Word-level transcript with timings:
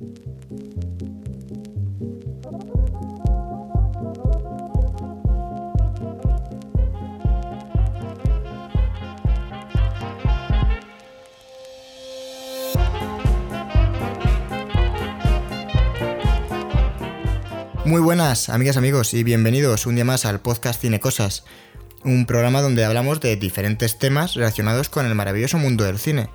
Muy 0.00 0.06
buenas, 18.00 18.50
amigas, 18.50 18.76
amigos, 18.76 19.14
y 19.14 19.24
bienvenidos 19.24 19.86
un 19.86 19.96
día 19.96 20.04
más 20.04 20.24
al 20.24 20.40
podcast 20.40 20.80
Cine 20.80 21.00
Cosas, 21.00 21.42
un 22.04 22.24
programa 22.24 22.62
donde 22.62 22.84
hablamos 22.84 23.20
de 23.20 23.34
diferentes 23.34 23.98
temas 23.98 24.34
relacionados 24.34 24.90
con 24.90 25.06
el 25.06 25.16
maravilloso 25.16 25.58
mundo 25.58 25.82
del 25.82 25.98
cine. 25.98 26.28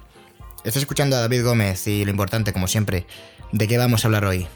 Estás 0.66 0.82
escuchando 0.82 1.16
a 1.16 1.22
David 1.22 1.46
Gómez 1.46 1.88
y 1.88 2.04
lo 2.04 2.12
importante, 2.12 2.52
como 2.52 2.68
siempre, 2.68 3.06
¿de 3.54 3.68
qué 3.68 3.78
vamos 3.78 4.04
a 4.04 4.08
hablar 4.08 4.26
hoy? 4.26 4.48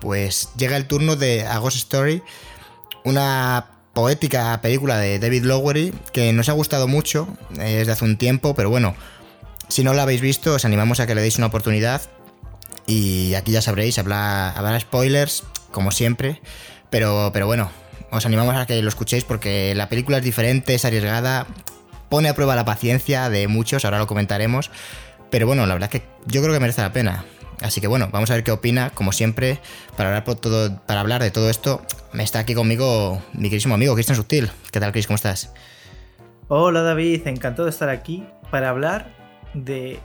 Pues 0.00 0.48
llega 0.56 0.76
el 0.76 0.86
turno 0.86 1.14
de 1.14 1.46
A 1.46 1.58
Ghost 1.58 1.76
Story, 1.76 2.22
una 3.04 3.66
poética 3.92 4.60
película 4.60 4.98
de 4.98 5.18
David 5.18 5.44
Lowery 5.44 5.94
que 6.12 6.32
nos 6.32 6.48
ha 6.48 6.52
gustado 6.52 6.88
mucho 6.88 7.28
eh, 7.58 7.76
desde 7.78 7.92
hace 7.92 8.04
un 8.04 8.16
tiempo, 8.16 8.54
pero 8.54 8.68
bueno, 8.70 8.96
si 9.68 9.84
no 9.84 9.94
la 9.94 10.02
habéis 10.02 10.20
visto, 10.20 10.54
os 10.54 10.64
animamos 10.64 11.00
a 11.00 11.06
que 11.06 11.14
le 11.14 11.22
deis 11.22 11.38
una 11.38 11.46
oportunidad. 11.46 12.02
Y 12.86 13.34
aquí 13.34 13.52
ya 13.52 13.62
sabréis, 13.62 13.98
habrá, 13.98 14.50
habrá 14.50 14.78
spoilers, 14.78 15.42
como 15.72 15.90
siempre. 15.90 16.40
Pero, 16.88 17.30
pero 17.32 17.46
bueno, 17.46 17.70
os 18.10 18.24
animamos 18.26 18.54
a 18.54 18.66
que 18.66 18.80
lo 18.80 18.88
escuchéis 18.88 19.24
porque 19.24 19.74
la 19.74 19.88
película 19.88 20.18
es 20.18 20.24
diferente, 20.24 20.74
es 20.74 20.84
arriesgada, 20.84 21.46
pone 22.08 22.28
a 22.28 22.34
prueba 22.34 22.54
la 22.54 22.64
paciencia 22.64 23.28
de 23.28 23.48
muchos, 23.48 23.84
ahora 23.84 23.98
lo 23.98 24.06
comentaremos. 24.06 24.70
Pero 25.30 25.48
bueno, 25.48 25.66
la 25.66 25.74
verdad 25.74 25.90
es 25.92 26.00
que 26.00 26.08
yo 26.26 26.42
creo 26.42 26.54
que 26.54 26.60
merece 26.60 26.82
la 26.82 26.92
pena. 26.92 27.24
Así 27.62 27.80
que 27.80 27.86
bueno, 27.86 28.08
vamos 28.12 28.30
a 28.30 28.34
ver 28.34 28.44
qué 28.44 28.50
opina. 28.50 28.90
Como 28.90 29.12
siempre, 29.12 29.60
para 29.96 30.10
hablar, 30.10 30.24
por 30.24 30.36
todo, 30.36 30.80
para 30.86 31.00
hablar 31.00 31.22
de 31.22 31.30
todo 31.30 31.50
esto, 31.50 31.82
me 32.12 32.22
está 32.22 32.40
aquí 32.40 32.54
conmigo 32.54 33.22
mi 33.32 33.48
querísimo 33.48 33.74
amigo 33.74 33.94
Cristian 33.94 34.16
Sutil. 34.16 34.50
¿Qué 34.70 34.80
tal, 34.80 34.92
Chris? 34.92 35.06
¿Cómo 35.06 35.16
estás? 35.16 35.52
Hola 36.48 36.82
David, 36.82 37.26
encantado 37.26 37.64
de 37.64 37.70
estar 37.70 37.88
aquí 37.88 38.24
para 38.52 38.68
hablar 38.68 39.12
de 39.54 39.98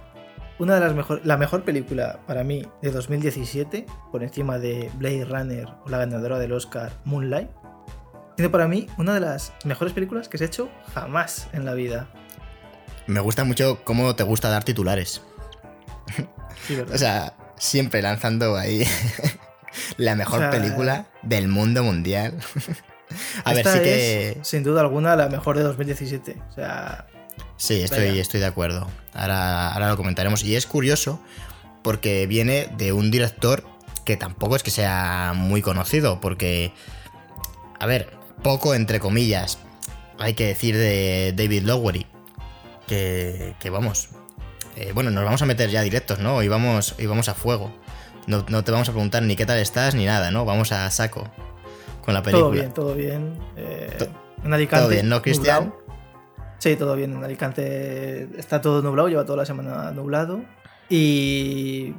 una 0.58 0.76
de 0.76 0.80
las 0.80 0.96
mejor, 0.96 1.22
la 1.24 1.38
mejor 1.38 1.64
película 1.64 2.20
para 2.26 2.44
mí 2.44 2.66
de 2.82 2.92
2017, 2.92 3.86
por 4.12 4.24
encima 4.24 4.58
de 4.58 4.90
Blade 4.96 5.26
Runner 5.26 5.68
o 5.86 5.90
la 5.90 6.00
ganadora 6.00 6.40
del 6.40 6.54
Oscar 6.54 6.94
Moonlight, 7.06 7.50
tiene 8.36 8.50
para 8.50 8.68
mí 8.68 8.88
una 8.98 9.14
de 9.14 9.20
las 9.20 9.54
mejores 9.66 9.94
películas 9.94 10.30
que 10.30 10.38
se 10.38 10.46
ha 10.46 10.48
hecho 10.48 10.70
jamás 10.94 11.48
en 11.54 11.66
la 11.66 11.74
vida. 11.74 12.08
Me 13.08 13.20
gusta 13.20 13.44
mucho 13.44 13.84
cómo 13.84 14.16
te 14.16 14.24
gusta 14.24 14.50
dar 14.50 14.64
titulares. 14.64 15.22
Sí, 16.66 16.76
¿verdad? 16.76 16.94
O 16.96 16.98
sea, 16.98 17.34
siempre 17.62 18.02
lanzando 18.02 18.58
ahí 18.58 18.84
la 19.98 20.16
mejor 20.16 20.40
O 20.40 20.42
sea, 20.42 20.50
película 20.50 21.06
del 21.22 21.48
mundo 21.48 21.84
mundial. 21.84 22.38
A 23.44 23.54
ver, 23.54 23.68
sí 23.68 23.80
que. 23.80 24.38
sin 24.42 24.64
duda 24.64 24.82
alguna, 24.82 25.16
la 25.16 25.30
mejor 25.30 25.58
de 25.58 25.64
2017. 25.64 26.38
O 26.50 26.54
sea, 26.54 27.08
Sí, 27.58 27.84
estoy, 27.84 28.08
Vaya. 28.08 28.22
estoy 28.22 28.40
de 28.40 28.48
acuerdo. 28.48 28.88
Ahora, 29.14 29.74
ahora 29.74 29.90
lo 29.90 29.98
comentaremos. 29.98 30.44
Y 30.44 30.56
es 30.56 30.66
curioso 30.66 31.22
porque 31.84 32.26
viene 32.26 32.68
de 32.78 32.92
un 32.94 33.12
director 33.12 33.64
que 34.06 34.18
tampoco 34.18 34.56
es 34.56 34.64
que 34.64 34.72
sea 34.72 35.34
muy 35.36 35.62
conocido. 35.62 36.20
Porque, 36.22 36.74
a 37.80 37.86
ver, 37.86 38.10
poco 38.42 38.74
entre 38.74 39.00
comillas, 39.00 39.60
hay 40.18 40.34
que 40.34 40.48
decir 40.48 40.76
de 40.76 41.34
David 41.36 41.64
Lowery. 41.64 42.08
Que, 42.88 43.56
que 43.60 43.70
vamos. 43.70 44.10
Eh, 44.76 44.92
bueno, 44.94 45.10
nos 45.12 45.24
vamos 45.24 45.42
a 45.42 45.46
meter 45.46 45.70
ya 45.70 45.82
directos, 45.82 46.20
¿no? 46.20 46.42
Y 46.44 46.48
vamos, 46.48 46.96
y 46.98 47.06
vamos 47.06 47.30
a 47.30 47.34
fuego. 47.34 47.74
No, 48.28 48.46
no 48.50 48.64
te 48.64 48.72
vamos 48.72 48.88
a 48.90 48.92
preguntar 48.92 49.24
ni 49.24 49.36
qué 49.36 49.46
tal 49.46 49.58
estás 49.60 49.96
ni 49.96 50.06
nada, 50.06 50.32
¿no? 50.32 50.46
Vamos 50.46 50.72
a 50.72 50.90
saco 50.92 51.30
con 52.04 52.14
la 52.14 52.22
película. 52.24 52.44
todo 52.44 52.52
bien, 52.52 52.74
todo 52.74 52.94
bien. 52.96 53.38
Eh, 53.58 53.96
To- 53.98 54.08
en 54.46 54.54
Alicante. 54.54 54.82
todo 54.84 54.90
bien, 54.92 55.10
¿no, 55.10 55.22
Cristian? 55.22 55.66
nublado. 55.66 55.82
Sí, 56.60 56.76
todo 56.76 56.96
bien. 56.96 57.14
En 57.14 57.24
Alicante 57.24 58.28
está 58.38 58.62
todo 58.62 58.82
nublado, 58.84 59.10
lleva 59.10 59.26
toda 59.26 59.38
la 59.38 59.46
semana 59.46 59.92
nublado. 59.92 60.42
Y, 60.90 61.96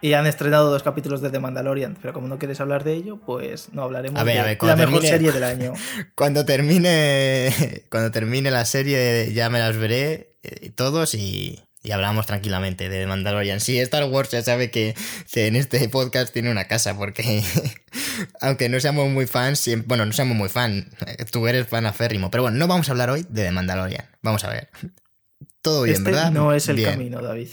y 0.00 0.12
han 0.14 0.26
estrenado 0.26 0.70
dos 0.70 0.82
capítulos 0.82 1.20
de 1.20 1.30
The 1.30 1.38
Mandalorian. 1.38 1.96
Pero 2.00 2.12
como 2.12 2.26
no 2.26 2.38
quieres 2.38 2.60
hablar 2.60 2.82
de 2.82 2.94
ello, 2.94 3.18
pues 3.24 3.72
no 3.72 3.82
hablaremos 3.82 4.20
A 4.20 4.24
ver, 4.24 4.34
de 4.34 4.40
a 4.40 4.44
ver, 4.44 4.58
la 4.62 4.74
mejor 4.76 5.00
termine- 5.02 5.08
serie 5.10 5.32
del 5.32 5.44
año. 5.44 5.72
Cuando 6.16 6.44
termine. 6.44 7.84
Cuando 7.90 8.10
termine 8.10 8.50
la 8.50 8.64
serie, 8.64 9.32
ya 9.32 9.50
me 9.50 9.58
las 9.60 9.76
veré 9.76 10.36
eh, 10.42 10.70
todos 10.70 11.14
y, 11.14 11.62
y 11.82 11.90
hablamos 11.90 12.26
tranquilamente 12.26 12.88
de 12.88 13.06
Mandalorian. 13.06 13.60
Sí, 13.60 13.78
Star 13.80 14.04
Wars 14.04 14.30
ya 14.30 14.42
sabe 14.42 14.70
que, 14.70 14.94
en 15.34 15.56
este 15.56 15.88
podcast 15.88 16.32
tiene 16.32 16.50
una 16.50 16.68
casa, 16.68 16.96
porque 16.96 17.42
aunque 18.40 18.68
no 18.68 18.78
seamos 18.80 19.10
muy 19.10 19.26
fans, 19.26 19.68
bueno, 19.86 20.06
no 20.06 20.12
seamos 20.12 20.36
muy 20.36 20.48
fan, 20.48 20.88
eh, 21.06 21.24
tú 21.30 21.46
eres 21.48 21.66
fan 21.66 21.86
aférrimo. 21.86 22.30
Pero 22.30 22.42
bueno, 22.42 22.58
no 22.58 22.68
vamos 22.68 22.88
a 22.88 22.92
hablar 22.92 23.10
hoy 23.10 23.26
de 23.28 23.44
The 23.44 23.50
Mandalorian. 23.50 24.06
Vamos 24.22 24.44
a 24.44 24.50
ver. 24.50 24.68
Todo 25.60 25.82
bien, 25.82 25.96
este 25.96 26.10
¿verdad? 26.10 26.30
no 26.30 26.52
es 26.52 26.68
el 26.68 26.76
Bien. 26.76 26.90
camino, 26.90 27.20
David. 27.20 27.48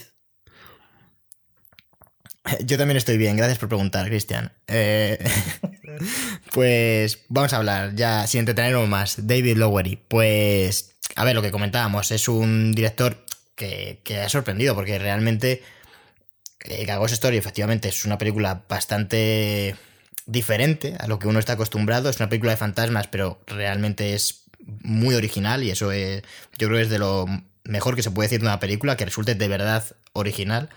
Yo 2.64 2.78
también 2.78 2.96
estoy 2.96 3.18
bien, 3.18 3.36
gracias 3.36 3.58
por 3.58 3.68
preguntar, 3.68 4.06
Cristian. 4.06 4.52
Eh, 4.66 5.18
pues 6.52 7.20
vamos 7.28 7.52
a 7.52 7.56
hablar 7.56 7.94
ya, 7.94 8.26
sin 8.26 8.40
entretenernos 8.40 8.88
más. 8.88 9.26
David 9.26 9.56
Lowery. 9.56 9.96
Pues, 10.08 10.96
a 11.16 11.24
ver, 11.24 11.34
lo 11.34 11.42
que 11.42 11.50
comentábamos, 11.50 12.10
es 12.10 12.28
un 12.28 12.72
director 12.72 13.24
que, 13.60 14.20
ha 14.20 14.28
sorprendido 14.28 14.74
porque 14.74 14.98
realmente 14.98 15.62
eh, 16.64 16.86
Ghost 16.86 17.14
Story 17.14 17.36
efectivamente 17.36 17.88
es 17.88 18.04
una 18.04 18.18
película 18.18 18.64
bastante 18.68 19.76
diferente 20.26 20.96
a 20.98 21.06
lo 21.06 21.18
que 21.18 21.28
uno 21.28 21.38
está 21.38 21.54
acostumbrado. 21.54 22.08
Es 22.08 22.18
una 22.18 22.28
película 22.28 22.52
de 22.52 22.56
fantasmas, 22.56 23.06
pero 23.08 23.40
realmente 23.46 24.14
es 24.14 24.44
muy 24.82 25.14
original 25.14 25.62
y 25.62 25.70
eso 25.70 25.92
es, 25.92 26.22
yo 26.58 26.68
creo 26.68 26.78
que 26.78 26.82
es 26.82 26.90
de 26.90 26.98
lo 26.98 27.26
mejor 27.64 27.96
que 27.96 28.02
se 28.02 28.10
puede 28.10 28.26
decir 28.26 28.40
de 28.40 28.46
una 28.46 28.60
película, 28.60 28.96
que 28.96 29.04
resulte 29.04 29.34
de 29.34 29.48
verdad 29.48 29.84
original. 30.12 30.68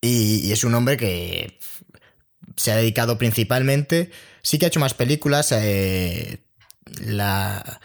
Y, 0.00 0.46
y 0.46 0.52
es 0.52 0.64
un 0.64 0.74
hombre 0.74 0.96
que 0.96 1.58
se 2.56 2.72
ha 2.72 2.76
dedicado 2.76 3.18
principalmente, 3.18 4.10
sí 4.42 4.58
que 4.58 4.66
ha 4.66 4.68
hecho 4.68 4.80
más 4.80 4.94
películas. 4.94 5.52
eh, 5.52 6.38
la 7.00 7.80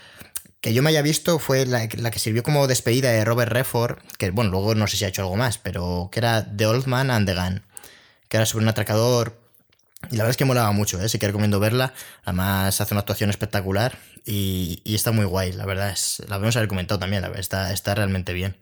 que 0.61 0.73
yo 0.73 0.83
me 0.83 0.91
haya 0.91 1.01
visto 1.01 1.39
fue 1.39 1.65
la, 1.65 1.87
que 1.87 2.19
sirvió 2.19 2.43
como 2.43 2.67
despedida 2.67 3.09
de 3.09 3.25
Robert 3.25 3.51
Redford, 3.51 3.97
que 4.17 4.29
bueno, 4.29 4.51
luego 4.51 4.75
no 4.75 4.87
sé 4.87 4.95
si 4.95 5.05
ha 5.05 5.07
hecho 5.07 5.23
algo 5.23 5.35
más, 5.35 5.57
pero 5.57 6.09
que 6.11 6.19
era 6.19 6.55
The 6.55 6.67
Old 6.67 6.85
Man 6.85 7.09
and 7.09 7.27
the 7.27 7.33
Gun, 7.33 7.63
que 8.29 8.37
era 8.37 8.45
sobre 8.45 8.63
un 8.63 8.69
atracador. 8.69 9.41
Y 10.09 10.15
la 10.15 10.23
verdad 10.23 10.31
es 10.31 10.37
que 10.37 10.45
molaba 10.45 10.71
mucho, 10.71 11.01
¿eh? 11.01 11.09
sí 11.09 11.19
que 11.19 11.27
recomiendo 11.27 11.59
verla. 11.59 11.93
Además 12.23 12.79
hace 12.79 12.93
una 12.93 13.01
actuación 13.01 13.29
espectacular 13.31 13.97
y, 14.25 14.81
está 14.85 15.11
muy 15.11 15.25
guay, 15.25 15.51
la 15.51 15.65
verdad. 15.65 15.89
Es, 15.91 16.21
la 16.27 16.35
debemos 16.35 16.55
haber 16.55 16.69
comentado 16.69 16.99
también, 16.99 17.23
la 17.23 17.27
verdad, 17.27 17.41
está, 17.41 17.73
está 17.73 17.95
realmente 17.95 18.33
bien. 18.33 18.57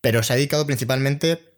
Pero 0.00 0.22
se 0.22 0.32
ha 0.32 0.36
dedicado 0.36 0.66
principalmente 0.66 1.52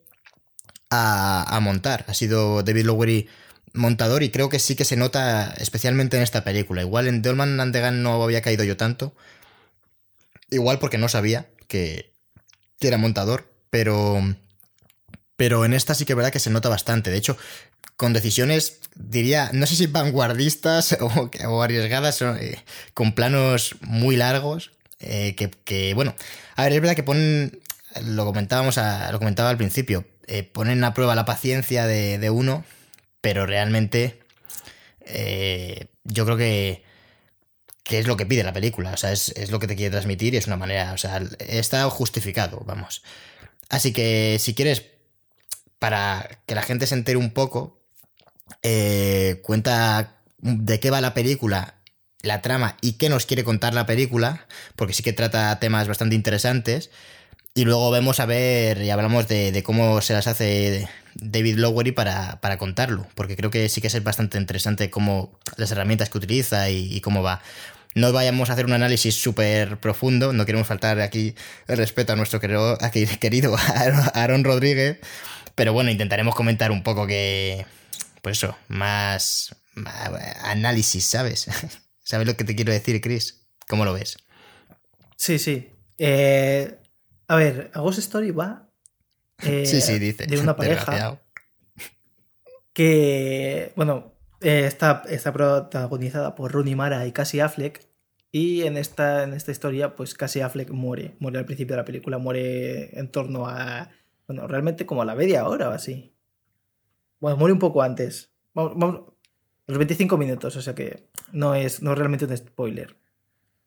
a, 0.90 1.44
a 1.48 1.60
montar. 1.60 2.04
Ha 2.08 2.14
sido 2.14 2.62
David 2.62 2.84
Lowery 2.84 3.28
montador 3.72 4.22
y 4.22 4.30
creo 4.30 4.48
que 4.48 4.58
sí 4.58 4.76
que 4.76 4.84
se 4.84 4.96
nota 4.96 5.52
especialmente 5.58 6.16
en 6.16 6.22
esta 6.22 6.44
película. 6.44 6.82
Igual 6.82 7.06
en 7.08 7.22
The 7.22 7.30
Old 7.30 7.38
Man 7.38 7.60
and 7.60 7.72
the 7.72 7.80
Gun 7.80 8.02
no 8.02 8.22
había 8.22 8.42
caído 8.42 8.64
yo 8.64 8.76
tanto. 8.76 9.14
Igual 10.50 10.78
porque 10.78 10.98
no 10.98 11.08
sabía 11.08 11.48
que, 11.68 12.12
era 12.80 12.98
montador, 12.98 13.50
pero, 13.70 14.20
pero 15.36 15.64
en 15.64 15.72
esta 15.72 15.94
sí 15.94 16.04
que 16.04 16.12
es 16.12 16.16
verdad 16.16 16.32
que 16.32 16.38
se 16.38 16.50
nota 16.50 16.68
bastante. 16.68 17.10
De 17.10 17.16
hecho, 17.16 17.36
con 17.96 18.12
decisiones, 18.12 18.80
diría, 18.94 19.50
no 19.52 19.66
sé 19.66 19.76
si 19.76 19.86
vanguardistas 19.86 20.96
o, 21.48 21.62
arriesgadas, 21.62 22.20
eh, 22.22 22.62
con 22.92 23.14
planos 23.14 23.76
muy 23.80 24.16
largos, 24.16 24.72
eh, 25.00 25.34
que, 25.64 25.94
bueno, 25.94 26.14
a 26.56 26.64
ver, 26.64 26.72
es 26.74 26.80
verdad 26.80 26.96
que 26.96 27.02
ponen, 27.02 27.58
lo 28.04 28.24
comentábamos, 28.26 28.78
a- 28.78 29.10
lo 29.12 29.18
comentaba 29.18 29.50
al 29.50 29.56
principio, 29.56 30.04
eh, 30.26 30.42
ponen 30.42 30.84
a 30.84 30.94
prueba 30.94 31.14
la 31.14 31.24
paciencia 31.24 31.86
de, 31.86 32.18
de 32.18 32.30
uno, 32.30 32.64
pero 33.20 33.46
realmente 33.46 34.20
yo 36.04 36.24
creo 36.24 36.36
que, 36.36 36.83
que 37.84 37.98
es 37.98 38.06
lo 38.06 38.16
que 38.16 38.26
pide 38.26 38.42
la 38.42 38.52
película, 38.52 38.92
o 38.92 38.96
sea, 38.96 39.12
es, 39.12 39.28
es 39.36 39.50
lo 39.50 39.60
que 39.60 39.68
te 39.68 39.76
quiere 39.76 39.92
transmitir 39.92 40.34
y 40.34 40.38
es 40.38 40.46
una 40.46 40.56
manera, 40.56 40.92
o 40.92 40.98
sea, 40.98 41.22
está 41.38 41.88
justificado, 41.90 42.62
vamos. 42.64 43.02
Así 43.68 43.92
que 43.92 44.38
si 44.40 44.54
quieres, 44.54 44.84
para 45.78 46.28
que 46.46 46.54
la 46.54 46.62
gente 46.62 46.86
se 46.86 46.94
entere 46.94 47.18
un 47.18 47.30
poco, 47.30 47.78
eh, 48.62 49.40
cuenta 49.42 50.16
de 50.38 50.80
qué 50.80 50.90
va 50.90 51.00
la 51.02 51.14
película, 51.14 51.74
la 52.22 52.40
trama 52.40 52.76
y 52.80 52.94
qué 52.94 53.10
nos 53.10 53.26
quiere 53.26 53.44
contar 53.44 53.74
la 53.74 53.84
película, 53.84 54.46
porque 54.76 54.94
sí 54.94 55.02
que 55.02 55.12
trata 55.12 55.58
temas 55.60 55.86
bastante 55.86 56.14
interesantes. 56.14 56.90
Y 57.56 57.64
luego 57.64 57.90
vemos 57.90 58.18
a 58.18 58.26
ver 58.26 58.82
y 58.82 58.90
hablamos 58.90 59.28
de, 59.28 59.62
cómo 59.64 60.00
se 60.00 60.12
las 60.12 60.26
hace 60.26 60.88
David 61.14 61.56
Lowery 61.56 61.92
para, 61.92 62.40
para 62.40 62.58
contarlo, 62.58 63.06
porque 63.14 63.36
creo 63.36 63.50
que 63.50 63.68
sí 63.68 63.80
que 63.80 63.86
es 63.86 64.02
bastante 64.02 64.38
interesante 64.38 64.90
cómo 64.90 65.38
las 65.56 65.70
herramientas 65.70 66.10
que 66.10 66.18
utiliza 66.18 66.70
y 66.70 67.00
cómo 67.00 67.22
va. 67.22 67.42
No 67.94 68.12
vayamos 68.12 68.50
a 68.50 68.54
hacer 68.54 68.66
un 68.66 68.72
análisis 68.72 69.14
súper 69.14 69.78
profundo, 69.78 70.32
no 70.32 70.44
queremos 70.44 70.66
faltar 70.66 71.00
aquí 71.00 71.34
el 71.68 71.76
respeto 71.76 72.12
a 72.12 72.16
nuestro 72.16 72.40
querido, 72.40 72.76
querido 73.20 73.56
Aaron 74.14 74.44
Rodríguez, 74.44 74.98
pero 75.54 75.72
bueno, 75.72 75.90
intentaremos 75.90 76.34
comentar 76.34 76.70
un 76.70 76.82
poco 76.82 77.06
que, 77.06 77.66
pues 78.22 78.38
eso, 78.38 78.56
más, 78.68 79.54
análisis, 80.42 81.06
¿sabes? 81.06 81.46
¿Sabes 82.02 82.26
lo 82.26 82.36
que 82.36 82.44
te 82.44 82.54
quiero 82.54 82.72
decir, 82.72 83.00
Chris? 83.00 83.46
¿Cómo 83.68 83.84
lo 83.84 83.94
ves? 83.94 84.18
Sí, 85.16 85.38
sí. 85.38 85.70
Eh, 85.96 86.76
a 87.28 87.36
ver, 87.36 87.70
a 87.72 87.80
Ghost 87.80 87.98
Story 88.00 88.30
va 88.30 88.68
sí, 89.38 89.80
sí, 89.80 89.98
dice. 89.98 90.26
de 90.26 90.38
una 90.38 90.56
pareja 90.56 91.20
que, 92.72 93.72
bueno, 93.76 94.13
eh, 94.40 94.66
está, 94.66 95.02
está 95.08 95.32
protagonizada 95.32 96.34
por 96.34 96.52
Rooney 96.52 96.74
Mara 96.74 97.06
y 97.06 97.12
Cassie 97.12 97.42
Affleck. 97.42 97.86
Y 98.30 98.62
en 98.62 98.76
esta, 98.76 99.22
en 99.22 99.32
esta 99.32 99.52
historia, 99.52 99.94
pues 99.94 100.14
Cassie 100.14 100.42
Affleck 100.42 100.70
muere. 100.70 101.14
Muere 101.20 101.38
al 101.38 101.44
principio 101.44 101.76
de 101.76 101.82
la 101.82 101.84
película, 101.84 102.18
muere 102.18 102.98
en 102.98 103.08
torno 103.10 103.46
a. 103.46 103.90
Bueno, 104.26 104.46
realmente 104.48 104.86
como 104.86 105.02
a 105.02 105.04
la 105.04 105.14
media 105.14 105.46
hora 105.46 105.68
o 105.68 105.72
así. 105.72 106.14
Bueno, 107.20 107.36
muere 107.36 107.52
un 107.52 107.58
poco 107.58 107.82
antes. 107.82 108.32
Vamos, 108.54 109.14
los 109.66 109.78
25 109.78 110.16
minutos, 110.16 110.56
o 110.56 110.62
sea 110.62 110.74
que 110.74 111.08
no 111.32 111.54
es, 111.54 111.82
no 111.82 111.94
realmente 111.94 112.24
un 112.24 112.36
spoiler. 112.36 112.96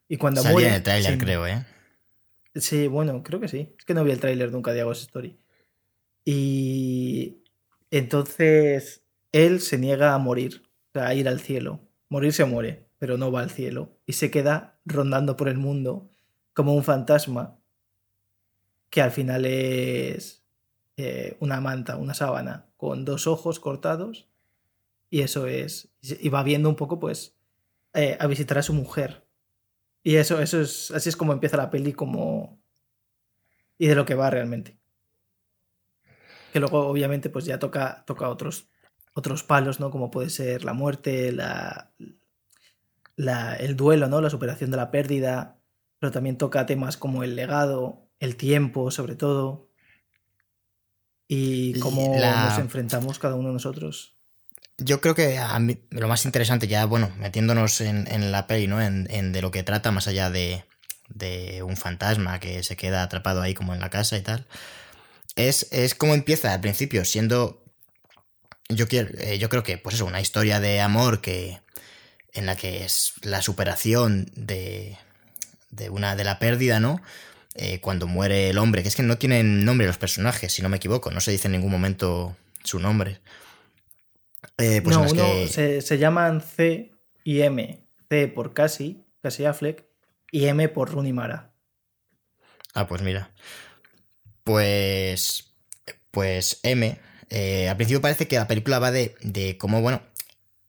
Y 0.08 0.16
cuando 0.16 0.42
Salía 0.42 0.52
muere. 0.52 0.68
en 0.68 0.74
el 0.74 0.82
tráiler, 0.82 1.18
creo, 1.18 1.46
¿eh? 1.46 1.66
Sí, 2.54 2.86
bueno, 2.86 3.22
creo 3.22 3.40
que 3.40 3.48
sí. 3.48 3.74
Es 3.78 3.84
que 3.84 3.94
no 3.94 4.04
vi 4.04 4.10
el 4.10 4.20
tráiler 4.20 4.52
nunca 4.52 4.72
de 4.72 4.82
Ghost 4.82 5.02
Story. 5.02 5.38
Y 6.24 7.42
entonces 7.90 9.02
él 9.32 9.60
se 9.60 9.78
niega 9.78 10.14
a 10.14 10.18
morir 10.18 10.68
a 10.94 11.14
ir 11.14 11.28
al 11.28 11.40
cielo. 11.40 11.80
Morir 12.08 12.32
se 12.32 12.44
muere, 12.44 12.88
pero 12.98 13.16
no 13.18 13.30
va 13.30 13.40
al 13.40 13.50
cielo. 13.50 13.98
Y 14.06 14.14
se 14.14 14.30
queda 14.30 14.80
rondando 14.84 15.36
por 15.36 15.48
el 15.48 15.58
mundo 15.58 16.10
como 16.54 16.74
un 16.74 16.84
fantasma 16.84 17.58
que 18.90 19.02
al 19.02 19.10
final 19.10 19.44
es 19.44 20.44
eh, 20.96 21.36
una 21.40 21.60
manta, 21.60 21.96
una 21.96 22.14
sábana, 22.14 22.66
con 22.76 23.04
dos 23.04 23.26
ojos 23.26 23.60
cortados. 23.60 24.28
Y 25.10 25.20
eso 25.20 25.46
es. 25.46 25.90
Y 26.00 26.28
va 26.28 26.42
viendo 26.42 26.68
un 26.68 26.76
poco, 26.76 26.98
pues, 26.98 27.36
eh, 27.94 28.16
a 28.18 28.26
visitar 28.26 28.58
a 28.58 28.62
su 28.62 28.72
mujer. 28.72 29.26
Y 30.02 30.16
eso, 30.16 30.40
eso 30.40 30.60
es. 30.60 30.90
Así 30.90 31.08
es 31.08 31.16
como 31.16 31.32
empieza 31.32 31.56
la 31.56 31.70
peli, 31.70 31.92
como. 31.92 32.58
Y 33.78 33.86
de 33.86 33.94
lo 33.94 34.04
que 34.04 34.14
va 34.14 34.30
realmente. 34.30 34.78
Que 36.52 36.60
luego, 36.60 36.86
obviamente, 36.88 37.30
pues 37.30 37.44
ya 37.44 37.58
toca, 37.58 38.04
toca 38.06 38.28
otros 38.28 38.68
otros 39.14 39.42
palos, 39.42 39.80
¿no? 39.80 39.90
Como 39.90 40.10
puede 40.10 40.30
ser 40.30 40.64
la 40.64 40.72
muerte, 40.72 41.32
la, 41.32 41.92
el 43.56 43.76
duelo, 43.76 44.08
¿no? 44.08 44.20
La 44.20 44.30
superación 44.30 44.70
de 44.70 44.76
la 44.76 44.90
pérdida, 44.90 45.58
pero 45.98 46.12
también 46.12 46.38
toca 46.38 46.66
temas 46.66 46.96
como 46.96 47.22
el 47.24 47.36
legado, 47.36 48.08
el 48.20 48.36
tiempo, 48.36 48.90
sobre 48.90 49.16
todo, 49.16 49.68
y 51.26 51.78
cómo 51.80 52.16
nos 52.16 52.58
enfrentamos 52.58 53.18
cada 53.18 53.34
uno 53.34 53.48
de 53.48 53.54
nosotros. 53.54 54.14
Yo 54.78 55.00
creo 55.00 55.14
que 55.14 55.38
a 55.38 55.58
mí, 55.58 55.78
lo 55.90 56.06
más 56.06 56.24
interesante, 56.24 56.68
ya, 56.68 56.84
bueno, 56.84 57.10
metiéndonos 57.18 57.80
en, 57.80 58.30
la 58.30 58.46
peli, 58.46 58.68
¿no? 58.68 58.80
En, 58.80 59.32
de 59.32 59.42
lo 59.42 59.50
que 59.50 59.64
trata, 59.64 59.90
más 59.90 60.06
allá 60.06 60.30
de, 60.30 60.64
de 61.08 61.62
un 61.64 61.76
fantasma 61.76 62.38
que 62.38 62.62
se 62.62 62.76
queda 62.76 63.02
atrapado 63.02 63.42
ahí 63.42 63.54
como 63.54 63.74
en 63.74 63.80
la 63.80 63.90
casa 63.90 64.16
y 64.16 64.22
tal, 64.22 64.46
es, 65.34 65.68
es 65.72 65.94
cómo 65.94 66.14
empieza 66.14 66.52
al 66.52 66.60
principio, 66.60 67.04
siendo 67.04 67.64
yo, 68.68 68.88
quiero, 68.88 69.08
eh, 69.18 69.38
yo 69.38 69.48
creo 69.48 69.62
que, 69.62 69.78
pues 69.78 69.96
eso, 69.96 70.04
una 70.04 70.20
historia 70.20 70.60
de 70.60 70.80
amor 70.80 71.20
que 71.20 71.60
en 72.32 72.46
la 72.46 72.56
que 72.56 72.84
es 72.84 73.14
la 73.22 73.42
superación 73.42 74.30
de, 74.34 74.96
de 75.70 75.90
una 75.90 76.14
de 76.16 76.24
la 76.24 76.38
pérdida, 76.38 76.78
¿no? 76.78 77.00
Eh, 77.54 77.80
cuando 77.80 78.06
muere 78.06 78.50
el 78.50 78.58
hombre, 78.58 78.82
que 78.82 78.88
es 78.88 78.96
que 78.96 79.02
no 79.02 79.18
tienen 79.18 79.64
nombre 79.64 79.86
los 79.86 79.98
personajes, 79.98 80.52
si 80.52 80.62
no 80.62 80.68
me 80.68 80.76
equivoco, 80.76 81.10
no 81.10 81.20
se 81.20 81.32
dice 81.32 81.48
en 81.48 81.52
ningún 81.52 81.72
momento 81.72 82.36
su 82.62 82.78
nombre. 82.78 83.20
Eh, 84.58 84.82
pues 84.82 84.96
no, 84.96 85.08
se, 85.08 85.80
se, 85.80 85.98
llaman 85.98 86.40
C 86.40 86.92
y 87.24 87.40
M. 87.40 87.84
C 88.08 88.28
por 88.28 88.54
Cassie, 88.54 89.04
Cassie 89.22 89.46
Affleck, 89.46 89.84
y 90.30 90.46
M 90.46 90.68
por 90.68 90.92
Rooney 90.92 91.12
Mara. 91.12 91.52
Ah, 92.74 92.86
pues 92.86 93.02
mira. 93.02 93.32
Pues. 94.44 95.54
Pues 96.10 96.60
M 96.62 96.98
eh, 97.30 97.68
al 97.68 97.76
principio 97.76 98.00
parece 98.00 98.28
que 98.28 98.36
la 98.36 98.48
película 98.48 98.78
va 98.78 98.90
de, 98.90 99.14
de 99.22 99.58
cómo, 99.58 99.80
bueno, 99.80 100.02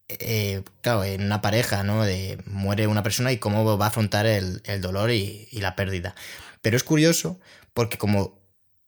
eh, 0.10 0.64
claro, 0.82 1.04
en 1.04 1.24
una 1.24 1.42
pareja, 1.42 1.84
¿no? 1.84 2.04
De 2.04 2.40
muere 2.46 2.88
una 2.88 3.04
persona 3.04 3.32
y 3.32 3.38
cómo 3.38 3.78
va 3.78 3.86
a 3.86 3.90
afrontar 3.90 4.26
el, 4.26 4.62
dolor 4.82 5.12
y, 5.12 5.48
la 5.54 5.76
pérdida. 5.76 6.16
Pero 6.62 6.78
es 6.78 6.84
curioso 6.84 7.40
porque 7.74 7.98
como 7.98 8.40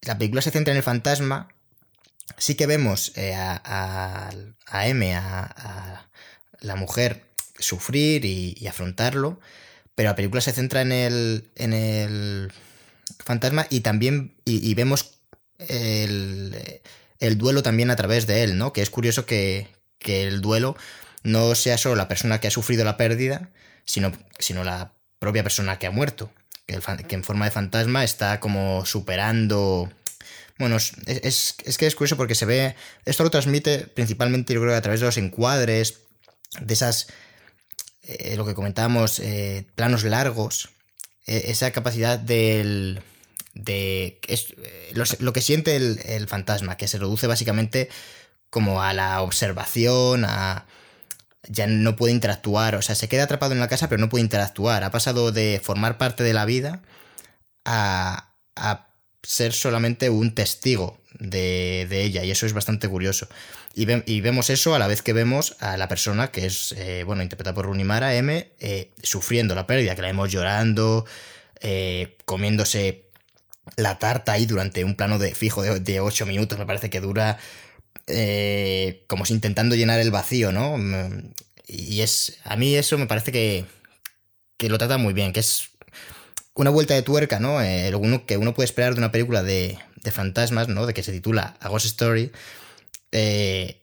la 0.01 0.17
película 0.17 0.41
se 0.41 0.51
centra 0.51 0.71
en 0.73 0.77
el 0.77 0.83
fantasma, 0.83 1.49
sí 2.37 2.55
que 2.55 2.65
vemos 2.65 3.13
eh, 3.15 3.35
a, 3.35 4.31
a, 4.67 4.87
M, 4.87 5.15
a, 5.15 6.09
la 6.59 6.75
mujer, 6.75 7.25
sufrir 7.59 8.25
y, 8.25 8.67
afrontarlo, 8.67 9.39
pero 9.95 10.09
la 10.09 10.15
película 10.15 10.41
se 10.41 10.53
centra 10.53 10.81
en 10.81 10.91
el, 10.91 11.51
en 11.55 11.73
el 11.73 12.51
fantasma 13.19 13.67
y 13.69 13.81
también 13.81 14.35
y 14.45 14.73
vemos 14.73 15.19
el 15.59 16.81
el 17.21 17.37
duelo 17.37 17.63
también 17.63 17.89
a 17.91 17.95
través 17.95 18.27
de 18.27 18.43
él, 18.43 18.57
¿no? 18.57 18.73
Que 18.73 18.81
es 18.81 18.89
curioso 18.89 19.25
que, 19.25 19.67
el 19.99 20.41
duelo 20.41 20.75
no 21.23 21.55
sea 21.55 21.77
solo 21.77 21.95
la 21.95 22.07
persona 22.07 22.39
que 22.39 22.47
ha 22.47 22.51
sufrido 22.51 22.83
la 22.83 22.97
pérdida, 22.97 23.51
sino, 23.85 24.11
sino 24.39 24.63
la 24.63 24.93
propia 25.19 25.43
persona 25.43 25.77
que 25.77 25.87
ha 25.87 25.91
muerto, 25.91 26.33
que, 26.65 26.75
en 27.15 27.23
forma 27.23 27.45
de 27.45 27.51
fantasma 27.51 28.03
está 28.03 28.39
como 28.41 28.85
superando... 28.85 29.89
Bueno, 30.57 30.77
es, 30.77 31.55
es, 31.63 31.77
que 31.77 31.87
es 31.87 31.95
curioso 31.95 32.17
porque 32.17 32.35
se 32.35 32.45
ve, 32.45 32.75
esto 33.05 33.23
lo 33.23 33.31
transmite 33.31 33.79
principalmente 33.79 34.53
yo 34.53 34.61
creo 34.61 34.75
a 34.75 34.81
través 34.81 34.99
de 34.99 35.07
los 35.07 35.17
encuadres, 35.17 36.01
de 36.59 36.73
esas, 36.73 37.07
eh, 38.03 38.35
lo 38.35 38.45
que 38.45 38.53
comentábamos, 38.53 39.19
eh, 39.19 39.65
planos 39.75 40.03
largos, 40.03 40.69
e, 41.25 41.51
esa 41.51 41.71
capacidad 41.71 42.19
del, 42.19 43.01
de 43.53 44.19
es, 44.27 44.53
eh, 44.63 44.93
lo, 45.19 45.33
que 45.33 45.41
siente 45.41 45.75
el, 45.75 46.27
fantasma, 46.27 46.77
que 46.77 46.87
se 46.87 46.97
reduce 46.97 47.27
básicamente 47.27 47.89
como 48.49 48.81
a 48.81 48.93
la 48.93 49.21
observación, 49.21 50.25
a 50.25 50.65
ya 51.47 51.67
no 51.67 51.95
puede 51.95 52.13
interactuar, 52.13 52.75
o 52.75 52.81
sea, 52.81 52.95
se 52.95 53.09
queda 53.09 53.23
atrapado 53.23 53.53
en 53.53 53.59
la 53.59 53.67
casa 53.67 53.89
pero 53.89 53.99
no 53.99 54.09
puede 54.09 54.23
interactuar, 54.23 54.83
ha 54.83 54.91
pasado 54.91 55.31
de 55.31 55.59
formar 55.63 55.97
parte 55.97 56.23
de 56.23 56.33
la 56.33 56.45
vida 56.45 56.81
a, 57.65 58.27
ser 59.23 59.53
solamente 59.53 60.09
un 60.09 60.33
testigo 60.33 60.99
de, 61.19 61.87
ella 61.91 62.23
y 62.23 62.31
eso 62.31 62.45
es 62.45 62.53
bastante 62.53 62.87
curioso. 62.87 63.27
Y, 63.73 63.85
vemos 64.21 64.49
eso 64.49 64.75
a 64.75 64.79
la 64.79 64.87
vez 64.87 65.01
que 65.01 65.13
vemos 65.13 65.55
a 65.59 65.77
la 65.77 65.87
persona 65.87 66.31
que 66.31 66.45
es, 66.47 66.73
eh, 66.77 67.03
bueno, 67.05 67.23
interpretada 67.23 67.53
por 67.53 67.65
Runimara 67.67 68.15
M, 68.15 68.51
eh, 68.59 68.91
sufriendo 69.01 69.55
la 69.55 69.67
pérdida, 69.67 69.95
que 69.95 70.01
la 70.01 70.07
vemos 70.07 70.31
llorando, 70.31 71.05
comiéndose 72.25 73.10
la 73.77 73.99
tarta 73.99 74.33
ahí 74.33 74.45
durante 74.45 74.83
un 74.83 74.95
plano 74.95 75.19
de 75.19 75.33
fijo 75.35 75.63
de, 75.63 75.99
8 75.99 76.25
minutos, 76.25 76.57
me 76.57 76.65
parece 76.65 76.89
que 76.89 76.99
dura 76.99 77.37
eh, 78.07 79.03
como 79.07 79.25
si 79.25 79.33
intentando 79.33 79.75
llenar 79.75 79.99
el 79.99 80.11
vacío, 80.11 80.51
¿no? 80.51 80.77
Mm, 80.77 81.33
y 81.67 82.01
es, 82.01 82.39
a 82.43 82.55
mí 82.55 82.75
eso 82.75 82.97
me 82.97 83.07
parece 83.07 83.31
que, 83.31 83.65
que 84.57 84.69
lo 84.69 84.77
trata 84.77 84.97
muy 84.97 85.13
bien, 85.13 85.33
que 85.33 85.39
es 85.39 85.69
una 86.53 86.69
vuelta 86.69 86.93
de 86.93 87.01
tuerca, 87.01 87.39
¿no? 87.39 87.61
Eh, 87.61 87.91
que 88.27 88.37
uno 88.37 88.53
puede 88.53 88.65
esperar 88.65 88.93
de 88.93 88.99
una 88.99 89.11
película 89.11 89.43
de, 89.43 89.77
de, 90.03 90.11
fantasmas, 90.11 90.67
¿no? 90.67 90.85
De 90.85 90.93
que 90.93 91.03
se 91.03 91.11
titula 91.11 91.55
A 91.61 91.69
Ghost 91.69 91.85
Story, 91.85 92.31
eh, 93.11 93.81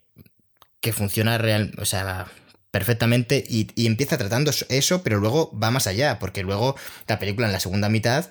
que 0.80 0.92
funciona 0.92 1.38
real, 1.38 1.72
o 1.78 1.84
sea, 1.84 2.26
perfectamente 2.70 3.44
y, 3.48 3.68
y, 3.74 3.86
empieza 3.86 4.18
tratando 4.18 4.52
eso, 4.68 5.02
pero 5.02 5.18
luego 5.18 5.56
va 5.58 5.70
más 5.70 5.86
allá, 5.86 6.18
porque 6.18 6.42
luego 6.42 6.76
la 7.06 7.18
película 7.18 7.46
en 7.46 7.52
la 7.52 7.60
segunda 7.60 7.88
mitad 7.88 8.30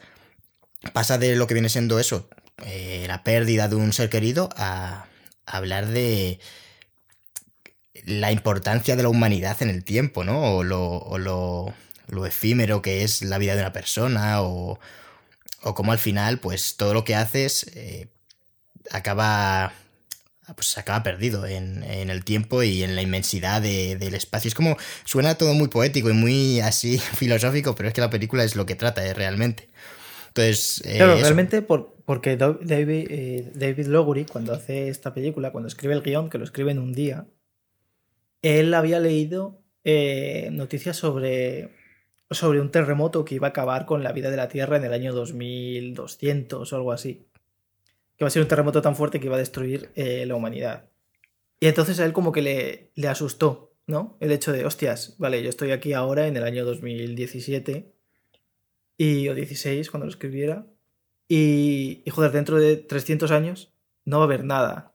pasa 0.93 1.17
de 1.17 1.35
lo 1.35 1.47
que 1.47 1.53
viene 1.53 1.69
siendo 1.69 1.99
eso, 1.99 2.29
eh, 2.65 3.05
la 3.07 3.23
pérdida 3.23 3.67
de 3.67 3.75
un 3.75 3.93
ser 3.93 4.09
querido, 4.09 4.49
a, 4.55 5.05
hablar 5.45 5.87
de 5.87 6.39
la 8.03 8.31
importancia 8.31 8.95
de 8.95 9.03
la 9.03 9.09
humanidad 9.09 9.61
en 9.61 9.69
el 9.69 9.83
tiempo, 9.83 10.23
¿no? 10.23 10.57
O 10.57 10.63
lo, 10.63 11.17
lo, 11.17 12.25
efímero 12.25 12.81
que 12.81 13.03
es 13.03 13.21
la 13.21 13.37
vida 13.37 13.55
de 13.55 13.61
una 13.61 13.73
persona, 13.73 14.41
o, 14.41 14.79
o 15.61 15.75
cómo 15.75 15.91
al 15.91 15.99
final, 15.99 16.39
pues 16.39 16.75
todo 16.77 16.93
lo 16.93 17.03
que 17.03 17.15
haces 17.15 17.67
eh, 17.75 18.07
acaba 18.91 19.73
pues 20.55 20.77
acaba 20.77 21.03
perdido 21.03 21.45
en, 21.45 21.83
el 21.83 22.23
tiempo 22.23 22.63
y 22.63 22.83
en 22.83 22.95
la 22.95 23.01
inmensidad 23.01 23.61
del 23.61 24.13
espacio. 24.13 24.47
Es 24.47 24.55
como, 24.55 24.77
suena 25.03 25.35
todo 25.35 25.53
muy 25.53 25.67
poético 25.67 26.09
y 26.09 26.13
muy 26.13 26.61
así 26.61 26.97
filosófico, 27.15 27.75
pero 27.75 27.89
es 27.89 27.93
que 27.93 28.01
la 28.01 28.09
película 28.09 28.43
es 28.43 28.55
lo 28.55 28.65
que 28.65 28.75
trata 28.75 29.05
es 29.05 29.15
realmente. 29.15 29.69
Entonces, 30.37 30.81
eh, 30.85 30.97
claro, 30.97 31.17
realmente 31.17 31.61
porque 31.61 32.37
David, 32.37 33.07
eh, 33.09 33.51
David 33.55 33.87
Lowery, 33.87 34.25
cuando 34.25 34.53
hace 34.53 34.89
esta 34.89 35.13
película, 35.13 35.51
cuando 35.51 35.67
escribe 35.67 35.93
el 35.93 36.01
guion, 36.01 36.29
que 36.29 36.37
lo 36.37 36.43
escribe 36.43 36.71
en 36.71 36.79
un 36.79 36.93
día, 36.93 37.27
él 38.41 38.73
había 38.73 38.99
leído 38.99 39.61
eh, 39.83 40.49
noticias 40.51 40.95
sobre 40.97 41.71
sobre 42.31 42.59
un 42.59 42.71
terremoto 42.71 43.23
que 43.23 43.35
iba 43.35 43.47
a 43.47 43.49
acabar 43.51 43.85
con 43.85 44.03
la 44.03 44.11
vida 44.11 44.29
de 44.29 44.37
la 44.37 44.49
Tierra 44.49 44.77
en 44.77 44.83
el 44.83 44.93
año 44.93 45.13
2200 45.13 46.71
o 46.71 46.75
algo 46.75 46.91
así. 46.91 47.25
Que 48.17 48.25
va 48.25 48.27
a 48.27 48.31
ser 48.31 48.41
un 48.41 48.47
terremoto 48.47 48.81
tan 48.81 48.95
fuerte 48.95 49.19
que 49.19 49.27
iba 49.27 49.35
a 49.35 49.39
destruir 49.39 49.91
eh, 49.95 50.25
la 50.25 50.35
humanidad. 50.35 50.89
Y 51.59 51.67
entonces 51.67 51.99
a 51.99 52.05
él 52.05 52.13
como 52.13 52.31
que 52.31 52.41
le, 52.41 52.91
le 52.95 53.07
asustó, 53.07 53.73
¿no? 53.85 54.17
El 54.19 54.31
hecho 54.31 54.51
de, 54.51 54.65
hostias, 54.65 55.15
vale, 55.17 55.41
yo 55.41 55.49
estoy 55.49 55.71
aquí 55.71 55.93
ahora 55.93 56.27
en 56.27 56.35
el 56.35 56.43
año 56.43 56.65
2017 56.65 57.93
y, 58.97 59.29
o 59.29 59.35
16 59.35 59.89
cuando 59.89 60.05
lo 60.05 60.11
escribiera. 60.11 60.65
Y, 61.27 62.01
y 62.05 62.09
joder, 62.09 62.31
dentro 62.31 62.57
de 62.57 62.77
300 62.77 63.31
años 63.31 63.73
no 64.05 64.17
va 64.17 64.23
a 64.23 64.27
haber 64.27 64.43
nada. 64.43 64.93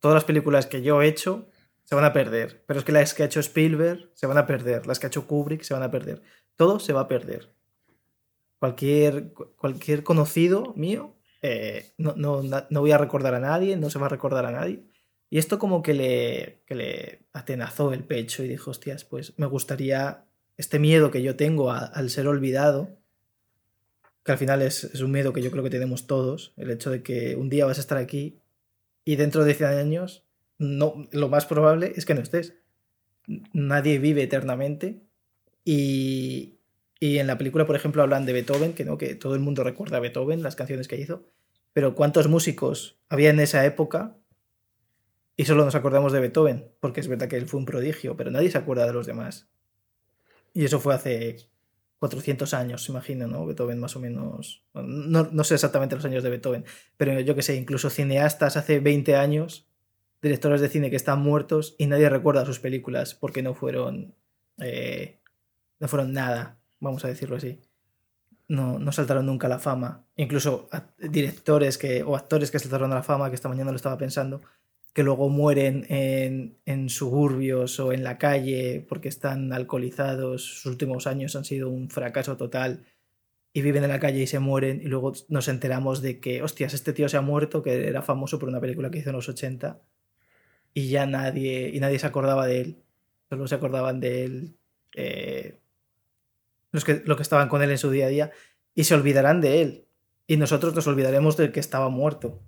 Todas 0.00 0.14
las 0.14 0.24
películas 0.24 0.66
que 0.66 0.82
yo 0.82 1.02
he 1.02 1.08
hecho 1.08 1.48
se 1.86 1.94
van 1.94 2.04
a 2.04 2.12
perder. 2.12 2.62
Pero 2.66 2.80
es 2.80 2.84
que 2.84 2.92
las 2.92 3.14
que 3.14 3.22
ha 3.22 3.26
hecho 3.26 3.40
Spielberg 3.40 4.10
se 4.14 4.26
van 4.26 4.38
a 4.38 4.46
perder. 4.46 4.86
Las 4.86 4.98
que 4.98 5.06
ha 5.06 5.08
hecho 5.08 5.26
Kubrick 5.26 5.62
se 5.62 5.72
van 5.72 5.82
a 5.82 5.90
perder. 5.90 6.22
Todo 6.56 6.78
se 6.78 6.92
va 6.92 7.02
a 7.02 7.08
perder. 7.08 7.52
Cualquier, 8.58 9.32
cualquier 9.32 10.02
conocido 10.02 10.72
mío, 10.76 11.14
eh, 11.42 11.92
no, 11.98 12.14
no, 12.16 12.42
no, 12.42 12.80
voy 12.80 12.90
a 12.90 12.98
recordar 12.98 13.34
a 13.34 13.40
nadie, 13.40 13.76
no 13.76 13.90
se 13.90 13.98
va 13.98 14.06
a 14.06 14.10
recordar 14.10 14.46
a 14.46 14.50
nadie. 14.50 14.82
Y 15.30 15.38
esto 15.38 15.58
como 15.58 15.82
que 15.82 15.94
le, 15.94 16.62
que 16.66 16.74
le 16.74 17.26
atenazó 17.32 17.92
el 17.92 18.04
pecho 18.04 18.42
y 18.42 18.48
dijo, 18.48 18.70
hostias, 18.70 19.04
pues 19.04 19.34
me 19.38 19.46
gustaría 19.46 20.24
este 20.56 20.78
miedo 20.78 21.10
que 21.10 21.22
yo 21.22 21.36
tengo 21.36 21.70
al 21.70 22.10
ser 22.10 22.26
olvidado, 22.28 22.96
que 24.26 24.32
al 24.32 24.38
final 24.38 24.60
es, 24.60 24.82
un 25.00 25.12
miedo 25.12 25.32
que 25.32 25.40
yo 25.40 25.52
creo 25.52 25.62
que 25.62 25.70
tenemos 25.70 26.08
todos, 26.08 26.52
el 26.56 26.72
hecho 26.72 26.90
de 26.90 27.00
que 27.04 27.36
un 27.36 27.48
día 27.48 27.64
vas 27.64 27.78
a 27.78 27.80
estar 27.80 27.96
aquí 27.96 28.40
y 29.04 29.14
dentro 29.14 29.44
de 29.44 29.54
100 29.54 29.70
años 29.70 30.24
no, 30.58 31.06
lo 31.12 31.28
más 31.28 31.46
probable 31.46 31.92
es 31.94 32.04
que 32.04 32.14
no 32.14 32.22
estés. 32.22 32.54
Nadie 33.52 34.00
vive 34.00 34.24
eternamente 34.24 35.00
y, 35.64 36.58
y 36.98 37.18
en 37.18 37.28
la 37.28 37.38
película, 37.38 37.66
por 37.66 37.76
ejemplo, 37.76 38.02
hablan 38.02 38.26
de 38.26 38.32
Beethoven, 38.32 38.72
que 38.72 38.84
no, 38.84 38.98
que 38.98 39.14
todo 39.14 39.34
el 39.34 39.40
mundo 39.40 39.62
recuerda 39.62 39.98
a 39.98 40.00
Beethoven, 40.00 40.42
las 40.42 40.56
canciones 40.56 40.88
que 40.88 40.98
hizo, 40.98 41.24
pero 41.72 41.94
¿cuántos 41.94 42.26
músicos 42.26 42.98
había 43.08 43.30
en 43.30 43.38
esa 43.38 43.64
época? 43.64 44.16
Y 45.36 45.44
solo 45.44 45.64
nos 45.64 45.76
acordamos 45.76 46.12
de 46.12 46.18
Beethoven, 46.18 46.68
porque 46.80 46.98
es 46.98 47.06
verdad 47.06 47.28
que 47.28 47.36
él 47.36 47.46
fue 47.46 47.60
un 47.60 47.66
prodigio, 47.66 48.16
pero 48.16 48.32
nadie 48.32 48.50
se 48.50 48.58
acuerda 48.58 48.86
de 48.86 48.92
los 48.92 49.06
demás. 49.06 49.48
Y 50.52 50.64
eso 50.64 50.80
fue 50.80 50.94
hace 50.94 51.48
400 51.98 52.54
años, 52.54 52.88
imagino, 52.88 53.26
¿no? 53.26 53.46
Beethoven 53.46 53.80
más 53.80 53.96
o 53.96 54.00
menos... 54.00 54.64
No, 54.74 55.28
no 55.30 55.44
sé 55.44 55.54
exactamente 55.54 55.96
los 55.96 56.04
años 56.04 56.22
de 56.22 56.30
Beethoven, 56.30 56.64
pero 56.96 57.18
yo 57.20 57.34
que 57.34 57.42
sé, 57.42 57.56
incluso 57.56 57.90
cineastas 57.90 58.56
hace 58.56 58.80
20 58.80 59.16
años 59.16 59.68
directores 60.22 60.60
de 60.60 60.68
cine 60.68 60.90
que 60.90 60.96
están 60.96 61.20
muertos 61.20 61.74
y 61.78 61.86
nadie 61.86 62.08
recuerda 62.08 62.44
sus 62.46 62.58
películas 62.58 63.14
porque 63.14 63.42
no 63.42 63.54
fueron 63.54 64.14
eh, 64.58 65.20
no 65.78 65.88
fueron 65.88 66.12
nada, 66.12 66.58
vamos 66.80 67.04
a 67.04 67.08
decirlo 67.08 67.36
así. 67.36 67.60
No, 68.48 68.78
no 68.78 68.92
saltaron 68.92 69.26
nunca 69.26 69.46
a 69.48 69.50
la 69.50 69.58
fama. 69.58 70.06
Incluso 70.16 70.68
directores 70.98 71.78
que, 71.78 72.02
o 72.02 72.16
actores 72.16 72.50
que 72.50 72.58
saltaron 72.58 72.92
a 72.92 72.96
la 72.96 73.02
fama, 73.02 73.28
que 73.28 73.34
esta 73.34 73.48
mañana 73.48 73.70
lo 73.70 73.76
estaba 73.76 73.98
pensando, 73.98 74.42
que 74.96 75.02
luego 75.02 75.28
mueren 75.28 75.84
en, 75.90 76.56
en 76.64 76.88
suburbios 76.88 77.78
o 77.80 77.92
en 77.92 78.02
la 78.02 78.16
calle 78.16 78.82
porque 78.88 79.10
están 79.10 79.52
alcoholizados, 79.52 80.42
sus 80.42 80.64
últimos 80.64 81.06
años 81.06 81.36
han 81.36 81.44
sido 81.44 81.68
un 81.68 81.90
fracaso 81.90 82.38
total 82.38 82.86
y 83.52 83.60
viven 83.60 83.84
en 83.84 83.90
la 83.90 84.00
calle 84.00 84.22
y 84.22 84.26
se 84.26 84.38
mueren 84.38 84.80
y 84.82 84.86
luego 84.86 85.12
nos 85.28 85.48
enteramos 85.48 86.00
de 86.00 86.18
que, 86.18 86.42
hostias, 86.42 86.72
este 86.72 86.94
tío 86.94 87.10
se 87.10 87.18
ha 87.18 87.20
muerto, 87.20 87.62
que 87.62 87.88
era 87.88 88.00
famoso 88.00 88.38
por 88.38 88.48
una 88.48 88.58
película 88.58 88.90
que 88.90 89.00
hizo 89.00 89.10
en 89.10 89.16
los 89.16 89.28
80 89.28 89.82
y 90.72 90.88
ya 90.88 91.04
nadie, 91.04 91.68
y 91.74 91.78
nadie 91.78 91.98
se 91.98 92.06
acordaba 92.06 92.46
de 92.46 92.62
él. 92.62 92.82
Solo 93.28 93.46
se 93.48 93.54
acordaban 93.56 94.00
de 94.00 94.24
él 94.24 94.56
eh, 94.94 95.58
los, 96.72 96.86
que, 96.86 97.02
los 97.04 97.18
que 97.18 97.22
estaban 97.22 97.50
con 97.50 97.62
él 97.62 97.70
en 97.70 97.76
su 97.76 97.90
día 97.90 98.06
a 98.06 98.08
día 98.08 98.30
y 98.74 98.84
se 98.84 98.94
olvidarán 98.94 99.42
de 99.42 99.60
él. 99.60 99.84
Y 100.26 100.38
nosotros 100.38 100.74
nos 100.74 100.86
olvidaremos 100.86 101.36
del 101.36 101.52
que 101.52 101.60
estaba 101.60 101.90
muerto. 101.90 102.40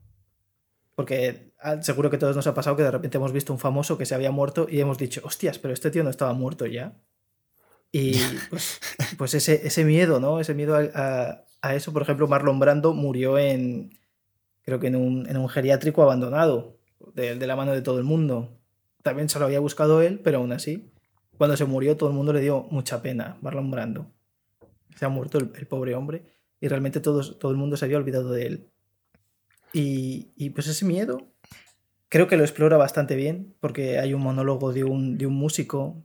Porque 0.99 1.53
ah, 1.61 1.81
seguro 1.81 2.11
que 2.11 2.19
todos 2.19 2.35
nos 2.35 2.49
ha 2.49 2.55
pasado 2.55 2.75
que 2.75 2.83
de 2.83 2.91
repente 2.91 3.19
hemos 3.19 3.31
visto 3.31 3.53
un 3.53 3.61
famoso 3.61 3.97
que 3.97 4.05
se 4.05 4.17
había 4.17 4.33
muerto 4.33 4.67
y 4.69 4.81
hemos 4.81 4.99
dicho, 4.99 5.21
hostias, 5.23 5.57
pero 5.61 5.73
este 5.73 5.93
tío 5.93 6.03
no 6.03 6.11
estaba 6.11 6.33
muerto 6.33 6.67
ya. 6.67 6.97
Y 7.93 8.15
pues, 8.51 8.81
pues 9.17 9.35
ese, 9.35 9.65
ese 9.65 9.85
miedo, 9.85 10.19
¿no? 10.19 10.41
Ese 10.41 10.55
miedo 10.55 10.75
a, 10.77 11.45
a, 11.63 11.75
eso, 11.77 11.93
por 11.93 12.03
ejemplo, 12.03 12.27
Marlon 12.27 12.59
Brando 12.59 12.95
murió 12.95 13.39
en, 13.39 13.97
creo 14.63 14.81
que 14.81 14.89
en 14.89 14.97
un, 14.97 15.29
en 15.29 15.37
un 15.37 15.49
geriátrico 15.49 16.03
abandonado 16.03 16.77
de, 17.15 17.37
la 17.47 17.55
mano 17.55 17.75
de 17.75 17.83
todo 17.83 17.99
el 17.99 18.05
mundo. 18.05 18.59
También 19.05 19.29
se 19.29 19.39
lo 19.39 19.45
había 19.45 19.61
buscado 19.61 20.03
él, 20.03 20.19
pero 20.19 20.39
aún 20.39 20.51
así, 20.51 20.91
cuando 21.37 21.57
se 21.57 21.65
murió 21.65 21.97
todo 21.97 22.09
el 22.09 22.17
mundo 22.17 22.33
le 22.33 22.41
dio 22.41 22.67
mucha 22.73 23.03
pena, 23.03 23.37
Marlon 23.41 23.71
Brando. 23.71 24.11
Se 24.97 25.05
ha 25.05 25.09
muerto 25.11 25.39
el, 25.39 25.47
pobre 25.69 25.95
hombre 25.95 26.25
y 26.61 26.67
realmente 26.67 26.99
todos, 26.99 27.39
todo 27.39 27.53
el 27.53 27.57
mundo 27.57 27.77
se 27.77 27.85
había 27.85 27.99
olvidado 27.99 28.33
de 28.33 28.47
él. 28.49 28.71
Y, 29.73 30.51
pues 30.51 30.67
ese 30.67 30.85
miedo 30.85 31.31
creo 32.09 32.27
que 32.27 32.37
lo 32.37 32.45
explora 32.45 32.77
bastante 32.77 33.17
bien 33.17 33.55
porque 33.61 33.99
hay 33.99 34.15
un 34.15 34.23
monólogo 34.23 34.73
de 34.73 34.85
un, 34.85 35.19
de 35.19 35.27
un 35.27 35.35
músico 35.35 36.03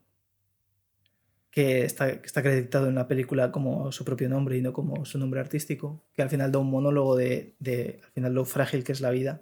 que 1.49 1.85
está, 1.85 2.09
está 2.09 2.41
acreditado 2.41 2.87
en 2.87 2.95
la 2.95 3.07
película 3.07 3.51
como 3.51 3.91
su 3.91 4.03
propio 4.03 4.27
nombre 4.27 4.57
y 4.57 4.61
no 4.61 4.73
como 4.73 5.05
su 5.05 5.17
nombre 5.17 5.39
artístico, 5.39 6.03
que 6.13 6.21
al 6.21 6.29
final 6.29 6.51
da 6.51 6.59
un 6.59 6.69
monólogo 6.69 7.15
de, 7.15 7.55
de 7.59 8.01
al 8.03 8.11
final 8.11 8.33
lo 8.33 8.45
frágil 8.45 8.83
que 8.83 8.91
es 8.91 9.01
la 9.01 9.11
vida 9.11 9.41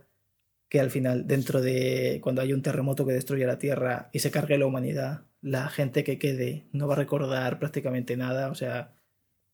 que 0.72 0.80
al 0.80 0.90
final, 0.90 1.28
dentro 1.28 1.60
de 1.60 2.22
cuando 2.24 2.42
hay 2.42 2.54
un 2.54 2.62
terremoto 2.62 3.06
que 3.06 3.12
destruye 3.12 3.46
la 3.46 3.60
Tierra 3.60 4.10
y 4.13 4.20
se 4.20 4.32
cargue 4.32 4.58
la 4.58 4.66
humanidad, 4.66 5.25
la 5.42 5.68
gente 5.68 6.06
que 6.06 6.18
quede 6.18 6.66
no 6.72 6.88
va 6.88 6.94
a 6.94 6.98
recordar 6.98 7.60
prácticamente 7.60 8.16
nada, 8.16 8.50
o 8.50 8.56
sea, 8.56 8.94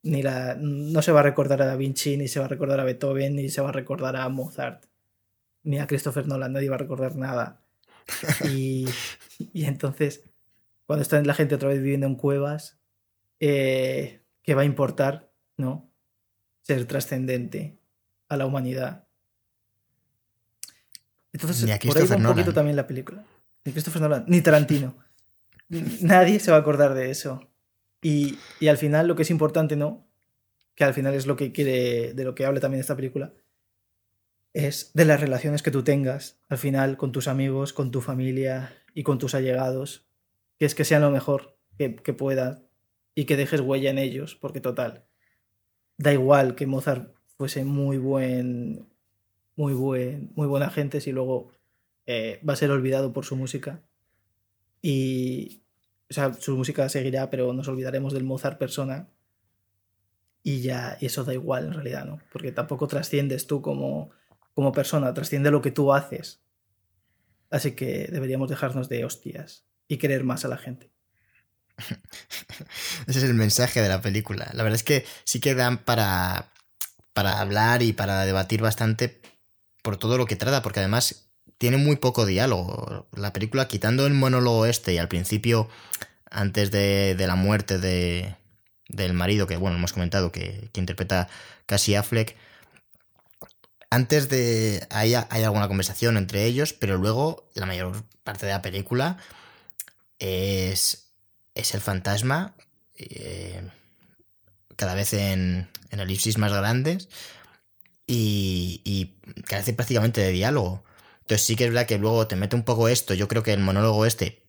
ni 0.08 0.22
la, 0.22 0.56
no 0.60 1.02
se 1.02 1.12
va 1.12 1.22
a 1.22 1.24
recordar 1.24 1.62
a 1.62 1.66
Da 1.66 1.76
Vinci, 1.76 2.18
ni 2.18 2.28
se 2.28 2.40
va 2.40 2.46
a 2.46 2.50
recordar 2.50 2.80
a 2.80 2.84
Beethoven, 2.84 3.36
ni 3.36 3.50
se 3.50 3.62
va 3.62 3.70
a 3.70 3.74
recordar 3.74 4.16
a 4.16 4.28
Mozart, 4.30 4.86
ni 5.64 5.80
a 5.80 5.88
Christopher 5.88 6.28
Nolan, 6.28 6.54
nadie 6.54 6.70
va 6.70 6.76
a 6.76 6.80
recordar 6.80 7.16
nada. 7.16 7.62
Y, 8.50 8.88
y 9.38 9.66
entonces, 9.66 10.24
cuando 10.86 11.04
está 11.04 11.22
la 11.22 11.34
gente 11.34 11.56
otra 11.56 11.70
vez 11.70 11.82
viviendo 11.82 12.08
en 12.08 12.16
cuevas, 12.16 12.80
eh, 13.40 14.22
¿qué 14.44 14.56
va 14.56 14.62
a 14.62 14.66
importar? 14.66 15.32
¿No? 15.58 15.92
Ser 16.62 16.86
trascendente 16.86 17.80
a 18.30 18.38
la 18.38 18.46
humanidad 18.46 19.08
entonces, 21.34 21.64
ni 21.64 21.88
por 21.88 21.98
ahí 21.98 22.08
va 22.08 22.16
un 22.16 22.24
poquito 22.24 22.54
también 22.54 22.76
la 22.76 22.88
película. 22.88 23.24
Ni 23.64 23.72
Christopher 23.72 24.02
Nolan, 24.02 24.26
ni 24.28 24.42
Tarantino. 24.42 24.96
Nadie 26.02 26.40
se 26.40 26.52
va 26.52 26.58
a 26.58 26.60
acordar 26.62 26.94
de 26.94 27.12
eso. 27.12 27.48
Y, 28.02 28.38
y, 28.60 28.68
al 28.68 28.78
final 28.78 29.08
lo 29.08 29.16
que 29.16 29.24
es 29.24 29.32
importante, 29.32 29.76
¿no? 29.76 30.08
Que 30.76 30.84
al 30.84 30.94
final 30.94 31.14
es 31.14 31.26
lo 31.26 31.36
que 31.36 31.52
quiere, 31.52 32.14
de 32.14 32.24
lo 32.24 32.36
que 32.36 32.46
habla 32.46 32.60
también 32.60 32.82
esta 32.82 32.96
película, 32.96 33.34
es 34.54 34.92
de 34.94 35.06
las 35.06 35.20
relaciones 35.20 35.64
que 35.64 35.72
tú 35.72 35.84
tengas 35.84 36.40
al 36.50 36.58
final 36.58 36.98
con 36.98 37.12
tus 37.12 37.28
amigos, 37.28 37.74
con 37.74 37.92
tu 37.92 38.02
familia 38.02 38.76
y 38.94 39.04
con 39.04 39.18
tus 39.18 39.36
allegados. 39.36 40.08
Que 40.60 40.66
es 40.66 40.76
que 40.76 40.86
sean 40.86 41.02
lo 41.02 41.12
mejor 41.12 41.58
que, 41.78 41.96
que 41.96 42.14
pueda 42.14 42.64
y 43.16 43.26
que 43.26 43.38
dejes 43.38 43.62
huella 43.62 43.90
en 43.90 43.98
ellos, 43.98 44.36
porque 44.36 44.62
total, 44.62 45.06
da 45.98 46.14
igual 46.14 46.56
que 46.56 46.68
Mozart 46.68 47.14
fuese 47.38 47.66
muy 47.66 47.98
buen 47.98 48.88
muy, 49.58 49.74
buen, 49.74 50.32
muy 50.36 50.48
buena 50.48 50.70
gente 50.70 51.02
si 51.02 51.12
luego 51.12 51.50
eh, 52.06 52.40
va 52.48 52.54
a 52.54 52.58
ser 52.58 52.72
olvidado 52.72 53.12
por 53.12 53.26
su 53.26 53.36
música. 53.36 53.84
Y, 54.82 55.64
o 56.10 56.14
sea, 56.14 56.34
su 56.34 56.56
música 56.56 56.88
seguirá, 56.90 57.30
pero 57.30 57.52
nos 57.54 57.68
olvidaremos 57.68 58.14
del 58.14 58.24
Mozart 58.24 58.58
persona. 58.58 59.08
Y 60.44 60.62
ya, 60.62 60.98
y 61.02 61.08
eso 61.08 61.26
da 61.26 61.34
igual 61.34 61.66
en 61.66 61.74
realidad, 61.74 62.06
¿no? 62.06 62.20
Porque 62.32 62.54
tampoco 62.54 62.88
trasciendes 62.88 63.48
tú 63.48 63.62
como, 63.62 64.12
como 64.54 64.72
persona, 64.72 65.14
trasciende 65.14 65.52
lo 65.52 65.62
que 65.62 65.72
tú 65.72 65.94
haces. 65.94 66.40
Así 67.50 67.74
que 67.74 68.08
deberíamos 68.10 68.50
dejarnos 68.50 68.88
de 68.88 69.04
hostias 69.04 69.66
y 69.90 69.98
querer 69.98 70.24
más 70.24 70.46
a 70.46 70.48
la 70.48 70.58
gente. 70.58 70.90
Ese 73.08 73.20
es 73.20 73.24
el 73.24 73.34
mensaje 73.34 73.82
de 73.82 73.90
la 73.90 74.02
película. 74.02 74.50
La 74.54 74.64
verdad 74.64 74.76
es 74.76 74.84
que 74.84 75.06
sí 75.26 75.42
que 75.42 75.54
dan 75.54 75.80
para, 75.80 76.54
para 77.14 77.42
hablar 77.42 77.82
y 77.82 77.92
para 77.92 78.26
debatir 78.26 78.62
bastante, 78.62 79.22
por 79.82 79.98
todo 79.98 80.18
lo 80.18 80.26
que 80.26 80.38
trata, 80.38 80.62
porque 80.62 80.80
además 80.80 81.27
tiene 81.58 81.78
muy 81.78 81.96
poco 81.96 82.26
diálogo. 82.26 83.08
La 83.16 83.34
película, 83.34 83.68
quitando 83.68 84.06
el 84.06 84.14
monólogo 84.14 84.66
este 84.66 84.94
y 84.94 84.98
al 84.98 85.08
principio, 85.08 85.70
antes 86.30 86.72
de, 86.72 87.16
la 87.18 87.36
muerte 87.36 87.80
de, 87.80 88.36
del 88.90 89.14
marido, 89.14 89.48
que 89.48 89.58
bueno, 89.58 89.78
hemos 89.78 89.94
comentado 89.94 90.32
que, 90.32 90.70
interpreta 90.76 91.28
casi 91.66 91.96
Affleck, 91.96 92.36
antes 93.90 94.30
de... 94.30 94.86
Hay, 94.90 95.16
hay 95.16 95.44
alguna 95.44 95.68
conversación 95.68 96.18
entre 96.18 96.46
ellos, 96.46 96.74
pero 96.74 96.98
luego 96.98 97.50
la 97.54 97.66
mayor 97.66 98.04
parte 98.24 98.46
de 98.46 98.52
la 98.52 98.62
película 98.62 99.18
es, 100.20 101.08
es 101.56 101.74
el 101.74 101.82
fantasma, 101.82 102.54
eh, 102.96 103.62
cada 104.76 104.94
vez 104.94 105.14
en, 105.14 105.70
en 105.92 106.00
elipsis 106.00 106.38
más 106.38 106.52
grandes 106.52 107.10
y, 108.06 108.82
y 108.84 109.16
carece 109.44 109.74
prácticamente 109.74 110.22
de 110.22 110.32
diálogo. 110.32 110.84
Entonces 111.28 111.46
sí 111.46 111.58
que 111.58 111.66
es 111.66 111.72
verdad 111.72 111.88
que 111.88 111.98
luego 111.98 112.26
te 112.26 112.38
mete 112.38 112.56
un 112.56 112.64
poco 112.64 112.88
esto, 112.88 113.14
yo 113.14 113.28
creo 113.28 113.44
que 113.44 113.52
el 113.52 113.60
monólogo 113.60 114.06
este 114.06 114.48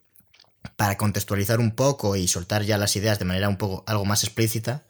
para 0.77 0.97
contextualizar 0.97 1.59
un 1.59 1.73
poco 1.73 2.15
y 2.15 2.29
soltar 2.29 2.63
ya 2.63 2.79
las 2.79 2.95
ideas 2.95 3.19
de 3.19 3.25
manera 3.25 3.49
un 3.49 3.57
poco 3.57 3.83
algo 3.89 4.05
más 4.05 4.23
explícita. 4.23 4.85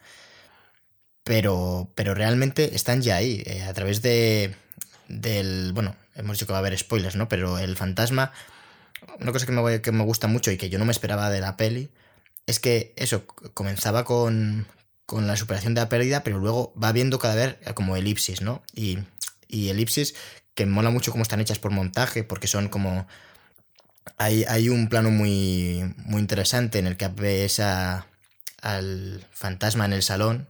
Pero, 1.24 1.90
pero 1.94 2.14
realmente 2.14 2.74
están 2.76 3.00
ya 3.00 3.16
ahí, 3.16 3.42
eh, 3.46 3.62
a 3.62 3.72
través 3.72 4.02
de, 4.02 4.54
del... 5.08 5.72
Bueno, 5.72 5.96
hemos 6.14 6.36
dicho 6.36 6.46
que 6.46 6.52
va 6.52 6.58
a 6.58 6.60
haber 6.60 6.76
spoilers, 6.76 7.16
¿no? 7.16 7.26
Pero 7.26 7.58
el 7.58 7.74
fantasma, 7.74 8.32
una 9.18 9.32
cosa 9.32 9.46
que 9.46 9.52
me, 9.52 9.80
que 9.80 9.92
me 9.92 10.04
gusta 10.04 10.26
mucho 10.26 10.50
y 10.50 10.58
que 10.58 10.68
yo 10.68 10.78
no 10.78 10.84
me 10.84 10.92
esperaba 10.92 11.30
de 11.30 11.40
la 11.40 11.56
peli, 11.56 11.88
es 12.46 12.60
que 12.60 12.92
eso, 12.96 13.26
comenzaba 13.54 14.04
con, 14.04 14.66
con 15.06 15.26
la 15.26 15.36
superación 15.38 15.72
de 15.72 15.80
la 15.80 15.88
pérdida, 15.88 16.22
pero 16.22 16.38
luego 16.38 16.74
va 16.82 16.92
viendo 16.92 17.18
cada 17.18 17.34
vez 17.34 17.56
como 17.72 17.96
elipsis, 17.96 18.42
¿no? 18.42 18.62
Y, 18.74 18.98
y 19.48 19.70
elipsis 19.70 20.14
que 20.58 20.66
mola 20.66 20.90
mucho 20.90 21.12
cómo 21.12 21.22
están 21.22 21.40
hechas 21.40 21.60
por 21.60 21.70
montaje, 21.70 22.24
porque 22.24 22.48
son 22.48 22.68
como... 22.68 23.06
Hay, 24.16 24.42
hay 24.48 24.70
un 24.70 24.88
plano 24.88 25.12
muy, 25.12 25.94
muy 25.98 26.20
interesante 26.20 26.80
en 26.80 26.88
el 26.88 26.96
que 26.96 27.06
ves 27.06 27.60
a, 27.60 28.08
al 28.60 29.24
fantasma 29.30 29.84
en 29.84 29.92
el 29.92 30.02
salón, 30.02 30.48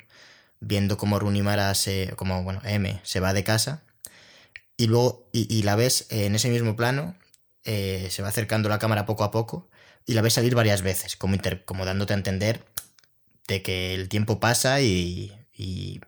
viendo 0.60 0.96
cómo 0.96 1.18
Runimara 1.18 1.74
se... 1.74 2.14
como, 2.16 2.42
bueno, 2.42 2.62
M 2.64 2.98
se 3.02 3.20
va 3.20 3.34
de 3.34 3.44
casa, 3.44 3.82
y 4.78 4.86
luego, 4.86 5.28
y, 5.32 5.62
la 5.62 5.76
ves 5.76 6.06
en 6.08 6.34
ese 6.34 6.48
mismo 6.48 6.74
plano, 6.74 7.14
eh, 7.64 8.08
se 8.10 8.22
va 8.22 8.28
acercando 8.28 8.70
la 8.70 8.78
cámara 8.78 9.04
poco 9.04 9.24
a 9.24 9.30
poco, 9.30 9.68
y 10.06 10.14
la 10.14 10.22
ves 10.22 10.32
salir 10.32 10.54
varias 10.54 10.80
veces, 10.80 11.16
como, 11.16 11.36
como 11.66 11.84
dándote 11.84 12.14
a 12.14 12.16
entender 12.16 12.64
de 13.46 13.60
que 13.60 13.94
el 13.94 14.08
tiempo 14.08 14.40
pasa 14.40 14.80
y, 14.80 15.36
y, 15.52 16.00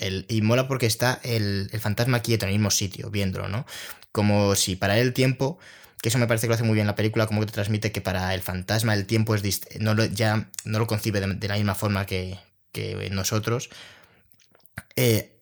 y 0.00 0.42
mola 0.42 0.68
porque 0.68 0.86
está 0.86 1.20
el, 1.22 1.68
el, 1.72 1.80
fantasma 1.80 2.20
quieto 2.20 2.44
en 2.44 2.50
el 2.50 2.58
mismo 2.58 2.70
sitio, 2.70 3.10
viéndolo, 3.10 3.48
¿no? 3.48 3.66
Como 4.12 4.54
si 4.54 4.76
para 4.76 4.98
él 4.98 5.08
el 5.08 5.12
tiempo, 5.12 5.58
que 6.00 6.08
eso 6.08 6.18
me 6.18 6.26
parece 6.26 6.46
que 6.46 6.48
lo 6.48 6.54
hace 6.54 6.64
muy 6.64 6.74
bien 6.74 6.86
la 6.86 6.94
película, 6.94 7.26
como 7.26 7.40
que 7.40 7.46
te 7.46 7.52
transmite 7.52 7.92
que 7.92 8.00
para 8.00 8.34
el 8.34 8.42
fantasma 8.42 8.94
el 8.94 9.06
tiempo 9.06 9.34
es 9.34 9.42
no 9.80 9.94
lo, 9.94 10.04
ya 10.04 10.50
no 10.64 10.78
lo 10.78 10.86
concibe 10.86 11.20
de, 11.20 11.48
la 11.48 11.56
misma 11.56 11.74
forma 11.74 12.06
que, 12.06 12.38
que 12.72 13.08
nosotros. 13.10 13.70
Eh, 14.96 15.32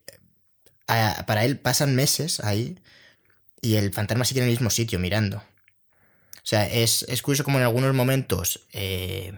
para 0.86 1.44
él 1.44 1.58
pasan 1.58 1.94
meses 1.94 2.40
ahí 2.40 2.78
y 3.60 3.76
el 3.76 3.92
fantasma 3.92 4.24
sigue 4.24 4.40
en 4.40 4.46
el 4.46 4.52
mismo 4.52 4.70
sitio 4.70 4.98
mirando. 4.98 5.38
O 5.38 6.48
sea, 6.48 6.66
es, 6.68 7.04
es 7.08 7.22
curioso 7.22 7.42
como 7.42 7.58
en 7.58 7.64
algunos 7.64 7.92
momentos, 7.92 8.66
eh, 8.72 9.32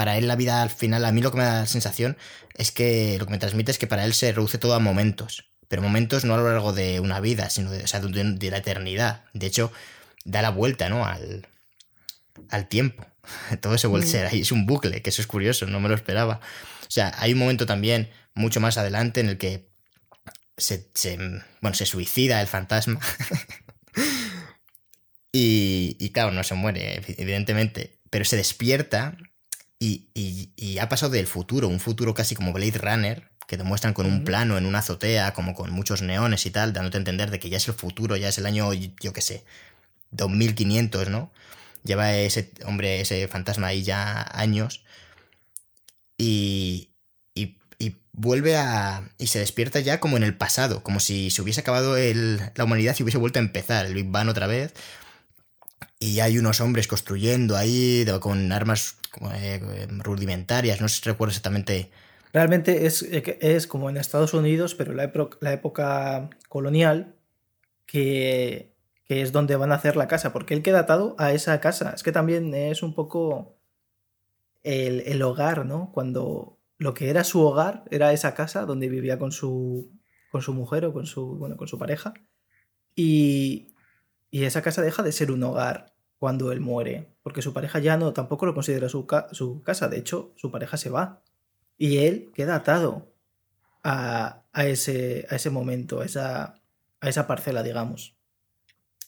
para 0.00 0.16
él 0.16 0.28
la 0.28 0.34
vida 0.34 0.62
al 0.62 0.70
final, 0.70 1.04
a 1.04 1.12
mí 1.12 1.20
lo 1.20 1.30
que 1.30 1.36
me 1.36 1.44
da 1.44 1.60
la 1.60 1.66
sensación 1.66 2.16
es 2.54 2.72
que 2.72 3.18
lo 3.18 3.26
que 3.26 3.32
me 3.32 3.38
transmite 3.38 3.70
es 3.70 3.76
que 3.76 3.86
para 3.86 4.06
él 4.06 4.14
se 4.14 4.32
reduce 4.32 4.56
todo 4.56 4.72
a 4.72 4.78
momentos. 4.78 5.50
Pero 5.68 5.82
momentos 5.82 6.24
no 6.24 6.32
a 6.32 6.38
lo 6.38 6.50
largo 6.50 6.72
de 6.72 7.00
una 7.00 7.20
vida, 7.20 7.50
sino 7.50 7.70
de, 7.70 7.84
o 7.84 7.86
sea, 7.86 8.00
de, 8.00 8.50
la 8.50 8.56
eternidad. 8.56 9.26
De 9.34 9.46
hecho, 9.46 9.70
da 10.24 10.40
la 10.40 10.48
vuelta, 10.48 10.88
¿no? 10.88 11.04
Al, 11.04 11.46
al 12.48 12.66
tiempo. 12.68 13.04
Todo 13.60 13.76
se 13.76 13.88
vuelve 13.88 14.06
a 14.06 14.10
ser 14.10 14.26
ahí. 14.28 14.40
Es 14.40 14.52
un 14.52 14.64
bucle, 14.64 15.02
que 15.02 15.10
eso 15.10 15.20
es 15.20 15.26
curioso, 15.26 15.66
no 15.66 15.80
me 15.80 15.90
lo 15.90 15.94
esperaba. 15.94 16.40
O 16.80 16.90
sea, 16.90 17.12
hay 17.18 17.34
un 17.34 17.38
momento 17.38 17.66
también 17.66 18.08
mucho 18.32 18.58
más 18.58 18.78
adelante 18.78 19.20
en 19.20 19.28
el 19.28 19.36
que 19.36 19.68
se, 20.56 20.88
se 20.94 21.18
bueno, 21.60 21.74
se 21.74 21.84
suicida 21.84 22.40
el 22.40 22.46
fantasma. 22.46 23.00
Y, 25.32 26.10
claro, 26.10 26.32
no 26.32 26.42
se 26.42 26.54
muere, 26.54 27.02
evidentemente, 27.18 28.00
pero 28.10 28.24
se 28.24 28.36
despierta 28.36 29.16
y, 29.80 30.78
ha 30.78 30.88
pasado 30.88 31.12
del 31.12 31.26
futuro, 31.26 31.68
un 31.68 31.80
futuro 31.80 32.14
casi 32.14 32.34
como 32.34 32.52
Blade 32.52 32.78
Runner, 32.78 33.30
que 33.46 33.56
te 33.56 33.64
muestran 33.64 33.94
con 33.94 34.06
un 34.06 34.24
plano 34.24 34.58
en 34.58 34.66
una 34.66 34.80
azotea, 34.80 35.32
como 35.34 35.54
con 35.54 35.70
muchos 35.72 36.02
neones 36.02 36.46
y 36.46 36.50
tal, 36.50 36.72
dándote 36.72 36.98
a 36.98 37.00
entender 37.00 37.30
de 37.30 37.40
que 37.40 37.50
ya 37.50 37.56
es 37.56 37.66
el 37.66 37.74
futuro, 37.74 38.16
ya 38.16 38.28
es 38.28 38.38
el 38.38 38.46
año, 38.46 38.72
yo 38.74 39.12
qué 39.12 39.22
sé, 39.22 39.44
2500, 40.12 41.08
¿no? 41.08 41.32
Lleva 41.82 42.14
ese 42.14 42.52
hombre, 42.66 43.00
ese 43.00 43.26
fantasma 43.28 43.68
ahí 43.68 43.82
ya 43.82 44.22
años. 44.32 44.84
Y, 46.18 46.90
y 47.34 47.96
vuelve 48.12 48.56
a. 48.56 49.10
y 49.18 49.28
se 49.28 49.38
despierta 49.38 49.80
ya 49.80 50.00
como 50.00 50.16
en 50.16 50.22
el 50.22 50.36
pasado, 50.36 50.82
como 50.82 51.00
si 51.00 51.30
se 51.30 51.42
hubiese 51.42 51.60
acabado 51.62 51.96
la 51.96 52.64
humanidad 52.64 52.94
y 52.98 53.02
hubiese 53.02 53.18
vuelto 53.18 53.38
a 53.38 53.42
empezar, 53.42 53.86
el 53.86 53.94
Big 53.94 54.10
Bang 54.10 54.28
otra 54.28 54.46
vez, 54.46 54.74
y 55.98 56.20
hay 56.20 56.38
unos 56.38 56.60
hombres 56.60 56.86
construyendo 56.86 57.56
ahí 57.56 58.06
con 58.20 58.52
armas 58.52 58.96
eh, 59.32 59.86
rudimentarias, 59.88 60.80
no 60.80 60.88
sé 60.88 61.00
si 61.00 61.08
recuerdo 61.08 61.30
exactamente. 61.30 61.90
Realmente 62.32 62.86
es, 62.86 63.02
es 63.02 63.66
como 63.66 63.90
en 63.90 63.96
Estados 63.96 64.34
Unidos, 64.34 64.74
pero 64.74 64.92
la, 64.94 65.12
la 65.40 65.52
época 65.52 66.30
colonial, 66.48 67.16
que, 67.86 68.72
que, 69.04 69.22
es 69.22 69.32
donde 69.32 69.56
van 69.56 69.72
a 69.72 69.76
hacer 69.76 69.96
la 69.96 70.06
casa, 70.06 70.32
porque 70.32 70.54
él 70.54 70.62
queda 70.62 70.80
atado 70.80 71.16
a 71.18 71.32
esa 71.32 71.60
casa. 71.60 71.92
Es 71.94 72.04
que 72.04 72.12
también 72.12 72.54
es 72.54 72.84
un 72.84 72.94
poco 72.94 73.56
el, 74.62 75.00
el 75.00 75.22
hogar, 75.22 75.66
¿no? 75.66 75.90
Cuando 75.92 76.58
lo 76.78 76.94
que 76.94 77.10
era 77.10 77.24
su 77.24 77.40
hogar 77.40 77.84
era 77.90 78.12
esa 78.12 78.34
casa 78.34 78.64
donde 78.64 78.88
vivía 78.88 79.18
con 79.18 79.32
su, 79.32 79.90
con 80.30 80.40
su 80.40 80.54
mujer 80.54 80.84
o 80.84 80.92
con 80.92 81.06
su, 81.06 81.36
bueno, 81.36 81.56
con 81.56 81.66
su 81.66 81.78
pareja. 81.78 82.14
Y, 82.94 83.74
y 84.30 84.44
esa 84.44 84.62
casa 84.62 84.82
deja 84.82 85.02
de 85.02 85.12
ser 85.12 85.32
un 85.32 85.42
hogar 85.42 85.94
cuando 86.20 86.52
él 86.52 86.60
muere, 86.60 87.08
porque 87.22 87.40
su 87.40 87.54
pareja 87.54 87.78
ya 87.78 87.96
no 87.96 88.12
tampoco 88.12 88.44
lo 88.44 88.52
considera 88.52 88.90
su, 88.90 89.06
su 89.32 89.62
casa, 89.62 89.88
de 89.88 89.98
hecho, 89.98 90.34
su 90.36 90.50
pareja 90.50 90.76
se 90.76 90.90
va. 90.90 91.22
Y 91.78 91.96
él 91.96 92.30
queda 92.34 92.56
atado 92.56 93.10
a, 93.82 94.42
a, 94.52 94.66
ese, 94.66 95.26
a 95.30 95.36
ese 95.36 95.48
momento, 95.48 96.02
a 96.02 96.04
esa, 96.04 96.60
a 97.00 97.08
esa 97.08 97.26
parcela, 97.26 97.62
digamos. 97.62 98.14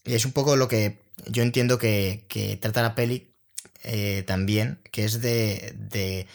Y 0.05 0.14
es 0.14 0.25
un 0.25 0.33
poco 0.33 0.57
lo 0.57 0.68
que 0.68 1.01
yo 1.27 1.42
entiendo 1.42 1.77
que, 1.79 2.25
que 2.29 2.57
trata 2.57 2.81
la 2.81 2.94
peli 2.94 3.35
eh, 3.85 4.22
también, 4.27 4.79
que 4.90 5.05
es 5.05 5.20
de, 5.20 5.75
de 5.77 6.27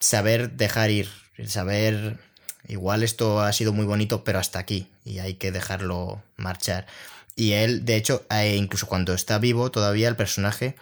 saber 0.00 0.52
dejar 0.52 0.90
ir, 0.90 1.08
saber, 1.48 2.18
igual 2.66 3.02
esto 3.02 3.42
ha 3.42 3.52
sido 3.52 3.74
muy 3.74 3.84
bonito, 3.84 4.24
pero 4.24 4.38
hasta 4.38 4.58
aquí, 4.58 4.88
y 5.04 5.18
hay 5.18 5.34
que 5.34 5.52
dejarlo 5.52 6.22
marchar. 6.38 6.86
Y 7.36 7.52
él, 7.52 7.84
de 7.84 7.96
hecho, 7.96 8.26
eh, 8.30 8.56
incluso 8.56 8.86
cuando 8.86 9.12
está 9.12 9.38
vivo, 9.38 9.70
todavía 9.70 10.08
el 10.08 10.16
personaje 10.16 10.74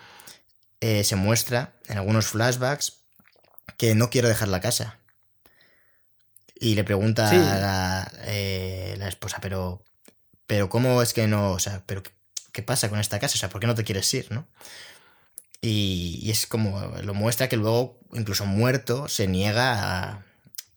eh, 0.80 1.02
se 1.02 1.16
muestra 1.16 1.74
en 1.88 1.98
algunos 1.98 2.28
flashbacks 2.28 3.00
que 3.76 3.96
no 3.96 4.08
quiere 4.08 4.28
dejar 4.28 4.48
la 4.48 4.60
casa. 4.60 4.98
Y 6.54 6.76
le 6.76 6.84
pregunta 6.84 7.28
a 7.28 7.58
la, 7.58 8.12
eh, 8.22 8.94
la, 8.98 9.08
esposa, 9.08 9.38
pero, 9.42 9.84
pero 10.46 10.68
¿cómo 10.68 11.02
es 11.02 11.12
que 11.12 11.26
no? 11.26 11.50
O 11.50 11.58
sea, 11.58 11.82
pero 11.86 12.04
¿qué 12.52 12.62
pasa 12.62 12.88
con 12.88 13.00
esta 13.00 13.18
casa? 13.18 13.34
O 13.34 13.38
sea, 13.38 13.50
¿por 13.50 13.60
qué 13.60 13.66
no 13.66 13.74
te 13.74 13.84
quieres 13.84 14.14
ir, 14.14 14.30
no? 14.30 14.46
Y, 15.60 16.20
y 16.22 16.30
es 16.30 16.46
como, 16.46 16.80
lo 17.02 17.14
muestra 17.14 17.48
que 17.48 17.56
luego, 17.56 17.98
incluso 18.12 18.46
muerto, 18.46 19.08
se 19.08 19.26
niega 19.26 19.72
a, 20.04 20.24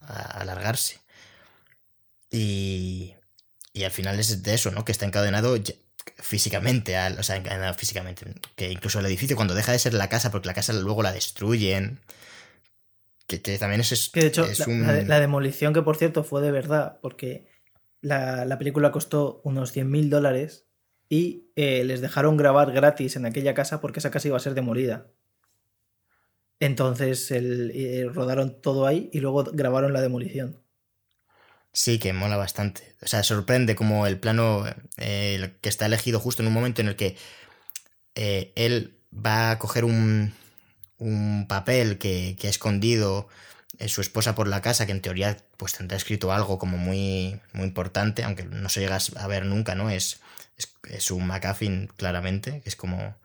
a 0.02 0.22
alargarse. 0.40 1.02
Y, 2.32 3.17
y 3.78 3.84
al 3.84 3.92
final 3.92 4.20
es 4.20 4.42
de 4.42 4.54
eso, 4.54 4.72
¿no? 4.72 4.84
Que 4.84 4.92
está 4.92 5.06
encadenado 5.06 5.56
físicamente, 6.18 6.98
al, 6.98 7.20
o 7.20 7.24
sea, 7.24 7.38
encadenado 7.38 7.74
físicamente. 7.76 8.26
Que 8.56 8.72
incluso 8.72 9.00
el 9.00 9.06
edificio, 9.06 9.36
cuando 9.36 9.54
deja 9.54 9.72
de 9.72 9.80
ser 9.80 9.94
la 9.94 10.10
casa, 10.10 10.32
porque 10.32 10.48
la 10.48 10.56
casa 10.56 10.74
luego 10.74 11.04
la 11.04 11.12
destruyen. 11.12 12.00
Que, 13.28 13.38
también 13.38 13.82
es, 13.82 14.10
que 14.10 14.22
de 14.22 14.28
hecho, 14.28 14.48
la, 14.68 15.20
demolición, 15.20 15.74
que 15.74 15.82
por 15.82 15.98
cierto 15.98 16.24
fue 16.24 16.42
de 16.42 16.52
verdad, 16.52 16.98
porque 17.02 17.46
la, 18.02 18.58
película 18.58 18.92
costó 18.92 19.42
unos 19.44 19.74
100 19.74 19.92
mil 19.92 20.10
dólares 20.10 20.66
y 21.10 21.52
eh, 21.56 21.84
les 21.84 22.00
dejaron 22.00 22.38
grabar 22.38 22.72
gratis 22.72 23.18
en 23.18 23.26
aquella 23.26 23.54
casa 23.54 23.82
porque 23.82 24.00
esa 24.00 24.12
casa 24.12 24.30
iba 24.30 24.38
a 24.38 24.42
ser 24.42 24.54
demolida. 24.54 25.08
Entonces 26.60 27.30
el, 27.32 27.72
eh, 27.76 28.10
rodaron 28.12 28.62
todo 28.62 28.88
ahí 28.88 29.10
y 29.12 29.20
luego 29.20 29.44
grabaron 29.44 29.94
la 29.94 30.02
demolición. 30.02 30.64
Sí, 31.74 32.00
que 32.00 32.14
mola 32.14 32.38
bastante. 32.38 32.96
O 33.02 33.08
sea, 33.08 33.24
sorprende 33.24 33.76
como 33.76 34.08
el 34.08 34.20
plano 34.20 34.66
eh, 34.98 35.58
que 35.62 35.70
está 35.70 35.86
elegido 35.86 36.20
justo 36.20 36.42
en 36.42 36.48
un 36.48 36.54
momento 36.54 36.82
en 36.82 36.88
el 36.88 36.96
que 36.96 37.16
eh, 38.16 38.52
él 38.56 39.00
va 39.14 39.52
a 39.52 39.60
coger 39.60 39.86
un, 39.86 40.34
un 40.98 41.48
papel 41.48 42.00
que, 42.00 42.36
que, 42.40 42.48
ha 42.48 42.50
escondido 42.50 43.28
eh, 43.78 43.90
su 43.90 44.02
esposa 44.02 44.34
por 44.36 44.48
la 44.48 44.62
casa, 44.62 44.86
que 44.88 44.92
en 44.92 45.02
teoría 45.02 45.38
pues 45.58 45.74
tendrá 45.74 45.98
escrito 45.98 46.32
algo 46.32 46.58
como 46.58 46.78
muy, 46.78 47.40
muy 47.54 47.66
importante, 47.66 48.24
aunque 48.24 48.44
no 48.44 48.70
se 48.70 48.80
llega 48.82 48.98
a 49.18 49.28
ver 49.28 49.46
nunca, 49.46 49.76
¿no? 49.76 49.90
Es, 49.92 50.20
es, 50.90 51.12
un 51.12 51.28
McAfee 51.28 51.90
claramente, 51.96 52.62
que 52.62 52.70
es 52.70 52.76
como... 52.76 53.16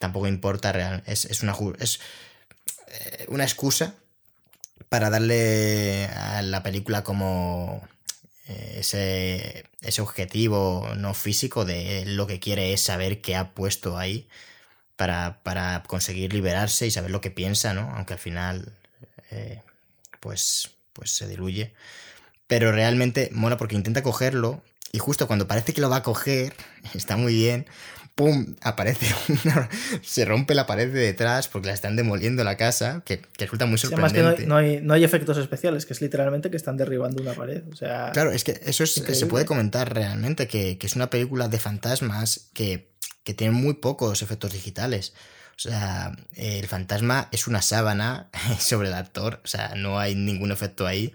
Tampoco 0.00 0.26
importa, 0.26 0.72
real, 0.72 1.02
es, 1.06 1.24
es 1.26 1.42
una, 1.42 1.54
es 1.78 2.00
una 3.28 3.44
excusa 3.44 3.94
para 4.88 5.10
darle 5.10 6.06
a 6.06 6.42
la 6.42 6.62
película 6.62 7.04
como 7.04 7.86
eh, 8.48 8.76
ese, 8.80 9.64
ese 9.80 10.02
objetivo 10.02 10.88
no 10.96 11.14
físico 11.14 11.64
de 11.64 12.04
lo 12.06 12.26
que 12.26 12.40
quiere 12.40 12.72
es 12.72 12.80
saber 12.80 13.20
qué 13.20 13.36
ha 13.36 13.54
puesto 13.54 13.98
ahí 13.98 14.28
para, 14.96 15.40
para 15.42 15.82
conseguir 15.86 16.32
liberarse 16.32 16.86
y 16.86 16.90
saber 16.90 17.10
lo 17.10 17.20
que 17.20 17.30
piensa, 17.30 17.74
¿no? 17.74 17.90
Aunque 17.94 18.14
al 18.14 18.18
final 18.18 18.72
eh, 19.30 19.62
pues, 20.20 20.70
pues 20.92 21.10
se 21.10 21.28
diluye. 21.28 21.74
Pero 22.46 22.72
realmente 22.72 23.30
mola 23.32 23.56
porque 23.56 23.76
intenta 23.76 24.02
cogerlo 24.02 24.62
y 24.92 24.98
justo 24.98 25.26
cuando 25.26 25.48
parece 25.48 25.74
que 25.74 25.80
lo 25.80 25.90
va 25.90 25.96
a 25.96 26.02
coger, 26.02 26.54
está 26.94 27.16
muy 27.16 27.34
bien, 27.34 27.66
¡pum! 28.14 28.54
aparece 28.62 29.06
una, 29.44 29.68
se 30.02 30.24
rompe 30.24 30.54
la 30.54 30.66
pared 30.66 30.92
de 30.92 31.00
detrás 31.00 31.48
porque 31.48 31.68
la 31.68 31.74
están 31.74 31.96
demoliendo 31.96 32.44
la 32.44 32.56
casa, 32.56 33.02
que, 33.04 33.22
resulta 33.38 33.66
muy 33.66 33.78
sorprendente. 33.78 34.20
Además 34.20 34.36
que 34.36 34.46
no 34.46 34.56
hay, 34.56 34.80
no, 34.80 34.94
hay, 34.94 35.04
efectos 35.04 35.38
especiales, 35.38 35.86
que 35.86 35.92
es 35.92 36.00
literalmente 36.00 36.50
que 36.50 36.56
están 36.56 36.76
derribando 36.76 37.22
una 37.22 37.32
pared. 37.34 37.62
O 37.72 37.76
sea, 37.76 38.10
claro, 38.12 38.32
es 38.32 38.44
que 38.44 38.60
eso 38.64 38.86
se 38.86 39.26
puede 39.26 39.44
comentar 39.44 39.92
realmente, 39.92 40.46
que, 40.46 40.78
es 40.80 40.96
una 40.96 41.10
película 41.10 41.48
de 41.48 41.58
fantasmas 41.58 42.50
que, 42.52 42.90
que 43.24 43.34
tiene 43.34 43.52
muy 43.52 43.74
pocos 43.74 44.22
efectos 44.22 44.52
digitales. 44.52 45.14
O 45.56 45.60
sea, 45.60 46.16
el 46.34 46.66
fantasma 46.66 47.28
es 47.30 47.46
una 47.46 47.62
sábana 47.62 48.28
sobre 48.58 48.88
el 48.88 48.94
actor, 48.94 49.40
o 49.44 49.46
sea, 49.46 49.74
no 49.76 49.98
hay 49.98 50.14
ningún 50.14 50.52
efecto 50.52 50.86
ahí. 50.86 51.12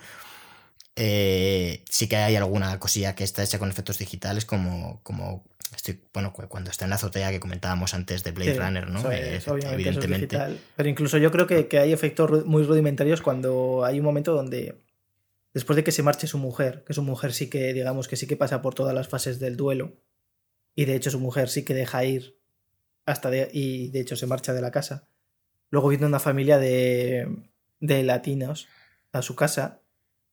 Eh, 0.96 1.84
sí 1.90 2.08
que 2.10 2.18
hay 2.18 2.36
alguna 2.36 2.78
cosilla 2.78 3.16
que 3.16 3.24
está 3.24 3.42
hecha 3.44 3.58
con 3.58 3.70
efectos 3.70 3.98
digitales, 3.98 4.44
como, 4.44 5.00
como 5.04 5.46
estoy, 5.76 6.02
bueno, 6.14 6.34
cuando 6.34 6.72
está 6.72 6.86
en 6.86 6.90
la 6.90 6.96
azotea 6.96 7.32
que 7.32 7.40
comentábamos 7.40 7.94
antes 7.94 8.24
de 8.24 8.32
Blade 8.32 8.56
Runner, 8.56 8.90
¿no? 8.90 9.12
Eh, 9.12 9.42
evidentemente. 9.72 10.38
Pero 10.76 10.90
incluso 10.90 11.18
yo 11.18 11.32
creo 11.32 11.48
que, 11.48 11.68
que, 11.68 11.80
hay 11.80 11.94
efectos 11.94 12.46
muy 12.46 12.64
rudimentarios 12.64 13.22
cuando 13.22 13.84
hay 13.86 14.00
un 14.00 14.06
momento 14.06 14.34
donde, 14.34 14.82
después 15.54 15.76
de 15.76 15.84
que 15.84 15.92
se 15.92 16.04
marche 16.04 16.28
su 16.28 16.38
mujer, 16.38 16.84
que 16.86 16.94
su 16.94 17.04
mujer 17.04 17.34
sí 17.34 17.50
que, 17.50 17.74
digamos, 17.74 18.08
que 18.08 18.16
sí 18.16 18.28
que 18.28 18.38
pasa 18.38 18.62
por 18.62 18.76
todas 18.76 18.94
las 18.94 19.08
fases 19.08 19.40
del 19.40 19.58
duelo, 19.58 19.94
y 20.76 20.86
de 20.86 20.96
hecho 20.96 21.12
su 21.12 21.20
mujer 21.20 21.50
sí 21.50 21.64
que 21.66 21.74
deja 21.74 22.04
ir 22.06 22.38
hasta 23.06 23.30
de, 23.30 23.50
y 23.52 23.90
de 23.90 24.02
hecho 24.02 24.16
se 24.16 24.28
marcha 24.28 24.54
de 24.54 24.62
la 24.62 24.72
casa. 24.72 25.08
Luego 25.72 25.90
viene 25.90 26.06
una 26.06 26.20
familia 26.20 26.58
de, 26.58 27.28
de 27.80 28.04
latinos 28.04 28.68
a 29.12 29.22
su 29.22 29.36
casa 29.36 29.82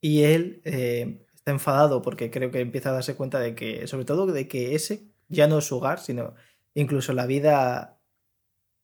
y 0.01 0.23
él 0.25 0.61
eh, 0.65 1.27
está 1.35 1.51
enfadado 1.51 2.03
porque 2.03 2.31
creo 2.31 2.51
que 2.51 2.61
empieza 2.61 2.91
a 2.91 2.93
darse 2.93 3.15
cuenta 3.15 3.41
de 3.41 3.55
que, 3.55 3.87
sobre 3.87 4.05
todo 4.05 4.27
de 4.27 4.49
que 4.49 4.75
ese 4.75 5.05
ya 5.29 5.47
no 5.47 5.61
su 5.61 5.77
hogar, 5.77 6.01
sino 6.01 6.35
incluso 6.75 7.13
la 7.13 7.27
vida, 7.27 8.01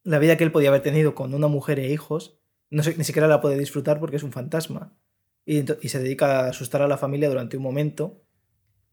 la 0.03 0.19
vida 0.19 0.37
que 0.37 0.45
él 0.45 0.53
podía 0.53 0.71
haber 0.71 0.83
tenido 0.83 1.15
con 1.15 1.35
una 1.35 1.49
mujer 1.49 1.79
e 1.79 1.93
hijos, 1.93 2.39
no 2.71 2.83
ni 2.97 3.05
siquiera 3.05 3.29
la 3.29 3.41
puede 3.41 3.59
disfrutar 3.59 4.01
porque 4.01 4.17
es 4.17 4.23
un 4.23 4.33
fantasma. 4.33 4.97
Y, 5.45 5.65
se 5.89 5.99
dedica 5.99 6.41
a 6.41 6.49
asustar 6.51 6.83
a 6.83 6.89
la 6.89 6.97
familia 6.97 7.29
durante 7.29 7.57
un 7.57 7.63
momento. 7.63 8.23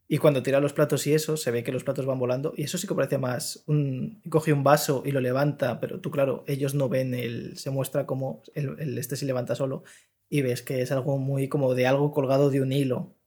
Y 0.07 0.17
cuando 0.17 0.41
tira 0.41 0.59
los 0.59 0.73
platos 0.73 1.05
y 1.05 1.13
eso, 1.13 1.37
se 1.37 1.51
ve 1.51 1.63
que 1.63 1.71
los 1.71 1.83
platos 1.83 2.07
van 2.07 2.17
volando. 2.17 2.53
Y 2.57 2.63
eso 2.63 2.79
sí 2.79 2.87
que 2.87 2.95
parece 2.95 3.19
más. 3.19 3.63
Un, 3.67 4.21
coge 4.29 4.51
un 4.51 4.63
vaso 4.63 5.03
y 5.05 5.11
lo 5.11 5.21
levanta, 5.21 5.79
pero 5.79 6.01
tú, 6.01 6.09
claro, 6.09 6.43
ellos 6.47 6.73
no 6.73 6.89
ven 6.89 7.13
el. 7.13 7.57
Se 7.57 7.69
muestra 7.69 8.07
como 8.07 8.41
el 8.55 8.97
este 8.97 9.15
se 9.15 9.27
levanta 9.27 9.53
solo 9.55 9.83
y 10.29 10.41
ves 10.41 10.61
que 10.61 10.81
es 10.81 10.91
algo 10.91 11.17
muy 11.17 11.49
como 11.49 11.73
de 11.73 11.87
algo 11.87 12.11
colgado 12.11 12.49
de 12.49 12.61
un 12.61 12.71
hilo 12.71 13.18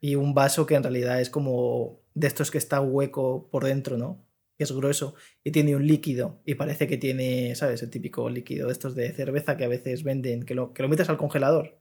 y 0.00 0.14
un 0.14 0.34
vaso 0.34 0.66
que 0.66 0.74
en 0.74 0.82
realidad 0.82 1.20
es 1.20 1.30
como 1.30 2.00
de 2.14 2.26
estos 2.26 2.50
que 2.50 2.58
está 2.58 2.80
hueco 2.80 3.48
por 3.50 3.64
dentro, 3.64 3.98
¿no? 3.98 4.26
Que 4.56 4.64
es 4.64 4.72
grueso 4.72 5.14
y 5.44 5.52
tiene 5.52 5.76
un 5.76 5.86
líquido 5.86 6.42
y 6.44 6.54
parece 6.54 6.86
que 6.86 6.96
tiene, 6.96 7.54
¿sabes? 7.54 7.82
El 7.82 7.90
típico 7.90 8.28
líquido 8.28 8.66
de 8.66 8.72
estos 8.72 8.94
de 8.94 9.12
cerveza 9.12 9.56
que 9.56 9.64
a 9.64 9.68
veces 9.68 10.02
venden, 10.02 10.44
que 10.44 10.54
lo, 10.54 10.72
que 10.72 10.82
lo 10.82 10.88
metes 10.88 11.08
al 11.08 11.18
congelador. 11.18 11.80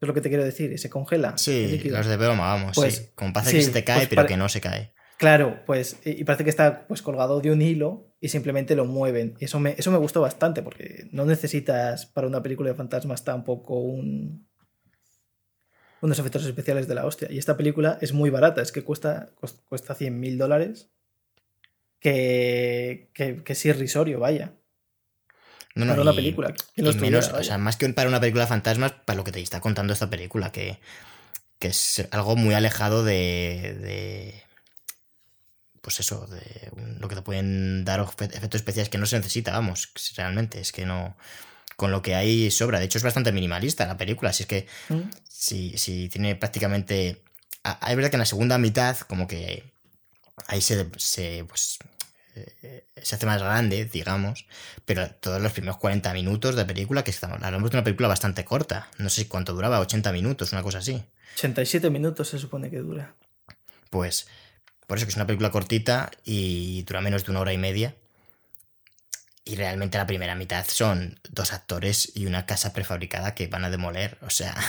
Es 0.00 0.06
lo 0.06 0.14
que 0.14 0.20
te 0.20 0.28
quiero 0.28 0.44
decir, 0.44 0.70
y 0.72 0.78
se 0.78 0.88
congela. 0.88 1.36
Sí, 1.36 1.80
los 1.90 2.06
de 2.06 2.16
broma, 2.16 2.54
vamos, 2.54 2.76
pues, 2.76 2.94
sí. 2.94 3.06
Como 3.16 3.32
parece 3.32 3.56
que 3.56 3.62
se 3.62 3.72
te 3.72 3.82
cae, 3.82 3.96
pues 3.98 4.08
pero 4.08 4.26
que 4.26 4.36
no 4.36 4.48
se 4.48 4.60
cae. 4.60 4.92
Claro, 5.18 5.64
pues, 5.66 5.98
y 6.04 6.22
parece 6.22 6.44
que 6.44 6.50
está 6.50 6.86
pues 6.86 7.02
colgado 7.02 7.40
de 7.40 7.50
un 7.50 7.60
hilo 7.60 8.14
y 8.20 8.28
simplemente 8.28 8.76
lo 8.76 8.84
mueven. 8.84 9.34
Y 9.40 9.46
eso 9.46 9.58
me, 9.58 9.74
eso 9.76 9.90
me 9.90 9.98
gustó 9.98 10.20
bastante, 10.20 10.62
porque 10.62 11.08
no 11.10 11.24
necesitas 11.24 12.06
para 12.06 12.28
una 12.28 12.40
película 12.40 12.70
de 12.70 12.76
fantasmas 12.76 13.24
tampoco 13.24 13.80
un, 13.80 14.47
unos 16.00 16.18
efectos 16.18 16.44
especiales 16.44 16.88
de 16.88 16.94
la 16.94 17.06
hostia. 17.06 17.28
Y 17.30 17.38
esta 17.38 17.56
película 17.56 17.98
es 18.00 18.12
muy 18.12 18.30
barata, 18.30 18.62
es 18.62 18.72
que 18.72 18.82
cuesta, 18.82 19.30
cuesta 19.68 19.94
100 19.94 20.18
mil 20.18 20.38
dólares, 20.38 20.90
que, 22.00 23.10
que, 23.14 23.42
que 23.42 23.52
es 23.52 23.66
irrisorio, 23.66 24.20
vaya. 24.20 24.54
No, 25.74 25.84
no, 25.84 25.92
para 25.92 26.02
una 26.02 26.12
película. 26.12 26.54
menos, 26.76 27.32
o 27.32 27.42
sea, 27.44 27.58
más 27.58 27.76
que 27.76 27.88
para 27.90 28.08
una 28.08 28.20
película 28.20 28.44
de 28.44 28.48
fantasmas, 28.48 28.92
para 28.92 29.16
lo 29.16 29.24
que 29.24 29.32
te 29.32 29.40
está 29.40 29.60
contando 29.60 29.92
esta 29.92 30.10
película, 30.10 30.50
que, 30.50 30.80
que 31.58 31.68
es 31.68 32.08
algo 32.10 32.36
muy 32.36 32.54
alejado 32.54 33.04
de 33.04 34.42
pues 35.88 36.00
eso, 36.00 36.26
de 36.26 36.70
lo 37.00 37.08
que 37.08 37.14
te 37.14 37.22
pueden 37.22 37.82
dar 37.82 38.00
efectos 38.00 38.60
especiales 38.60 38.90
que 38.90 38.98
no 38.98 39.06
se 39.06 39.16
necesita, 39.16 39.52
vamos, 39.52 39.90
realmente, 40.16 40.60
es 40.60 40.70
que 40.70 40.84
no, 40.84 41.16
con 41.78 41.92
lo 41.92 42.02
que 42.02 42.16
hay 42.16 42.50
sobra. 42.50 42.80
De 42.80 42.86
hecho, 42.86 42.98
es 42.98 43.04
bastante 43.04 43.30
minimalista 43.30 43.86
la 43.86 43.96
película, 43.96 44.30
así 44.30 44.42
es 44.42 44.48
que 44.48 44.66
mm. 44.88 45.00
si, 45.28 46.08
tiene 46.08 46.34
prácticamente... 46.34 47.22
Hay 47.62 47.94
verdad 47.94 48.10
que 48.10 48.16
en 48.16 48.20
la 48.20 48.26
segunda 48.26 48.58
mitad, 48.58 48.98
como 48.98 49.28
que 49.28 49.62
ahí 50.48 50.60
se, 50.60 50.88
se, 50.96 51.44
pues, 51.46 51.78
eh, 52.34 52.84
se 53.00 53.14
hace 53.14 53.26
más 53.26 53.40
grande, 53.40 53.84
digamos, 53.84 54.46
pero 54.84 55.08
todos 55.20 55.40
los 55.40 55.52
primeros 55.52 55.76
40 55.76 56.12
minutos 56.14 56.56
de 56.56 56.64
película, 56.64 57.04
que 57.04 57.12
estamos, 57.12 57.40
hablamos 57.40 57.70
de 57.70 57.76
una 57.76 57.84
película 57.84 58.08
bastante 58.08 58.44
corta, 58.44 58.88
no 58.98 59.08
sé 59.08 59.28
cuánto 59.28 59.54
duraba, 59.54 59.78
80 59.78 60.10
minutos, 60.10 60.50
una 60.50 60.64
cosa 60.64 60.78
así. 60.78 61.04
87 61.36 61.90
minutos 61.90 62.28
se 62.28 62.40
supone 62.40 62.70
que 62.70 62.78
dura. 62.78 63.14
Pues 63.90 64.26
por 64.88 64.98
eso 64.98 65.06
que 65.06 65.10
es 65.10 65.16
una 65.16 65.28
película 65.28 65.52
cortita 65.52 66.10
y 66.24 66.82
dura 66.82 67.02
menos 67.02 67.24
de 67.24 67.30
una 67.30 67.40
hora 67.40 67.52
y 67.52 67.58
media. 67.58 67.94
Y 69.48 69.56
realmente 69.56 69.96
la 69.96 70.06
primera 70.06 70.34
mitad 70.34 70.66
son 70.68 71.18
dos 71.30 71.54
actores 71.54 72.12
y 72.14 72.26
una 72.26 72.44
casa 72.44 72.74
prefabricada 72.74 73.34
que 73.34 73.46
van 73.46 73.64
a 73.64 73.70
demoler. 73.70 74.18
O 74.22 74.30
sea. 74.30 74.54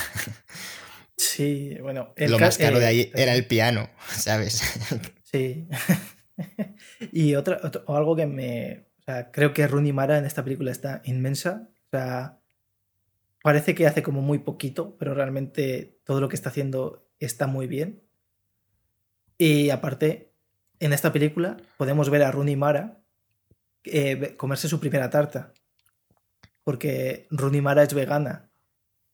Sí, 1.22 1.78
bueno. 1.82 2.13
lo 2.15 2.39
más 2.39 2.58
caro 2.58 2.80
de 2.80 2.86
ahí 2.86 3.02
eh, 3.02 3.12
era 3.13 3.36
el 3.36 3.46
piano, 3.46 3.89
¿sabes? 4.10 4.63
Sí. 5.26 5.68
y 7.12 7.36
otra, 7.36 7.60
o 7.88 7.98
algo 7.98 8.15
que 8.15 8.26
me. 8.26 8.86
O 9.00 9.04
sea, 9.04 9.30
creo 9.30 9.54
que 9.54 9.68
Rooney 9.68 9.92
Mara 9.92 10.18
en 10.18 10.24
esta 10.24 10.46
película 10.46 10.72
está 10.72 11.02
inmensa. 11.04 11.68
O 11.88 11.89
sea, 11.92 12.39
parece 13.44 13.76
que 13.76 13.86
hace 13.86 14.02
como 14.02 14.22
muy 14.22 14.39
poquito, 14.39 14.96
pero 14.98 15.13
realmente 15.13 16.00
todo 16.06 16.22
lo 16.22 16.30
que 16.30 16.38
está 16.38 16.52
haciendo 16.52 17.06
está 17.20 17.48
muy 17.48 17.68
bien. 17.68 18.02
Y 19.38 19.72
aparte, 19.72 20.32
en 20.80 20.94
esta 20.94 21.12
película 21.12 21.58
podemos 21.76 22.10
ver 22.10 22.24
a 22.24 22.32
Rooney 22.32 22.56
Mara 22.56 22.99
eh, 23.84 24.36
comerse 24.38 24.68
su 24.68 24.80
primera 24.80 25.10
tarta. 25.10 25.54
Porque 26.63 27.28
Rooney 27.32 27.62
Mara 27.62 27.84
es 27.84 27.94
vegana. 27.94 28.52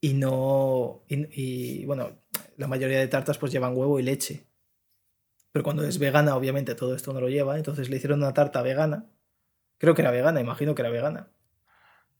Y 0.01 0.13
no. 0.13 1.04
Y, 1.08 1.86
bueno, 1.86 2.19
la 2.58 2.67
mayoría 2.67 2.99
de 2.99 3.08
tartas 3.08 3.38
pues 3.38 3.51
llevan 3.51 3.75
huevo 3.75 3.99
y 3.99 4.04
leche. 4.04 4.47
Pero 5.51 5.63
cuando 5.63 5.84
es 5.84 5.99
vegana, 5.99 6.36
obviamente 6.36 6.75
todo 6.75 6.95
esto 6.95 7.13
no 7.13 7.21
lo 7.21 7.30
lleva. 7.30 7.58
Entonces 7.58 7.89
le 7.89 7.97
hicieron 7.97 8.19
una 8.19 8.34
tarta 8.34 8.62
vegana. 8.62 9.10
Creo 9.78 9.93
que 9.93 10.01
era 10.01 10.12
vegana, 10.12 10.41
imagino 10.41 10.75
que 10.75 10.82
era 10.82 10.89
vegana. 10.89 11.32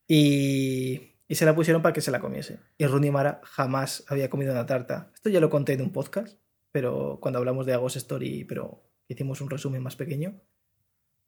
Y, 0.08 1.16
y 1.28 1.36
se 1.36 1.46
la 1.46 1.56
pusieron 1.56 1.82
para 1.82 1.94
que 1.94 2.02
se 2.02 2.12
la 2.12 2.20
comiese. 2.20 2.60
Y 2.78 2.86
Rooney 2.86 3.12
Mara 3.12 3.42
jamás 3.44 4.06
había 4.08 4.30
comido 4.30 4.52
una 4.52 4.66
tarta. 4.66 5.12
Esto 5.14 5.30
ya 5.30 5.40
lo 5.40 5.50
conté 5.50 5.74
en 5.74 5.82
un 5.82 5.92
podcast 5.92 6.38
pero 6.76 7.20
cuando 7.22 7.40
hablamos 7.40 7.66
de 7.66 7.72
Agos 7.72 7.96
Story, 7.96 8.44
pero 8.44 8.84
hicimos 9.08 9.40
un 9.40 9.50
resumen 9.50 9.82
más 9.82 9.96
pequeño. 9.96 10.42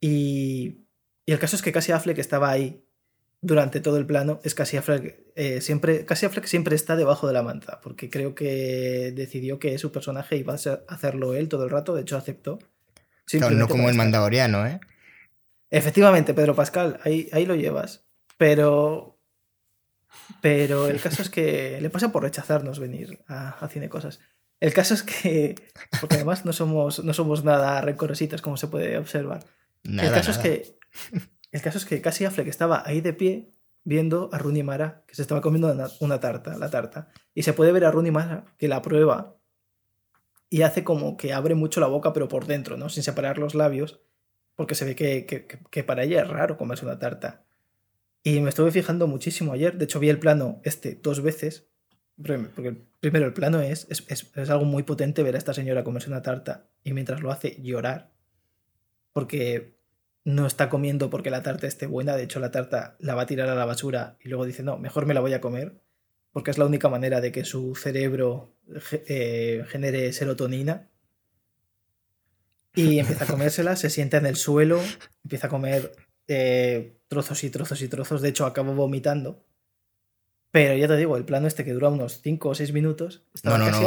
Y, 0.02 0.87
y 1.28 1.34
el 1.34 1.40
caso 1.40 1.58
es 1.58 1.62
que 1.62 1.74
Cassie 1.74 1.94
Affleck 1.94 2.18
estaba 2.20 2.50
ahí 2.50 2.84
durante 3.42 3.82
todo 3.82 3.98
el 3.98 4.06
plano. 4.06 4.40
Es 4.46 4.56
Cassie 4.56 4.80
Affleck, 4.80 5.20
eh, 5.36 5.60
siempre, 5.60 6.06
Cassie 6.06 6.26
Affleck 6.26 6.46
siempre 6.46 6.74
está 6.74 6.96
debajo 6.96 7.28
de 7.28 7.34
la 7.34 7.44
manta, 7.44 7.82
porque 7.82 8.10
creo 8.10 8.34
que 8.34 9.12
decidió 9.14 9.60
que 9.60 9.78
su 9.78 9.92
personaje 9.92 10.38
iba 10.38 10.54
a 10.54 10.80
hacerlo 10.88 11.36
él 11.36 11.50
todo 11.50 11.66
el 11.66 11.70
rato, 11.70 11.94
de 11.94 12.04
hecho 12.04 12.16
aceptó. 12.16 12.60
no 13.34 13.68
como 13.68 13.90
el 13.90 13.96
mandaloriano, 13.96 14.66
¿eh? 14.66 14.80
Efectivamente, 15.70 16.34
Pedro 16.34 16.56
Pascal, 16.56 17.02
ahí, 17.04 17.28
ahí 17.34 17.46
lo 17.46 17.56
llevas. 17.56 18.06
Pero 18.38 19.20
pero 20.42 20.88
el 20.88 21.02
caso 21.02 21.22
es 21.22 21.30
que 21.30 21.78
le 21.82 21.90
pasa 21.90 22.14
por 22.14 22.24
rechazarnos 22.24 22.80
venir 22.80 23.20
a, 23.28 23.50
a 23.50 23.68
Cine 23.68 23.90
Cosas. 23.90 24.22
El 24.62 24.74
caso 24.74 24.94
es 24.94 25.04
que, 25.04 25.56
porque 26.00 26.16
además 26.16 26.46
no 26.46 26.54
somos, 26.54 27.04
no 27.04 27.14
somos 27.14 27.44
nada 27.44 27.82
rencorositos, 27.82 28.42
como 28.42 28.56
se 28.58 28.68
puede 28.68 28.98
observar. 28.98 29.46
el, 29.84 30.12
caso 30.12 30.32
es 30.32 30.38
que, 30.38 30.77
el 31.52 31.62
caso 31.62 31.78
es 31.78 31.86
que 31.86 32.02
casi 32.02 32.26
Affleck 32.26 32.48
estaba 32.48 32.84
ahí 32.86 33.02
de 33.02 33.14
pie 33.14 33.52
viendo 33.84 34.30
a 34.34 34.38
Rooney 34.38 34.64
Mara, 34.64 35.04
que 35.08 35.16
se 35.16 35.22
estaba 35.22 35.42
comiendo 35.42 35.74
una, 36.02 36.20
tarta, 36.20 36.58
la 36.58 36.70
tarta. 36.70 37.10
Y 37.34 37.44
se 37.44 37.54
puede 37.54 37.72
ver 37.72 37.86
a 37.86 37.92
Rooney 37.92 38.12
Mara 38.12 38.46
que 38.58 38.68
la 38.68 38.82
prueba 38.82 39.38
y 40.50 40.62
hace 40.62 40.84
como 40.84 41.18
que 41.18 41.34
abre 41.34 41.56
mucho 41.56 41.80
la 41.80 41.88
boca, 41.88 42.14
pero 42.14 42.28
por 42.28 42.48
dentro, 42.48 42.78
¿no? 42.78 42.90
Sin 42.90 43.04
separar 43.04 43.38
los 43.38 43.56
labios, 43.56 44.02
porque 44.56 44.76
se 44.76 44.86
ve 44.86 44.96
que, 44.96 45.26
que 45.26 45.84
para 45.84 46.04
ella 46.04 46.22
es 46.22 46.28
raro 46.28 46.58
comerse 46.58 46.86
una 46.86 47.00
tarta. 47.00 47.44
Y 48.24 48.42
me 48.42 48.50
estuve 48.50 48.72
fijando 48.72 49.08
muchísimo 49.08 49.54
ayer, 49.54 49.78
de 49.78 49.86
hecho 49.86 50.00
vi 50.00 50.10
el 50.10 50.20
plano 50.20 50.62
este 50.64 50.96
dos 50.96 51.22
veces, 51.22 51.70
porque 52.18 52.88
primero 53.00 53.26
el 53.28 53.34
plano 53.34 53.62
es, 53.62 53.88
es, 53.90 54.50
algo 54.50 54.66
muy 54.66 54.84
potente 54.84 55.22
ver 55.22 55.36
a 55.36 55.38
esta 55.38 55.54
señora 55.54 55.84
comerse 55.84 56.10
una 56.10 56.24
tarta 56.24 56.68
y 56.84 56.94
mientras 56.94 57.22
lo 57.22 57.32
hace 57.32 57.62
llorar. 57.62 58.12
Porque 59.14 59.77
no 60.28 60.46
está 60.46 60.68
comiendo 60.68 61.10
porque 61.10 61.30
la 61.30 61.42
tarta 61.42 61.68
esté 61.68 61.88
buena. 61.88 62.18
De 62.18 62.24
hecho, 62.24 62.42
la 62.42 62.52
tarta 62.52 62.98
la 63.00 63.16
va 63.16 63.22
a 63.22 63.26
tirar 63.26 63.48
a 63.48 63.56
la 63.56 63.64
basura 63.64 64.18
y 64.20 64.28
luego 64.28 64.46
dice, 64.46 64.62
no, 64.62 64.78
mejor 64.78 65.06
me 65.06 65.14
la 65.14 65.22
voy 65.22 65.32
a 65.32 65.40
comer. 65.40 65.82
Porque 66.34 66.52
es 66.52 66.58
la 66.58 66.66
única 66.66 66.90
manera 66.90 67.22
de 67.22 67.32
que 67.32 67.46
su 67.46 67.76
cerebro 67.76 68.54
eh, 68.92 69.64
genere 69.70 70.12
serotonina. 70.12 70.90
Y 72.76 73.00
empieza 73.00 73.24
a 73.24 73.28
comérsela, 73.28 73.78
se 73.78 73.90
sienta 73.90 74.18
en 74.18 74.26
el 74.26 74.36
suelo, 74.36 74.82
empieza 75.24 75.48
a 75.48 75.50
comer 75.50 75.94
eh, 76.28 76.98
trozos 77.08 77.46
y 77.46 77.50
trozos 77.50 77.82
y 77.82 77.88
trozos. 77.88 78.22
De 78.22 78.28
hecho, 78.28 78.46
acaba 78.46 78.74
vomitando. 78.74 79.46
Pero 80.52 80.76
ya 80.76 80.88
te 80.88 80.96
digo, 80.96 81.18
el 81.18 81.26
plano 81.26 81.48
este 81.48 81.66
que 81.66 81.74
dura 81.74 81.90
unos 81.90 82.22
5 82.22 82.50
o 82.50 82.56
6 82.56 82.72
minutos. 82.72 83.24
No, 83.44 83.58
no, 83.58 83.70
no. 83.70 83.80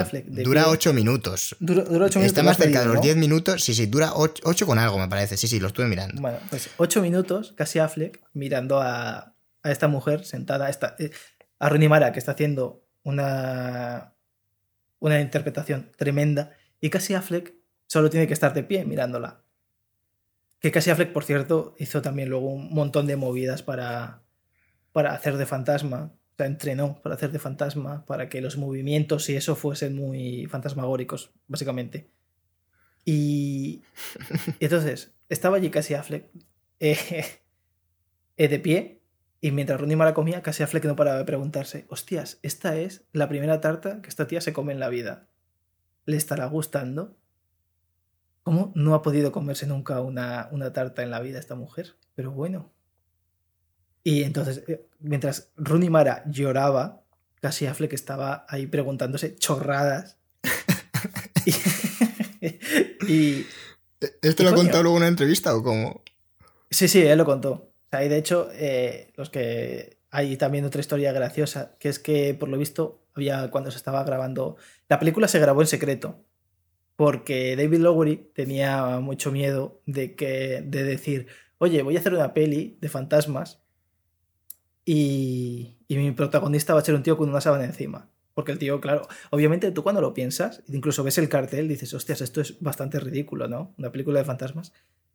Dura 0.42 0.68
8 0.68 0.92
minutos. 0.92 1.56
Dura, 1.58 1.84
8 1.84 1.98
minutos. 1.98 2.16
Está 2.22 2.42
más 2.42 2.58
cerca 2.58 2.80
de 2.80 2.86
los 2.86 3.00
10 3.00 3.16
minutos. 3.16 3.64
Sí, 3.64 3.74
sí, 3.74 3.86
dura 3.86 4.12
8, 4.14 4.66
con 4.66 4.78
algo, 4.78 4.98
me 4.98 5.08
parece. 5.08 5.36
Sí, 5.36 5.48
sí, 5.48 5.58
lo 5.58 5.68
estuve 5.68 5.86
mirando. 5.86 6.20
Bueno, 6.20 6.38
pues 6.50 6.68
8 6.76 7.00
minutos, 7.00 7.54
casi 7.56 7.78
Affleck, 7.78 8.20
mirando 8.34 8.80
a, 8.80 9.34
a 9.62 9.70
esta 9.70 9.88
mujer 9.88 10.24
sentada, 10.24 10.66
a, 10.66 10.70
esta, 10.70 10.96
eh, 10.98 11.10
a 11.58 11.68
Rooney 11.70 11.88
Mara, 11.88 12.12
que 12.12 12.18
está 12.18 12.32
haciendo 12.32 12.84
una, 13.04 14.14
una 14.98 15.20
interpretación 15.20 15.90
tremenda. 15.96 16.52
Y 16.78 16.90
casi 16.90 17.14
Affleck 17.14 17.54
solo 17.86 18.10
tiene 18.10 18.26
que 18.26 18.34
estar 18.34 18.52
de 18.52 18.64
pie 18.64 18.84
mirándola. 18.84 19.40
Que 20.60 20.70
casi 20.70 20.90
Affleck, 20.90 21.12
por 21.14 21.24
cierto, 21.24 21.74
hizo 21.78 22.02
también 22.02 22.28
luego 22.28 22.48
un 22.48 22.74
montón 22.74 23.06
de 23.06 23.16
movidas 23.16 23.62
para, 23.62 24.20
para 24.92 25.14
hacer 25.14 25.38
de 25.38 25.46
fantasma 25.46 26.12
entrenó 26.46 27.00
para 27.02 27.14
hacer 27.14 27.32
de 27.32 27.38
fantasma, 27.38 28.04
para 28.06 28.28
que 28.28 28.40
los 28.40 28.56
movimientos 28.56 29.28
y 29.30 29.36
eso 29.36 29.56
fuesen 29.56 29.94
muy 29.94 30.46
fantasmagóricos, 30.46 31.30
básicamente. 31.46 32.10
Y, 33.04 33.82
entonces, 34.60 35.12
estaba 35.28 35.56
allí 35.56 35.70
casi 35.70 35.94
Affleck 35.94 36.30
eh, 36.80 36.96
eh, 38.36 38.48
de 38.48 38.58
pie, 38.58 39.02
y 39.40 39.52
mientras 39.52 39.80
Rooney 39.80 39.96
Mara 39.96 40.14
comía, 40.14 40.42
casi 40.42 40.62
Affleck 40.62 40.84
no 40.84 40.96
paraba 40.96 41.18
de 41.18 41.24
preguntarse, 41.24 41.86
hostias, 41.88 42.38
esta 42.42 42.76
es 42.76 43.04
la 43.12 43.28
primera 43.28 43.60
tarta 43.60 44.02
que 44.02 44.08
esta 44.08 44.26
tía 44.26 44.40
se 44.40 44.52
come 44.52 44.72
en 44.72 44.80
la 44.80 44.90
vida. 44.90 45.28
¿Le 46.04 46.16
estará 46.16 46.46
gustando? 46.46 47.16
¿Cómo 48.42 48.72
no 48.74 48.94
ha 48.94 49.02
podido 49.02 49.32
comerse 49.32 49.66
nunca 49.66 50.00
una, 50.02 50.48
una 50.50 50.72
tarta 50.72 51.02
en 51.02 51.10
la 51.10 51.20
vida 51.20 51.38
esta 51.38 51.54
mujer? 51.54 51.96
Pero 52.14 52.32
bueno, 52.32 52.72
y 54.02 54.22
entonces, 54.22 54.62
eh, 54.68 54.86
mientras 55.00 55.48
Rooney 55.56 55.90
Mara 55.90 56.22
lloraba, 56.26 57.02
casi 57.40 57.66
Affleck 57.66 57.92
estaba 57.92 58.46
ahí 58.48 58.66
preguntándose 58.66 59.36
chorradas. 59.36 60.16
y, 63.08 63.46
¿Esto 64.22 64.42
lo 64.44 64.50
ha 64.50 64.54
contado 64.54 64.82
luego 64.82 64.96
en 64.96 65.02
una 65.02 65.08
entrevista 65.08 65.54
o 65.54 65.62
cómo? 65.62 66.02
Sí, 66.70 66.88
sí, 66.88 67.02
él 67.02 67.18
lo 67.18 67.24
contó. 67.24 67.50
O 67.50 67.88
sea, 67.90 68.04
y 68.04 68.08
de 68.08 68.16
hecho, 68.16 68.48
eh, 68.54 69.12
los 69.16 69.30
que 69.30 69.98
hay 70.10 70.36
también 70.36 70.64
otra 70.64 70.80
historia 70.80 71.12
graciosa, 71.12 71.76
que 71.78 71.88
es 71.88 71.98
que 71.98 72.34
por 72.34 72.48
lo 72.48 72.56
visto 72.56 73.02
había 73.14 73.50
cuando 73.50 73.70
se 73.70 73.76
estaba 73.76 74.02
grabando, 74.04 74.56
la 74.88 74.98
película 74.98 75.28
se 75.28 75.38
grabó 75.38 75.60
en 75.60 75.66
secreto, 75.66 76.22
porque 76.96 77.56
David 77.56 77.78
Lowery 77.78 78.30
tenía 78.34 79.00
mucho 79.00 79.32
miedo 79.32 79.80
de 79.86 80.14
que 80.14 80.62
de 80.64 80.84
decir, 80.84 81.26
oye, 81.58 81.82
voy 81.82 81.96
a 81.96 82.00
hacer 82.00 82.14
una 82.14 82.34
peli 82.34 82.78
de 82.80 82.88
fantasmas 82.88 83.59
y, 84.92 85.76
mi 85.88 86.10
protagonista 86.10 86.74
va 86.74 86.80
a 86.80 86.84
ser 86.84 86.96
un 86.96 87.04
tío 87.04 87.16
con 87.16 87.28
una 87.28 87.40
sábana 87.40 87.64
encima. 87.64 88.08
Porque 88.34 88.50
el 88.50 88.58
tío, 88.58 88.80
claro, 88.80 89.06
obviamente 89.30 89.70
tú 89.70 89.82
cuando 89.82 90.00
lo 90.00 90.14
piensas, 90.14 90.62
incluso 90.68 91.04
ves 91.04 91.18
el 91.18 91.28
cartel, 91.28 91.68
dices, 91.68 91.94
hostias, 91.94 92.20
esto 92.20 92.40
es 92.40 92.60
bastante 92.60 92.98
ridículo, 92.98 93.46
¿no? 93.46 93.72
Una 93.78 93.92
película 93.92 94.18
de 94.18 94.24
fantasmas, 94.24 94.72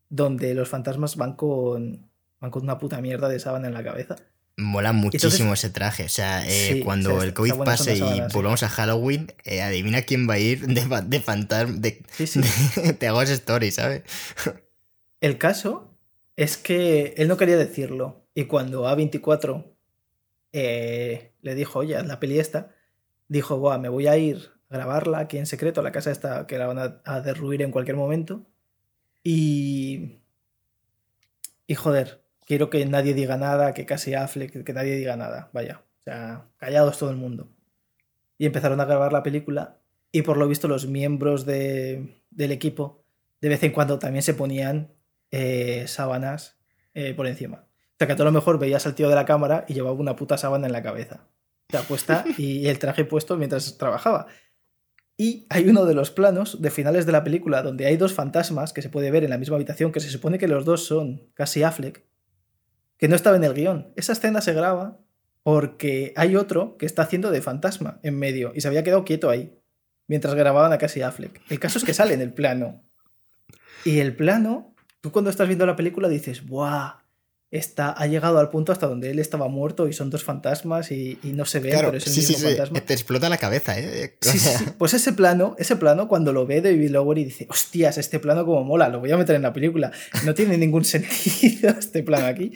donde 0.09 0.53
los 0.53 0.69
fantasmas 0.69 1.17
van 1.17 1.33
con, 1.33 2.09
van 2.39 2.51
con 2.51 2.63
una 2.63 2.77
puta 2.77 3.01
mierda 3.01 3.27
de 3.27 3.39
sábana 3.39 3.67
en 3.67 3.73
la 3.73 3.83
cabeza. 3.83 4.15
Mola 4.57 4.93
muchísimo 4.93 5.53
ese 5.53 5.69
traje. 5.69 6.05
O 6.05 6.09
sea, 6.09 6.47
eh, 6.47 6.81
cuando 6.85 7.21
el 7.21 7.33
COVID 7.33 7.55
pase 7.65 7.97
y 7.97 8.21
volvamos 8.33 8.63
a 8.63 8.69
Halloween, 8.69 9.33
eh, 9.43 9.61
adivina 9.61 10.03
quién 10.03 10.29
va 10.29 10.35
a 10.35 10.39
ir 10.39 10.65
de, 10.67 11.03
de 11.05 11.19
fantasma. 11.19 11.75
De, 11.77 12.01
te 12.99 13.07
hago 13.07 13.21
esa 13.21 13.33
story, 13.33 13.71
¿sabes? 13.71 14.03
El 15.19 15.37
caso 15.37 15.97
es 16.37 16.57
que 16.57 17.13
él 17.17 17.27
no 17.27 17.35
quería 17.35 17.57
decirlo. 17.57 18.24
Y 18.35 18.45
cuando 18.45 18.85
A24 18.85 19.65
eh, 20.51 21.31
le 21.41 21.55
dijo, 21.55 21.79
oye, 21.79 22.01
la 22.03 22.19
peli 22.19 22.37
esta, 22.37 22.75
dijo, 23.27 23.57
Buah, 23.57 23.79
me 23.79 23.89
voy 23.89 24.07
a 24.07 24.17
ir 24.17 24.51
a 24.69 24.75
grabarla 24.75 25.19
aquí 25.19 25.37
en 25.37 25.45
secreto, 25.45 25.79
a 25.79 25.83
la 25.83 25.91
casa 25.91 26.11
esta 26.11 26.45
que 26.45 26.57
la 26.57 26.67
van 26.67 27.01
a, 27.03 27.21
derruir 27.21 27.61
en 27.61 27.71
cualquier 27.71 27.97
momento. 27.97 28.45
Y. 29.23 30.19
Y 31.67 31.73
joder, 31.73 32.21
quiero 32.45 32.69
que 32.69 32.85
nadie 32.85 33.15
diga 33.15 33.37
nada, 33.37 33.73
que 33.73 33.85
casi 33.87 34.13
afle, 34.13 34.49
que, 34.49 34.73
nadie 34.73 34.95
diga 34.97 35.15
nada. 35.15 35.49
Vaya, 35.51 35.81
o 36.01 36.03
sea, 36.03 36.45
callados 36.57 36.99
todo 36.99 37.09
el 37.09 37.17
mundo. 37.17 37.49
Y 38.37 38.45
empezaron 38.45 38.79
a 38.81 38.85
grabar 38.85 39.13
la 39.13 39.23
película. 39.23 39.79
Y 40.11 40.21
por 40.21 40.37
lo 40.37 40.47
visto, 40.47 40.67
los 40.67 40.87
miembros 40.87 41.45
de, 41.45 42.21
del 42.29 42.51
equipo 42.51 43.03
de 43.41 43.49
vez 43.49 43.63
en 43.63 43.71
cuando 43.71 43.99
también 43.99 44.23
se 44.23 44.33
ponían 44.33 44.93
eh, 45.31 45.85
sábanas 45.87 46.57
eh, 46.93 47.13
por 47.13 47.27
encima. 47.27 47.64
O 47.95 47.97
sea, 47.97 48.07
que 48.07 48.13
a 48.13 48.15
todo 48.17 48.25
lo 48.25 48.33
mejor 48.33 48.59
veías 48.59 48.85
al 48.85 48.93
tío 48.93 49.07
de 49.07 49.15
la 49.15 49.25
cámara 49.25 49.63
y 49.69 49.73
llevaba 49.73 49.95
una 49.95 50.17
puta 50.17 50.37
sábana 50.37 50.67
en 50.67 50.73
la 50.73 50.83
cabeza. 50.83 51.27
Sea, 51.69 51.81
puesta 51.81 52.25
y 52.37 52.67
el 52.67 52.77
traje 52.77 53.05
puesto 53.05 53.37
mientras 53.37 53.77
trabajaba. 53.77 54.27
Y 55.17 55.47
hay 55.49 55.69
uno 55.69 55.85
de 55.85 55.93
los 55.93 56.11
planos 56.11 56.61
de 56.61 56.71
finales 56.71 57.05
de 57.05 57.13
la 57.13 57.23
película 57.23 57.61
donde 57.61 57.85
hay 57.85 57.95
dos 57.95 58.13
fantasmas 58.13 58.73
que 58.73 58.81
se 58.81 58.89
puede 58.89 59.11
ver 59.11 59.23
en 59.23 59.29
la 59.29 59.37
misma 59.37 59.55
habitación, 59.55 59.93
que 59.93 60.01
se 60.01 60.09
supone 60.09 60.37
que 60.37 60.49
los 60.49 60.65
dos 60.65 60.85
son 60.85 61.29
casi 61.33 61.63
Affleck, 61.63 62.03
que 62.97 63.07
no 63.07 63.15
estaba 63.15 63.37
en 63.37 63.45
el 63.45 63.53
guion. 63.53 63.93
Esa 63.95 64.11
escena 64.11 64.41
se 64.41 64.53
graba 64.53 64.99
porque 65.41 66.11
hay 66.17 66.35
otro 66.35 66.75
que 66.77 66.85
está 66.85 67.03
haciendo 67.03 67.31
de 67.31 67.41
fantasma 67.41 67.99
en 68.03 68.19
medio 68.19 68.51
y 68.53 68.59
se 68.59 68.67
había 68.67 68.83
quedado 68.83 69.05
quieto 69.05 69.29
ahí 69.29 69.57
mientras 70.07 70.35
grababan 70.35 70.73
a 70.73 70.77
casi 70.77 71.01
Affleck. 71.01 71.41
El 71.49 71.59
caso 71.59 71.77
es 71.77 71.85
que 71.85 71.93
sale 71.93 72.13
en 72.13 72.21
el 72.21 72.33
plano. 72.33 72.83
Y 73.85 73.99
el 73.99 74.17
plano, 74.17 74.75
tú 74.99 75.13
cuando 75.13 75.29
estás 75.29 75.47
viendo 75.47 75.65
la 75.65 75.77
película 75.77 76.09
dices, 76.09 76.45
¡buah! 76.45 77.04
Está, 77.51 77.91
ha 77.91 78.07
llegado 78.07 78.39
al 78.39 78.49
punto 78.49 78.71
hasta 78.71 78.87
donde 78.87 79.11
él 79.11 79.19
estaba 79.19 79.47
muerto 79.47 79.87
y 79.87 79.93
son 79.93 80.09
dos 80.09 80.23
fantasmas 80.23 80.91
y, 80.91 81.19
no 81.23 81.45
se 81.45 81.59
ven, 81.59 81.73
pero 81.75 81.95
es 81.95 82.07
el 82.07 82.13
sí, 82.13 82.19
mismo 82.21 82.49
fantasma. 82.49 82.81
Te 82.81 82.93
explota 82.93 83.29
la 83.29 83.37
cabeza, 83.37 83.79
¿eh? 83.79 84.17
Sí, 84.21 84.39
sí, 84.39 84.49
Pues 84.77 84.93
ese 84.93 85.13
plano, 85.13 85.55
ese 85.59 85.75
plano, 85.75 86.07
cuando 86.07 86.33
lo 86.33 86.45
ve 86.45 86.61
David 86.61 86.89
Lowery 86.91 87.25
dice, 87.25 87.47
hostias, 87.49 87.97
este 87.97 88.19
plano 88.19 88.45
como 88.45 88.63
mola, 88.63 88.89
lo 88.89 88.99
voy 88.99 89.11
a 89.11 89.17
meter 89.17 89.35
en 89.35 89.43
la 89.43 89.53
película. 89.53 89.91
No 90.25 90.33
tiene 90.33 90.57
ningún 90.57 90.85
sentido 90.85 91.69
este 91.69 92.03
plano 92.03 92.25
aquí, 92.25 92.53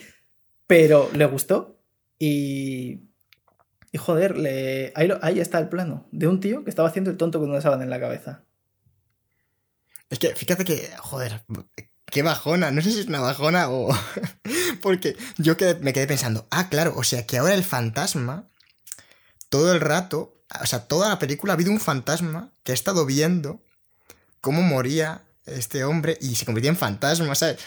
pero 0.67 1.09
le 1.13 1.25
gustó 1.25 1.79
y... 2.17 3.05
Y 3.91 3.97
joder, 3.97 4.37
le... 4.37 4.91
ahí, 4.93 5.09
ahí 5.23 5.39
está 5.39 5.57
el 5.57 5.67
plano 5.67 6.07
de 6.11 6.27
un 6.27 6.39
tío 6.39 6.63
que 6.63 6.69
estaba 6.69 6.87
haciendo 6.87 7.09
el 7.09 7.17
tonto 7.17 7.39
con 7.39 7.49
una 7.49 7.59
sábana 7.59 7.83
en 7.83 7.89
la 7.89 7.99
cabeza. 7.99 8.43
Es 10.11 10.19
que 10.19 10.35
fíjate 10.35 10.63
que, 10.63 10.89
joder, 10.99 11.41
qué 12.05 12.21
bajona, 12.21 12.71
no 12.71 12.81
sé 12.81 12.91
si 12.91 12.99
es 12.99 13.07
una 13.07 13.19
bajona 13.19 13.69
o... 13.69 13.89
Porque 14.81 15.15
yo 15.37 15.55
me 15.81 15.93
quedé 15.93 16.07
pensando, 16.07 16.47
ah, 16.51 16.69
claro, 16.69 16.93
o 16.95 17.03
sea 17.03 17.25
que 17.25 17.37
ahora 17.37 17.53
el 17.53 17.63
fantasma, 17.63 18.47
todo 19.49 19.73
el 19.73 19.81
rato, 19.81 20.41
o 20.61 20.65
sea, 20.65 20.87
toda 20.87 21.09
la 21.09 21.19
película 21.19 21.53
ha 21.53 21.55
habido 21.55 21.71
un 21.71 21.79
fantasma 21.79 22.51
que 22.63 22.71
ha 22.71 22.75
estado 22.75 23.05
viendo 23.05 23.61
cómo 24.41 24.61
moría 24.61 25.23
este 25.45 25.83
hombre 25.83 26.17
y 26.21 26.35
se 26.35 26.45
convertía 26.45 26.69
en 26.69 26.77
fantasma, 26.77 27.35
¿sabes? 27.35 27.59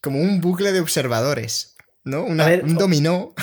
Como 0.00 0.20
un 0.20 0.40
bucle 0.40 0.72
de 0.72 0.80
observadores, 0.80 1.74
¿no? 2.04 2.24
un 2.24 2.74
dominó. 2.76 3.34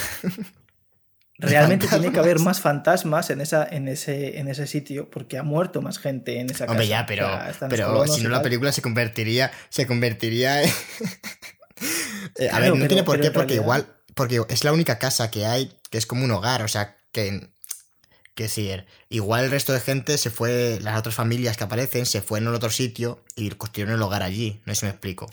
Realmente 1.40 1.88
tiene 1.88 2.12
que 2.12 2.18
haber 2.18 2.40
más 2.40 2.62
fantasmas 2.62 3.30
en, 3.30 3.42
esa, 3.42 3.68
en, 3.70 3.88
ese, 3.88 4.40
en 4.40 4.48
ese 4.48 4.66
sitio 4.66 5.12
porque 5.12 5.38
ha 5.38 5.44
muerto 5.44 5.84
más 5.84 6.00
gente 6.00 6.40
en 6.40 6.50
esa 6.50 6.66
casa. 6.66 6.72
Hombre, 6.72 6.88
ya, 6.88 7.06
pero, 7.06 7.30
pero 7.70 8.08
si 8.08 8.24
no 8.24 8.30
la 8.30 8.42
película 8.42 8.72
se 8.72 8.82
convertiría, 8.82 9.52
se 9.70 9.86
convertiría 9.86 10.63
en... 10.63 10.72
Eh, 12.36 12.50
a 12.52 12.60
ver, 12.60 12.76
no 12.76 12.88
tiene 12.88 13.04
por 13.04 13.20
qué, 13.20 13.32
porque 13.32 13.56
igual, 13.56 13.88
porque 14.13 14.42
es 14.50 14.63
la 14.63 14.74
única 14.74 15.00
casa 15.00 15.32
que 15.32 15.46
hay 15.46 15.72
que 15.90 15.98
es 15.98 16.06
como 16.06 16.26
un 16.26 16.32
hogar, 16.32 16.62
o 16.62 16.68
sea, 16.68 16.98
que, 17.12 17.50
que 18.36 18.44
decir, 18.44 18.86
igual 19.10 19.46
el 19.46 19.52
resto 19.52 19.74
de 19.74 19.80
gente 19.80 20.18
se 20.18 20.30
fue, 20.30 20.80
las 20.82 20.98
otras 21.00 21.16
familias 21.16 21.58
que 21.58 21.63
aparecen 21.63 22.06
se 22.06 22.22
fueron 22.22 22.54
a 22.54 22.58
otro 22.58 22.70
sitio 22.70 23.24
y 23.36 23.50
construyeron 23.52 23.96
el 23.96 24.02
hogar 24.02 24.24
allí, 24.24 24.62
no 24.66 24.74
sé 24.74 24.82
si 24.82 24.86
me 24.86 24.92
explico. 24.92 25.28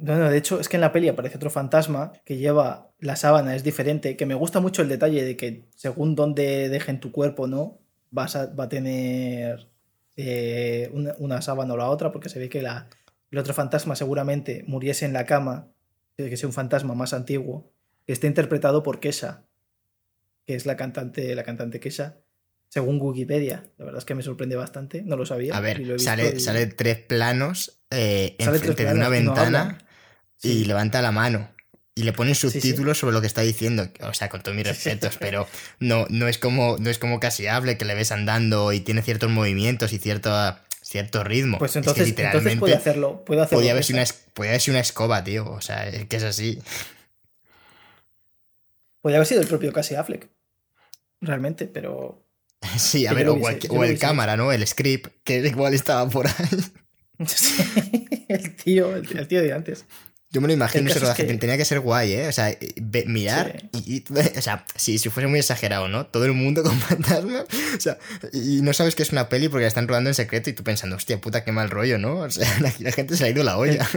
No, 0.00 0.16
no, 0.16 0.28
de 0.28 0.36
hecho 0.36 0.60
es 0.60 0.68
que 0.68 0.76
en 0.76 0.82
la 0.82 0.92
peli 0.92 1.08
aparece 1.08 1.36
otro 1.36 1.50
fantasma 1.50 2.12
que 2.24 2.36
lleva 2.36 2.90
la 3.00 3.16
sábana, 3.16 3.54
es 3.56 3.64
diferente, 3.64 4.16
que 4.16 4.26
me 4.26 4.34
gusta 4.34 4.60
mucho 4.60 4.82
el 4.82 4.88
detalle 4.88 5.24
de 5.24 5.36
que 5.36 5.64
según 5.74 6.14
dónde 6.14 6.68
dejen 6.68 7.00
tu 7.00 7.12
cuerpo, 7.12 7.46
¿no? 7.46 7.78
Vas 8.10 8.36
a, 8.36 8.46
va 8.46 8.64
a 8.64 8.68
tener 8.68 9.68
eh, 10.16 10.90
una, 11.18 11.42
sábana 11.42 11.74
o 11.74 11.76
la 11.76 11.88
otra, 11.88 12.12
porque 12.12 12.28
se 12.28 12.38
ve 12.38 12.48
que 12.48 12.60
la, 12.60 12.88
el 13.30 13.38
otro 13.38 13.54
fantasma 13.54 13.96
seguramente 13.96 14.64
muriese 14.66 15.04
en 15.04 15.12
la 15.12 15.26
cama, 15.26 15.68
que 16.16 16.36
sea 16.36 16.48
un 16.48 16.52
fantasma 16.52 16.94
más 16.94 17.12
antiguo, 17.12 17.72
que 18.06 18.12
está 18.12 18.26
interpretado 18.26 18.82
por 18.82 19.00
Kesha, 19.00 19.44
que 20.46 20.54
es 20.54 20.66
la 20.66 20.76
cantante, 20.76 21.34
la 21.34 21.44
cantante 21.44 21.78
Kesha, 21.78 22.16
según 22.68 23.00
Wikipedia. 23.00 23.64
La 23.76 23.84
verdad 23.84 23.98
es 23.98 24.04
que 24.04 24.14
me 24.14 24.22
sorprende 24.22 24.56
bastante, 24.56 25.02
no 25.02 25.16
lo 25.16 25.26
sabía. 25.26 25.56
A 25.56 25.60
ver, 25.60 26.00
sale, 26.00 26.40
sale 26.40 26.66
tres 26.66 26.98
planos 26.98 27.80
eh, 27.90 28.36
enfrente 28.38 28.84
de 28.84 28.92
una 28.92 29.08
ventana 29.08 29.78
y 30.42 30.64
levanta 30.64 31.02
la 31.02 31.12
mano. 31.12 31.50
Y 31.94 32.04
le 32.04 32.12
ponen 32.12 32.36
subtítulos 32.36 32.98
sobre 32.98 33.12
lo 33.12 33.20
que 33.20 33.26
está 33.26 33.40
diciendo. 33.40 33.88
O 34.02 34.14
sea, 34.14 34.28
con 34.28 34.40
todos 34.40 34.56
mis 34.56 34.66
respetos, 34.66 35.16
pero 35.18 35.48
no, 35.80 36.06
no, 36.10 36.28
es 36.28 36.38
como, 36.38 36.76
no 36.78 36.90
es 36.90 36.98
como 37.00 37.18
casi 37.18 37.48
hable, 37.48 37.76
que 37.76 37.84
le 37.84 37.94
ves 37.94 38.12
andando 38.12 38.72
y 38.72 38.80
tiene 38.80 39.02
ciertos 39.02 39.30
movimientos 39.30 39.92
y 39.92 39.98
cierta 39.98 40.64
cierto 40.88 41.22
ritmo. 41.22 41.58
Pues 41.58 41.76
entonces, 41.76 42.08
es 42.08 42.14
que 42.14 42.24
entonces 42.24 42.56
puede 42.56 42.74
hacerlo. 42.74 43.24
Puede 43.24 43.42
hacerlo 43.42 43.58
podía, 43.58 43.72
haber 43.72 43.84
sido 43.84 43.98
una, 43.98 44.08
podía 44.32 44.50
haber 44.52 44.60
sido 44.60 44.74
una 44.74 44.80
escoba, 44.80 45.22
tío. 45.22 45.50
O 45.50 45.60
sea, 45.60 45.86
es 45.86 46.06
que 46.06 46.16
es 46.16 46.22
así. 46.22 46.62
Podría 49.02 49.18
haber 49.18 49.26
sido 49.26 49.42
el 49.42 49.46
propio 49.46 49.72
Cassie 49.72 49.96
Affleck. 49.96 50.28
Realmente, 51.20 51.66
pero. 51.66 52.24
Sí, 52.78 53.06
a 53.06 53.12
ver, 53.12 53.28
o, 53.28 53.84
el 53.84 53.98
cámara, 53.98 54.36
¿no? 54.36 54.50
El 54.50 54.66
script, 54.66 55.12
que 55.24 55.38
igual 55.46 55.74
estaba 55.74 56.08
por 56.08 56.26
ahí. 56.26 56.34
el 58.28 58.56
tío, 58.56 58.96
el 58.96 59.28
tío 59.28 59.42
de 59.42 59.52
antes. 59.52 59.84
Yo 60.30 60.42
me 60.42 60.48
lo 60.48 60.52
imagino 60.52 60.90
ese 60.90 60.98
rodaje, 60.98 61.24
tenía 61.24 61.56
que 61.56 61.64
ser 61.64 61.80
guay, 61.80 62.12
¿eh? 62.12 62.28
O 62.28 62.32
sea, 62.32 62.54
mirar 63.06 63.70
y, 63.72 64.04
O 64.38 64.42
sea, 64.42 64.66
si, 64.76 64.98
si 64.98 65.08
fuese 65.08 65.26
muy 65.26 65.38
exagerado, 65.38 65.88
¿no? 65.88 66.06
Todo 66.06 66.26
el 66.26 66.34
mundo 66.34 66.62
con 66.64 66.78
fantasmas. 66.78 67.46
O 67.76 67.80
sea, 67.80 67.98
y 68.32 68.60
no 68.60 68.74
sabes 68.74 68.94
que 68.94 69.02
es 69.02 69.12
una 69.12 69.30
peli 69.30 69.48
porque 69.48 69.62
la 69.62 69.68
están 69.68 69.88
rodando 69.88 70.10
en 70.10 70.14
secreto 70.14 70.50
y 70.50 70.52
tú 70.52 70.62
pensando, 70.62 70.96
hostia 70.96 71.18
puta, 71.18 71.44
qué 71.44 71.52
mal 71.52 71.70
rollo, 71.70 71.98
¿no? 71.98 72.18
O 72.18 72.30
sea, 72.30 72.46
la, 72.80 72.92
gente 72.92 73.16
se 73.16 73.24
ha 73.24 73.30
ido 73.30 73.42
la 73.42 73.56
olla. 73.56 73.88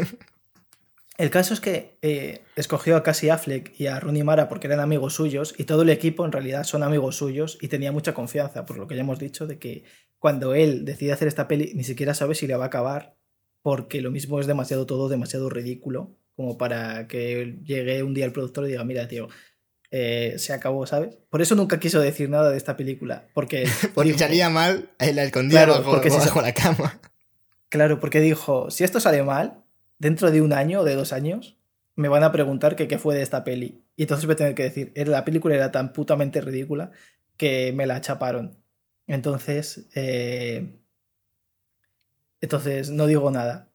El, 1.17 1.29
caso 1.31 1.53
es 1.53 1.59
que 1.59 1.97
eh, 2.01 2.43
escogió 2.55 2.95
a 2.95 3.03
Cassie 3.03 3.29
Affleck 3.29 3.77
y 3.77 3.87
a 3.87 3.99
Rooney 3.99 4.23
Mara 4.23 4.47
porque 4.47 4.67
eran 4.67 4.79
amigos 4.79 5.15
suyos 5.15 5.53
y 5.57 5.65
todo 5.65 5.81
el 5.81 5.89
equipo 5.89 6.25
en 6.25 6.31
realidad 6.31 6.63
son 6.63 6.81
amigos 6.81 7.17
suyos 7.17 7.57
y 7.59 7.67
tenía 7.67 7.91
mucha 7.91 8.13
confianza, 8.13 8.65
por 8.65 8.77
lo 8.77 8.87
que 8.87 8.95
ya 8.95 9.01
hemos 9.01 9.19
dicho, 9.19 9.47
de 9.47 9.59
que 9.59 9.83
cuando 10.17 10.55
él 10.55 10.85
decide 10.85 11.11
hacer 11.11 11.27
esta 11.27 11.49
peli 11.49 11.73
ni 11.75 11.83
siquiera 11.83 12.13
sabe 12.13 12.35
si 12.35 12.47
le 12.47 12.55
va 12.55 12.65
a 12.65 12.67
acabar 12.67 13.17
porque 13.61 14.01
lo 14.01 14.11
mismo 14.11 14.39
es 14.39 14.47
demasiado 14.47 14.85
todo, 14.85 15.09
demasiado 15.09 15.49
ridículo 15.49 16.17
como 16.41 16.57
para 16.57 17.07
que 17.07 17.59
llegue 17.63 18.03
un 18.03 18.13
día 18.13 18.25
el 18.25 18.31
productor 18.31 18.65
y 18.65 18.71
diga, 18.71 18.83
mira, 18.83 19.07
tío, 19.07 19.29
eh, 19.91 20.35
se 20.37 20.53
acabó, 20.53 20.85
¿sabes? 20.87 21.17
Por 21.29 21.41
eso 21.41 21.53
nunca 21.55 21.79
quiso 21.79 21.99
decir 21.99 22.29
nada 22.29 22.49
de 22.49 22.57
esta 22.57 22.75
película, 22.75 23.27
porque... 23.33 23.67
porque 23.93 24.17
salía 24.17 24.49
mal, 24.49 24.89
él 24.99 25.15
la 25.15 25.23
escondía 25.23 25.65
bajo, 25.65 25.91
porque 25.91 26.09
bajo 26.09 26.41
la 26.41 26.53
cama. 26.53 26.99
Claro, 27.69 27.99
porque 27.99 28.19
dijo, 28.19 28.71
si 28.71 28.83
esto 28.83 28.99
sale 28.99 29.21
mal, 29.23 29.63
dentro 29.99 30.31
de 30.31 30.41
un 30.41 30.51
año 30.51 30.81
o 30.81 30.83
de 30.83 30.95
dos 30.95 31.13
años, 31.13 31.57
me 31.95 32.07
van 32.07 32.23
a 32.23 32.31
preguntar 32.31 32.75
que 32.75 32.87
qué 32.87 32.97
fue 32.97 33.15
de 33.15 33.21
esta 33.21 33.43
peli. 33.43 33.85
Y 33.95 34.03
entonces 34.03 34.25
voy 34.25 34.33
a 34.33 34.37
tener 34.37 34.55
que 34.55 34.63
decir, 34.63 34.91
la 35.07 35.23
película 35.23 35.55
era 35.55 35.71
tan 35.71 35.93
putamente 35.93 36.41
ridícula 36.41 36.91
que 37.37 37.71
me 37.73 37.85
la 37.85 38.01
chaparon. 38.01 38.57
Entonces, 39.07 39.87
eh, 39.93 40.79
entonces 42.41 42.89
no 42.89 43.07
digo 43.07 43.29
nada. 43.29 43.70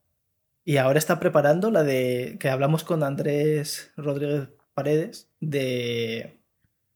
Y 0.68 0.78
ahora 0.78 0.98
está 0.98 1.20
preparando 1.20 1.70
la 1.70 1.84
de 1.84 2.38
que 2.40 2.50
hablamos 2.50 2.82
con 2.82 3.04
Andrés 3.04 3.92
Rodríguez 3.96 4.48
Paredes 4.74 5.28
de 5.38 6.40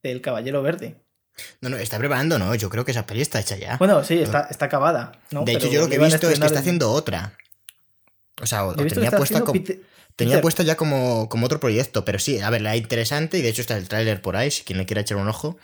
del 0.03 0.19
Caballero 0.19 0.61
Verde. 0.61 0.97
No, 1.61 1.69
no, 1.69 1.77
está 1.77 1.97
preparando, 1.97 2.37
no. 2.37 2.53
Yo 2.53 2.69
creo 2.69 2.83
que 2.83 2.91
esa 2.91 3.05
peli 3.05 3.21
está 3.21 3.39
hecha 3.39 3.55
ya. 3.55 3.77
Bueno, 3.77 4.03
sí, 4.03 4.19
está, 4.19 4.47
está 4.51 4.65
acabada. 4.65 5.13
De 5.29 5.53
hecho, 5.53 5.71
yo 5.71 5.79
lo 5.79 5.87
que 5.87 5.95
he 5.95 5.99
visto 5.99 6.29
es 6.29 6.37
que 6.37 6.45
está 6.45 6.59
haciendo 6.59 6.91
otra. 6.91 7.37
O 8.41 8.45
sea, 8.45 8.67
tenía, 8.75 9.11
puesta 9.11 9.39
como, 9.39 9.61
tenía 10.17 10.41
ya 10.41 10.75
como, 10.75 11.29
como 11.29 11.45
otro 11.45 11.61
proyecto. 11.61 12.03
Pero 12.03 12.19
sí, 12.19 12.41
a 12.41 12.49
ver, 12.49 12.61
la 12.61 12.75
interesante, 12.75 13.37
y 13.37 13.41
de 13.41 13.47
hecho 13.47 13.61
está 13.61 13.77
el 13.77 13.87
tráiler 13.87 14.21
por 14.21 14.35
ahí, 14.35 14.51
si 14.51 14.63
quien 14.63 14.79
le 14.79 14.85
quiera 14.85 15.01
echar 15.01 15.17
un 15.17 15.29
ojo. 15.29 15.57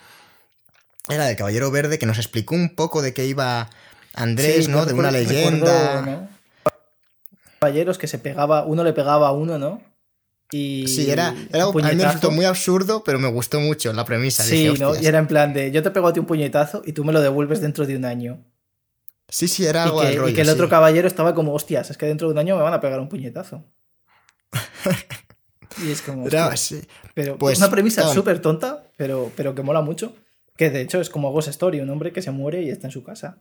Era 1.10 1.26
del 1.26 1.36
Caballero 1.36 1.70
Verde, 1.70 1.98
que 1.98 2.06
nos 2.06 2.16
explicó 2.16 2.54
un 2.54 2.74
poco 2.74 3.02
de 3.02 3.12
qué 3.12 3.26
iba 3.26 3.68
Andrés, 4.14 4.68
¿no? 4.68 4.86
de 4.86 4.94
una 4.94 5.10
leyenda 5.10 6.30
caballeros 7.58 7.98
que 7.98 8.06
se 8.06 8.18
pegaba, 8.18 8.64
uno 8.64 8.84
le 8.84 8.92
pegaba 8.92 9.28
a 9.28 9.32
uno, 9.32 9.58
¿no? 9.58 9.82
Y 10.50 10.86
sí, 10.88 11.10
era, 11.10 11.34
era 11.52 11.64
a 11.64 11.72
mí 11.72 11.82
me 11.82 12.04
resultó 12.04 12.30
muy 12.30 12.46
absurdo, 12.46 13.04
pero 13.04 13.18
me 13.18 13.28
gustó 13.28 13.60
mucho 13.60 13.92
la 13.92 14.04
premisa. 14.04 14.42
Sí, 14.42 14.72
¿no? 14.80 14.98
Y 14.98 15.06
era 15.06 15.18
en 15.18 15.26
plan 15.26 15.52
de 15.52 15.70
yo 15.70 15.82
te 15.82 15.90
pego 15.90 16.08
a 16.08 16.12
ti 16.12 16.20
un 16.20 16.26
puñetazo 16.26 16.82
y 16.86 16.92
tú 16.92 17.04
me 17.04 17.12
lo 17.12 17.20
devuelves 17.20 17.60
dentro 17.60 17.84
de 17.84 17.96
un 17.96 18.06
año. 18.06 18.42
Sí, 19.28 19.46
sí, 19.46 19.66
era 19.66 19.84
algo 19.84 20.02
y 20.02 20.06
que, 20.06 20.16
rollo, 20.16 20.28
y 20.30 20.34
que 20.34 20.40
el 20.40 20.48
otro 20.48 20.70
caballero 20.70 21.06
estaba 21.06 21.34
como, 21.34 21.52
hostias, 21.52 21.90
es 21.90 21.98
que 21.98 22.06
dentro 22.06 22.28
de 22.28 22.32
un 22.32 22.38
año 22.38 22.56
me 22.56 22.62
van 22.62 22.72
a 22.72 22.80
pegar 22.80 22.98
un 22.98 23.10
puñetazo. 23.10 23.62
y 25.84 25.90
es 25.90 26.00
como. 26.00 26.24
Pero 27.14 27.36
pues, 27.36 27.58
una 27.58 27.70
premisa 27.70 28.08
súper 28.14 28.40
tonta, 28.40 28.84
pero, 28.96 29.30
pero 29.36 29.54
que 29.54 29.62
mola 29.62 29.82
mucho. 29.82 30.14
Que 30.56 30.70
de 30.70 30.80
hecho 30.80 31.00
es 31.00 31.10
como 31.10 31.30
Ghost 31.30 31.48
Story, 31.48 31.80
un 31.80 31.90
hombre 31.90 32.12
que 32.12 32.22
se 32.22 32.30
muere 32.30 32.62
y 32.62 32.70
está 32.70 32.86
en 32.86 32.90
su 32.90 33.04
casa. 33.04 33.38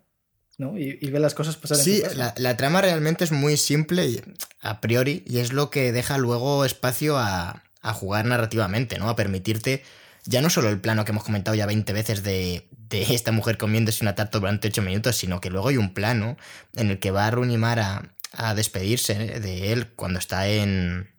¿No? 0.58 0.78
Y, 0.78 0.96
ve 1.10 1.20
las 1.20 1.36
cosas 1.36 1.56
pasar 1.56 1.78
sí, 1.78 2.02
la, 2.16 2.34
la, 2.38 2.58
trama 2.58 2.82
realmente 2.82 3.24
es 3.24 3.32
muy 3.32 3.58
simple 3.58 4.24
a 4.62 4.82
priori 4.82 5.24
y 5.28 5.38
es 5.38 5.54
lo 5.54 5.70
que 5.70 5.92
deja 5.92 6.18
luego 6.18 6.66
espacio 6.66 7.18
a, 7.18 7.64
a, 7.82 7.94
jugar 7.94 8.26
narrativamente, 8.26 8.98
¿no? 8.98 9.08
A 9.10 9.16
permitirte 9.16 9.84
ya 10.26 10.42
no 10.42 10.50
solo 10.50 10.70
el 10.70 10.80
plano 10.80 11.06
que 11.06 11.12
hemos 11.12 11.24
comentado 11.24 11.56
ya 11.56 11.66
20 11.66 11.94
veces 11.94 12.24
de, 12.24 12.68
de 12.90 13.14
esta 13.14 13.32
mujer 13.32 13.58
comiéndose 13.58 14.04
una 14.04 14.16
tarta 14.16 14.40
durante 14.40 14.68
8 14.68 14.82
minutos, 14.82 15.16
sino 15.16 15.40
que 15.40 15.50
luego 15.50 15.70
hay 15.70 15.78
un 15.78 15.94
plano 15.94 16.38
en 16.76 16.90
el 16.90 17.00
que 17.00 17.12
va 17.12 17.28
a 17.28 17.32
Runimar 17.32 17.80
a, 17.80 18.12
a 18.34 18.54
despedirse 18.54 19.14
de 19.40 19.72
él 19.72 19.88
cuando 19.96 20.20
está 20.20 20.48
en... 20.48 21.10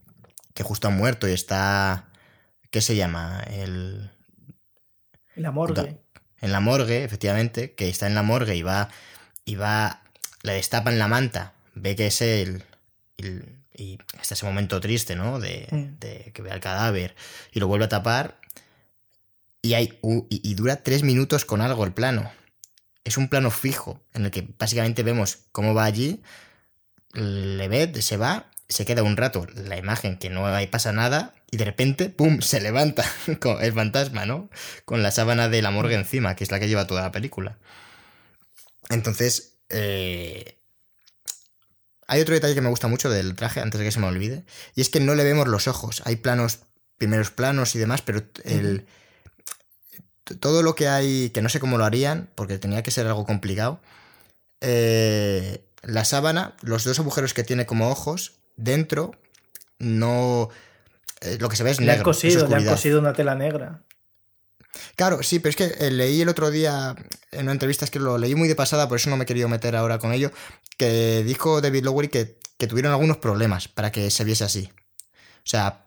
que 0.54 0.62
justo 0.62 0.88
ha 0.88 0.90
muerto 0.90 1.28
y 1.28 1.32
está... 1.32 2.08
¿Qué 2.70 2.80
se 2.80 2.96
llama? 2.96 3.42
El... 3.50 4.10
La 5.36 5.52
morgue. 5.52 6.00
En 6.40 6.52
la 6.52 6.60
morgue, 6.60 7.04
efectivamente, 7.04 7.74
que 7.74 7.88
está 7.88 8.06
en 8.06 8.14
la 8.14 8.22
morgue 8.22 8.56
y 8.56 8.62
va 8.62 8.90
y 9.48 9.54
va, 9.54 10.02
le 10.42 10.52
destapan 10.52 10.98
la 10.98 11.08
manta, 11.08 11.54
ve 11.74 11.96
que 11.96 12.08
es 12.08 12.20
él, 12.20 12.64
y, 13.16 13.98
está 14.20 14.34
ese 14.34 14.44
momento 14.44 14.78
triste, 14.78 15.16
¿no? 15.16 15.40
De, 15.40 15.66
de, 15.98 16.32
que 16.34 16.42
ve 16.42 16.50
al 16.50 16.60
cadáver 16.60 17.16
y 17.50 17.58
lo 17.58 17.66
vuelve 17.66 17.86
a 17.86 17.88
tapar 17.88 18.38
y, 19.62 19.72
hay, 19.72 19.98
y, 20.28 20.54
dura 20.54 20.82
tres 20.82 21.02
minutos 21.02 21.46
con 21.46 21.62
algo 21.62 21.84
el 21.84 21.94
plano. 21.94 22.30
Es 23.04 23.16
un 23.16 23.28
plano 23.28 23.50
fijo 23.50 24.02
en 24.12 24.26
el 24.26 24.30
que 24.30 24.46
básicamente 24.58 25.02
vemos 25.02 25.38
cómo 25.50 25.72
va 25.72 25.84
allí, 25.84 26.20
le 27.14 27.68
ve, 27.68 28.02
se 28.02 28.18
va, 28.18 28.50
se 28.68 28.84
queda 28.84 29.02
un 29.02 29.16
rato 29.16 29.46
la 29.54 29.78
imagen 29.78 30.18
que 30.18 30.28
no 30.28 30.46
hay 30.46 30.66
pasa 30.66 30.92
nada 30.92 31.32
y 31.50 31.56
de 31.56 31.64
repente, 31.64 32.10
¡pum!, 32.10 32.42
se 32.42 32.60
levanta 32.60 33.02
con 33.40 33.62
el 33.62 33.72
fantasma, 33.72 34.26
¿no? 34.26 34.50
Con 34.84 35.02
la 35.02 35.10
sábana 35.10 35.48
de 35.48 35.62
la 35.62 35.70
morgue 35.70 35.94
encima, 35.94 36.36
que 36.36 36.44
es 36.44 36.50
la 36.50 36.60
que 36.60 36.68
lleva 36.68 36.86
toda 36.86 37.00
la 37.00 37.12
película. 37.12 37.56
Entonces, 38.90 39.58
eh, 39.68 40.58
hay 42.06 42.20
otro 42.20 42.34
detalle 42.34 42.54
que 42.54 42.60
me 42.60 42.70
gusta 42.70 42.88
mucho 42.88 43.10
del 43.10 43.34
traje, 43.34 43.60
antes 43.60 43.78
de 43.78 43.84
que 43.84 43.92
se 43.92 44.00
me 44.00 44.06
olvide, 44.06 44.44
y 44.74 44.80
es 44.80 44.88
que 44.88 45.00
no 45.00 45.14
le 45.14 45.24
vemos 45.24 45.46
los 45.46 45.68
ojos. 45.68 46.02
Hay 46.06 46.16
planos, 46.16 46.60
primeros 46.96 47.30
planos 47.30 47.74
y 47.74 47.78
demás, 47.78 48.02
pero 48.02 48.22
el, 48.44 48.86
todo 50.40 50.62
lo 50.62 50.74
que 50.74 50.88
hay, 50.88 51.30
que 51.30 51.42
no 51.42 51.48
sé 51.48 51.60
cómo 51.60 51.78
lo 51.78 51.84
harían, 51.84 52.30
porque 52.34 52.58
tenía 52.58 52.82
que 52.82 52.90
ser 52.90 53.06
algo 53.06 53.26
complicado, 53.26 53.80
eh, 54.60 55.64
la 55.82 56.04
sábana, 56.04 56.56
los 56.62 56.84
dos 56.84 56.98
agujeros 56.98 57.34
que 57.34 57.44
tiene 57.44 57.66
como 57.66 57.90
ojos, 57.90 58.32
dentro, 58.56 59.12
no... 59.78 60.48
Eh, 61.20 61.36
lo 61.40 61.48
que 61.48 61.56
se 61.56 61.64
ve 61.64 61.72
es 61.72 61.80
negro. 61.80 62.04
cosido, 62.04 62.46
le 62.46 62.54
han 62.54 62.64
cosido 62.64 63.00
una 63.00 63.12
tela 63.12 63.34
negra. 63.34 63.82
Claro, 64.96 65.22
sí, 65.22 65.38
pero 65.38 65.50
es 65.50 65.56
que 65.56 65.86
eh, 65.86 65.90
leí 65.90 66.20
el 66.20 66.28
otro 66.28 66.50
día 66.50 66.94
en 67.30 67.42
una 67.42 67.52
entrevista, 67.52 67.84
es 67.84 67.90
que 67.90 67.98
lo 67.98 68.18
leí 68.18 68.34
muy 68.34 68.48
de 68.48 68.54
pasada, 68.54 68.88
por 68.88 68.96
eso 68.96 69.10
no 69.10 69.16
me 69.16 69.24
he 69.24 69.26
querido 69.26 69.48
meter 69.48 69.76
ahora 69.76 69.98
con 69.98 70.12
ello, 70.12 70.32
que 70.76 71.22
dijo 71.24 71.60
David 71.60 71.84
Lowery 71.84 72.08
que, 72.08 72.38
tuvieron 72.66 72.92
algunos 72.92 73.18
problemas 73.18 73.68
para 73.68 73.92
que 73.92 74.10
se 74.10 74.24
viese 74.24 74.44
así. 74.44 74.70
O 75.38 75.50
sea, 75.50 75.86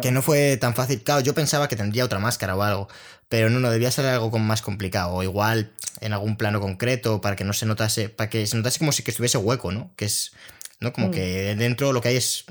que 0.00 0.10
no 0.10 0.22
fue 0.22 0.56
tan 0.56 0.74
fácil. 0.74 1.02
Claro, 1.02 1.20
yo 1.20 1.34
pensaba 1.34 1.68
que 1.68 1.76
tendría 1.76 2.04
otra 2.04 2.18
máscara 2.18 2.56
o 2.56 2.62
algo, 2.62 2.88
pero 3.28 3.50
no, 3.50 3.60
no, 3.60 3.70
debía 3.70 3.90
ser 3.90 4.06
algo 4.06 4.38
más 4.38 4.62
complicado. 4.62 5.12
O 5.12 5.22
igual 5.22 5.72
en 6.00 6.14
algún 6.14 6.36
plano 6.36 6.60
concreto 6.60 7.20
para 7.20 7.36
que 7.36 7.44
no 7.44 7.52
se 7.52 7.66
notase, 7.66 8.08
para 8.08 8.30
que 8.30 8.46
se 8.46 8.56
notase 8.56 8.78
como 8.78 8.92
si 8.92 9.02
que 9.02 9.10
estuviese 9.10 9.36
hueco, 9.36 9.72
¿no? 9.72 9.90
Que 9.96 10.06
es, 10.06 10.32
¿no? 10.80 10.92
Como 10.94 11.08
mm. 11.08 11.10
que 11.10 11.54
dentro 11.56 11.92
lo 11.92 12.00
que 12.00 12.08
hay 12.08 12.16
es 12.16 12.46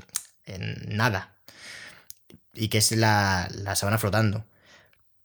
nada. 0.86 1.34
Y 2.54 2.68
que 2.68 2.78
es 2.78 2.92
la, 2.92 3.48
la 3.52 3.74
sábana 3.74 3.98
flotando. 3.98 4.44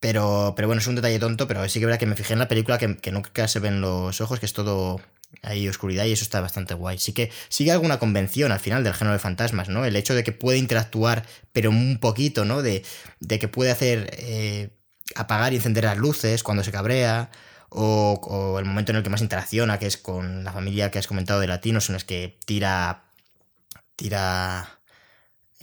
Pero, 0.02 0.54
pero 0.56 0.68
bueno, 0.68 0.82
es 0.82 0.88
un 0.88 0.96
detalle 0.96 1.20
tonto, 1.20 1.48
pero 1.48 1.70
sí 1.70 1.80
que 1.80 1.86
verdad 1.86 2.00
que 2.00 2.08
me 2.08 2.16
fijé 2.16 2.34
en 2.34 2.40
la 2.40 2.48
película 2.50 2.78
que, 2.78 2.98
que 2.98 3.12
nunca 3.12 3.48
se 3.48 3.60
ven 3.60 3.82
los 3.82 4.20
ojos, 4.20 4.40
que 4.40 4.48
es 4.48 4.54
todo 4.54 5.00
ahí 5.44 5.68
oscuridad 5.68 6.06
y 6.06 6.12
eso 6.12 6.24
está 6.24 6.42
bastante 6.42 6.74
guay. 6.74 6.98
Sí 6.98 7.14
que 7.14 7.32
sigue 7.50 7.72
alguna 7.72 8.00
convención 8.00 8.52
al 8.52 8.60
final 8.60 8.84
del 8.84 8.94
género 8.94 9.14
de 9.14 9.20
fantasmas, 9.20 9.70
¿no? 9.70 9.86
El 9.86 9.96
hecho 9.96 10.16
de 10.16 10.24
que 10.24 10.32
puede 10.32 10.58
interactuar, 10.58 11.26
pero 11.54 11.70
un 11.70 12.00
poquito, 12.00 12.46
¿no? 12.46 12.62
De, 12.62 12.84
de 13.20 13.40
que 13.40 13.48
puede 13.48 13.72
hacer 13.72 14.10
eh, 14.18 14.70
apagar 15.16 15.54
y 15.54 15.58
encender 15.58 15.84
las 15.86 15.98
luces 15.98 16.44
cuando 16.44 16.64
se 16.64 16.72
cabrea. 16.72 17.30
O, 17.70 18.20
o, 18.24 18.60
el 18.60 18.66
momento 18.66 18.92
en 18.92 18.98
el 18.98 19.04
que 19.04 19.10
más 19.10 19.22
interacciona, 19.22 19.80
que 19.80 19.88
es 19.88 19.98
con 19.98 20.44
la 20.44 20.52
familia 20.52 20.92
que 20.92 21.00
has 21.00 21.08
comentado 21.08 21.40
de 21.40 21.48
latinos, 21.48 21.90
en 21.90 21.94
los 21.94 22.04
que 22.04 22.38
tira. 22.46 23.06
tira 23.96 24.81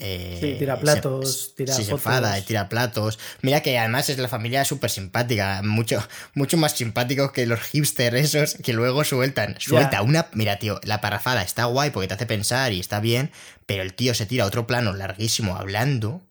eh, 0.01 0.39
sí, 0.41 0.55
tira 0.59 0.79
platos, 0.79 1.55
tira 1.57 1.75
sí, 1.75 1.83
se 1.83 1.91
enfada, 1.91 2.41
tira 2.43 2.69
platos. 2.69 3.19
Mira 3.43 3.63
que 3.63 3.77
además 3.79 4.09
es 4.09 4.19
la 4.19 4.29
familia 4.29 4.65
súper 4.65 4.91
simpática, 4.91 5.61
mucho, 5.65 6.01
mucho 6.35 6.57
más 6.57 6.73
simpático 6.73 7.33
que 7.33 7.47
los 7.47 7.61
hipsters 7.61 8.17
esos 8.17 8.55
que 8.63 8.73
luego 8.73 9.03
sueltan. 9.03 9.57
Suelta 9.59 10.03
una. 10.03 10.29
Mira, 10.35 10.59
tío, 10.59 10.81
la 10.85 11.01
parafada 11.01 11.43
está 11.43 11.65
guay 11.65 11.91
porque 11.91 12.07
te 12.07 12.15
hace 12.15 12.27
pensar 12.27 12.73
y 12.73 12.79
está 12.79 13.01
bien, 13.01 13.33
pero 13.67 13.83
el 13.83 13.95
tío 13.95 14.15
se 14.15 14.27
tira 14.27 14.47
otro 14.47 14.69
plano 14.69 14.93
larguísimo 14.93 15.57
hablando, 15.57 16.23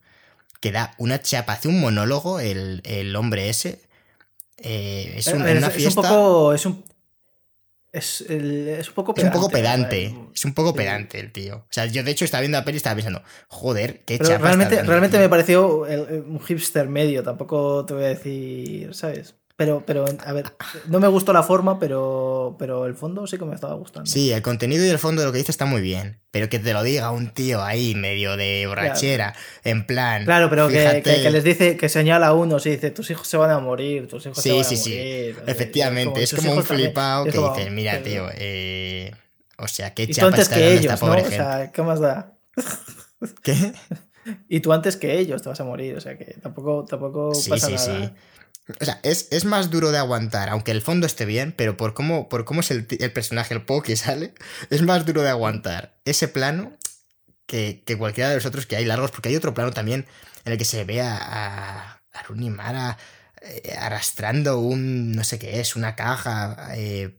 que 0.62 0.72
da 0.72 0.94
una 0.98 1.22
chapa, 1.22 1.54
hace 1.54 1.68
un 1.68 1.82
monólogo 1.82 2.40
el, 2.40 3.16
hombre 3.18 3.50
ese. 3.50 3.82
Eh, 4.60 5.16
es, 5.18 5.28
una 5.28 5.70
fiesta. 5.70 6.02
un 6.02 6.08
poco. 6.08 6.54
Es 6.54 6.66
un, 6.66 6.84
es, 7.98 8.22
es 8.22 8.88
un 8.88 8.94
poco 8.94 9.14
pedante. 9.14 9.30
Es 9.30 9.36
un 9.36 9.42
poco 9.42 9.52
pedante. 9.52 10.16
Es 10.34 10.46
un 10.46 10.54
poco 10.54 10.74
pedante 10.74 11.20
el 11.20 11.32
tío. 11.32 11.58
O 11.58 11.68
sea, 11.72 11.86
yo 11.86 12.04
de 12.04 12.12
hecho 12.12 12.26
estaba 12.26 12.42
viendo 12.42 12.58
la 12.58 12.66
peli 12.66 12.76
y 12.76 12.78
estaba 12.78 12.96
pensando, 12.96 13.22
joder, 13.48 14.04
qué 14.06 14.18
Pero 14.18 14.38
Realmente, 14.38 14.82
realmente 14.84 15.20
me 15.20 15.30
pareció 15.30 15.80
un 15.80 16.40
hipster 16.40 16.88
medio. 16.88 17.24
Tampoco 17.24 17.86
te 17.86 17.94
voy 17.94 18.06
a 18.06 18.10
decir, 18.10 18.94
¿sabes? 18.94 19.36
Pero, 19.58 19.84
pero, 19.88 20.06
a 20.24 20.34
ver, 20.34 20.54
no 20.88 21.00
me 21.00 21.08
gustó 21.08 21.34
la 21.34 21.42
forma, 21.42 21.80
pero, 21.80 22.56
pero 22.60 22.86
el 22.86 22.94
fondo 22.94 23.26
sí 23.26 23.40
que 23.40 23.46
me 23.46 23.56
estaba 23.56 23.74
gustando. 23.74 24.08
Sí, 24.08 24.32
el 24.32 24.44
contenido 24.44 24.86
y 24.86 24.90
el 24.90 25.00
fondo 25.00 25.22
de 25.22 25.26
lo 25.26 25.32
que 25.32 25.40
dice 25.40 25.52
está 25.52 25.66
muy 25.66 25.82
bien. 25.82 26.20
Pero 26.30 26.48
que 26.48 26.60
te 26.60 26.74
lo 26.74 26.84
diga 26.84 27.10
un 27.10 27.34
tío 27.34 27.64
ahí, 27.64 27.96
medio 27.96 28.38
de 28.38 28.68
borrachera, 28.68 29.34
en 29.64 29.88
plan. 29.88 30.26
Claro, 30.26 30.52
pero 30.52 30.68
que, 30.68 31.02
les 31.32 31.44
dice, 31.44 31.76
que 31.76 31.90
señala 31.90 32.28
a 32.28 32.34
uno, 32.36 32.58
y 32.64 32.70
dice, 32.70 32.92
tus 32.92 33.10
hijos 33.10 33.28
se 33.28 33.36
van 33.38 33.50
a 33.50 33.60
morir, 33.60 34.08
tus 34.08 34.28
hijos 34.28 34.38
sí, 34.38 34.50
se 34.50 34.56
van 34.56 34.64
sí, 34.64 34.76
a 34.76 34.78
morir. 34.78 35.36
Sí, 35.36 35.42
efectivamente, 35.48 36.22
es 36.22 36.36
como, 36.36 36.54
un 36.54 36.64
flipado 36.64 37.26
que 37.26 37.32
dice, 37.32 37.72
mira, 37.72 38.04
tío, 38.04 38.28
eh, 38.36 39.12
o 39.58 39.68
sea, 39.68 39.96
qué 39.96 40.08
chapa 40.08 40.28
antes 40.28 40.50
que 40.50 40.74
ellos, 40.74 41.02
¿no? 41.02 41.12
O 41.14 41.26
sea, 41.26 41.72
¿qué 41.72 41.82
más 41.82 42.00
da? 42.00 42.38
¿Qué? 43.42 43.74
Y 44.50 44.60
tú 44.60 44.74
antes 44.74 44.98
que 44.98 45.20
ellos 45.20 45.42
te 45.42 45.48
vas 45.48 45.62
a 45.62 45.64
morir, 45.64 45.96
o 45.96 46.02
sea 46.02 46.18
que 46.18 46.26
tampoco, 46.42 46.84
tampoco 46.84 47.34
sí, 47.34 47.50
pasa 47.50 47.68
sí, 47.68 47.74
nada. 47.76 48.08
Sí. 48.08 48.14
O 48.82 48.86
sea, 48.86 49.00
es, 49.04 49.46
más 49.46 49.70
duro 49.70 49.92
de 49.92 49.98
aguantar, 49.98 50.50
aunque 50.50 50.72
el 50.72 50.82
fondo 50.82 51.08
esté 51.08 51.26
bien, 51.26 51.54
pero 51.56 51.78
por 51.78 51.94
cómo, 51.94 52.28
por 52.28 52.44
cómo 52.44 52.60
es 52.60 52.70
el, 52.72 52.86
personaje, 52.86 53.54
el 53.54 53.64
poco 53.64 53.84
que 53.84 53.96
sale, 53.96 54.34
es 54.70 54.82
más 54.82 55.06
duro 55.06 55.22
de 55.22 55.30
aguantar 55.30 55.98
ese 56.04 56.28
plano 56.28 56.74
que, 57.46 57.84
cualquiera 57.98 58.30
de 58.30 58.36
los 58.36 58.46
otros 58.46 58.66
que 58.66 58.76
hay 58.76 58.86
largos, 58.86 59.12
porque 59.12 59.30
hay 59.30 59.36
otro 59.38 59.54
plano 59.54 59.72
también 59.72 60.06
en 60.44 60.52
el 60.52 60.58
que 60.58 60.66
se 60.66 60.84
ve 60.84 61.02
a, 61.02 61.16
a, 61.16 62.02
Mara 62.30 62.98
eh, 63.42 63.76
arrastrando 63.80 64.60
un, 64.60 65.14
no 65.14 65.24
sé 65.24 65.40
qué 65.40 65.62
es, 65.62 65.76
una 65.76 65.96
caja 65.96 66.72
eh, 66.76 67.18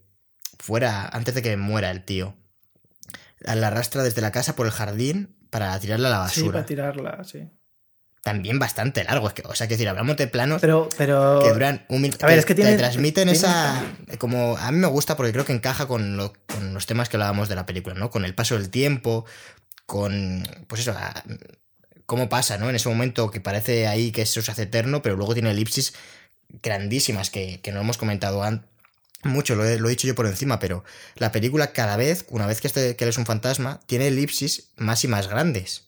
fuera, 0.59 1.09
antes 1.09 1.35
de 1.35 1.43
que 1.43 1.57
muera 1.57 1.91
el 1.91 2.05
tío. 2.05 2.37
La 3.39 3.69
arrastra 3.69 4.03
desde 4.03 4.21
la 4.21 4.33
casa 4.33 4.57
por 4.57 4.67
el 4.67 4.73
jardín 4.73 5.37
para 5.49 5.79
tirarla 5.79 6.09
a 6.09 6.11
la 6.11 6.19
basura. 6.19 6.47
Sí, 6.47 6.53
para 6.53 6.67
tirarla, 6.67 7.25
sí 7.25 7.49
también 8.23 8.59
bastante 8.59 9.05
largo. 9.05 9.29
Es 9.29 9.35
que, 9.35 9.43
o 9.45 9.55
sea, 9.55 9.67
que 9.69 9.75
decir, 9.75 9.89
hablamos 9.89 10.17
de 10.17 10.27
planos 10.27 10.61
pero, 10.61 10.89
pero... 10.97 11.41
que 11.43 11.53
duran 11.53 11.85
un 11.89 12.03
minuto. 12.03 12.25
A 12.27 12.29
ver, 12.29 12.39
es 12.39 12.47
que 12.47 12.55
te 12.55 12.77
transmiten 12.77 13.29
esa. 13.29 13.83
Como 14.19 14.57
a 14.57 14.71
mí 14.71 14.79
me 14.79 14.87
gusta 14.87 15.17
porque 15.17 15.33
creo 15.33 15.45
que 15.45 15.53
encaja 15.53 15.87
con, 15.87 16.17
los 16.17 16.87
temas 16.87 17.09
que 17.09 17.17
hablábamos 17.17 17.49
de 17.49 17.55
la 17.55 17.67
película, 17.67 17.95
¿no? 17.95 18.11
Con 18.11 18.25
el 18.25 18.35
paso 18.35 18.57
del 18.57 18.71
tiempo, 18.71 19.25
con. 19.87 20.47
Pues 20.67 20.83
eso, 20.83 20.95
cómo 22.07 22.29
pasa, 22.29 22.59
¿no? 22.59 22.69
En 22.69 22.77
ese 22.77 22.89
momento 22.89 23.31
que 23.31 23.41
parece 23.41 23.87
ahí 23.87 24.13
que 24.13 24.23
eso 24.23 24.43
se 24.43 24.51
hace 24.51 24.63
eterno, 24.63 25.03
pero 25.03 25.17
luego 25.17 25.35
tiene 25.35 25.51
elipsis 25.51 25.95
grandísimas 26.63 27.31
que, 27.31 27.61
no 27.73 27.81
hemos 27.81 27.99
comentado 27.99 28.43
antes 28.43 28.69
mucho, 29.25 29.57
lo 29.57 29.65
he, 29.65 29.81
lo 29.81 29.89
he, 29.89 29.91
dicho 29.91 30.07
yo 30.07 30.15
por 30.15 30.27
encima, 30.27 30.61
pero 30.61 30.85
la 31.17 31.33
película 31.33 31.73
cada 31.73 31.97
vez, 31.97 32.25
una 32.29 32.47
vez 32.47 32.61
que, 32.61 32.69
este, 32.69 32.95
que 32.95 33.05
eres 33.05 33.19
un 33.19 33.27
fantasma, 33.27 33.81
tiene 33.87 34.07
elipsis 34.07 34.71
más 34.77 35.03
y 35.03 35.09
más 35.09 35.27
grandes. 35.27 35.88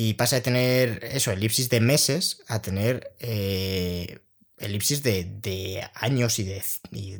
Y 0.00 0.14
pasa 0.14 0.36
de 0.36 0.42
tener 0.42 1.00
eso, 1.10 1.32
elipsis 1.32 1.70
de 1.70 1.80
meses, 1.80 2.44
a 2.46 2.62
tener 2.62 3.16
eh, 3.18 4.20
elipsis 4.58 5.02
de, 5.02 5.90
años 5.92 6.38
y 6.38 6.44
de 6.44 6.62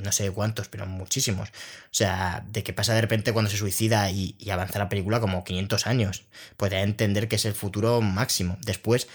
no 0.00 0.12
sé 0.12 0.30
cuántos, 0.30 0.68
pero 0.68 0.86
muchísimos. 0.86 1.48
O 1.48 1.52
sea, 1.90 2.46
de 2.48 2.62
que 2.62 2.72
pasa 2.72 2.94
de 2.94 3.00
repente 3.00 3.32
cuando 3.32 3.50
se 3.50 3.56
suicida 3.56 4.08
y, 4.12 4.36
avanza 4.48 4.78
la 4.78 4.88
película 4.88 5.18
como 5.18 5.42
500 5.42 5.88
años. 5.88 6.26
Puede 6.56 6.80
entender 6.82 7.26
que 7.26 7.34
es 7.34 7.46
el 7.46 7.54
futuro 7.54 8.00
máximo. 8.00 8.58
Después 8.64 9.08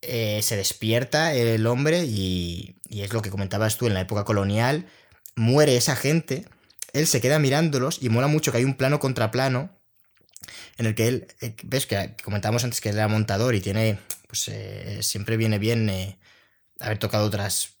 eh, 0.00 0.40
se 0.42 0.56
despierta 0.56 1.34
el 1.34 1.66
hombre 1.66 2.04
y, 2.04 2.76
y 2.88 3.02
es 3.02 3.12
lo 3.12 3.20
que 3.20 3.28
comentabas 3.28 3.76
tú 3.76 3.86
en 3.86 3.92
la 3.92 4.00
época 4.00 4.24
colonial. 4.24 4.86
Muere 5.34 5.76
esa 5.76 5.94
gente, 5.94 6.46
él 6.94 7.06
se 7.06 7.20
queda 7.20 7.38
mirándolos 7.38 7.98
y 8.00 8.08
mola 8.08 8.28
mucho 8.28 8.50
que 8.50 8.56
hay 8.56 8.64
un 8.64 8.76
plano 8.78 8.98
contra 8.98 9.30
plano 9.30 9.75
en 10.76 10.86
el 10.86 10.94
que 10.94 11.08
él, 11.08 11.26
eh, 11.40 11.54
ves 11.64 11.86
que 11.86 12.14
comentábamos 12.22 12.64
antes 12.64 12.80
que 12.80 12.90
él 12.90 12.96
era 12.96 13.08
montador 13.08 13.54
y 13.54 13.60
tiene, 13.60 13.98
pues 14.28 14.48
eh, 14.48 14.98
siempre 15.02 15.36
viene 15.36 15.58
bien 15.58 15.88
eh, 15.88 16.18
haber 16.80 16.98
tocado 16.98 17.26
otras, 17.26 17.74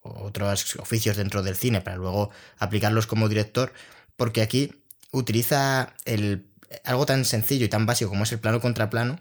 otros 0.00 0.76
oficios 0.76 1.16
dentro 1.16 1.42
del 1.42 1.56
cine 1.56 1.80
para 1.80 1.96
luego 1.96 2.30
aplicarlos 2.58 3.06
como 3.06 3.28
director, 3.28 3.72
porque 4.16 4.42
aquí 4.42 4.72
utiliza 5.12 5.94
el, 6.04 6.46
algo 6.84 7.06
tan 7.06 7.24
sencillo 7.24 7.66
y 7.66 7.68
tan 7.68 7.86
básico 7.86 8.10
como 8.10 8.24
es 8.24 8.32
el 8.32 8.40
plano 8.40 8.60
contra 8.60 8.90
plano 8.90 9.20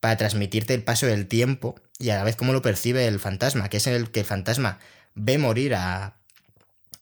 para 0.00 0.16
transmitirte 0.16 0.74
el 0.74 0.84
paso 0.84 1.06
del 1.06 1.26
tiempo 1.26 1.74
y 1.98 2.10
a 2.10 2.16
la 2.16 2.24
vez 2.24 2.36
cómo 2.36 2.52
lo 2.52 2.62
percibe 2.62 3.06
el 3.06 3.18
fantasma, 3.18 3.68
que 3.68 3.78
es 3.78 3.86
el 3.86 4.10
que 4.10 4.20
el 4.20 4.26
fantasma 4.26 4.78
ve 5.14 5.38
morir 5.38 5.74
a, 5.74 6.16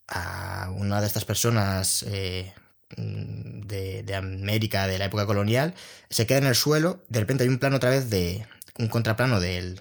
a 0.08 0.70
una 0.74 1.00
de 1.00 1.06
estas 1.06 1.24
personas 1.24 2.04
Mm, 2.96 3.60
de, 3.68 4.14
América 4.16 4.88
de 4.88 4.98
la 4.98 5.04
época 5.04 5.26
colonial, 5.26 5.74
se 6.10 6.26
queda 6.26 6.38
en 6.38 6.46
el 6.46 6.56
suelo, 6.56 7.00
de 7.08 7.20
repente 7.20 7.44
hay 7.44 7.48
un 7.48 7.58
plano 7.58 7.76
otra 7.76 7.90
vez 7.90 8.10
de 8.10 8.44
un 8.78 8.88
contraplano 8.88 9.38
del, 9.38 9.80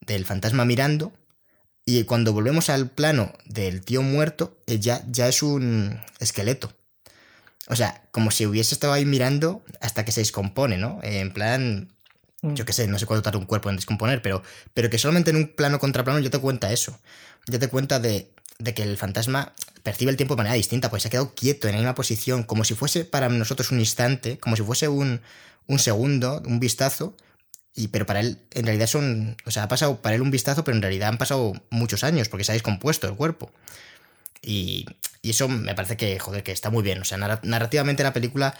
del 0.00 0.24
fantasma 0.24 0.64
mirando, 0.64 1.12
y 1.84 2.04
cuando 2.04 2.32
volvemos 2.32 2.70
al 2.70 2.88
plano 2.88 3.32
del 3.44 3.82
tío 3.82 4.02
muerto, 4.02 4.56
eh, 4.66 4.78
ya, 4.78 5.04
ya 5.08 5.28
es 5.28 5.42
un 5.42 6.00
esqueleto. 6.20 6.72
O 7.68 7.76
sea, 7.76 8.02
como 8.12 8.30
si 8.30 8.46
hubiese 8.46 8.74
estado 8.74 8.94
ahí 8.94 9.04
mirando 9.04 9.62
hasta 9.80 10.04
que 10.04 10.12
se 10.12 10.20
descompone, 10.20 10.78
¿no? 10.78 11.00
En 11.02 11.32
plan, 11.32 11.92
mm. 12.40 12.54
yo 12.54 12.64
qué 12.64 12.72
sé, 12.72 12.86
no 12.86 12.98
sé 12.98 13.06
cuánto 13.06 13.22
tarda 13.22 13.38
un 13.38 13.46
cuerpo 13.46 13.68
en 13.68 13.76
descomponer, 13.76 14.22
pero, 14.22 14.42
pero 14.72 14.88
que 14.88 14.98
solamente 14.98 15.30
en 15.30 15.36
un 15.36 15.48
plano 15.48 15.78
contraplano 15.78 16.18
ya 16.20 16.30
te 16.30 16.38
cuenta 16.38 16.72
eso. 16.72 16.98
Ya 17.46 17.58
te 17.58 17.68
cuenta 17.68 18.00
de, 18.00 18.30
de 18.58 18.74
que 18.74 18.84
el 18.84 18.96
fantasma 18.96 19.52
percibe 19.82 20.10
el 20.10 20.16
tiempo 20.16 20.34
de 20.34 20.38
manera 20.38 20.54
distinta, 20.54 20.90
pues 20.90 21.02
se 21.02 21.08
ha 21.08 21.10
quedado 21.10 21.34
quieto 21.34 21.68
en 21.68 21.74
la 21.74 21.78
misma 21.78 21.94
posición, 21.94 22.42
como 22.42 22.64
si 22.64 22.74
fuese 22.74 23.04
para 23.04 23.28
nosotros 23.28 23.70
un 23.70 23.80
instante, 23.80 24.38
como 24.38 24.56
si 24.56 24.62
fuese 24.62 24.88
un, 24.88 25.20
un 25.66 25.78
segundo, 25.78 26.42
un 26.46 26.60
vistazo, 26.60 27.16
y, 27.74 27.88
pero 27.88 28.06
para 28.06 28.20
él 28.20 28.38
en 28.52 28.66
realidad 28.66 28.86
son, 28.86 29.36
o 29.46 29.50
sea, 29.50 29.64
ha 29.64 29.68
pasado 29.68 30.02
para 30.02 30.14
él 30.14 30.22
un 30.22 30.30
vistazo, 30.30 30.64
pero 30.64 30.76
en 30.76 30.82
realidad 30.82 31.08
han 31.08 31.18
pasado 31.18 31.52
muchos 31.70 32.04
años 32.04 32.28
porque 32.28 32.44
se 32.44 32.52
ha 32.52 32.54
descompuesto 32.54 33.08
el 33.08 33.14
cuerpo. 33.14 33.50
Y, 34.42 34.86
eso 35.22 35.48
me 35.48 35.74
parece 35.74 35.96
que, 35.96 36.18
joder, 36.18 36.42
que 36.42 36.50
está 36.50 36.68
muy 36.70 36.82
bien. 36.82 37.00
O 37.00 37.04
sea, 37.04 37.16
narrativamente 37.16 38.02
la 38.02 38.12
película 38.12 38.54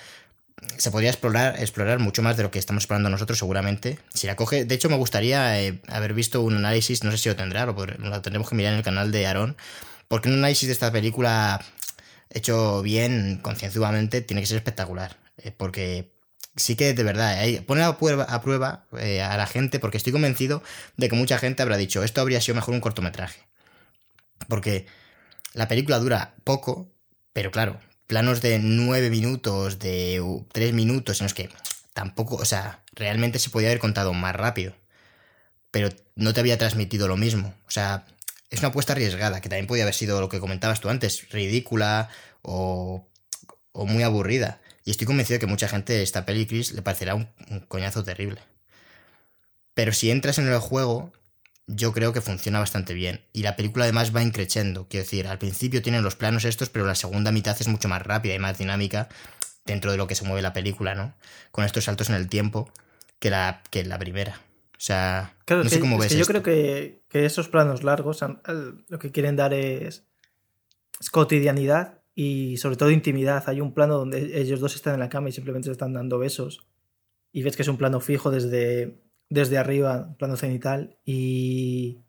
se 0.79 0.93
podría 0.93 1.11
explorar, 1.11 1.57
explorar 1.59 1.99
mucho 1.99 2.23
más 2.23 2.37
de 2.37 2.45
lo 2.45 2.53
que 2.53 2.61
estamos 2.61 2.85
explorando 2.85 3.11
nosotros, 3.11 3.39
seguramente. 3.39 3.99
Si 4.15 4.29
la 4.29 4.37
coge, 4.37 4.65
de 4.65 4.75
hecho, 4.75 4.89
me 4.89 4.97
gustaría 4.97 5.61
eh, 5.61 5.81
haber 5.89 6.15
visto 6.15 6.41
un 6.41 6.57
análisis, 6.57 7.03
no 7.03 7.11
sé 7.11 7.19
si 7.19 7.29
lo 7.29 7.37
tendrá, 7.37 7.67
lo, 7.67 7.75
lo 7.75 8.23
tendremos 8.23 8.49
que 8.49 8.55
mirar 8.55 8.73
en 8.73 8.79
el 8.79 8.85
canal 8.85 9.11
de 9.11 9.27
Aaron, 9.27 9.57
porque 10.13 10.29
un 10.29 10.35
análisis 10.35 10.67
de 10.67 10.75
esta 10.75 10.93
película 10.93 11.65
hecho 12.29 12.83
bien, 12.83 13.39
concienzudamente, 13.41 14.21
tiene 14.21 14.43
que 14.43 14.47
ser 14.47 14.59
espectacular. 14.59 15.17
Eh, 15.39 15.53
porque 15.53 16.13
sí 16.55 16.77
que 16.77 16.93
de 16.93 17.03
verdad, 17.03 17.31
hay, 17.31 17.61
pone 17.61 17.83
a 17.83 17.97
prueba, 17.97 18.27
a, 18.29 18.99
eh, 19.01 19.23
a 19.23 19.39
la 19.39 19.47
gente, 19.47 19.79
porque 19.79 19.97
estoy 19.97 20.13
convencido 20.13 20.63
de 20.99 21.09
que 21.09 21.17
mucha 21.17 21.39
gente 21.39 21.63
habrá 21.63 21.79
dicho, 21.79 22.05
esto 22.05 22.21
habría 22.21 22.43
sido 22.43 22.57
mejor 22.57 22.75
un 22.75 22.83
cortometraje. 22.83 23.41
Porque 24.49 24.85
la 25.55 25.67
película 25.67 25.99
dura 25.99 26.35
poco, 26.45 26.93
pero 27.33 27.51
claro, 27.51 27.81
planos 28.07 28.43
de 28.43 28.59
nueve 28.59 29.09
minutos, 29.09 29.79
de 29.79 30.23
tres 30.53 30.75
minutos, 30.75 31.23
en 31.23 31.25
los 31.25 31.33
que 31.33 31.49
tampoco, 31.95 32.35
o 32.37 32.45
sea, 32.45 32.85
realmente 32.93 33.39
se 33.39 33.49
podía 33.49 33.69
haber 33.69 33.79
contado 33.79 34.13
más 34.13 34.37
rápido. 34.37 34.75
Pero 35.71 35.89
no 36.17 36.35
te 36.35 36.41
había 36.41 36.59
transmitido 36.59 37.09
lo 37.09 37.17
mismo. 37.17 37.55
O 37.67 37.71
sea, 37.71 38.05
es 38.53 38.59
una 38.59 38.69
apuesta 38.69 38.93
arriesgada, 38.93 39.41
que 39.41 39.49
también 39.49 39.67
podía 39.67 39.85
haber 39.85 39.95
sido 39.95 40.21
lo 40.21 40.29
que 40.29 40.39
comentabas 40.39 40.81
tú 40.81 40.91
antes, 40.91 41.31
ridícula 41.31 42.11
o, 42.43 43.09
muy 43.73 44.03
aburrida. 44.03 44.61
Y 44.85 44.91
estoy 44.91 45.07
convencido 45.07 45.37
de 45.37 45.41
que 45.41 45.47
mucha 45.47 45.69
gente 45.69 46.03
esta 46.03 46.27
peli 46.27 46.45
Chris 46.45 46.73
le 46.73 46.83
parecerá 46.83 47.15
un, 47.15 47.31
coñazo 47.69 48.05
terrible. 48.05 48.43
Pero 49.73 49.95
si 49.95 50.11
entras 50.11 50.37
en 50.39 50.49
el 50.49 50.59
juego, 50.59 51.15
yo 51.67 51.95
creo 51.95 52.13
que 52.13 52.21
funciona 52.21 52.59
bastante 52.59 52.93
bien. 52.93 53.25
Y 53.33 53.43
la 53.43 53.57
película 53.57 53.87
además 53.87 54.15
va 54.15 54.23
increciendo. 54.23 54.87
Quiero 54.87 55.05
decir, 55.05 55.29
al 55.29 55.39
principio 55.39 55.81
tienen 55.81 56.03
los 56.03 56.17
planos 56.17 56.45
estos, 56.45 56.69
pero 56.69 56.85
la 56.85 56.95
segunda 56.95 57.33
mitad 57.33 57.57
es 57.59 57.69
mucho 57.69 57.89
más 57.89 58.03
rápida 58.03 58.35
y 58.35 58.39
más 58.39 58.59
dinámica 58.59 59.09
dentro 59.65 59.93
de 59.93 59.97
lo 59.97 60.07
que 60.07 60.15
se 60.15 60.25
mueve 60.25 60.43
la 60.43 60.53
película, 60.53 60.95
¿no? 60.95 61.15
Con 61.53 61.65
estos 61.65 61.85
saltos 61.85 62.11
en 62.11 62.17
el 62.17 62.29
tiempo 62.29 62.71
que 63.19 63.31
la 63.31 63.63
primera. 63.99 64.43
O 64.83 64.85
sea, 64.85 65.37
no 65.49 65.63
sé 65.69 65.79
cómo 65.79 65.97
ves. 65.97 66.17
yo 66.17 66.25
creo 66.25 66.43
que, 66.43 67.03
esos 67.13 67.49
planos 67.49 67.85
largos 67.85 68.25
lo 68.89 68.99
que 68.99 69.13
quieren 69.13 69.37
dar 69.37 69.55
es, 69.55 70.05
cotidianidad 71.13 72.01
y 72.17 72.57
sobre 72.57 72.75
todo 72.75 72.91
intimidad. 72.91 73.45
Hay 73.47 73.61
un 73.61 73.75
plano 73.75 73.97
donde 73.97 74.41
ellos 74.41 74.59
dos 74.59 74.75
están 74.75 74.95
en 74.95 74.99
la 74.99 75.09
cama 75.09 75.29
y 75.29 75.33
simplemente 75.33 75.67
se 75.67 75.73
están 75.73 75.93
dando 75.93 76.19
besos. 76.19 76.67
Y 77.31 77.45
ves 77.45 77.55
que 77.55 77.63
es 77.63 77.69
un 77.69 77.77
plano 77.77 78.01
fijo 78.01 78.33
desde, 78.33 79.01
desde 79.29 79.57
arriba, 79.57 80.17
plano 80.19 80.35
cenital, 80.35 80.99
y, 81.05 82.01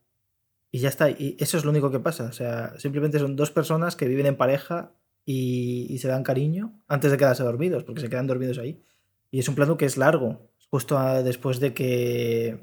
y 0.71 0.79
ya 0.79 0.89
está. 0.89 1.11
Y 1.11 1.37
eso 1.39 1.59
es 1.59 1.65
lo 1.65 1.69
único 1.69 1.91
que 1.91 1.99
pasa. 1.99 2.23
O 2.23 2.33
sea, 2.33 2.73
simplemente 2.79 3.19
son 3.19 3.35
dos 3.35 3.51
personas 3.51 3.95
que 3.95 4.07
viven 4.07 4.25
en 4.25 4.35
pareja 4.35 4.93
y, 5.25 5.85
y, 5.91 5.99
se 5.99 6.07
dan 6.07 6.23
cariño 6.23 6.81
antes 6.87 7.11
de 7.11 7.17
quedarse 7.17 7.43
dormidos, 7.43 7.83
porque 7.83 8.01
se 8.01 8.09
quedan 8.09 8.25
dormidos 8.25 8.57
ahí. 8.57 8.81
Y 9.29 9.37
es 9.37 9.47
un 9.47 9.53
plano 9.53 9.77
que 9.77 9.85
es 9.85 9.95
largo 9.95 10.52
justo 10.73 10.97
después 11.21 11.59
de 11.59 11.75
que, 11.75 12.57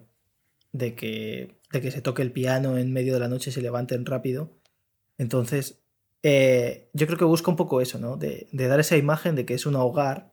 de 0.73 0.97
que, 0.97 1.61
de 1.73 1.81
que 1.81 1.93
se 1.93 2.03
toque 2.03 2.23
el 2.23 2.33
piano 2.33 2.77
en 2.77 2.93
medio 2.93 3.15
de 3.15 3.21
la 3.21 3.29
noche 3.29 3.53
se 3.53 3.63
levanten 3.63 4.05
rápido. 4.05 4.51
Entonces, 5.17 5.85
eh, 6.25 6.91
yo 6.93 7.07
creo 7.07 7.21
que 7.21 7.25
busca 7.25 7.53
un 7.53 7.57
poco 7.57 7.81
eso, 7.81 8.01
¿no? 8.01 8.17
De, 8.17 8.49
de, 8.51 8.67
dar 8.67 8.81
esa 8.81 8.97
imagen 8.97 9.37
de 9.37 9.47
que 9.47 9.55
es 9.55 9.65
un 9.65 9.77
hogar 9.77 10.33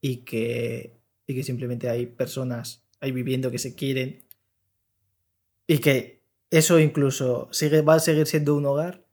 y 0.00 0.24
que, 0.24 0.98
y 1.28 1.36
que 1.36 1.44
simplemente 1.44 1.88
hay 1.88 2.06
personas 2.06 2.82
ahí 2.98 3.12
viviendo 3.12 3.52
que 3.52 3.60
se 3.60 3.76
quieren 3.76 4.24
y 5.68 5.78
que 5.78 6.24
eso 6.50 6.80
incluso 6.80 7.48
sigue, 7.52 7.82
va 7.82 7.94
a 7.94 8.00
seguir 8.00 8.26
siendo 8.26 8.56
un 8.56 8.66
hogar 8.66 9.06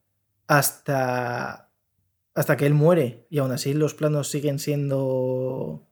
hasta, 0.48 1.70
hasta 2.34 2.58
que 2.58 2.66
él 2.66 2.74
muere 2.74 3.28
y 3.30 3.38
aún 3.38 3.52
así 3.52 3.76
los 3.76 3.94
planos 3.94 4.30
siguen 4.30 4.58
siendo 4.58 5.88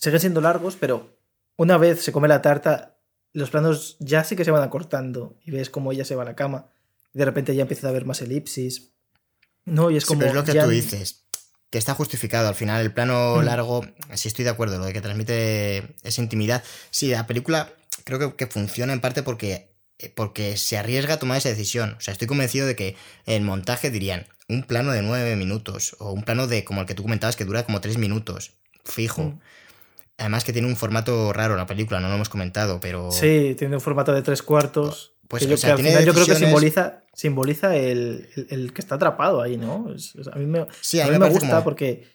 siguen 0.00 0.20
siendo 0.20 0.40
largos, 0.40 0.76
pero 0.76 1.16
una 1.56 1.76
vez 1.78 2.02
se 2.02 2.12
come 2.12 2.28
la 2.28 2.42
tarta, 2.42 2.96
los 3.32 3.50
planos 3.50 3.96
ya 4.00 4.24
sí 4.24 4.34
que 4.34 4.44
se 4.44 4.50
van 4.50 4.62
acortando 4.62 5.36
y 5.44 5.50
ves 5.50 5.70
cómo 5.70 5.92
ella 5.92 6.04
se 6.04 6.16
va 6.16 6.22
a 6.22 6.26
la 6.26 6.36
cama. 6.36 6.66
Y 7.14 7.18
de 7.18 7.24
repente 7.24 7.54
ya 7.54 7.62
empieza 7.62 7.86
a 7.86 7.90
haber 7.90 8.06
más 8.06 8.22
elipsis. 8.22 8.92
No, 9.64 9.90
y 9.90 9.96
es 9.96 10.06
como. 10.06 10.22
es 10.22 10.34
lo 10.34 10.44
que 10.44 10.54
tú 10.54 10.68
dices, 10.68 11.24
que 11.68 11.78
está 11.78 11.94
justificado. 11.94 12.48
Al 12.48 12.54
final, 12.54 12.80
el 12.80 12.92
plano 12.92 13.36
mm. 13.36 13.44
largo, 13.44 13.84
sí 14.14 14.28
estoy 14.28 14.44
de 14.44 14.50
acuerdo, 14.50 14.78
lo 14.78 14.86
de 14.86 14.92
que 14.92 15.00
transmite 15.00 15.94
esa 16.02 16.22
intimidad. 16.22 16.64
Sí, 16.90 17.10
la 17.10 17.26
película 17.26 17.72
creo 18.04 18.18
que, 18.18 18.36
que 18.36 18.46
funciona 18.46 18.92
en 18.92 19.00
parte 19.00 19.22
porque, 19.22 19.74
porque 20.14 20.56
se 20.56 20.78
arriesga 20.78 21.14
a 21.14 21.18
tomar 21.18 21.38
esa 21.38 21.50
decisión. 21.50 21.94
O 21.98 22.00
sea, 22.00 22.12
estoy 22.12 22.26
convencido 22.26 22.66
de 22.66 22.74
que 22.74 22.96
en 23.26 23.44
montaje 23.44 23.90
dirían 23.90 24.26
un 24.48 24.62
plano 24.62 24.92
de 24.92 25.02
nueve 25.02 25.36
minutos 25.36 25.94
o 25.98 26.12
un 26.12 26.22
plano 26.22 26.46
de 26.46 26.64
como 26.64 26.80
el 26.80 26.86
que 26.86 26.94
tú 26.94 27.02
comentabas 27.02 27.36
que 27.36 27.44
dura 27.44 27.64
como 27.64 27.80
tres 27.80 27.98
minutos, 27.98 28.52
fijo. 28.84 29.24
Mm. 29.24 29.40
Además 30.20 30.44
que 30.44 30.52
tiene 30.52 30.68
un 30.68 30.76
formato 30.76 31.32
raro 31.32 31.56
la 31.56 31.66
película, 31.66 31.98
no 31.98 32.08
lo 32.08 32.14
hemos 32.14 32.28
comentado, 32.28 32.78
pero... 32.78 33.10
Sí, 33.10 33.56
tiene 33.58 33.76
un 33.76 33.80
formato 33.80 34.12
de 34.12 34.20
tres 34.20 34.42
cuartos. 34.42 35.14
Pues 35.28 35.46
yo, 35.46 35.56
yo 35.56 36.12
creo 36.12 36.26
que 36.26 36.34
simboliza, 36.34 37.04
simboliza 37.14 37.74
el, 37.74 38.28
que 38.74 38.80
está 38.80 38.96
atrapado 38.96 39.40
ahí, 39.40 39.56
¿no? 39.56 39.86
a 40.32 40.38
mí 40.38 40.44
me, 40.44 40.66
sí, 40.82 41.00
a 41.00 41.06
mí, 41.06 41.18
me, 41.18 41.30
gusta 41.30 41.64
porque... 41.64 42.12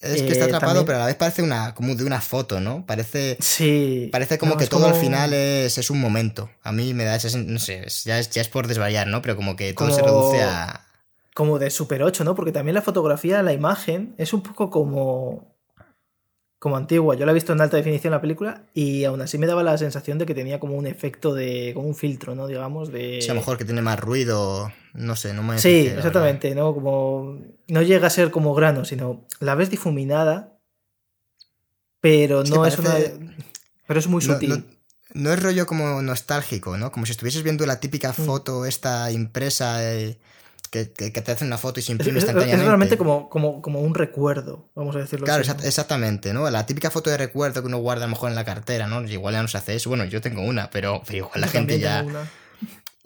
Es 0.00 0.22
que 0.22 0.32
está 0.32 0.44
eh, 0.44 0.48
atrapado, 0.48 0.84
pero 0.84 0.98
a 0.98 1.00
la 1.00 1.06
vez 1.06 1.16
parece 1.16 1.42
una, 1.42 1.74
como 1.74 1.96
de 1.96 2.04
una 2.04 2.20
foto, 2.20 2.60
¿no? 2.60 2.84
Parece. 2.86 3.36
Sí. 3.40 4.08
Parece 4.10 4.36
como 4.36 4.56
que 4.56 4.66
todo 4.66 4.86
al 4.86 4.94
final 4.94 5.32
es, 5.32 5.78
es, 5.78 5.90
un 5.90 6.00
momento. 6.00 6.50
A 6.62 6.72
mí 6.72 6.92
me 6.92 7.04
da 7.04 7.14
ese. 7.14 7.38
No 7.38 7.60
sé, 7.60 7.86
ya 8.04 8.18
es, 8.18 8.30
ya 8.30 8.42
es 8.42 8.48
por 8.48 8.66
desvariar, 8.66 9.06
¿no? 9.06 9.22
Pero 9.22 9.36
como 9.36 9.54
que 9.54 9.72
todo 9.74 9.92
se 9.92 10.02
reduce 10.02 10.42
a. 10.42 10.88
Como 11.34 11.60
de 11.60 11.70
Super 11.70 12.02
8, 12.02 12.24
¿no? 12.24 12.34
Porque 12.34 12.50
también 12.50 12.74
la 12.74 12.82
fotografía, 12.82 13.44
la 13.44 13.52
imagen, 13.52 14.16
es 14.18 14.32
un 14.32 14.42
poco 14.42 14.70
como 14.70 15.51
como 16.62 16.76
antigua. 16.76 17.16
Yo 17.16 17.26
la 17.26 17.32
he 17.32 17.34
visto 17.34 17.52
en 17.52 17.60
alta 17.60 17.76
definición 17.76 18.12
la 18.12 18.20
película 18.20 18.62
y 18.72 19.02
aún 19.02 19.20
así 19.20 19.36
me 19.36 19.48
daba 19.48 19.64
la 19.64 19.76
sensación 19.76 20.18
de 20.18 20.26
que 20.26 20.34
tenía 20.36 20.60
como 20.60 20.76
un 20.76 20.86
efecto 20.86 21.34
de. 21.34 21.72
como 21.74 21.88
un 21.88 21.96
filtro, 21.96 22.36
¿no? 22.36 22.46
Digamos, 22.46 22.92
de. 22.92 23.18
Sí, 23.20 23.28
a 23.28 23.34
lo 23.34 23.40
mejor 23.40 23.58
que 23.58 23.64
tiene 23.64 23.82
más 23.82 23.98
ruido. 23.98 24.70
No 24.94 25.16
sé, 25.16 25.34
no 25.34 25.42
me. 25.42 25.58
Sí, 25.58 25.88
exactamente, 25.88 26.54
¿no? 26.54 26.72
Como. 26.72 27.36
No 27.66 27.82
llega 27.82 28.06
a 28.06 28.10
ser 28.10 28.30
como 28.30 28.54
grano, 28.54 28.84
sino 28.84 29.26
la 29.40 29.56
ves 29.56 29.70
difuminada, 29.70 30.56
pero 32.00 32.44
no 32.44 32.64
es 32.64 32.78
una. 32.78 32.94
Pero 33.88 33.98
es 33.98 34.06
muy 34.06 34.22
sutil. 34.22 34.64
No, 35.14 35.32
es 35.32 35.42
rollo 35.42 35.66
como 35.66 36.00
nostálgico, 36.00 36.76
¿no? 36.76 36.92
Como 36.92 37.06
si 37.06 37.10
estuvieses 37.10 37.42
viendo 37.42 37.66
la 37.66 37.80
típica 37.80 38.10
mm. 38.10 38.24
foto, 38.24 38.66
esta 38.66 39.10
impresa. 39.10 39.92
Eh, 39.92 40.16
que, 40.72 40.86
te 40.86 41.32
hacen 41.32 41.48
una 41.48 41.58
foto 41.58 41.80
y 41.80 41.82
se 41.82 41.92
imprime 41.92 42.18
instantáneamente. 42.18 42.62
Es 42.62 42.66
realmente 42.66 42.96
como, 42.96 43.28
como, 43.28 43.60
como 43.60 43.80
un 43.80 43.94
recuerdo, 43.94 44.70
vamos 44.74 44.96
a 44.96 45.00
decirlo 45.00 45.26
claro, 45.26 45.42
así. 45.42 45.50
Claro, 45.50 45.68
exactamente, 45.68 46.32
¿no? 46.32 46.48
La 46.48 46.64
típica 46.64 46.90
foto 46.90 47.10
de 47.10 47.18
recuerdo 47.18 47.60
que 47.60 47.66
uno 47.66 47.76
guarda 47.76 48.04
a 48.04 48.06
lo 48.06 48.12
mejor 48.12 48.30
en 48.30 48.36
la 48.36 48.46
cartera, 48.46 48.86
¿no? 48.86 49.06
Igual 49.06 49.34
ya 49.34 49.42
no 49.42 49.48
se 49.48 49.58
hace 49.58 49.74
eso. 49.74 49.90
Bueno, 49.90 50.06
yo 50.06 50.22
tengo 50.22 50.40
una, 50.40 50.70
pero, 50.70 51.02
igual 51.10 51.42
la 51.42 51.48
gente 51.48 51.78
ya. 51.78 52.06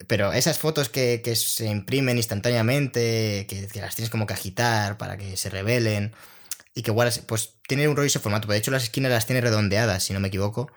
Pero 0.06 0.32
esas 0.32 0.58
fotos 0.58 0.88
que, 0.88 1.20
se 1.34 1.66
imprimen 1.66 2.16
instantáneamente, 2.18 3.46
que, 3.48 3.68
las 3.80 3.96
tienes 3.96 4.10
como 4.10 4.28
que 4.28 4.34
agitar 4.34 4.96
para 4.96 5.16
que 5.16 5.36
se 5.36 5.50
revelen 5.50 6.12
y 6.72 6.82
que 6.82 6.92
igual, 6.92 7.10
pues 7.26 7.54
tiene 7.66 7.88
un 7.88 7.96
rollo 7.96 8.06
ese 8.06 8.20
formato. 8.20 8.46
De 8.46 8.58
hecho, 8.58 8.70
las 8.70 8.84
esquinas 8.84 9.10
las 9.10 9.26
tiene 9.26 9.40
redondeadas, 9.40 10.04
si 10.04 10.12
no 10.12 10.20
me 10.20 10.28
equivoco. 10.28 10.70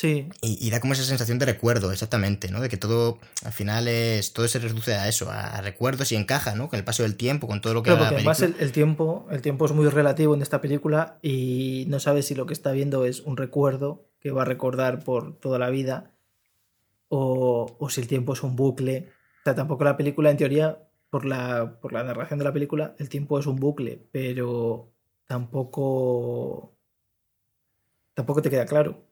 Sí. 0.00 0.30
Y, 0.40 0.70
da 0.70 0.80
como 0.80 0.94
esa 0.94 1.02
sensación 1.02 1.38
de 1.38 1.44
recuerdo, 1.44 1.92
exactamente, 1.92 2.50
¿no? 2.50 2.62
De 2.62 2.70
que 2.70 2.78
todo, 2.78 3.18
al 3.44 3.52
final, 3.52 3.86
es 3.86 4.32
todo 4.32 4.48
se 4.48 4.58
reduce 4.58 4.94
a 4.94 5.06
eso, 5.08 5.30
a 5.30 5.60
recuerdos 5.60 6.10
y 6.10 6.16
encaja, 6.16 6.54
¿no? 6.54 6.70
Con 6.70 6.78
el 6.78 6.86
paso 6.86 7.02
del 7.02 7.16
tiempo, 7.16 7.46
con 7.46 7.60
todo 7.60 7.74
lo 7.74 7.82
que... 7.82 7.90
Claro, 7.90 8.04
porque 8.04 8.14
además 8.14 8.40
el, 8.40 8.72
tiempo, 8.72 9.28
el 9.30 9.42
tiempo 9.42 9.66
es 9.66 9.72
muy 9.72 9.86
relativo 9.90 10.34
en 10.34 10.40
esta 10.40 10.62
película 10.62 11.18
y 11.20 11.84
no 11.88 12.00
sabes 12.00 12.24
si 12.24 12.34
lo 12.34 12.46
que 12.46 12.54
está 12.54 12.72
viendo 12.72 13.04
es 13.04 13.20
un 13.20 13.36
recuerdo 13.36 14.08
que 14.20 14.30
va 14.30 14.40
a 14.40 14.46
recordar 14.46 15.04
por 15.04 15.38
toda 15.38 15.58
la 15.58 15.68
vida 15.68 16.12
o, 17.08 17.76
o 17.78 17.90
si 17.90 18.00
el 18.00 18.06
tiempo 18.06 18.32
es 18.32 18.42
un 18.42 18.56
bucle. 18.56 19.10
O 19.40 19.44
sea, 19.44 19.54
tampoco 19.54 19.84
la 19.84 19.98
película, 19.98 20.30
en 20.30 20.38
teoría, 20.38 20.78
por 21.10 21.26
la, 21.26 21.78
por 21.78 21.92
la 21.92 22.04
narración 22.04 22.38
de 22.38 22.46
la 22.46 22.54
película, 22.54 22.94
el 22.98 23.10
tiempo 23.10 23.38
es 23.38 23.44
un 23.44 23.56
bucle, 23.56 24.02
pero 24.10 24.94
tampoco... 25.26 26.74
Tampoco 28.14 28.40
te 28.40 28.48
queda 28.48 28.64
claro. 28.64 29.09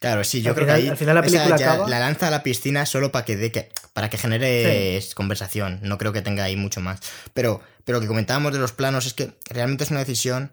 Claro, 0.00 0.24
sí, 0.24 0.40
yo 0.40 0.54
creo 0.54 0.66
que 0.66 0.72
ahí 0.72 0.88
al 0.88 0.96
final 0.96 1.14
la, 1.14 1.20
película 1.20 1.86
la 1.86 2.00
lanza 2.00 2.28
a 2.28 2.30
la 2.30 2.42
piscina 2.42 2.86
solo 2.86 3.12
para 3.12 3.26
que, 3.26 3.36
de 3.36 3.52
que, 3.52 3.68
para 3.92 4.08
que 4.08 4.16
genere 4.16 4.98
conversación. 5.14 5.78
No 5.82 5.98
creo 5.98 6.14
que 6.14 6.22
tenga 6.22 6.42
ahí 6.42 6.56
mucho 6.56 6.80
más. 6.80 7.00
Pero, 7.34 7.60
pero 7.84 7.98
lo 7.98 8.00
que 8.00 8.08
comentábamos 8.08 8.54
de 8.54 8.60
los 8.60 8.72
planos 8.72 9.04
es 9.04 9.12
que 9.12 9.32
realmente 9.50 9.84
es 9.84 9.90
una 9.90 10.00
decisión 10.00 10.52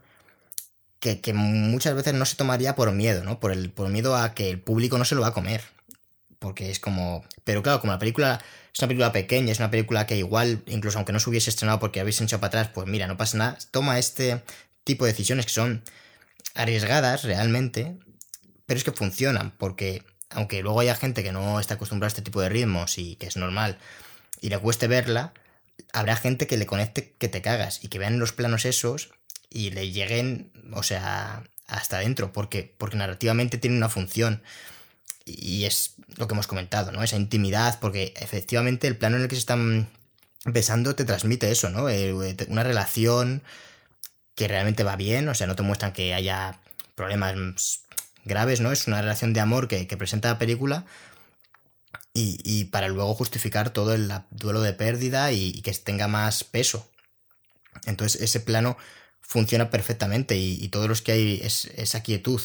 que, 1.00 1.34
muchas 1.34 1.96
veces 1.96 2.14
no 2.14 2.26
se 2.26 2.36
tomaría 2.36 2.76
por 2.76 2.92
miedo, 2.92 3.24
¿no? 3.24 3.40
Por, 3.40 3.54
el, 3.54 3.70
por 3.70 3.88
miedo 3.88 4.18
a 4.18 4.34
que 4.34 4.50
el 4.50 4.60
público 4.60 4.98
no 4.98 5.06
se 5.06 5.16
lo 5.16 5.22
va 5.22 5.28
a 5.28 5.34
comer. 5.34 5.64
Porque 6.40 6.70
es 6.70 6.82
como. 6.82 7.26
Pero 7.46 7.64
claro, 7.64 7.80
como 7.80 7.94
la 7.94 8.00
película 8.00 8.42
es 8.74 8.80
una 8.82 8.90
película 8.90 9.14
pequeña, 9.14 9.54
es 9.54 9.60
una 9.60 9.72
película 9.72 10.06
que 10.06 10.18
igual, 10.18 10.62
incluso 10.68 10.98
aunque 10.98 11.14
no 11.14 11.22
se 11.22 11.30
hubiese 11.30 11.50
estrenado 11.50 11.80
porque 11.80 12.02
habéis 12.02 12.20
echado 12.20 12.42
para 12.42 12.50
atrás, 12.50 12.72
pues 12.74 12.86
mira, 12.86 13.08
no 13.08 13.16
pasa 13.16 13.38
nada. 13.38 13.58
Toma 13.72 13.98
este 13.98 14.44
tipo 14.84 15.06
de 15.06 15.14
decisiones 15.14 15.46
que 15.46 15.54
son 15.54 15.84
arriesgadas 16.54 17.24
realmente, 17.24 17.98
pero 18.68 18.78
es 18.78 18.84
que 18.84 18.92
funcionan, 18.92 19.52
porque 19.58 20.04
aunque 20.30 20.62
luego 20.62 20.82
haya 20.82 20.94
gente 20.94 21.24
que 21.24 21.32
no 21.32 21.60
está 21.60 21.76
acostumbrada 21.76 22.08
a 22.08 22.14
este 22.14 22.22
tipo 22.22 22.42
de 22.42 22.50
ritmos 22.50 23.00
y 23.00 23.16
que 23.16 23.26
es 23.26 23.38
normal 23.38 23.80
y 24.42 24.50
le 24.50 24.60
cueste 24.60 24.88
verla, 24.88 25.34
habrá 25.94 26.16
gente 26.16 26.46
que 26.46 26.58
le 26.58 26.68
conecte 26.68 27.16
que 27.18 27.30
te 27.30 27.42
cagas 27.42 27.84
y 27.84 27.88
que 27.88 27.98
vean 27.98 28.20
los 28.20 28.34
planos 28.34 28.66
esos 28.66 29.10
y 29.50 29.72
le 29.72 29.92
lleguen, 29.92 30.52
o 30.74 30.84
sea, 30.84 31.44
hasta 31.68 31.98
adentro, 31.98 32.34
porque, 32.34 32.76
porque 32.78 32.98
narrativamente 32.98 33.58
tiene 33.58 33.78
una 33.78 33.90
función. 33.90 34.44
Y 35.26 35.66
es 35.66 35.96
lo 36.18 36.28
que 36.28 36.34
hemos 36.34 36.48
comentado, 36.48 36.92
¿no? 36.92 37.04
Esa 37.04 37.18
intimidad, 37.18 37.80
porque 37.80 38.14
efectivamente 38.18 38.88
el 38.88 38.98
plano 38.98 39.18
en 39.18 39.24
el 39.24 39.28
que 39.28 39.36
se 39.36 39.42
están 39.42 39.90
besando 40.46 40.96
te 40.96 41.06
transmite 41.06 41.52
eso, 41.52 41.70
¿no? 41.70 41.90
Eh, 41.90 42.14
una 42.48 42.64
relación 42.64 43.44
que 44.36 44.48
realmente 44.48 44.84
va 44.84 44.96
bien, 44.96 45.28
o 45.28 45.36
sea, 45.36 45.48
no 45.48 45.56
te 45.56 45.64
muestran 45.64 45.94
que 45.94 46.14
haya 46.14 46.60
problemas 46.96 47.87
graves, 48.28 48.62
¿no? 48.62 48.72
Es 48.72 48.88
una 48.88 49.02
relación 49.02 49.34
de 49.34 49.40
amor 49.40 49.68
que, 49.68 49.86
presenta 49.98 50.30
la 50.30 50.40
película 50.40 50.86
y, 52.14 52.66
para 52.66 52.88
luego 52.88 53.14
justificar 53.14 53.70
todo 53.70 53.94
el 53.94 54.12
duelo 54.32 54.62
de 54.62 54.74
pérdida 54.74 55.32
y, 55.32 55.62
que 55.62 55.72
tenga 55.74 56.08
más 56.08 56.44
peso. 56.44 56.90
Entonces 57.86 58.22
ese 58.22 58.40
plano 58.40 58.78
funciona 59.22 59.70
perfectamente 59.70 60.38
y, 60.38 60.68
todos 60.70 60.88
los 60.88 61.02
que 61.02 61.12
hay 61.12 61.42
es 61.44 61.66
esa 61.76 62.02
quietud 62.04 62.42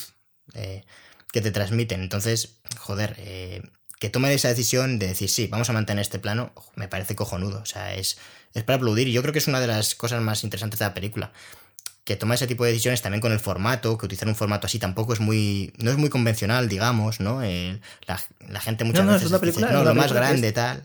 eh, 0.55 0.85
que 1.33 1.41
te 1.41 1.51
transmiten. 1.51 2.03
Entonces, 2.03 2.57
joder, 2.79 3.17
eh, 3.19 3.63
que 3.99 4.11
tomen 4.11 4.33
esa 4.33 4.49
decisión 4.49 4.99
de 4.99 5.09
decir, 5.09 5.31
sí, 5.31 5.47
vamos 5.47 5.71
a 5.71 5.73
mantener 5.73 6.03
este 6.03 6.19
plano, 6.19 6.53
me 6.75 6.89
parece 6.89 7.17
cojonudo. 7.17 7.61
O 7.61 7.67
sea, 7.67 7.95
es, 7.95 8.19
es 8.53 8.65
para 8.65 8.77
aplaudir. 8.77 9.09
Yo 9.09 9.23
creo 9.23 9.33
que 9.33 9.39
es 9.39 9.49
una 9.49 9.61
de 9.61 9.69
las 9.69 9.95
cosas 9.95 10.21
más 10.21 10.45
interesantes 10.45 10.79
de 10.79 10.85
la 10.85 10.95
película 10.95 11.33
que 12.05 12.17
toma 12.17 12.35
ese 12.35 12.47
tipo 12.47 12.65
de 12.65 12.71
decisiones 12.71 13.01
también 13.01 13.21
con 13.21 13.33
el 13.33 13.39
formato, 13.39 13.97
que 13.97 14.07
utilizar 14.07 14.29
un 14.29 14.35
formato 14.35 14.67
así 14.67 14.79
tampoco 14.79 15.13
es 15.13 15.21
muy, 15.21 15.73
no 15.79 15.91
es 15.91 15.97
muy 15.97 16.09
convencional, 16.11 16.69
digamos, 16.69 17.21
¿no? 17.21 17.41
la, 17.41 18.61
gente 18.61 18.85
muchas 18.85 19.07
veces 19.07 19.41
dice, 19.41 19.61
no, 19.61 19.85
lo 19.85 19.95
más 19.95 20.13
grande, 20.13 20.53
tal. 20.53 20.85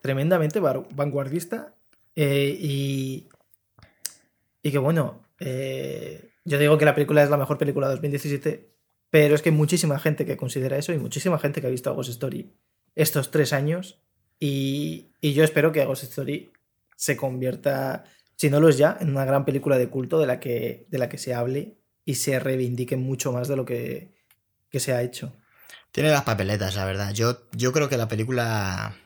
tremendamente 0.00 0.58
vanguardista 0.60 1.74
eh, 2.16 2.56
y, 2.60 3.28
y 4.62 4.70
que 4.72 4.78
bueno, 4.78 5.22
eh, 5.38 6.32
yo 6.44 6.58
digo 6.58 6.78
que 6.78 6.84
la 6.84 6.94
película 6.94 7.22
es 7.22 7.30
la 7.30 7.36
mejor 7.36 7.56
película 7.56 7.86
de 7.86 7.94
2017, 7.94 8.70
pero 9.10 9.34
es 9.36 9.42
que 9.42 9.50
hay 9.50 9.54
muchísima 9.54 10.00
gente 10.00 10.26
que 10.26 10.36
considera 10.36 10.76
eso 10.76 10.92
y 10.92 10.98
muchísima 10.98 11.38
gente 11.38 11.60
que 11.60 11.68
ha 11.68 11.70
visto 11.70 11.94
Ghost 11.94 12.10
Story 12.10 12.52
estos 12.96 13.30
tres 13.30 13.52
años 13.52 14.00
y, 14.40 15.12
y 15.20 15.32
yo 15.32 15.44
espero 15.44 15.70
que 15.70 15.84
Ghost 15.84 16.02
Story 16.02 16.52
se 16.96 17.16
convierta 17.16 18.04
si 18.40 18.48
no 18.48 18.58
lo 18.58 18.70
es 18.70 18.78
ya, 18.78 18.96
en 18.98 19.10
una 19.10 19.26
gran 19.26 19.44
película 19.44 19.76
de 19.76 19.90
culto 19.90 20.18
de 20.18 20.26
la 20.26 20.40
que, 20.40 20.86
de 20.88 20.96
la 20.96 21.10
que 21.10 21.18
se 21.18 21.34
hable 21.34 21.76
y 22.06 22.14
se 22.14 22.40
reivindique 22.40 22.96
mucho 22.96 23.32
más 23.32 23.48
de 23.48 23.56
lo 23.56 23.66
que, 23.66 24.14
se 24.72 24.94
ha 24.94 25.02
hecho. 25.02 25.36
Tiene 25.92 26.08
las 26.08 26.22
papeletas, 26.22 26.74
la 26.74 26.86
verdad. 26.86 27.12
Yo, 27.12 27.42
yo 27.52 27.70
creo 27.72 27.90
que 27.90 27.98
la 27.98 28.08
película 28.08 28.96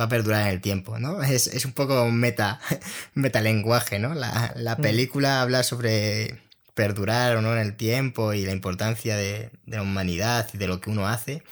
va 0.00 0.04
a 0.04 0.08
perdurar 0.08 0.42
en 0.42 0.46
el 0.46 0.60
tiempo, 0.60 1.00
¿no? 1.00 1.20
Es, 1.24 1.64
un 1.64 1.72
poco 1.72 2.08
meta, 2.12 2.60
metalenguaje, 3.14 3.98
¿no? 3.98 4.14
La, 4.14 4.76
mm. 4.78 4.80
película 4.80 5.42
habla 5.42 5.64
sobre 5.64 6.40
perdurar 6.74 7.34
o 7.34 7.42
no 7.42 7.52
en 7.52 7.58
el 7.58 7.76
tiempo 7.76 8.32
y 8.32 8.46
la 8.46 8.52
importancia 8.52 9.16
de, 9.16 9.50
de, 9.66 9.76
la 9.76 9.82
humanidad 9.82 10.48
y 10.52 10.58
de 10.58 10.68
lo 10.68 10.80
que 10.80 10.90
uno 10.90 11.08
hace. 11.08 11.42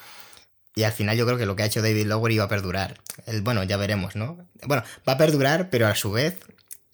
Y 0.76 0.84
al 0.84 0.92
final 0.92 1.16
yo 1.16 1.26
creo 1.26 1.38
que 1.38 1.46
lo 1.46 1.56
que 1.56 1.64
ha 1.64 1.66
hecho 1.66 1.82
David 1.82 2.06
Lowery 2.06 2.36
iba 2.36 2.44
a 2.44 2.48
perdurar. 2.48 3.00
El, 3.26 3.42
bueno, 3.42 3.64
ya 3.64 3.76
veremos, 3.78 4.14
¿no? 4.14 4.46
Bueno, 4.64 4.84
va 5.08 5.14
a 5.14 5.18
perdurar, 5.18 5.70
pero 5.70 5.88
a 5.88 5.96
su 5.96 6.12
vez 6.12 6.36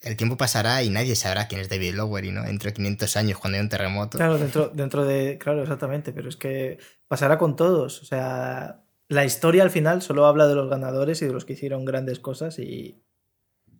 el 0.03 0.17
tiempo 0.17 0.37
pasará 0.37 0.83
y 0.83 0.91
nadie 0.91 1.17
sabrá 1.17 1.49
quién 1.49 1.61
es 1.61 1.69
David 1.69 1.95
Lowery, 1.95 2.31
¿no? 2.31 2.47
Entre 2.47 2.73
500 2.73 3.17
años 3.17 3.39
cuando 3.39 3.57
hay 3.57 3.63
un 3.63 3.69
terremoto. 3.69 4.19
Claro, 4.19 4.39
dentro, 4.39 4.69
dentro 4.69 5.05
de... 5.05 5.39
Claro, 5.39 5.63
exactamente, 5.63 6.13
pero 6.13 6.29
es 6.29 6.37
que 6.37 6.79
pasará 7.09 7.39
con 7.39 7.57
todos. 7.57 8.03
O 8.03 8.05
sea, 8.05 8.85
la 9.09 9.25
historia 9.25 9.63
al 9.63 9.71
final 9.71 10.03
solo 10.03 10.27
habla 10.27 10.47
de 10.47 10.55
los 10.55 10.71
ganadores 10.71 11.21
y 11.23 11.27
de 11.27 11.33
los 11.33 11.45
que 11.45 11.55
hicieron 11.55 11.85
grandes 11.85 12.21
cosas 12.21 12.59
y, 12.59 13.03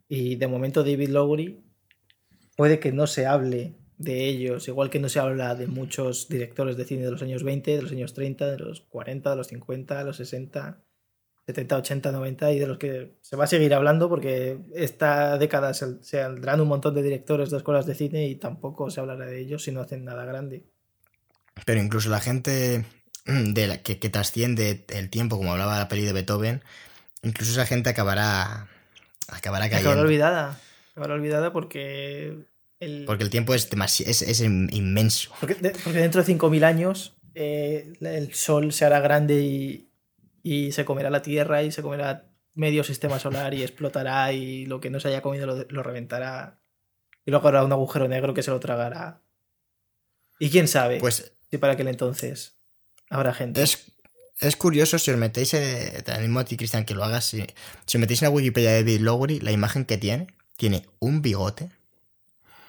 y 0.09 0.37
de 0.37 0.47
momento 0.49 0.83
David 0.83 1.11
Lowery 1.11 1.63
puede 2.57 2.81
que 2.81 2.93
no 2.93 3.07
se 3.07 3.27
hable 3.27 3.77
de 3.99 4.27
ellos, 4.27 4.69
igual 4.69 4.91
que 4.91 5.01
no 5.01 5.09
se 5.09 5.21
habla 5.21 5.55
de 5.55 5.67
muchos 5.67 6.29
directores 6.29 6.77
de 6.77 6.85
cine 6.85 7.05
de 7.05 7.11
los 7.11 7.23
años 7.23 7.43
20, 7.43 7.77
de 7.77 7.83
los 7.83 7.93
años 7.93 8.15
30, 8.15 8.51
de 8.51 8.59
los 8.59 8.81
40, 8.83 9.31
de 9.31 9.37
los 9.37 9.49
50, 9.49 9.99
de 9.99 10.05
los 10.05 10.17
60, 10.17 10.85
70, 11.49 11.79
80, 11.79 12.13
90 12.13 12.53
y 12.53 12.59
de 12.59 12.67
los 12.67 12.77
que 12.77 13.17
se 13.23 13.35
va 13.35 13.45
a 13.45 13.47
seguir 13.47 13.73
hablando 13.73 14.11
porque 14.11 14.59
esta 14.75 15.39
década 15.39 15.73
se 15.73 16.03
saldrán 16.03 16.61
un 16.61 16.69
montón 16.69 16.95
de 16.95 17.03
directores 17.03 17.49
de 17.49 17.57
escuelas 17.57 17.87
de 17.87 17.95
cine 17.95 18.27
y 18.29 18.35
tampoco 18.35 18.91
se 18.91 19.01
hablará 19.01 19.25
de 19.25 19.41
ellos 19.41 19.63
si 19.63 19.73
no 19.73 19.81
hacen 19.81 20.05
nada 20.05 20.27
grande. 20.27 20.67
Pero 21.65 21.81
incluso 21.81 22.11
la 22.11 22.21
gente 22.21 22.85
de 23.25 23.67
la, 23.67 23.79
que, 23.79 23.99
que 23.99 24.11
trasciende 24.11 24.85
el 24.91 25.09
tiempo, 25.09 25.39
como 25.39 25.53
hablaba 25.53 25.79
la 25.79 25.89
peli 25.89 26.05
de 26.05 26.13
Beethoven, 26.13 26.63
incluso 27.23 27.53
esa 27.53 27.65
gente 27.65 27.89
acabará 27.89 28.69
acabará 29.29 29.71
cayendo. 29.71 29.89
Acabará 29.89 30.07
olvidada. 30.07 30.61
Acabará 30.91 31.15
olvidada 31.15 31.51
porque 31.55 32.45
el... 32.79 33.05
Porque 33.07 33.25
el 33.25 33.31
tiempo 33.31 33.55
es, 33.55 33.71
es, 34.07 34.21
es 34.21 34.41
inmenso. 34.43 35.31
Porque, 35.41 35.55
de, 35.55 35.71
porque, 35.71 36.01
dentro 36.01 36.23
de 36.23 36.31
5.000 36.31 36.65
años 36.65 37.17
eh, 37.35 37.95
el 38.03 38.35
Sol 38.35 38.71
se 38.71 38.85
hará 38.85 39.01
grande 39.01 39.41
y, 39.41 39.88
y, 40.53 40.73
se 40.73 40.85
comerá 40.85 41.11
la 41.11 41.23
Tierra 41.23 41.63
y 41.63 41.71
se 41.71 41.83
comerá 41.83 42.31
medio 42.55 42.83
sistema 42.85 43.19
solar 43.19 43.55
y 43.55 43.63
explotará 43.63 44.33
y 44.33 44.67
lo 44.67 44.81
que 44.81 44.91
no 44.91 45.01
se 45.01 45.09
haya 45.09 45.23
comido 45.23 45.47
lo, 45.47 45.65
lo 45.69 45.83
reventará. 45.83 46.61
Y 47.25 47.31
luego 47.31 47.47
habrá 47.47 47.65
un 47.65 47.73
agujero 47.73 48.09
negro 48.09 48.35
que 48.35 48.43
se 48.43 48.51
lo 48.51 48.59
tragará. 48.59 49.23
Y 50.39 50.51
quién 50.51 50.69
sabe 50.69 50.99
pues, 51.01 51.33
si 51.51 51.59
para 51.59 51.75
aquel 51.75 51.89
entonces 51.89 52.59
habrá 53.11 53.35
gente. 53.35 53.63
Es, 53.63 53.93
es 54.41 54.57
curioso 54.57 54.99
si 54.99 55.11
os 55.11 55.17
metéis, 55.17 55.53
eh, 55.55 56.03
te 56.05 56.13
animo 56.13 56.41
a 56.41 56.45
ti, 56.45 56.57
Cristian, 56.57 56.85
que 56.85 56.95
lo 56.95 57.05
hagas. 57.05 57.27
Si, 57.27 57.45
si 57.87 57.97
os 57.97 58.01
metéis 58.01 58.23
en 58.23 58.27
la 58.27 58.31
Wikipedia 58.31 58.71
de 58.71 58.83
David 58.83 59.01
Lowery, 59.01 59.41
la 59.41 59.53
imagen 59.53 59.85
que 59.85 59.99
tiene, 59.99 60.29
tiene 60.57 60.87
un 61.01 61.23
bigote 61.23 61.71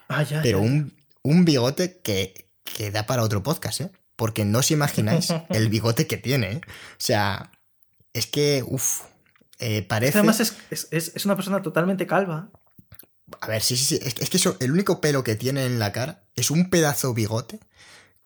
Ah, 0.09 0.23
ya, 0.23 0.41
pero 0.41 0.59
ya, 0.59 0.65
Un, 0.65 0.93
un, 1.21 1.45
bigote 1.45 1.99
que, 2.01 2.49
que, 2.63 2.89
da 2.89 3.05
para 3.05 3.23
otro 3.23 3.43
podcast, 3.43 3.81
¿eh? 3.81 3.91
Porque 4.15 4.43
no 4.43 4.59
os 4.59 4.71
imagináis 4.71 5.29
el 5.49 5.69
bigote 5.69 6.07
que 6.07 6.17
tiene, 6.17 6.51
¿eh? 6.53 6.61
O 6.63 6.97
sea, 6.97 7.51
es 8.19 8.27
que, 8.27 8.63
uff, 8.65 9.01
eh, 9.59 9.81
parece... 9.81 10.19
Además 10.19 10.39
es, 10.39 10.55
es, 10.69 10.87
es, 10.91 11.25
una 11.25 11.35
persona 11.35 11.61
totalmente 11.61 12.05
calva. 12.07 12.49
A 13.41 13.47
ver, 13.47 13.61
sí, 13.61 13.77
sí, 13.77 13.85
sí. 13.85 13.99
Es, 14.01 14.15
es 14.19 14.29
que 14.29 14.37
eso, 14.37 14.57
el 14.59 14.71
único 14.71 15.01
pelo 15.01 15.23
que 15.23 15.35
tiene 15.35 15.65
en 15.65 15.79
la 15.79 15.91
cara 15.91 16.23
es 16.35 16.51
un 16.51 16.69
pedazo 16.69 17.13
bigote 17.13 17.59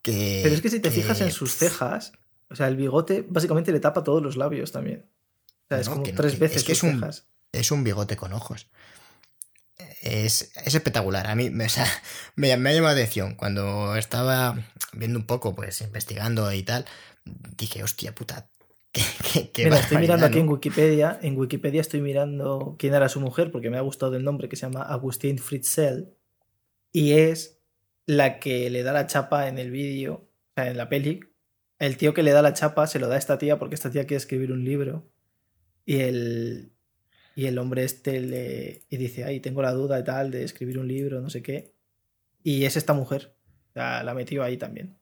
que... 0.01 0.41
Pero 0.43 0.55
es 0.55 0.61
que 0.61 0.69
si 0.69 0.79
te 0.79 0.89
que... 0.89 0.95
fijas 0.95 1.21
en 1.21 1.31
sus 1.31 1.55
cejas, 1.55 2.13
o 2.49 2.55
sea, 2.55 2.67
el 2.67 2.75
bigote 2.75 3.25
básicamente 3.27 3.71
le 3.71 3.79
tapa 3.79 4.03
todos 4.03 4.21
los 4.21 4.37
labios 4.37 4.71
también. 4.71 5.05
O 5.65 5.67
sea, 5.69 5.79
es 5.79 5.89
como 5.89 6.03
que, 6.03 6.13
tres 6.13 6.37
veces 6.39 6.57
es 6.57 6.63
que 6.63 6.73
es 6.73 6.83
un, 6.83 6.99
cejas. 6.99 7.25
es 7.51 7.71
un 7.71 7.83
bigote 7.83 8.17
con 8.17 8.33
ojos 8.33 8.67
es, 10.03 10.51
es, 10.55 10.75
espectacular. 10.75 11.27
A 11.27 11.35
mí 11.35 11.49
o 11.49 11.69
sea, 11.69 11.87
me, 12.35 12.55
me, 12.57 12.69
ha 12.69 12.73
llamado 12.73 12.95
la 12.95 13.01
atención. 13.01 13.35
Cuando 13.35 13.95
estaba 13.95 14.57
viendo 14.91 15.17
un 15.17 15.25
poco, 15.25 15.55
pues 15.55 15.81
investigando 15.81 16.51
y 16.51 16.63
tal, 16.63 16.85
dije, 17.25 17.83
hostia 17.83 18.13
puta. 18.13 18.49
¿Qué, 18.93 19.01
qué, 19.33 19.51
qué 19.51 19.65
Mira, 19.65 19.79
estoy 19.79 19.97
mirando 19.97 20.25
aquí 20.25 20.39
en 20.39 20.47
Wikipedia. 20.47 21.19
En 21.21 21.37
Wikipedia 21.37 21.81
estoy 21.81 21.99
mirando 21.99 22.75
quién 22.79 22.93
era 22.93 23.09
su 23.09 23.19
mujer, 23.19 23.51
porque 23.51 23.69
me 23.69 23.77
ha 23.77 23.81
gustado 23.81 24.15
el 24.15 24.23
nombre 24.23 24.47
que 24.47 24.55
se 24.55 24.65
llama 24.65 24.83
Agustín 24.83 25.39
Fritzel. 25.39 26.15
Y 26.93 27.13
es 27.13 27.59
la 28.05 28.39
que 28.39 28.69
le 28.69 28.83
da 28.83 28.93
la 28.93 29.07
chapa 29.07 29.49
en 29.49 29.57
el 29.57 29.71
vídeo, 29.71 30.13
o 30.13 30.53
sea, 30.55 30.69
en 30.69 30.77
la 30.77 30.87
peli. 30.87 31.19
El 31.79 31.97
tío 31.97 32.13
que 32.13 32.23
le 32.23 32.31
da 32.31 32.41
la 32.41 32.53
chapa 32.53 32.87
se 32.87 32.99
lo 32.99 33.07
da 33.07 33.15
a 33.15 33.17
esta 33.17 33.37
tía 33.37 33.59
porque 33.59 33.75
esta 33.75 33.91
tía 33.91 34.05
quiere 34.05 34.17
escribir 34.17 34.51
un 34.51 34.63
libro. 34.63 35.09
Y 35.85 35.99
el, 35.99 36.71
y 37.35 37.47
el 37.47 37.57
hombre 37.57 37.83
este 37.83 38.21
le 38.21 38.83
y 38.89 38.97
dice, 38.97 39.25
ay, 39.25 39.39
tengo 39.39 39.61
la 39.61 39.73
duda 39.73 39.99
y 39.99 40.03
tal 40.03 40.31
de 40.31 40.43
escribir 40.43 40.79
un 40.79 40.87
libro, 40.87 41.19
no 41.19 41.29
sé 41.29 41.41
qué. 41.41 41.73
Y 42.43 42.65
es 42.65 42.77
esta 42.77 42.93
mujer. 42.93 43.35
Sea, 43.73 44.03
la 44.03 44.13
metió 44.13 44.43
ahí 44.43 44.57
también. 44.57 44.97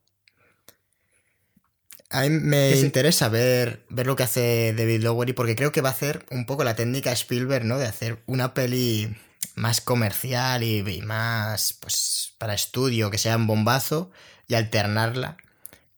A 2.12 2.22
mí 2.22 2.30
me 2.30 2.76
sí. 2.76 2.82
interesa 2.82 3.30
ver, 3.30 3.86
ver 3.89 4.05
lo 4.05 4.16
que 4.16 4.24
hace 4.24 4.74
David 4.74 5.01
Lowery 5.01 5.34
porque 5.34 5.55
creo 5.55 5.72
que 5.72 5.82
va 5.82 5.89
a 5.89 5.93
hacer 5.93 6.26
un 6.30 6.45
poco 6.45 6.64
la 6.64 6.76
técnica 6.76 7.12
Spielberg, 7.14 7.66
¿no? 7.66 7.78
De 7.78 7.88
hacer 7.88 8.22
una 8.26 8.53
peli 8.53 9.16
más 9.55 9.80
comercial 9.82 10.62
y, 10.64 10.80
y 10.80 11.01
más, 11.01 11.74
pues, 11.74 12.34
para 12.38 12.53
estudio, 12.53 13.09
que 13.09 13.18
sea 13.18 13.38
un 13.38 13.47
bombazo 13.47 14.12
y 14.47 14.55
alternarla 14.55 15.38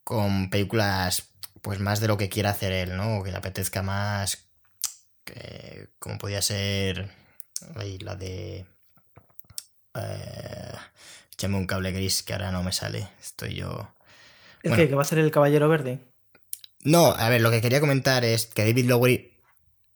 con 0.04 0.50
películas, 0.50 1.30
pues, 1.62 1.80
más 1.80 2.00
de 2.00 2.08
lo 2.08 2.18
que 2.18 2.30
quiera 2.30 2.52
hacer 2.52 2.72
él, 2.74 2.96
¿no? 2.96 3.18
O 3.18 3.24
que 3.24 3.32
le 3.32 3.38
apetezca 3.38 3.82
más 3.82 4.46
que, 5.24 5.90
como 6.00 6.18
podía 6.18 6.42
ser 6.42 7.10
ahí, 7.76 7.98
la 8.00 8.16
de 8.16 8.66
eh, 9.96 10.74
échame 11.32 11.58
un 11.58 11.68
cable 11.68 11.92
gris 11.92 12.24
que 12.24 12.34
ahora 12.34 12.52
no 12.52 12.64
me 12.64 12.72
sale 12.72 13.08
estoy 13.22 13.56
yo 13.56 13.94
¿El 14.64 14.72
bueno, 14.72 14.84
qué? 14.84 14.90
¿Que 14.90 14.96
va 14.96 15.02
a 15.02 15.06
ser 15.06 15.20
el 15.20 15.32
caballero 15.32 15.70
verde? 15.70 16.00
No, 16.84 17.12
a 17.12 17.30
ver, 17.30 17.42
lo 17.42 17.52
que 17.52 17.62
quería 17.62 17.80
comentar 17.80 18.26
es 18.26 18.48
que 18.48 18.66
David 18.66 18.86
Lowery 18.86 19.34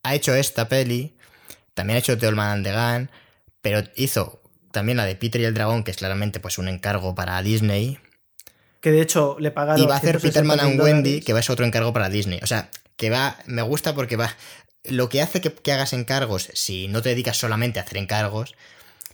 ha 0.04 0.16
hecho 0.16 0.36
esta 0.36 0.70
peli, 0.70 1.18
también 1.74 1.96
ha 1.96 2.00
hecho 2.00 2.18
The 2.18 2.28
Old 2.28 2.38
Man 2.38 2.50
and 2.50 2.66
the 2.66 2.74
Gun, 2.74 3.12
pero 3.62 3.84
hizo 3.96 4.42
también 4.72 4.98
la 4.98 5.06
de 5.06 5.16
Peter 5.16 5.42
y 5.42 5.46
el 5.46 5.54
Dragón, 5.54 5.84
que 5.84 5.92
es 5.92 5.98
claramente 5.98 6.40
pues 6.40 6.58
un 6.58 6.68
encargo 6.68 7.16
para 7.16 7.42
Disney. 7.42 8.00
Que 8.80 8.92
de 8.92 9.02
hecho 9.02 9.38
le 9.40 9.52
pagaron. 9.52 9.84
Y 9.84 9.88
va 9.88 9.96
a 9.96 9.98
hacer 9.98 10.20
Peterman 10.20 10.60
and 10.60 10.80
Wendy, 10.80 11.22
que 11.22 11.34
va 11.34 11.40
a 11.40 11.42
ser 11.42 11.54
otro 11.54 11.66
encargo 11.66 11.92
para 11.94 12.10
Disney. 12.10 12.40
O 12.44 12.48
sea, 12.48 12.70
que 12.96 13.10
va, 13.10 13.38
me 13.46 13.62
gusta 13.62 13.96
porque 13.96 14.16
va, 14.16 14.36
lo 14.84 15.10
que 15.10 15.22
hace 15.22 15.42
que, 15.42 15.52
que, 15.54 15.72
hagas 15.72 15.94
encargos, 15.94 16.50
si 16.54 16.88
no 16.88 17.02
te 17.02 17.10
dedicas 17.10 17.38
solamente 17.38 17.80
a 17.80 17.84
hacer 17.84 17.98
encargos, 17.98 18.56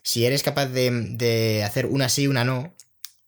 si 0.04 0.26
eres 0.26 0.43
capaz 0.43 0.68
de, 0.68 0.91
de, 0.91 1.64
hacer 1.64 1.86
una 1.86 2.10
sí, 2.10 2.28
una 2.28 2.43
no, 2.43 2.74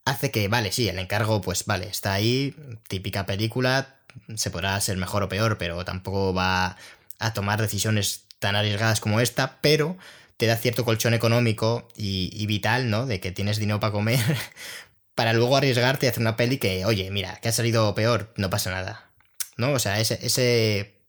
hace 0.06 0.32
que, 0.32 0.48
vale, 0.48 0.72
sí, 0.72 0.88
el 0.88 1.00
encargo, 1.00 1.42
pues 1.42 1.66
vale, 1.66 1.88
está 1.88 2.14
ahí, 2.14 2.56
típica 2.88 3.26
película, 3.26 3.96
se 4.36 4.52
podrá 4.52 4.80
ser 4.80 4.98
mejor 4.98 5.24
o 5.24 5.30
peor, 5.30 5.58
pero 5.58 5.84
tampoco 5.84 6.34
va 6.34 6.78
a 7.20 7.34
tomar 7.34 7.62
decisiones 7.62 8.26
tan 8.40 8.56
arriesgadas 8.56 9.00
como 9.00 9.20
esta, 9.20 9.60
pero 9.62 9.98
te 10.38 10.46
da 10.46 10.58
cierto 10.58 10.86
colchón 10.86 11.14
económico 11.14 11.88
y, 11.96 12.46
vital, 12.46 12.90
¿no? 12.90 13.06
De 13.06 13.20
que 13.20 13.32
tienes 13.32 13.58
dinero 13.58 13.80
para 13.80 13.92
comer, 13.94 14.20
para 15.16 15.34
luego 15.34 15.58
arriesgarte 15.58 16.06
y 16.06 16.10
hacer 16.10 16.22
una 16.22 16.36
peli 16.36 16.58
que, 16.58 16.86
oye, 16.86 17.10
mira, 17.12 17.40
que 17.42 17.50
ha 17.50 17.52
salido 17.52 17.94
peor, 17.96 18.34
no 18.36 18.50
pasa 18.50 18.72
nada. 18.72 19.10
¿No? 19.58 19.72
O 19.72 19.80
sea, 19.80 20.00
ese, 20.00 20.20
ese 20.22 21.00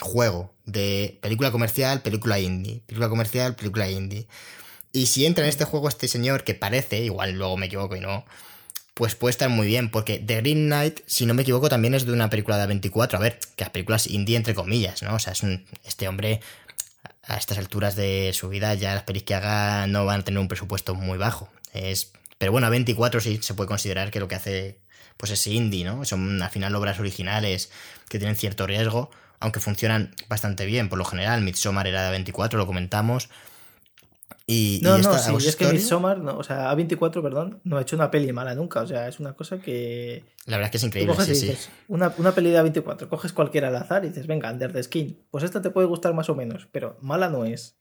juego 0.00 0.54
de 0.64 1.18
película 1.20 1.50
comercial, 1.50 2.00
película 2.00 2.40
indie, 2.40 2.82
película 2.86 3.10
comercial, 3.10 3.54
película 3.54 3.88
indie. 3.90 4.26
Y 4.92 5.06
si 5.06 5.26
entra 5.26 5.44
en 5.44 5.50
este 5.50 5.64
juego 5.64 5.88
este 5.88 6.08
señor 6.08 6.44
que 6.44 6.54
parece, 6.54 7.00
igual 7.00 7.32
luego 7.32 7.56
me 7.56 7.66
equivoco 7.66 7.96
y 7.96 8.00
no, 8.00 8.24
pues 8.94 9.14
puede 9.14 9.30
estar 9.30 9.48
muy 9.48 9.66
bien, 9.66 9.90
porque 9.90 10.18
The 10.18 10.42
Green 10.42 10.66
Knight, 10.66 11.00
si 11.06 11.24
no 11.24 11.34
me 11.34 11.42
equivoco, 11.42 11.68
también 11.68 11.94
es 11.94 12.04
de 12.04 12.12
una 12.12 12.28
película 12.28 12.58
de 12.58 12.66
24. 12.66 13.18
A 13.18 13.22
ver, 13.22 13.38
que 13.56 13.64
las 13.64 13.70
películas 13.70 14.06
indie 14.06 14.36
entre 14.36 14.54
comillas, 14.54 15.02
¿no? 15.02 15.14
O 15.14 15.18
sea, 15.18 15.32
es 15.32 15.42
un, 15.42 15.64
este 15.84 16.08
hombre 16.08 16.40
a 17.24 17.36
estas 17.36 17.58
alturas 17.58 17.96
de 17.96 18.32
su 18.34 18.48
vida 18.48 18.74
ya 18.74 18.94
las 18.94 19.04
pelis 19.04 19.22
que 19.22 19.34
haga 19.34 19.86
no 19.86 20.04
van 20.04 20.20
a 20.20 20.24
tener 20.24 20.40
un 20.40 20.48
presupuesto 20.48 20.94
muy 20.94 21.18
bajo. 21.18 21.48
Es, 21.72 22.12
pero 22.38 22.52
bueno, 22.52 22.66
a 22.66 22.70
24 22.70 23.20
sí 23.20 23.38
se 23.42 23.54
puede 23.54 23.68
considerar 23.68 24.10
que 24.10 24.20
lo 24.20 24.28
que 24.28 24.34
hace 24.34 24.78
pues 25.16 25.32
es 25.32 25.46
indie, 25.46 25.84
¿no? 25.84 26.04
Son 26.04 26.42
al 26.42 26.50
final 26.50 26.74
obras 26.74 26.98
originales 26.98 27.70
que 28.08 28.18
tienen 28.18 28.36
cierto 28.36 28.66
riesgo 28.66 29.10
aunque 29.42 29.60
funcionan 29.60 30.14
bastante 30.28 30.64
bien. 30.66 30.88
Por 30.88 30.98
lo 30.98 31.04
general, 31.04 31.42
Midsommar 31.42 31.88
era 31.88 32.04
de 32.04 32.10
24, 32.12 32.58
lo 32.58 32.66
comentamos. 32.66 33.28
Y, 34.52 34.80
no, 34.82 34.98
y 34.98 35.02
no, 35.02 35.18
sí, 35.18 35.48
es 35.48 35.56
que 35.56 35.66
Midsommar, 35.66 36.18
no, 36.18 36.36
o 36.36 36.42
sea, 36.42 36.70
A24, 36.72 37.22
perdón, 37.22 37.60
no 37.64 37.78
ha 37.78 37.82
hecho 37.82 37.96
una 37.96 38.10
peli 38.10 38.30
mala 38.32 38.54
nunca. 38.54 38.82
O 38.82 38.86
sea, 38.86 39.08
es 39.08 39.18
una 39.18 39.32
cosa 39.32 39.58
que. 39.60 40.24
La 40.44 40.58
verdad 40.58 40.66
es 40.66 40.70
que 40.72 40.76
es 40.76 40.84
increíble. 40.84 41.14
Sí, 41.20 41.30
dices, 41.30 41.58
sí. 41.58 41.70
Una, 41.88 42.12
una 42.18 42.32
peli 42.32 42.50
de 42.50 42.62
A24, 42.62 43.08
coges 43.08 43.32
cualquiera 43.32 43.68
al 43.68 43.76
azar 43.76 44.04
y 44.04 44.08
dices, 44.08 44.26
venga, 44.26 44.50
Under 44.50 44.72
the 44.72 44.82
Skin. 44.82 45.18
Pues 45.30 45.44
esta 45.44 45.62
te 45.62 45.70
puede 45.70 45.86
gustar 45.86 46.12
más 46.12 46.28
o 46.28 46.34
menos, 46.34 46.68
pero 46.70 46.98
mala 47.00 47.30
no 47.30 47.46
es. 47.46 47.76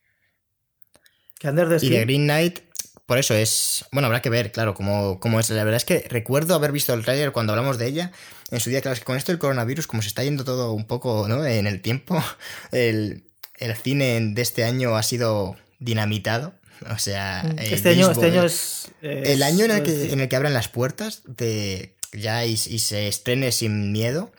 Que 1.39 1.49
Under 1.49 1.67
the 1.67 1.79
Skin. 1.79 1.91
Y 1.91 1.95
The 1.95 2.05
Green 2.05 2.23
Knight, 2.23 2.59
por 3.05 3.17
eso 3.17 3.33
es. 3.33 3.83
Bueno, 3.91 4.05
habrá 4.05 4.21
que 4.21 4.29
ver, 4.29 4.53
claro, 4.53 4.73
cómo, 4.73 5.19
cómo 5.19 5.39
es. 5.41 5.49
La 5.49 5.65
verdad 5.65 5.77
es 5.77 5.85
que 5.85 6.05
recuerdo 6.09 6.55
haber 6.55 6.71
visto 6.71 6.93
el 6.93 7.03
tráiler 7.03 7.33
cuando 7.33 7.51
hablamos 7.51 7.77
de 7.77 7.87
ella. 7.87 8.11
En 8.49 8.61
su 8.61 8.69
día, 8.69 8.81
claro, 8.81 8.93
es 8.93 8.99
que 8.99 9.05
con 9.05 9.17
esto 9.17 9.33
del 9.33 9.39
coronavirus, 9.39 9.87
como 9.87 10.01
se 10.01 10.07
está 10.07 10.23
yendo 10.23 10.45
todo 10.45 10.71
un 10.71 10.85
poco 10.85 11.27
¿no? 11.27 11.45
en 11.45 11.67
el 11.67 11.81
tiempo, 11.81 12.23
el, 12.71 13.25
el 13.57 13.75
cine 13.75 14.19
de 14.33 14.41
este 14.41 14.63
año 14.63 14.95
ha 14.95 15.03
sido 15.03 15.57
dinamitado. 15.79 16.53
O 16.89 16.97
sea, 16.97 17.41
este 17.57 17.89
año, 17.89 18.09
este 18.09 18.25
año 18.25 18.43
es, 18.43 18.91
es, 19.01 19.29
El 19.29 19.43
año 19.43 19.65
en 19.65 19.71
el, 19.71 19.83
que, 19.83 20.13
en 20.13 20.19
el 20.19 20.29
que 20.29 20.35
abran 20.35 20.53
las 20.53 20.67
puertas 20.67 21.21
de 21.25 21.95
ya 22.13 22.45
y, 22.45 22.53
y 22.53 22.79
se 22.79 23.07
estrene 23.07 23.51
sin 23.51 23.91
miedo. 23.91 24.31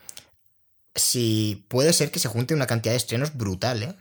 si 0.95 1.65
puede 1.69 1.93
ser 1.93 2.11
que 2.11 2.19
se 2.19 2.27
junte 2.27 2.53
una 2.53 2.67
cantidad 2.67 2.93
de 2.93 2.97
estrenos 2.97 3.35
brutal, 3.35 3.83
¿eh? 3.83 3.95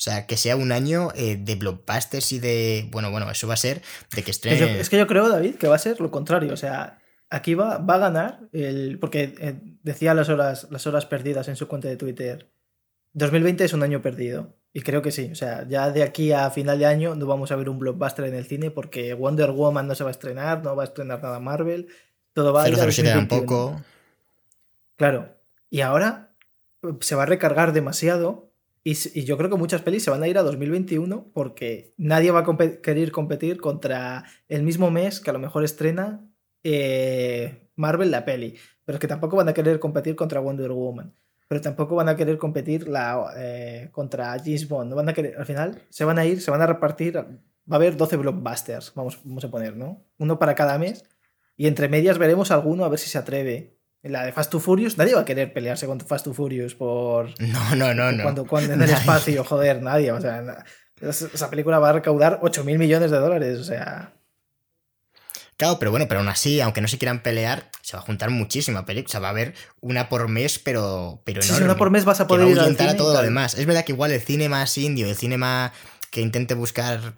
O 0.00 0.02
sea, 0.02 0.26
que 0.26 0.38
sea 0.38 0.56
un 0.56 0.72
año 0.72 1.10
eh, 1.14 1.36
de 1.38 1.56
blockbusters 1.56 2.32
y 2.32 2.38
de. 2.38 2.88
Bueno, 2.90 3.10
bueno, 3.10 3.30
eso 3.30 3.46
va 3.46 3.52
a 3.52 3.58
ser 3.58 3.82
de 4.16 4.22
que 4.22 4.30
estrenen. 4.30 4.76
Es, 4.76 4.88
que 4.88 4.96
yo 4.96 5.06
creo, 5.06 5.28
David, 5.28 5.56
que 5.56 5.68
va 5.68 5.74
a 5.74 5.78
ser 5.78 6.00
lo 6.00 6.10
contrario. 6.10 6.54
O 6.54 6.56
sea, 6.56 7.02
aquí 7.28 7.52
va, 7.52 7.76
va 7.76 7.96
a 7.96 7.98
ganar 7.98 8.40
el. 8.52 8.98
Porque 8.98 9.34
eh, 9.38 9.60
decía 9.82 10.14
las 10.14 10.30
horas, 10.30 10.68
las 10.70 10.86
horas 10.86 11.04
perdidas 11.04 11.48
en 11.48 11.56
su 11.56 11.68
cuenta 11.68 11.88
de 11.88 11.98
Twitter. 11.98 12.50
2020 13.12 13.62
es 13.62 13.74
un 13.74 13.82
año 13.82 14.00
perdido. 14.00 14.56
Y 14.72 14.82
creo 14.82 15.02
que 15.02 15.10
sí. 15.10 15.30
O 15.32 15.34
sea, 15.34 15.66
ya 15.68 15.90
de 15.90 16.02
aquí 16.02 16.32
a 16.32 16.50
final 16.50 16.78
de 16.78 16.86
año 16.86 17.14
no 17.14 17.26
vamos 17.26 17.50
a 17.50 17.56
ver 17.56 17.68
un 17.68 17.78
blockbuster 17.78 18.26
en 18.26 18.34
el 18.34 18.46
cine 18.46 18.70
porque 18.70 19.14
Wonder 19.14 19.50
Woman 19.50 19.88
no 19.88 19.94
se 19.94 20.04
va 20.04 20.10
a 20.10 20.12
estrenar, 20.12 20.62
no 20.62 20.76
va 20.76 20.84
a 20.84 20.86
estrenar 20.86 21.22
nada 21.22 21.40
Marvel. 21.40 21.88
Todo 22.32 22.52
va 22.52 22.64
a 22.64 22.68
ir 22.68 22.76
a 22.76 23.12
tampoco. 23.12 23.82
Claro. 24.96 25.34
Y 25.70 25.80
ahora 25.80 26.32
eh, 26.82 26.88
se 27.00 27.14
va 27.14 27.24
a 27.24 27.26
recargar 27.26 27.72
demasiado 27.72 28.50
y, 28.82 28.94
yo 29.24 29.36
creo 29.36 29.50
que 29.50 29.56
muchas 29.56 29.82
pelis 29.82 30.04
se 30.04 30.10
van 30.10 30.22
a 30.22 30.28
ir 30.28 30.38
a 30.38 30.42
2021 30.42 31.30
porque 31.34 31.92
nadie 31.98 32.30
va 32.30 32.40
a 32.40 32.80
querer 32.80 33.12
competir 33.12 33.60
contra 33.60 34.24
el 34.48 34.62
mismo 34.62 34.90
mes 34.90 35.20
que 35.20 35.30
a 35.30 35.32
lo 35.32 35.38
mejor 35.38 35.64
estrena 35.64 36.26
eh, 36.62 37.68
Marvel 37.76 38.10
la 38.10 38.24
peli. 38.24 38.56
Pero 38.84 38.96
es 38.96 39.00
que 39.00 39.08
tampoco 39.08 39.36
van 39.36 39.48
a 39.48 39.54
querer 39.54 39.78
competir 39.80 40.16
contra 40.16 40.40
Wonder 40.40 40.72
Woman. 40.72 41.14
Pero 41.50 41.60
tampoco 41.60 41.96
van 41.96 42.08
a 42.08 42.14
querer 42.14 42.38
competir 42.38 42.86
la, 42.86 43.34
eh, 43.36 43.88
contra 43.90 44.38
James 44.38 44.68
Bond. 44.68 44.88
No 44.88 44.94
van 44.94 45.08
a 45.08 45.12
querer, 45.12 45.36
al 45.36 45.44
final 45.44 45.82
se 45.88 46.04
van 46.04 46.16
a 46.16 46.24
ir, 46.24 46.40
se 46.40 46.52
van 46.52 46.62
a 46.62 46.66
repartir. 46.68 47.16
Va 47.16 47.26
a 47.72 47.74
haber 47.74 47.96
12 47.96 48.18
blockbusters, 48.18 48.92
vamos, 48.94 49.18
vamos 49.24 49.42
a 49.42 49.50
poner, 49.50 49.76
¿no? 49.76 50.06
Uno 50.18 50.38
para 50.38 50.54
cada 50.54 50.78
mes. 50.78 51.02
Y 51.56 51.66
entre 51.66 51.88
medias 51.88 52.18
veremos 52.18 52.52
alguno 52.52 52.84
a 52.84 52.88
ver 52.88 53.00
si 53.00 53.10
se 53.10 53.18
atreve 53.18 53.80
en 54.04 54.12
la 54.12 54.24
de 54.24 54.30
Fast 54.30 54.52
to 54.52 54.60
Furious, 54.60 54.96
nadie 54.96 55.16
va 55.16 55.22
a 55.22 55.24
querer 55.24 55.52
pelearse 55.52 55.86
con 55.86 55.98
Fast 55.98 56.24
to 56.24 56.34
Furious 56.34 56.76
por. 56.76 57.30
No, 57.40 57.74
no, 57.74 57.94
no, 57.94 58.12
no. 58.12 58.22
Cuando, 58.22 58.46
cuando 58.46 58.72
en 58.72 58.82
el 58.82 58.90
espacio, 58.90 59.42
joder, 59.42 59.82
nadie. 59.82 60.12
O 60.12 60.20
sea, 60.20 60.64
esa 61.00 61.50
película 61.50 61.80
va 61.80 61.88
a 61.88 61.94
recaudar 61.94 62.38
8 62.42 62.62
mil 62.62 62.78
millones 62.78 63.10
de 63.10 63.18
dólares, 63.18 63.58
o 63.58 63.64
sea. 63.64 64.14
Claro, 65.60 65.78
pero 65.78 65.90
bueno, 65.90 66.08
pero 66.08 66.20
aún 66.20 66.28
así, 66.30 66.58
aunque 66.62 66.80
no 66.80 66.88
se 66.88 66.96
quieran 66.96 67.22
pelear, 67.22 67.70
se 67.82 67.94
va 67.94 68.02
a 68.02 68.06
juntar 68.06 68.30
muchísima 68.30 68.86
película. 68.86 69.10
O 69.10 69.12
sea, 69.12 69.20
va 69.20 69.26
a 69.26 69.32
haber 69.32 69.52
una 69.82 70.08
por 70.08 70.26
mes, 70.26 70.58
pero, 70.58 71.20
pero 71.26 71.42
enorme. 71.42 71.66
una 71.66 71.76
por 71.76 71.90
mes 71.90 72.06
vas 72.06 72.18
a 72.18 72.26
poder 72.26 72.48
ir 72.48 72.58
al 72.58 72.74
cine 72.78 72.88
a 72.88 72.96
todo 72.96 73.12
lo 73.12 73.20
demás. 73.20 73.52
Es 73.58 73.66
verdad 73.66 73.84
que 73.84 73.92
igual 73.92 74.10
el 74.10 74.22
cine 74.22 74.48
más 74.48 74.78
indio, 74.78 75.06
el 75.06 75.16
cine 75.16 75.36
más 75.36 75.72
que 76.10 76.22
intente 76.22 76.54
buscar 76.54 77.12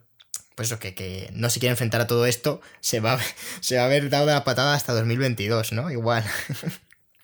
pues 0.56 0.70
eso, 0.70 0.80
que, 0.80 0.92
que, 0.92 1.30
no 1.34 1.50
se 1.50 1.60
quiere 1.60 1.70
enfrentar 1.70 2.00
a 2.00 2.08
todo 2.08 2.26
esto, 2.26 2.60
se 2.80 2.98
va, 2.98 3.16
se 3.60 3.76
va 3.76 3.82
a 3.82 3.84
haber 3.84 4.10
dado 4.10 4.26
la 4.26 4.42
patada 4.42 4.74
hasta 4.74 4.92
2022, 4.92 5.72
¿no? 5.72 5.88
Igual. 5.92 6.24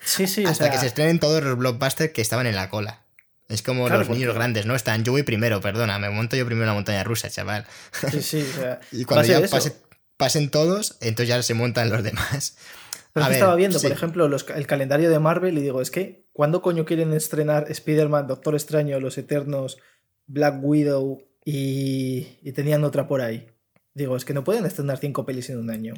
Sí, 0.00 0.28
sí. 0.28 0.44
hasta 0.44 0.70
que 0.70 0.78
se 0.78 0.86
estrenen 0.86 1.18
todos 1.18 1.42
los 1.42 1.58
blockbusters 1.58 2.12
que 2.12 2.22
estaban 2.22 2.46
en 2.46 2.54
la 2.54 2.70
cola. 2.70 3.02
Es 3.48 3.62
como 3.62 3.88
los 3.88 4.08
niños 4.08 4.32
grandes, 4.32 4.64
¿no? 4.64 4.76
Están, 4.76 5.02
yo 5.02 5.10
voy 5.10 5.24
primero, 5.24 5.60
perdona, 5.60 5.98
me 5.98 6.08
monto 6.08 6.36
yo 6.36 6.46
primero 6.46 6.64
en 6.64 6.68
la 6.68 6.74
montaña 6.74 7.02
rusa, 7.02 7.28
chaval. 7.28 7.66
Sí, 8.12 8.22
sí, 8.22 8.46
o 8.48 8.60
sea, 8.60 8.80
y 8.92 9.04
cuando 9.04 9.26
ya 9.26 9.40
pasen 10.18 10.50
todos, 10.50 10.98
entonces 11.00 11.28
ya 11.28 11.42
se 11.42 11.54
montan 11.54 11.88
los 11.88 12.02
demás. 12.02 12.58
Pero 13.14 13.30
estaba 13.30 13.56
viendo, 13.56 13.80
por 13.80 13.90
ejemplo, 13.90 14.26
el 14.26 14.66
calendario 14.66 15.08
de 15.08 15.18
Marvel 15.18 15.56
y 15.56 15.62
digo, 15.62 15.80
es 15.80 15.90
que, 15.90 16.26
¿cuándo 16.32 16.60
coño 16.60 16.84
quieren 16.84 17.14
estrenar 17.14 17.64
Spider-Man, 17.70 18.26
Doctor 18.26 18.54
Extraño, 18.54 19.00
Los 19.00 19.16
Eternos, 19.16 19.78
Black 20.26 20.62
Widow 20.62 21.22
y, 21.44 22.52
tenían 22.52 22.84
otra 22.84 23.08
por 23.08 23.22
ahí. 23.22 23.48
Digo, 23.94 24.16
es 24.16 24.24
que 24.24 24.34
no 24.34 24.44
pueden 24.44 24.66
estrenar 24.66 24.98
cinco 24.98 25.24
pelis 25.24 25.48
en 25.50 25.58
un 25.58 25.70
año. 25.70 25.94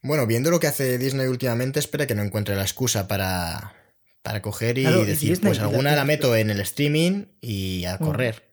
Bueno, 0.00 0.26
viendo 0.26 0.50
lo 0.50 0.60
que 0.60 0.68
hace 0.68 0.96
Disney 0.96 1.26
últimamente, 1.26 1.80
espera 1.80 2.06
que 2.06 2.14
no 2.14 2.22
encuentre 2.22 2.54
la 2.54 2.62
excusa 2.62 3.08
para, 3.08 3.74
para 4.22 4.40
coger 4.40 4.78
y 4.78 4.84
decir, 5.04 5.40
pues 5.40 5.58
alguna 5.58 5.94
la, 5.94 6.04
meto 6.04 6.36
en 6.36 6.50
el 6.50 6.60
streaming 6.60 7.26
y 7.40 7.84
a 7.84 7.96
mm. 7.96 7.98
correr. 7.98 8.51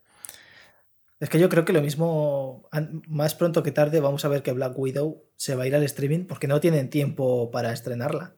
Es 1.20 1.30
que 1.30 1.40
yo 1.40 1.50
creo 1.50 1.66
que 1.66 1.74
lo 1.74 1.82
mismo, 1.82 2.70
más 3.08 3.36
pronto 3.36 3.62
que 3.62 3.72
tarde, 3.72 4.00
vamos 4.00 4.24
a 4.24 4.30
ver 4.30 4.42
que 4.42 4.54
Black 4.54 4.78
Widow 4.78 5.26
se 5.36 5.56
va 5.56 5.64
a 5.64 5.68
ir 5.68 5.76
al 5.76 5.84
streaming 5.84 6.26
porque 6.26 6.48
no 6.48 6.62
tienen 6.62 6.90
tiempo 6.90 7.52
para 7.52 7.74
estrenarla. 7.74 8.38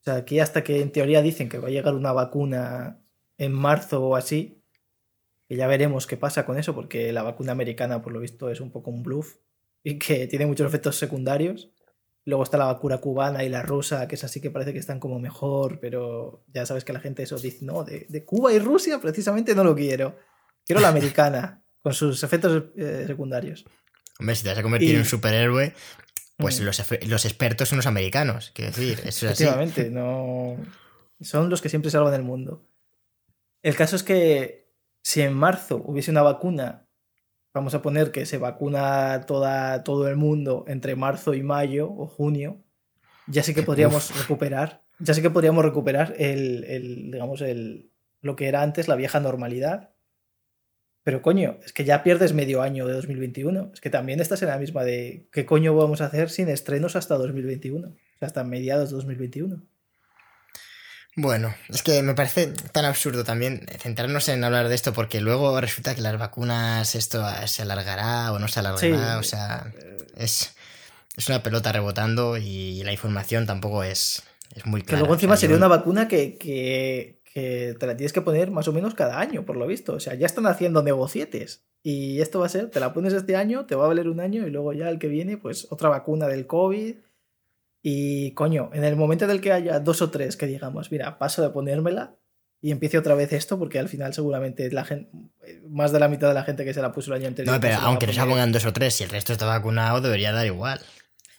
O 0.00 0.04
sea, 0.04 0.16
aquí 0.16 0.40
hasta 0.40 0.64
que 0.64 0.80
en 0.80 0.92
teoría 0.92 1.22
dicen 1.22 1.48
que 1.48 1.58
va 1.58 1.68
a 1.68 1.72
llegar 1.72 1.94
una 1.94 2.12
vacuna 2.12 3.02
en 3.36 3.52
marzo 3.52 4.02
o 4.02 4.16
así, 4.16 4.62
que 5.48 5.56
ya 5.56 5.66
veremos 5.66 6.06
qué 6.06 6.16
pasa 6.16 6.46
con 6.46 6.58
eso, 6.58 6.74
porque 6.74 7.12
la 7.12 7.22
vacuna 7.22 7.52
americana, 7.52 8.00
por 8.02 8.12
lo 8.12 8.20
visto, 8.20 8.50
es 8.50 8.60
un 8.60 8.70
poco 8.70 8.90
un 8.90 9.02
bluff 9.02 9.36
y 9.82 9.98
que 9.98 10.26
tiene 10.28 10.46
muchos 10.46 10.66
efectos 10.66 10.96
secundarios. 10.96 11.72
Luego 12.24 12.44
está 12.44 12.58
la 12.58 12.66
vacuna 12.66 12.98
cubana 12.98 13.44
y 13.44 13.48
la 13.48 13.62
rusa, 13.62 14.06
que 14.06 14.14
es 14.14 14.24
así 14.24 14.40
que 14.40 14.50
parece 14.50 14.72
que 14.72 14.78
están 14.78 15.00
como 15.00 15.18
mejor, 15.18 15.80
pero 15.80 16.44
ya 16.48 16.66
sabes 16.66 16.84
que 16.84 16.92
la 16.92 17.00
gente 17.00 17.22
eso 17.22 17.38
dice, 17.38 17.64
no, 17.64 17.82
de, 17.82 18.24
Cuba 18.24 18.52
y 18.52 18.58
Rusia 18.58 19.00
precisamente 19.00 19.54
no 19.54 19.64
lo 19.64 19.74
quiero. 19.74 20.16
Quiero 20.66 20.80
la 20.80 20.88
americana, 20.88 21.59
con 21.82 21.94
sus 21.94 22.22
efectos 22.22 22.64
eh, 22.76 23.04
secundarios. 23.06 23.64
Hombre, 24.18 24.34
si 24.34 24.42
te 24.42 24.50
vas 24.50 24.58
a 24.58 24.62
convertir 24.62 24.94
en 24.94 25.00
un 25.00 25.06
superhéroe, 25.06 25.74
pues 26.36 26.60
mm. 26.60 26.64
los, 26.64 27.24
expertos 27.24 27.68
son 27.68 27.76
los 27.76 27.86
americanos, 27.86 28.52
quiero 28.54 28.70
decir. 28.70 29.00
Eso 29.04 29.26
es 29.26 29.40
Efectivamente, 29.40 29.90
no. 29.90 30.56
Son 31.20 31.50
los 31.50 31.60
que 31.60 31.68
siempre 31.68 31.90
salvan 31.90 32.14
el 32.14 32.22
mundo. 32.22 32.66
El 33.62 33.76
caso 33.76 33.96
es 33.96 34.02
que 34.02 34.70
si 35.02 35.22
en 35.22 35.34
marzo 35.34 35.82
hubiese 35.84 36.10
una 36.10 36.22
vacuna, 36.22 36.86
vamos 37.52 37.74
a 37.74 37.82
poner 37.82 38.10
que 38.10 38.26
se 38.26 38.38
vacuna 38.38 39.24
toda, 39.26 39.84
todo 39.84 40.08
el 40.08 40.16
mundo 40.16 40.64
entre 40.68 40.96
marzo 40.96 41.34
y 41.34 41.42
mayo 41.42 41.90
o 41.90 42.06
junio, 42.06 42.62
ya 43.26 43.42
sí 43.42 43.54
que 43.54 43.62
podríamos 43.62 44.16
recuperar, 44.18 44.82
ya 44.98 45.14
sí 45.14 45.22
que 45.22 45.30
podríamos 45.30 45.64
recuperar 45.64 46.14
el, 46.18 47.10
digamos, 47.10 47.40
el, 47.42 47.90
lo 48.20 48.36
que 48.36 48.48
era 48.48 48.62
antes 48.62 48.88
la 48.88 48.96
vieja 48.96 49.20
normalidad. 49.20 49.90
Pero 51.02 51.22
coño, 51.22 51.58
es 51.64 51.72
que 51.72 51.84
ya 51.84 52.02
pierdes 52.02 52.34
medio 52.34 52.62
año 52.62 52.86
de 52.86 52.94
2021. 52.94 53.70
Es 53.72 53.80
que 53.80 53.90
también 53.90 54.20
estás 54.20 54.42
en 54.42 54.48
la 54.48 54.58
misma 54.58 54.84
de 54.84 55.26
qué 55.32 55.46
coño 55.46 55.74
vamos 55.74 56.00
a 56.00 56.06
hacer 56.06 56.30
sin 56.30 56.48
estrenos 56.48 56.94
hasta 56.96 57.16
2021. 57.16 57.88
O 57.88 57.92
sea, 58.18 58.26
hasta 58.26 58.44
mediados 58.44 58.90
de 58.90 58.96
2021. 58.96 59.62
Bueno, 61.16 61.54
es 61.68 61.82
que 61.82 62.02
me 62.02 62.14
parece 62.14 62.46
tan 62.72 62.84
absurdo 62.84 63.24
también 63.24 63.66
centrarnos 63.78 64.28
en 64.28 64.44
hablar 64.44 64.68
de 64.68 64.74
esto 64.74 64.92
porque 64.92 65.20
luego 65.20 65.60
resulta 65.60 65.94
que 65.94 66.02
las 66.02 66.16
vacunas 66.18 66.94
esto 66.94 67.24
se 67.46 67.62
alargará 67.62 68.32
o 68.32 68.38
no 68.38 68.46
se 68.46 68.60
alargará, 68.60 69.18
o 69.18 69.22
sea, 69.24 69.72
es, 70.16 70.54
es, 71.16 71.28
una 71.28 71.42
pelota 71.42 71.72
rebotando 71.72 72.36
y 72.36 72.82
la 72.84 72.92
información 72.92 73.44
tampoco 73.44 73.82
es, 73.82 74.22
es 74.54 74.64
muy 74.66 74.82
clara. 74.82 74.98
Que 74.98 75.00
luego 75.00 75.14
encima 75.14 75.36
sería 75.36 75.56
una 75.56 75.66
vacuna 75.66 76.06
que, 76.06 76.38
que, 76.38 77.19
que, 77.32 77.76
te 77.78 77.86
la 77.86 77.96
tienes 77.96 78.12
que 78.12 78.20
poner 78.20 78.50
más 78.50 78.68
o 78.68 78.72
menos 78.72 78.94
cada 78.94 79.20
año, 79.20 79.44
por 79.44 79.56
lo 79.56 79.66
visto. 79.66 79.94
O 79.94 80.00
sea, 80.00 80.14
ya 80.14 80.26
están 80.26 80.46
haciendo 80.46 80.82
negocietes 80.82 81.64
y 81.82 82.20
esto 82.20 82.40
va 82.40 82.46
a 82.46 82.50
ser, 82.50 82.70
te 82.70 82.80
la 82.80 82.92
pones 82.92 83.12
este 83.12 83.36
año, 83.36 83.66
te 83.66 83.74
va 83.74 83.84
a 83.84 83.88
valer 83.88 84.08
un 84.08 84.20
año 84.20 84.46
y 84.46 84.50
luego 84.50 84.72
ya 84.72 84.88
el 84.88 84.98
que 84.98 85.08
viene, 85.08 85.36
pues 85.36 85.66
otra 85.70 85.88
vacuna 85.88 86.26
del 86.26 86.46
COVID 86.46 86.96
y 87.82 88.32
coño, 88.32 88.70
en 88.74 88.84
el 88.84 88.96
momento 88.96 89.24
en 89.24 89.30
el 89.30 89.40
que 89.40 89.52
haya 89.52 89.80
dos 89.80 90.02
o 90.02 90.10
tres 90.10 90.36
que 90.36 90.46
digamos, 90.46 90.92
mira, 90.92 91.18
paso 91.18 91.42
de 91.42 91.50
ponérmela 91.50 92.16
y 92.60 92.72
empiece 92.72 92.98
otra 92.98 93.14
vez 93.14 93.32
esto, 93.32 93.58
porque 93.58 93.78
al 93.78 93.88
final 93.88 94.12
seguramente 94.12 94.70
la 94.70 94.84
gente, 94.84 95.10
más 95.68 95.92
de 95.92 96.00
la 96.00 96.08
mitad 96.08 96.28
de 96.28 96.34
la 96.34 96.44
gente 96.44 96.64
que 96.64 96.74
se 96.74 96.82
la 96.82 96.92
puso 96.92 97.10
el 97.12 97.20
año 97.20 97.28
anterior. 97.28 97.54
No, 97.54 97.60
pero 97.60 97.78
aunque 97.80 98.06
no 98.06 98.12
se 98.12 98.20
pongan 98.20 98.52
dos 98.52 98.66
o 98.66 98.72
tres, 98.72 98.94
si 98.94 99.04
el 99.04 99.10
resto 99.10 99.32
está 99.32 99.46
vacunado, 99.46 100.02
debería 100.02 100.32
dar 100.32 100.44
igual. 100.46 100.80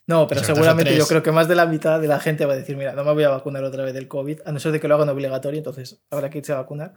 No, 0.07 0.27
pero 0.27 0.43
seguramente 0.43 0.95
yo 0.97 1.05
creo 1.05 1.23
que 1.23 1.31
más 1.31 1.47
de 1.47 1.55
la 1.55 1.65
mitad 1.65 1.99
de 1.99 2.07
la 2.07 2.19
gente 2.19 2.45
va 2.45 2.53
a 2.53 2.57
decir, 2.57 2.75
mira, 2.75 2.93
no 2.93 3.03
me 3.03 3.13
voy 3.13 3.23
a 3.23 3.29
vacunar 3.29 3.63
otra 3.63 3.83
vez 3.83 3.93
del 3.93 4.07
COVID, 4.07 4.41
a 4.45 4.51
no 4.51 4.59
ser 4.59 4.71
de 4.71 4.79
que 4.79 4.87
lo 4.87 4.95
hagan 4.95 5.09
obligatorio, 5.09 5.57
entonces 5.57 6.01
habrá 6.09 6.29
que 6.29 6.39
irse 6.39 6.53
a 6.53 6.57
vacunar. 6.57 6.95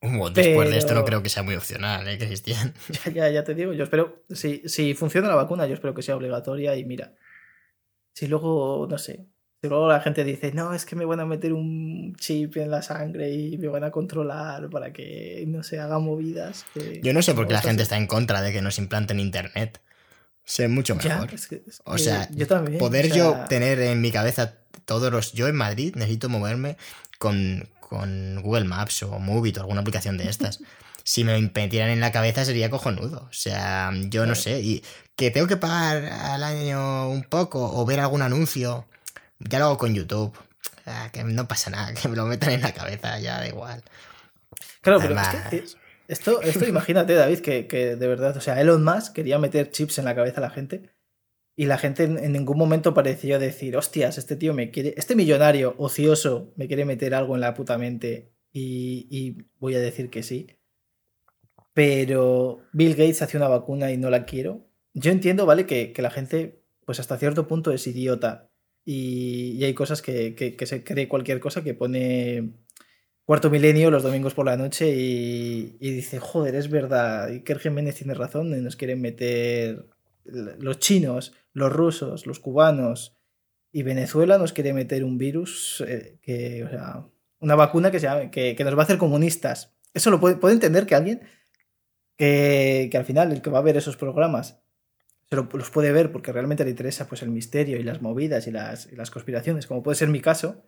después 0.00 0.70
de 0.70 0.78
esto 0.78 0.94
no 0.94 1.04
creo 1.04 1.22
que 1.22 1.28
sea 1.28 1.42
muy 1.42 1.56
opcional, 1.56 2.06
¿eh, 2.08 2.18
Cristian? 2.18 2.72
Ya, 3.06 3.12
ya, 3.12 3.30
ya 3.30 3.44
te 3.44 3.54
digo, 3.54 3.72
yo 3.72 3.84
espero, 3.84 4.24
si, 4.30 4.62
si 4.66 4.94
funciona 4.94 5.28
la 5.28 5.34
vacuna, 5.34 5.66
yo 5.66 5.74
espero 5.74 5.94
que 5.94 6.02
sea 6.02 6.16
obligatoria 6.16 6.76
y 6.76 6.84
mira, 6.84 7.14
si 8.14 8.28
luego, 8.28 8.86
no 8.88 8.98
sé, 8.98 9.26
si 9.60 9.68
luego 9.68 9.88
la 9.88 10.00
gente 10.00 10.24
dice, 10.24 10.52
no, 10.52 10.74
es 10.74 10.84
que 10.84 10.94
me 10.94 11.04
van 11.04 11.20
a 11.20 11.26
meter 11.26 11.52
un 11.52 12.14
chip 12.16 12.56
en 12.58 12.70
la 12.70 12.82
sangre 12.82 13.32
y 13.32 13.58
me 13.58 13.68
van 13.68 13.82
a 13.82 13.90
controlar 13.90 14.70
para 14.70 14.92
que 14.92 15.42
no 15.48 15.62
se 15.62 15.80
hagan 15.80 16.04
movidas. 16.04 16.66
Yo 17.02 17.12
no 17.12 17.22
sé 17.22 17.34
por 17.34 17.46
qué 17.46 17.54
la 17.54 17.62
gente 17.62 17.82
está 17.82 17.96
en 17.96 18.06
contra 18.06 18.42
de 18.42 18.52
que 18.52 18.62
nos 18.62 18.78
implanten 18.78 19.20
internet. 19.20 19.80
Sé 20.44 20.68
mucho 20.68 20.94
mejor. 20.94 21.30
o 21.84 21.98
sea, 21.98 22.28
yo 22.32 22.46
también, 22.46 22.78
poder 22.78 23.10
yo 23.12 23.44
tener 23.48 23.80
en 23.80 24.00
mi 24.00 24.12
cabeza 24.12 24.54
todos 24.84 25.10
los. 25.10 25.32
Yo 25.32 25.48
en 25.48 25.56
Madrid 25.56 25.94
necesito 25.96 26.28
moverme 26.28 26.76
con, 27.18 27.68
con 27.80 28.42
Google 28.42 28.64
Maps 28.64 29.02
o 29.04 29.18
Movit 29.18 29.58
o 29.58 29.60
alguna 29.60 29.80
aplicación 29.80 30.18
de 30.18 30.28
estas. 30.28 30.60
si 31.04 31.22
me 31.22 31.38
metieran 31.38 31.90
en 31.90 32.00
la 32.00 32.10
cabeza 32.10 32.44
sería 32.44 32.70
cojonudo. 32.70 33.28
O 33.30 33.32
sea, 33.32 33.92
yo 34.08 34.26
no 34.26 34.34
sé. 34.34 34.60
Y 34.60 34.82
que 35.14 35.30
tengo 35.30 35.46
que 35.46 35.58
pagar 35.58 36.04
al 36.06 36.42
año 36.42 37.08
un 37.08 37.22
poco 37.22 37.62
o 37.78 37.84
ver 37.84 38.00
algún 38.00 38.22
anuncio, 38.22 38.86
ya 39.38 39.58
lo 39.58 39.66
hago 39.66 39.78
con 39.78 39.94
YouTube. 39.94 40.36
que 41.12 41.22
no 41.24 41.46
pasa 41.46 41.70
nada, 41.70 41.92
que 42.00 42.08
me 42.08 42.16
lo 42.16 42.24
metan 42.26 42.50
en 42.50 42.62
la 42.62 42.72
cabeza, 42.72 43.18
ya 43.20 43.38
da 43.38 43.46
igual. 43.46 43.84
Claro, 44.80 44.98
pero 45.00 45.14
esto, 46.08 46.40
esto 46.42 46.64
imagínate, 46.68 47.14
David, 47.14 47.40
que, 47.40 47.66
que, 47.66 47.96
de 47.96 48.08
verdad, 48.08 48.36
o 48.36 48.40
sea, 48.40 48.60
Elon 48.60 48.84
Musk 48.84 49.14
quería 49.14 49.38
meter 49.38 49.70
chips 49.70 49.98
en 49.98 50.04
la 50.04 50.14
cabeza 50.14 50.38
a 50.38 50.42
la 50.42 50.50
gente 50.50 50.94
y 51.56 51.66
la 51.66 51.78
gente 51.78 52.04
en, 52.04 52.32
ningún 52.32 52.58
momento 52.58 52.94
pareció 52.94 53.38
decir, 53.38 53.76
hostias, 53.76 54.18
este 54.18 54.36
tío 54.36 54.54
me 54.54 54.70
quiere, 54.70 54.94
este 54.96 55.14
millonario 55.14 55.74
ocioso 55.78 56.52
me 56.56 56.66
quiere 56.66 56.84
meter 56.84 57.14
algo 57.14 57.36
en 57.36 57.40
la 57.40 57.54
puta 57.54 57.78
mente 57.78 58.32
y, 58.52 59.38
voy 59.58 59.74
a 59.74 59.80
decir 59.80 60.10
que 60.10 60.22
sí. 60.22 60.48
Pero 61.72 62.60
Bill 62.72 62.94
Gates 62.94 63.22
hace 63.22 63.36
una 63.36 63.48
vacuna 63.48 63.90
y 63.90 63.96
no 63.96 64.10
la 64.10 64.24
quiero. 64.24 64.68
Yo 64.94 65.10
entiendo, 65.10 65.44
¿vale? 65.46 65.66
Que, 65.66 65.92
la 65.98 66.10
gente, 66.10 66.62
pues 66.84 67.00
hasta 67.00 67.18
cierto 67.18 67.48
punto 67.48 67.72
es 67.72 67.86
idiota. 67.86 68.50
Y, 68.84 69.62
hay 69.64 69.74
cosas 69.74 70.02
que, 70.02 70.34
que, 70.34 70.66
se 70.66 70.84
cree 70.84 71.08
cualquier 71.08 71.40
cosa 71.40 71.64
que 71.64 71.74
pone 71.74 72.54
cuarto 73.24 73.50
milenio 73.50 73.90
los 73.90 74.02
domingos 74.02 74.34
por 74.34 74.46
la 74.46 74.56
noche 74.56 74.90
y, 74.94 75.76
dice, 75.78 76.18
joder, 76.18 76.54
es 76.54 76.70
verdad, 76.70 77.28
Iker 77.28 77.58
Jiménez 77.58 77.96
tiene 77.96 78.14
razón, 78.14 78.62
nos 78.62 78.76
quieren 78.76 79.00
meter 79.00 79.86
los 80.24 80.78
chinos, 80.78 81.34
los 81.52 81.72
rusos, 81.72 82.26
los 82.26 82.40
cubanos 82.40 83.16
y 83.72 83.82
Venezuela 83.82 84.38
nos 84.38 84.52
quiere 84.52 84.72
meter 84.72 85.04
un 85.04 85.18
virus, 85.18 85.82
eh, 85.86 86.18
que, 86.22 86.64
o 86.64 86.68
sea, 86.68 87.06
una 87.40 87.56
vacuna 87.56 87.90
que, 87.90 87.98
se 87.98 88.08
que, 88.30 88.56
nos 88.64 88.76
va 88.76 88.80
a 88.80 88.84
hacer 88.84 88.98
comunistas. 88.98 89.74
Eso 89.92 90.10
lo 90.10 90.20
puede, 90.20 90.52
entender 90.52 90.86
que 90.86 90.94
alguien 90.94 91.22
que, 92.16 92.90
al 92.94 93.04
final 93.04 93.32
el 93.32 93.42
que 93.42 93.50
va 93.50 93.58
a 93.58 93.62
ver 93.62 93.76
esos 93.76 93.96
programas 93.96 94.60
se 95.28 95.36
los 95.36 95.70
puede 95.70 95.90
ver 95.90 96.12
porque 96.12 96.32
realmente 96.32 96.64
le 96.64 96.70
interesa 96.70 97.08
pues 97.08 97.22
el 97.22 97.30
misterio 97.30 97.78
y 97.78 97.82
las 97.82 98.02
movidas 98.02 98.46
y 98.46 98.50
las, 98.50 98.90
y 98.92 98.96
las 98.96 99.10
conspiraciones, 99.10 99.66
como 99.66 99.82
puede 99.82 99.96
ser 99.96 100.08
mi 100.08 100.20
caso, 100.20 100.62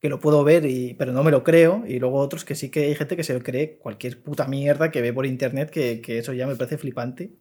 que 0.00 0.08
lo 0.08 0.20
puedo 0.20 0.44
ver, 0.44 0.64
y, 0.66 0.94
pero 0.94 1.12
no 1.12 1.24
me 1.24 1.30
lo 1.30 1.42
creo, 1.42 1.84
y 1.86 1.98
luego 1.98 2.18
otros 2.18 2.44
que 2.44 2.54
sí 2.54 2.70
que 2.70 2.84
hay 2.84 2.94
gente 2.94 3.16
que 3.16 3.24
se 3.24 3.34
lo 3.34 3.42
cree 3.42 3.78
cualquier 3.78 4.22
puta 4.22 4.46
mierda 4.46 4.90
que 4.90 5.02
ve 5.02 5.12
por 5.12 5.26
internet, 5.26 5.70
que, 5.70 6.02
eso 6.18 6.32
ya 6.32 6.46
me 6.46 6.56
parece 6.56 6.78
flipante. 6.78 7.32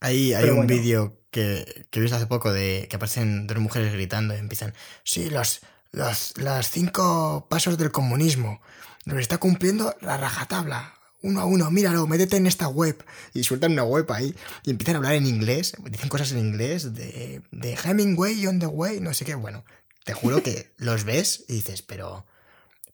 Hay, 0.00 0.32
hay 0.32 0.48
un 0.50 0.66
vídeo 0.66 1.20
que, 1.30 1.86
que 1.90 1.98
he 1.98 2.02
visto 2.02 2.16
hace 2.16 2.26
poco 2.26 2.52
de 2.52 2.86
que 2.88 2.96
aparecen 2.96 3.46
dos 3.46 3.58
mujeres 3.58 3.92
gritando 3.92 4.34
y 4.34 4.38
empiezan, 4.38 4.72
sí, 5.04 5.30
los, 5.30 5.60
los, 5.90 6.34
las 6.38 6.70
cinco 6.70 7.46
pasos 7.50 7.76
del 7.76 7.90
comunismo, 7.90 8.60
nos 9.04 9.18
está 9.18 9.38
cumpliendo 9.38 9.94
la 10.00 10.16
rajatabla. 10.16 10.94
Uno 11.22 11.40
a 11.40 11.44
uno, 11.44 11.70
míralo, 11.70 12.06
métete 12.06 12.38
en 12.38 12.46
esta 12.46 12.68
web. 12.68 13.04
Y 13.34 13.42
sueltan 13.42 13.72
una 13.72 13.82
web 13.82 14.10
ahí 14.10 14.34
y 14.64 14.70
empiezan 14.70 14.94
a 14.94 14.98
hablar 14.98 15.14
en 15.14 15.26
inglés, 15.26 15.74
dicen 15.90 16.08
cosas 16.08 16.32
en 16.32 16.38
inglés 16.38 16.94
de, 16.94 17.42
de 17.50 17.78
Hemingway 17.84 18.46
on 18.46 18.58
the 18.58 18.66
way, 18.66 19.00
no 19.00 19.12
sé 19.12 19.26
qué, 19.26 19.34
bueno. 19.34 19.64
Te 20.04 20.14
juro 20.14 20.42
que 20.42 20.72
los 20.76 21.04
ves 21.04 21.44
y 21.48 21.54
dices, 21.54 21.82
pero, 21.82 22.26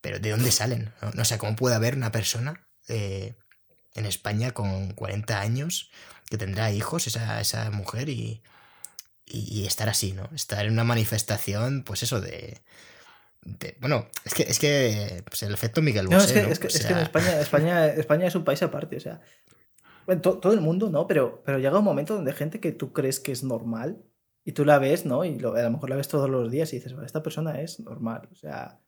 pero 0.01 0.19
¿de 0.19 0.31
dónde 0.31 0.51
salen? 0.51 0.93
No, 1.15 1.25
sé, 1.25 1.39
¿cómo 1.39 1.57
puede 1.57 1.77
haber 1.77 1.95
una 1.95 2.13
persona 2.13 2.67
eh, 2.89 3.35
en 3.95 4.07
España 4.07 4.53
con 4.53 4.93
40 4.93 5.41
años 5.41 5.91
que 6.29 6.39
tendrá 6.39 6.73
hijos, 6.73 7.07
esa, 7.07 7.41
esa 7.41 7.71
mujer, 7.71 8.09
y, 8.09 8.43
y, 9.27 9.67
estar 9.67 9.89
así, 9.89 10.13
¿no? 10.13 10.29
Estar 10.35 10.65
en 10.67 10.73
una 10.73 10.85
manifestación, 10.85 11.83
pues 11.83 12.03
eso, 12.03 12.21
de... 12.21 12.61
bueno, 13.81 14.09
es 14.25 14.35
que, 14.35 14.43
es 14.45 14.59
que 14.59 15.23
pues 15.25 15.43
el 15.43 15.53
efecto 15.53 15.83
Miguel 15.83 16.07
Bosé, 16.09 16.43
no, 16.43 16.49
es 16.49 16.59
que, 16.59 16.67
es 16.69 16.75
que, 16.75 16.79
es 16.79 16.87
que 16.87 16.93
en 16.93 16.99
España, 16.99 17.41
España, 17.41 17.87
España 17.87 18.27
es 18.27 18.35
un 18.35 18.45
país 18.45 18.63
aparte, 18.63 18.97
o 18.97 19.01
sea, 19.01 19.21
todo 20.21 20.53
el 20.53 20.61
mundo, 20.61 20.91
¿no? 20.91 21.07
Pero, 21.07 21.43
pero 21.45 21.59
llega 21.59 21.79
un 21.79 21.85
momento 21.85 22.15
donde 22.15 22.33
gente 22.33 22.61
que 22.61 22.73
tú 22.73 22.93
crees 22.93 23.19
que 23.19 23.33
es 23.33 23.43
normal, 23.43 24.03
y 24.47 24.53
tú 24.53 24.65
la 24.65 24.79
ves, 24.79 25.05
¿no? 25.05 25.25
Y 25.25 25.37
a 25.41 25.63
lo 25.65 25.71
mejor 25.73 25.91
la 25.91 25.97
ves 25.97 26.07
todos 26.07 26.31
los 26.31 26.53
días 26.53 26.73
y 26.73 26.77
dices, 26.77 26.95
esta 27.05 27.21
persona 27.21 27.61
es 27.61 27.81
normal. 27.81 28.29
O 28.31 28.35
sea, 28.37 28.79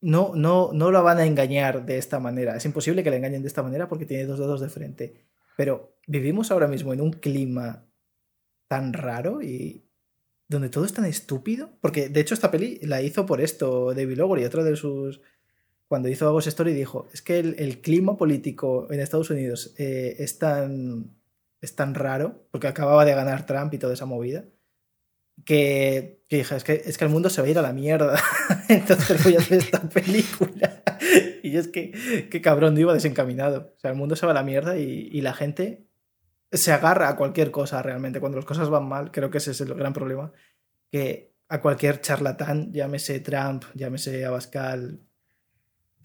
no, 0.00 0.32
no, 0.34 0.70
no 0.72 0.90
la 0.90 1.02
van 1.02 1.18
a 1.18 1.26
engañar 1.26 1.84
de 1.84 1.98
esta 1.98 2.18
manera. 2.18 2.56
Es 2.56 2.64
imposible 2.64 3.04
que 3.04 3.10
la 3.10 3.16
engañen 3.16 3.42
de 3.42 3.48
esta 3.48 3.62
manera 3.62 3.90
porque 3.90 4.06
tiene 4.06 4.24
dos 4.24 4.38
dedos 4.38 4.62
de 4.62 4.70
frente. 4.70 5.26
Pero 5.58 5.98
vivimos 6.06 6.50
ahora 6.50 6.66
mismo 6.66 6.94
en 6.94 7.02
un 7.02 7.12
clima 7.12 7.84
tan 8.68 8.94
raro 8.94 9.42
y 9.42 9.84
donde 10.48 10.70
todo 10.70 10.86
es 10.86 10.94
tan 10.94 11.04
estúpido. 11.04 11.68
Porque 11.82 12.08
de 12.08 12.20
hecho 12.20 12.32
esta 12.32 12.50
peli 12.50 12.78
la 12.80 13.02
hizo 13.02 13.26
por 13.26 13.42
esto 13.42 13.92
David 13.92 14.16
Lowery, 14.16 14.46
otro 14.46 14.64
de 14.64 14.76
sus... 14.76 15.20
Cuando 15.88 16.08
hizo 16.08 16.26
Agos 16.26 16.46
Story 16.46 16.72
dijo, 16.72 17.06
es 17.12 17.20
que 17.20 17.38
el, 17.38 17.82
clima 17.82 18.16
político 18.16 18.90
en 18.90 19.00
Estados 19.00 19.28
Unidos 19.28 19.74
eh, 19.76 20.16
es 20.18 20.38
tan 20.38 21.15
es 21.60 21.74
tan 21.74 21.94
raro, 21.94 22.46
porque 22.50 22.68
acababa 22.68 23.04
de 23.04 23.14
ganar 23.14 23.46
Trump 23.46 23.72
y 23.74 23.78
toda 23.78 23.94
esa 23.94 24.06
movida, 24.06 24.44
que, 25.44 26.22
dije, 26.30 26.56
es 26.56 26.64
que, 26.64 26.82
es 26.84 26.96
que 26.98 27.04
el 27.04 27.10
mundo 27.10 27.28
se 27.28 27.40
va 27.40 27.46
a 27.46 27.50
ir 27.50 27.58
a 27.58 27.62
la 27.62 27.72
mierda, 27.72 28.18
entonces 28.68 29.22
voy 29.22 29.36
a 29.36 29.38
hacer 29.38 29.58
esta 29.58 29.80
película. 29.88 30.82
y 31.42 31.56
es 31.56 31.68
que, 31.68 32.28
qué 32.30 32.40
cabrón, 32.40 32.76
iba 32.78 32.94
desencaminado. 32.94 33.74
O 33.76 33.80
sea, 33.80 33.90
el 33.90 33.96
mundo 33.96 34.16
se 34.16 34.26
va 34.26 34.32
a 34.32 34.34
la 34.34 34.42
mierda 34.42 34.76
y, 34.78 35.20
la 35.20 35.34
gente 35.34 35.86
se 36.52 36.72
agarra 36.72 37.08
a 37.08 37.16
cualquier 37.16 37.50
cosa 37.50 37.82
realmente. 37.82 38.20
Cuando 38.20 38.36
las 38.36 38.44
cosas 38.44 38.70
van 38.70 38.88
mal, 38.88 39.10
creo 39.10 39.30
que 39.30 39.38
ese 39.38 39.50
es 39.50 39.60
el 39.60 39.74
gran 39.74 39.92
problema, 39.92 40.32
que 40.90 41.34
a 41.48 41.60
cualquier 41.60 42.00
charlatán, 42.00 42.72
llámese 42.72 43.20
Trump, 43.20 43.64
llámese 43.74 44.24
Abascal 44.24 45.00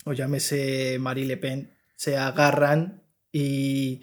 o 0.05 0.13
llámese 0.13 0.97
Marie 0.99 1.25
Le 1.25 1.37
Pen, 1.37 1.73
se 1.95 2.17
agarran 2.17 3.03
y 3.31 4.01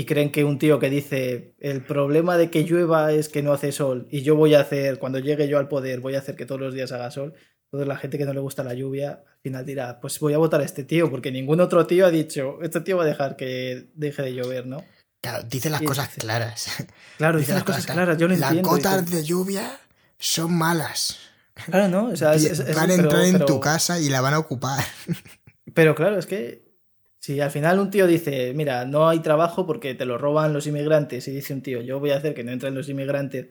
y 0.00 0.06
creen 0.06 0.32
que 0.32 0.44
un 0.44 0.58
tío 0.58 0.78
que 0.78 0.88
dice 0.88 1.54
el 1.58 1.84
problema 1.84 2.38
de 2.38 2.50
que 2.50 2.64
llueva 2.64 3.12
es 3.12 3.28
que 3.28 3.42
no 3.42 3.52
hace 3.52 3.70
sol 3.70 4.08
y 4.10 4.22
yo 4.22 4.34
voy 4.34 4.54
a 4.54 4.60
hacer, 4.60 4.98
cuando 4.98 5.18
llegue 5.18 5.46
yo 5.46 5.58
al 5.58 5.68
poder, 5.68 6.00
voy 6.00 6.14
a 6.14 6.20
hacer 6.20 6.36
que 6.36 6.46
todos 6.46 6.58
los 6.58 6.72
días 6.72 6.90
haga 6.92 7.10
sol, 7.10 7.34
toda 7.70 7.84
la 7.84 7.98
gente 7.98 8.16
que 8.16 8.24
no 8.24 8.32
le 8.32 8.40
gusta 8.40 8.64
la 8.64 8.72
lluvia 8.72 9.10
al 9.10 9.40
final 9.42 9.66
dirá, 9.66 10.00
pues 10.00 10.18
voy 10.18 10.32
a 10.32 10.38
votar 10.38 10.62
a 10.62 10.64
este 10.64 10.84
tío 10.84 11.10
porque 11.10 11.30
ningún 11.30 11.60
otro 11.60 11.86
tío 11.86 12.06
ha 12.06 12.10
dicho, 12.10 12.62
este 12.62 12.80
tío 12.80 12.96
va 12.96 13.02
a 13.02 13.08
dejar 13.08 13.36
que 13.36 13.90
deje 13.94 14.22
de 14.22 14.32
llover, 14.32 14.66
¿no? 14.66 14.82
Claro, 15.20 15.46
dice 15.46 15.68
las 15.68 15.82
cosas 15.82 16.08
claras. 16.18 16.70
Claro, 17.18 17.38
dice, 17.38 17.52
las 17.52 17.64
cosas 17.64 17.84
claras, 17.84 18.16
yo 18.16 18.26
lo 18.26 18.34
Las 18.38 18.56
gotas 18.62 19.10
de 19.10 19.22
lluvia 19.22 19.80
son 20.18 20.56
malas. 20.56 21.18
Claro, 21.66 21.88
¿no? 21.88 22.06
O 22.06 22.16
sea, 22.16 22.30
van 22.74 22.90
a 22.90 22.94
entrar 22.94 23.24
en 23.24 23.44
tu 23.44 23.60
casa 23.60 24.00
y 24.00 24.08
la 24.08 24.22
van 24.22 24.32
a 24.32 24.38
ocupar. 24.38 24.82
Pero 25.74 25.94
claro, 25.94 26.18
es 26.18 26.24
que 26.24 26.69
si 27.20 27.38
al 27.40 27.50
final 27.50 27.78
un 27.78 27.90
tío 27.90 28.06
dice, 28.06 28.54
mira, 28.54 28.86
no 28.86 29.08
hay 29.08 29.20
trabajo 29.20 29.66
porque 29.66 29.94
te 29.94 30.06
lo 30.06 30.16
roban 30.16 30.54
los 30.54 30.66
inmigrantes, 30.66 31.28
y 31.28 31.32
dice 31.32 31.52
un 31.52 31.62
tío, 31.62 31.82
yo 31.82 32.00
voy 32.00 32.12
a 32.12 32.16
hacer 32.16 32.34
que 32.34 32.42
no 32.42 32.50
entren 32.50 32.74
los 32.74 32.88
inmigrantes, 32.88 33.48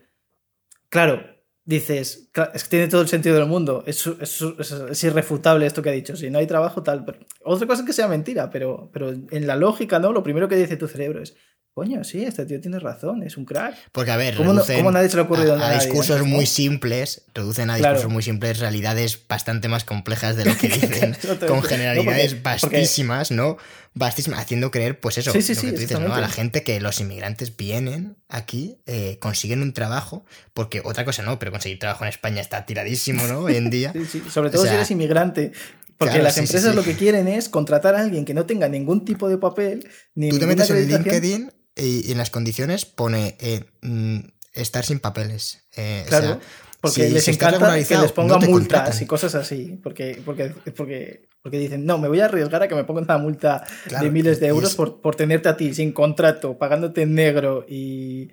claro, 0.89 1.21
dices, 1.63 2.31
es 2.55 2.63
que 2.63 2.69
tiene 2.69 2.87
todo 2.87 3.01
el 3.01 3.07
sentido 3.07 3.35
del 3.35 3.45
mundo, 3.45 3.83
es, 3.85 4.07
es, 4.07 5.03
irrefutable 5.03 5.67
esto 5.67 5.83
que 5.83 5.89
ha 5.89 5.93
dicho, 5.93 6.15
si 6.17 6.31
no 6.31 6.39
hay 6.39 6.47
trabajo, 6.47 6.81
tal. 6.81 7.05
otra 7.43 7.67
cosa 7.67 7.83
es 7.83 7.85
que 7.85 7.93
sea 7.93 8.07
mentira, 8.07 8.49
pero, 8.49 8.89
pero 8.91 9.11
en 9.11 9.45
la 9.45 9.55
lógica, 9.55 9.99
¿no? 9.99 10.11
Lo 10.13 10.23
primero 10.23 10.49
que 10.49 10.55
dice 10.55 10.75
tu 10.75 10.87
cerebro 10.87 11.21
es, 11.21 11.35
Coño, 11.73 12.03
sí, 12.03 12.23
este 12.23 12.45
tío 12.45 12.59
tiene 12.59 12.79
razón, 12.79 13.23
es 13.23 13.37
un 13.37 13.45
crack. 13.45 13.75
Porque, 13.91 14.11
a 14.11 14.17
ver, 14.17 14.35
¿cómo, 14.35 14.53
nadie 14.91 15.07
se 15.07 15.15
le 15.15 15.21
ha 15.21 15.25
ocurrido 15.25 15.55
a, 15.55 15.69
a 15.69 15.73
discursos 15.75 16.25
muy 16.25 16.45
simples, 16.45 17.23
reducen 17.33 17.69
a 17.69 17.77
discursos 17.77 18.11
muy 18.11 18.21
simples 18.21 18.59
realidades 18.59 19.19
bastante 19.27 19.69
más 19.69 19.85
complejas 19.85 20.35
de 20.35 20.45
lo 20.45 20.57
que 20.57 20.67
dicen, 20.67 21.15
con 21.47 21.63
generalidades 21.63 22.43
vastísimas, 22.43 23.31
¿no? 23.31 23.57
Vastísimas, 23.93 24.39
haciendo 24.39 24.71
creer, 24.71 24.99
pues 24.99 25.19
eso, 25.19 25.29
lo 25.29 25.39
que 25.39 25.55
tú 25.55 25.77
dices, 25.77 25.99
¿no? 25.99 26.13
A 26.13 26.19
la 26.19 26.27
gente 26.27 26.63
que 26.63 26.81
los 26.81 26.99
inmigrantes 26.99 27.55
vienen 27.55 28.17
aquí, 28.27 28.79
eh, 28.85 29.17
consiguen 29.21 29.61
un 29.61 29.71
trabajo, 29.71 30.25
porque 30.53 30.81
otra 30.83 31.05
cosa 31.05 31.23
no, 31.23 31.39
pero 31.39 31.51
conseguir 31.51 31.79
trabajo 31.79 32.03
en 32.03 32.09
España 32.09 32.41
está 32.41 32.65
tiradísimo, 32.65 33.25
¿no? 33.27 33.39
Hoy 33.41 33.55
en 33.55 33.69
día. 33.69 33.93
Sobre 34.29 34.49
todo 34.49 34.65
si 34.65 34.73
eres 34.73 34.91
inmigrante. 34.91 35.53
Porque 35.97 36.19
las 36.21 36.37
empresas 36.37 36.75
lo 36.75 36.83
que 36.83 36.95
quieren 36.95 37.27
es 37.27 37.49
contratar 37.49 37.95
a 37.95 37.99
alguien 37.99 38.23
que 38.23 38.33
no 38.33 38.45
tenga 38.45 38.69
ningún 38.69 39.03
tipo 39.03 39.27
de 39.27 39.37
papel, 39.37 39.89
ni 40.15 40.29
Tú 40.29 40.39
te 40.39 40.45
metes 40.45 40.69
en 40.69 40.87
LinkedIn 40.87 41.51
y, 41.79 42.11
en 42.11 42.17
las 42.17 42.29
condiciones 42.29 42.85
pone 42.85 43.37
eh, 43.39 43.65
mm, 43.81 44.19
estar 44.53 44.85
sin 44.85 44.99
papeles. 44.99 45.63
Eh, 45.75 46.05
claro. 46.07 46.39
porque 46.81 47.09
les 47.09 47.27
encanta 47.27 47.75
que 47.83 47.97
les 47.97 48.11
pongan 48.11 48.45
multas 48.49 49.01
y 49.01 49.05
cosas 49.05 49.35
así. 49.35 49.79
Porque, 49.81 50.21
porque, 50.25 50.53
porque, 50.75 51.27
porque 51.41 51.59
dicen, 51.59 51.85
no, 51.85 51.97
me 51.97 52.07
voy 52.07 52.21
a 52.21 52.25
arriesgar 52.25 52.63
a 52.63 52.67
que 52.67 52.75
me 52.75 52.83
pongan 52.83 53.05
una 53.05 53.17
multa 53.17 53.65
de 53.99 54.11
miles 54.11 54.39
de 54.39 54.47
euros 54.47 54.75
por, 54.75 55.01
por, 55.01 55.15
tenerte 55.15 55.49
a 55.49 55.57
ti 55.57 55.73
sin 55.73 55.91
contrato, 55.91 56.57
pagándote 56.57 57.03
en 57.03 57.15
negro 57.15 57.65
y, 57.67 58.31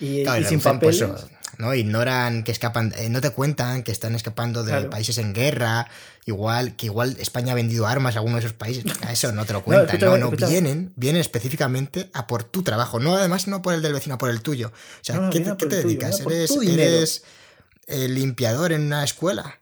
y, 0.00 0.24
sin 0.46 0.60
papeles. 0.60 1.04
¿No? 1.58 1.74
Ignoran 1.74 2.44
que 2.44 2.52
escapan, 2.52 2.94
eh, 2.96 3.08
no 3.08 3.20
te 3.20 3.30
cuentan 3.30 3.82
que 3.82 3.92
están 3.92 4.14
escapando 4.14 4.64
de 4.64 4.82
países 4.82 5.18
en 5.18 5.34
guerra, 5.34 5.88
igual 6.24 6.76
que 6.76 6.86
igual 6.86 7.16
España 7.20 7.52
ha 7.52 7.54
vendido 7.54 7.86
armas 7.86 8.14
a 8.14 8.20
alguno 8.20 8.36
de 8.36 8.40
esos 8.40 8.52
países, 8.54 8.84
eso 9.10 9.32
no 9.32 9.44
te 9.44 9.52
lo 9.52 9.62
cuentan, 9.62 9.98
no, 10.00 10.16
no, 10.16 10.30
vienen, 10.30 10.92
vienen 10.96 11.20
específicamente 11.20 12.10
a 12.14 12.26
por 12.26 12.44
tu 12.44 12.62
trabajo, 12.62 13.00
no 13.00 13.16
además 13.16 13.48
no 13.48 13.60
por 13.60 13.74
el 13.74 13.82
del 13.82 13.92
vecino, 13.92 14.16
por 14.16 14.30
el 14.30 14.40
tuyo. 14.40 14.68
O 14.68 15.04
sea, 15.04 15.28
¿qué, 15.30 15.40
te, 15.40 15.66
dedicas? 15.66 16.20
¿Eres, 16.20 16.50
eres 16.62 17.24
el 17.86 18.14
limpiador 18.14 18.72
en 18.72 18.82
una 18.82 19.04
escuela? 19.04 19.58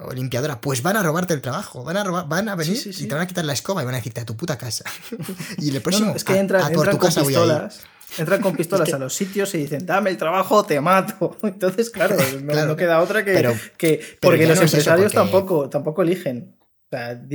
o 0.00 0.12
limpiadora, 0.12 0.60
pues 0.60 0.82
van 0.82 0.96
a 0.96 1.02
robarte 1.02 1.34
el 1.34 1.40
trabajo, 1.40 1.82
van 1.82 1.96
a 1.96 2.04
robar, 2.04 2.28
van 2.28 2.48
a 2.48 2.54
venir 2.54 2.78
y 2.84 3.06
te 3.06 3.14
van 3.14 3.22
a 3.22 3.26
quitar 3.26 3.44
la 3.44 3.52
escoba 3.52 3.82
y 3.82 3.84
van 3.84 3.94
a 3.94 3.98
decirte 3.98 4.20
a 4.20 4.24
tu 4.24 4.36
puta 4.36 4.56
casa. 4.56 4.84
y 5.58 5.74
el 5.74 5.82
próximo 5.82 6.14
es 6.14 6.24
que 6.24 6.36
entra, 6.36 6.66
a, 6.66 6.70
por 6.70 6.88
tu 6.90 6.98
casa 6.98 7.22
pistolas. 7.24 7.80
Entran 8.16 8.40
con 8.40 8.56
pistolas 8.56 8.92
a 8.92 8.98
los 8.98 9.14
sitios 9.14 9.54
y 9.54 9.58
dicen, 9.58 9.84
dame 9.84 10.10
el 10.10 10.16
trabajo, 10.16 10.64
te 10.64 10.80
mato. 10.80 11.36
Entonces, 11.42 11.90
claro, 11.90 12.16
no, 12.42 12.76
queda 12.76 13.00
otra 13.00 13.24
que. 13.24 13.32
que 13.76 14.00
porque 14.20 14.46
los 14.46 14.60
empresarios 14.60 15.12
tampoco, 15.12 15.68
tampoco 15.68 16.02
eligen. 16.02 16.56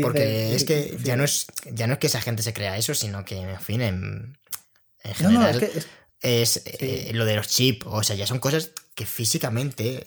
porque 0.01 0.55
es 0.55 0.63
que 0.65 0.97
ya 1.03 1.15
no 1.15 1.23
es, 1.23 1.45
ya 1.71 1.87
no 1.87 1.93
es 1.93 1.99
que 1.99 2.07
esa 2.07 2.21
gente 2.21 2.43
se 2.43 2.53
crea 2.53 2.77
eso, 2.77 2.93
sino 2.95 3.23
que, 3.25 3.37
en 3.37 3.59
fin, 3.59 3.81
en, 3.81 4.37
general. 5.03 5.69
es, 6.21 6.61
eh, 6.65 7.11
lo 7.13 7.25
de 7.25 7.35
los 7.35 7.47
chips. 7.47 7.85
O 7.89 8.01
sea, 8.03 8.15
ya 8.15 8.25
son 8.27 8.39
cosas 8.39 8.71
que 8.95 9.05
físicamente. 9.05 10.03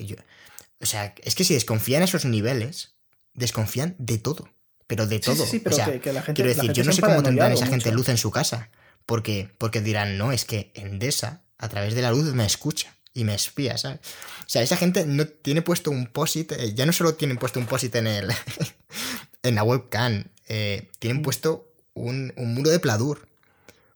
o 0.81 0.87
sea, 0.87 1.15
es 1.23 1.35
que 1.35 1.45
si 1.45 1.55
desconfían 1.55 2.03
esos 2.03 2.25
niveles, 2.25 2.95
desconfían 3.35 3.95
de 3.99 4.19
todo. 4.19 4.49
pero 4.87 5.07
de 5.07 5.19
todo. 5.21 5.45
sí, 5.45 5.51
sí, 5.53 5.59
pero 5.61 5.75
o 5.75 5.79
sea, 5.79 5.87
que- 5.87 6.01
que 6.01 6.13
la 6.13 6.23
gente- 6.23 6.35
quiero 6.43 6.49
la 6.49 6.55
decir, 6.55 6.69
gente 6.69 6.79
yo 6.81 6.85
no 6.85 6.93
sé 6.93 7.03
cómo 7.03 7.23
tendrán 7.23 7.53
esa 7.53 7.67
gente 7.67 7.91
luz 7.93 8.09
en 8.09 8.17
su 8.19 8.31
casa. 8.31 8.71
Porque, 9.07 9.49
porque 9.59 9.81
dirán, 9.81 10.19
no, 10.19 10.33
es 10.33 10.45
que 10.45 10.73
Endesa, 10.75 11.43
a 11.59 11.69
través 11.69 11.95
de 11.95 12.03
la 12.03 12.11
luz, 12.11 12.35
me 12.35 12.45
escucha 12.45 12.93
y 13.15 13.25
me 13.25 13.35
espía, 13.35 13.79
¿sabes? 13.79 14.01
O 14.41 14.49
sea, 14.49 14.63
esa 14.63 14.77
gente 14.77 15.07
no 15.07 15.27
tiene 15.27 15.63
puesto 15.63 15.91
un 15.91 16.07
posit, 16.09 16.53
eh, 16.53 16.75
ya 16.75 16.85
no 16.87 16.93
solo 16.93 17.15
tienen 17.15 17.39
puesto 17.39 17.59
un 17.61 17.67
posit 17.67 17.95
en 17.95 18.07
el 18.09 18.29
en 19.43 19.55
la 19.55 19.63
webcam, 19.63 20.25
eh, 20.49 20.89
tienen 20.99 21.21
Mm. 21.21 21.23
puesto 21.23 21.73
un, 21.95 22.33
un 22.37 22.55
muro 22.55 22.71
de 22.71 22.79
pladur, 22.81 23.29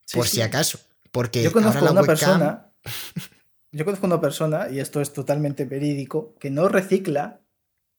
Sí, 0.06 0.16
por 0.16 0.26
sí. 0.28 0.36
si 0.36 0.42
acaso. 0.42 0.78
Porque 1.12 1.42
Yo 1.42 1.52
conozco 1.52 1.78
ahora 1.80 1.84
la 1.86 1.90
una 1.92 2.00
webcam- 2.02 2.06
persona. 2.06 2.72
Yo 3.72 3.84
conozco 3.84 4.06
una 4.06 4.20
persona, 4.20 4.68
y 4.70 4.80
esto 4.80 5.00
es 5.00 5.12
totalmente 5.12 5.64
verídico, 5.64 6.34
que 6.40 6.50
no 6.50 6.68
recicla 6.68 7.40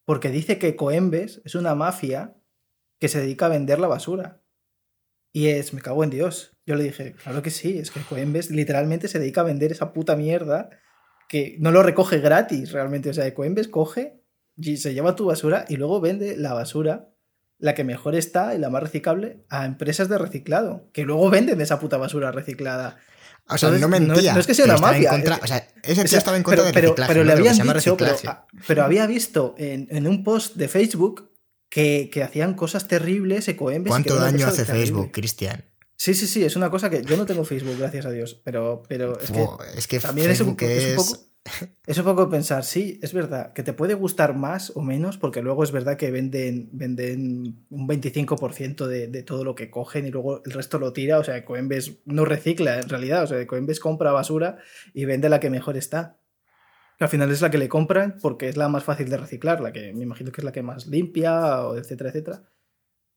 porque 0.06 0.30
dice 0.30 0.58
que 0.58 0.76
Coembes 0.76 1.42
es 1.46 1.56
una 1.56 1.76
mafia 1.76 2.36
que 3.00 3.08
se 3.08 3.20
dedica 3.22 3.46
a 3.46 3.50
vender 3.50 3.80
la 3.80 3.88
basura. 3.88 4.42
Y 5.34 5.48
es, 5.48 5.74
me 5.74 5.82
cago 5.82 6.04
en 6.04 6.10
Dios. 6.10 6.52
Yo 6.66 6.76
le 6.76 6.84
dije, 6.84 7.14
claro 7.24 7.42
que 7.42 7.50
sí, 7.52 7.78
es 7.78 7.92
que 7.92 8.02
Coembes 8.02 8.50
literalmente 8.52 9.08
se 9.08 9.20
dedica 9.20 9.42
a 9.42 9.46
vender 9.46 9.72
esa 9.72 9.94
puta 9.94 10.16
mierda 10.16 10.70
que 11.30 11.56
no 11.60 11.72
lo 11.72 11.84
recoge 11.84 12.20
gratis 12.20 12.72
realmente. 12.72 13.10
O 13.10 13.14
sea, 13.14 13.34
Coembes 13.34 13.68
coge 13.70 14.22
y 14.58 14.78
se 14.78 14.94
lleva 14.94 15.16
tu 15.16 15.26
basura 15.26 15.66
y 15.70 15.78
luego 15.78 16.02
vende 16.02 16.36
la 16.36 16.54
basura, 16.54 17.10
la 17.58 17.74
que 17.76 17.84
mejor 17.86 18.16
está 18.16 18.54
y 18.54 18.58
la 18.58 18.70
más 18.70 18.84
reciclable, 18.84 19.46
a 19.50 19.66
empresas 19.66 20.10
de 20.10 20.18
reciclado, 20.18 20.90
que 20.94 21.04
luego 21.04 21.30
venden 21.30 21.62
esa 21.62 21.80
puta 21.80 21.98
basura 21.98 22.32
reciclada. 22.32 22.98
O 23.48 23.58
sea, 23.58 23.70
Entonces, 23.70 23.90
no 23.90 23.96
es- 23.96 24.02
mentía. 24.02 24.34
no 24.34 24.40
es 24.40 24.48
que 24.48 24.54
sea 24.54 24.66
una 24.66 24.78
mafia, 24.78 25.10
contra- 25.12 25.36
es- 25.36 25.44
o 25.44 25.48
sea, 25.48 25.58
ese 25.84 25.94
tío 25.96 26.04
O 26.04 26.08
sea, 26.08 26.18
estaba 26.20 26.38
en 26.38 26.44
contra 26.44 26.66
pero, 26.74 27.24
le 27.24 27.32
habían 27.32 27.56
dicho, 27.56 27.98
pero 28.68 28.84
había 28.84 29.08
visto 29.08 29.56
en, 29.58 29.88
en 29.90 30.08
un 30.08 30.24
post 30.24 30.56
de 30.58 30.68
Facebook 30.68 31.31
que, 31.72 32.10
que 32.12 32.22
hacían 32.22 32.54
cosas 32.54 32.88
terribles, 32.88 33.48
ecoembes. 33.48 33.90
¿Cuánto 33.90 34.16
daño 34.16 34.46
hace. 34.46 34.66
Facebook, 34.66 35.12
Cristian? 35.12 35.64
Sí, 35.96 36.14
sí, 36.14 36.28
sí, 36.28 36.44
es 36.44 36.56
una 36.56 36.70
cosa 36.70 36.90
que 36.90 37.04
yo 37.04 37.16
no 37.16 37.26
tengo 37.26 37.46
Facebook, 37.46 37.78
gracias 37.80 38.06
a 38.06 38.12
Dios, 38.12 38.42
pero, 38.44 38.84
pero 38.88 39.20
es 39.20 39.32
que 39.32 39.40
Buah, 39.40 39.58
es 39.76 39.88
que 39.88 40.00
también 40.00 40.30
es 40.30 40.42
un, 40.42 40.58
es 40.60 40.90
un 40.90 40.96
poco... 40.96 41.32
Es 41.88 41.98
un 41.98 42.06
poco 42.06 42.30
pensar, 42.30 42.64
sí, 42.64 43.00
es 43.02 43.14
verdad, 43.14 43.52
que 43.54 43.64
te 43.64 43.74
puede 43.74 43.96
gustar 43.96 44.36
más 44.36 44.74
o 44.76 44.82
menos, 44.82 45.18
porque 45.18 45.42
luego 45.42 45.64
es 45.64 45.72
verdad 45.72 45.98
que 45.98 46.12
venden, 46.12 46.70
venden 46.72 47.66
un 47.72 47.88
25% 47.88 48.86
de, 48.86 49.08
de 49.08 49.24
todo 49.24 49.44
lo 49.44 49.56
que 49.56 49.72
cogen 49.72 50.06
y 50.06 50.12
luego 50.12 50.44
el 50.46 50.52
resto 50.52 50.78
lo 50.78 50.94
tira, 50.94 51.18
o 51.18 51.24
sea, 51.24 51.44
Coembes 51.44 51.94
no 52.06 52.26
recicla 52.26 52.80
en 52.80 52.90
realidad, 52.90 53.24
o 53.24 53.28
sea, 53.28 53.48
Coembes 53.48 53.80
compra 53.80 54.12
basura 54.12 54.60
y 54.94 55.06
vende 55.06 55.30
la 55.30 55.40
que 55.40 55.50
mejor 55.50 55.78
está. 55.78 56.21
Al 57.02 57.10
final 57.10 57.32
es 57.32 57.42
la 57.42 57.50
que 57.50 57.58
le 57.58 57.68
compran 57.68 58.18
porque 58.22 58.48
es 58.48 58.58
la 58.58 58.70
más 58.70 58.84
fácil 58.84 59.10
de 59.10 59.18
reciclar, 59.18 59.60
la 59.60 59.74
que 59.74 59.92
me 59.94 60.04
imagino 60.04 60.32
que 60.32 60.42
es 60.42 60.46
la 60.46 60.52
que 60.52 60.62
más 60.62 60.86
limpia, 60.86 61.66
o 61.66 61.76
etcétera, 61.76 62.12
etcétera. 62.12 62.44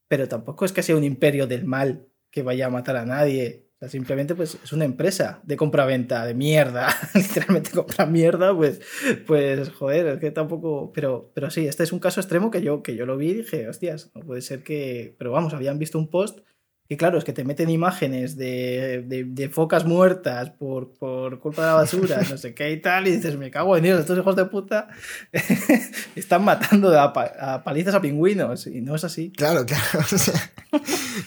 Pero 0.08 0.26
tampoco 0.26 0.64
es 0.64 0.72
que 0.72 0.82
sea 0.82 0.96
un 0.96 1.04
imperio 1.04 1.46
del 1.46 1.64
mal 1.64 2.08
que 2.30 2.42
vaya 2.42 2.66
a 2.66 2.70
matar 2.70 2.96
a 2.96 3.04
nadie. 3.04 3.68
Simplemente 3.88 4.34
pues 4.34 4.58
es 4.64 4.72
una 4.72 4.86
empresa 4.86 5.42
de 5.44 5.58
compra-venta, 5.58 6.24
de 6.24 6.32
mierda. 6.32 6.88
Literalmente 7.14 7.70
compra 7.72 8.06
mierda, 8.06 8.56
pues, 8.56 8.80
pues 9.26 9.68
joder, 9.70 10.06
es 10.06 10.18
que 10.18 10.30
tampoco. 10.30 10.90
Pero, 10.92 11.30
pero 11.34 11.50
sí, 11.50 11.66
este 11.66 11.82
es 11.82 11.92
un 11.92 11.98
caso 11.98 12.20
extremo 12.20 12.50
que 12.50 12.62
yo, 12.62 12.82
que 12.82 12.96
yo 12.96 13.04
lo 13.04 13.18
vi 13.18 13.30
y 13.30 13.34
dije, 13.34 13.68
hostias, 13.68 14.10
no 14.14 14.22
puede 14.22 14.40
ser 14.40 14.62
que. 14.62 15.14
Pero 15.18 15.32
vamos, 15.32 15.52
habían 15.52 15.78
visto 15.78 15.98
un 15.98 16.08
post 16.08 16.40
que 16.88 16.96
claro, 16.98 17.16
es 17.16 17.24
que 17.24 17.32
te 17.32 17.44
meten 17.44 17.70
imágenes 17.70 18.36
de, 18.36 19.02
de- 19.06 19.48
focas 19.48 19.86
muertas 19.86 20.50
por, 20.50 20.92
por 20.92 21.38
culpa 21.40 21.62
de 21.62 21.68
la 21.68 21.74
basura, 21.74 22.20
no 22.28 22.36
sé 22.36 22.54
qué 22.54 22.72
y 22.72 22.80
tal, 22.80 23.08
y 23.08 23.12
dices, 23.16 23.36
me 23.36 23.50
cago 23.50 23.76
en 23.76 23.84
Dios, 23.84 24.00
estos 24.00 24.18
hijos 24.18 24.36
de 24.36 24.44
puta 24.44 24.88
están 26.16 26.44
matando 26.44 26.98
a, 26.98 27.04
a 27.04 27.64
palizas 27.64 27.94
a 27.94 28.00
pingüinos, 28.00 28.66
y 28.66 28.80
no 28.80 28.94
es 28.94 29.04
así. 29.04 29.30
Claro, 29.36 29.64
claro. 29.64 29.82
o 30.00 30.18
sea, 30.18 30.34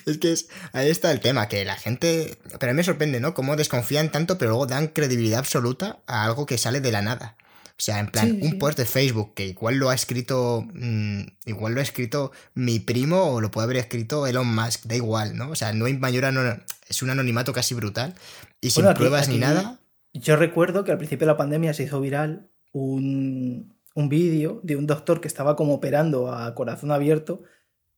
es 0.06 0.18
que 0.18 0.32
es, 0.32 0.50
ahí 0.74 0.90
está 0.90 1.12
el 1.12 1.20
tema, 1.22 1.48
que 1.48 1.66
la 1.66 1.76
gente... 1.76 2.38
Pero 2.60 2.72
a 2.72 2.74
mí 2.74 2.78
me 2.78 2.84
sorprende, 2.84 3.20
¿no? 3.20 3.34
Cómo 3.34 3.56
desconfían 3.56 4.12
tanto, 4.12 4.38
pero 4.38 4.52
luego 4.52 4.68
dan 4.68 4.88
credibilidad 4.88 5.40
absoluta 5.40 6.00
a 6.08 6.24
algo 6.24 6.46
que 6.46 6.58
sale 6.58 6.82
de 6.82 6.92
la 6.92 7.02
nada. 7.02 7.36
O 7.80 7.82
sea, 7.84 8.00
en 8.00 8.08
plan, 8.08 8.28
Sí, 8.32 8.40
un 8.42 8.58
post 8.58 8.78
de 8.80 8.86
Facebook 8.86 9.34
que 9.36 9.46
igual 9.48 9.76
lo 9.76 9.90
ha 9.90 9.96
escrito. 9.96 10.66
mm, 10.74 11.22
igual 11.46 11.74
lo 11.74 11.80
ha 11.80 11.84
escrito 11.84 12.32
mi 12.56 12.80
primo 12.80 13.34
o 13.34 13.40
lo 13.42 13.52
puede 13.52 13.66
haber 13.66 13.78
escrito 13.78 14.26
Elon 14.26 14.48
Musk, 14.54 14.86
da 14.86 14.96
igual, 14.96 15.38
¿no? 15.38 15.50
O 15.52 15.56
sea, 15.56 15.74
no 15.74 15.86
hay 15.86 15.94
mayor 15.98 16.26
ano- 16.26 16.60
es 16.90 17.02
un 17.04 17.12
anonimato 17.12 17.54
casi 17.54 17.76
brutal. 17.76 18.16
Y 18.62 18.72
sin 18.72 18.82
Bueno, 18.82 18.90
aquí- 18.92 18.98
pruebas 19.00 19.28
ni 19.28 19.36
aquí- 19.36 19.42
nada. 19.42 19.80
Yo 20.14 20.36
recuerdo 20.38 20.84
que 20.84 20.92
al 20.92 20.98
principio 20.98 21.28
de 21.28 21.34
la 21.34 21.38
pandemia 21.38 21.74
se 21.76 21.84
hizo 21.84 22.02
viral 22.02 22.50
un, 22.72 23.76
un 23.94 24.10
vídeo 24.10 24.60
de 24.64 24.76
un 24.76 24.88
doctor 24.88 25.22
que 25.22 25.28
estaba 25.28 25.56
como 25.56 25.74
operando 25.76 26.32
a 26.34 26.56
corazón 26.56 26.92
abierto 26.92 27.44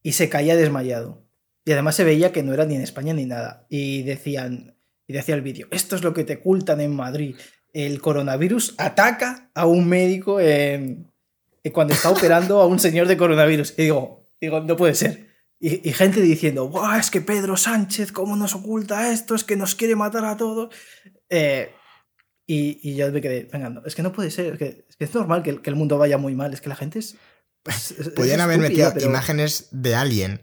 y 0.04 0.12
se 0.14 0.28
caía 0.28 0.56
desmayado. 0.58 1.24
Y 1.64 1.72
además 1.72 1.96
se 1.96 2.04
veía 2.04 2.32
que 2.34 2.44
no 2.44 2.54
era 2.54 2.66
ni 2.66 2.76
en 2.76 2.82
España 2.82 3.14
ni 3.14 3.26
nada. 3.26 3.66
Y 3.70 4.04
decían, 4.04 4.76
y 5.08 5.14
decía 5.14 5.36
el 5.36 5.42
vídeo, 5.42 5.68
esto 5.72 5.96
es 5.96 6.04
lo 6.04 6.14
que 6.14 6.24
te 6.26 6.36
ocultan 6.38 6.82
en 6.82 6.94
Madrid. 6.96 7.36
El 7.74 8.02
coronavirus 8.02 8.76
ataca 8.78 9.50
a 9.54 9.66
un 9.66 9.88
médico 9.88 10.40
en, 10.40 11.12
en 11.64 11.72
cuando 11.72 11.94
está 11.94 12.10
operando 12.10 12.60
a 12.62 12.66
un 12.68 12.80
señor 12.80 13.08
de 13.08 13.18
coronavirus. 13.18 13.74
Y 13.78 13.84
digo, 13.84 14.26
digo, 14.42 14.60
no 14.62 14.76
puede 14.76 14.96
ser. 14.96 15.30
Y, 15.60 15.88
y 15.88 15.94
gente 15.94 16.22
diciendo, 16.22 16.70
"Buah, 16.70 17.00
es 17.00 17.12
que 17.12 17.22
Pedro 17.22 17.58
Sánchez, 17.58 18.12
¿cómo 18.12 18.36
nos 18.36 18.56
oculta 18.56 19.12
esto? 19.12 19.36
Es 19.36 19.44
que 19.44 19.56
nos 19.58 19.76
quiere 19.76 19.96
matar 19.96 20.24
a 20.26 20.38
todos. 20.38 20.74
Eh, 21.30 21.72
y, 22.48 22.80
y 22.82 22.96
yo 22.96 23.12
me 23.12 23.22
quedé, 23.22 23.48
venga, 23.52 23.70
no, 23.70 23.84
es 23.86 23.94
que 23.94 24.02
no 24.02 24.12
puede 24.12 24.32
ser, 24.32 24.54
es 24.54 24.58
que 24.58 24.86
es, 24.90 24.96
que 24.96 25.04
es 25.06 25.14
normal 25.14 25.44
que 25.44 25.52
el, 25.52 25.62
que 25.62 25.70
el 25.70 25.76
mundo 25.76 25.98
vaya 26.00 26.18
muy 26.18 26.34
mal, 26.34 26.52
es 26.54 26.62
que 26.62 26.70
la 26.70 26.76
gente 26.76 26.98
es... 27.00 27.16
es- 27.68 27.92
es 27.92 28.40
haber 28.40 28.58
metido 28.58 28.92
pero- 28.94 29.06
imágenes 29.06 29.68
de 29.72 29.94
alguien. 29.96 30.42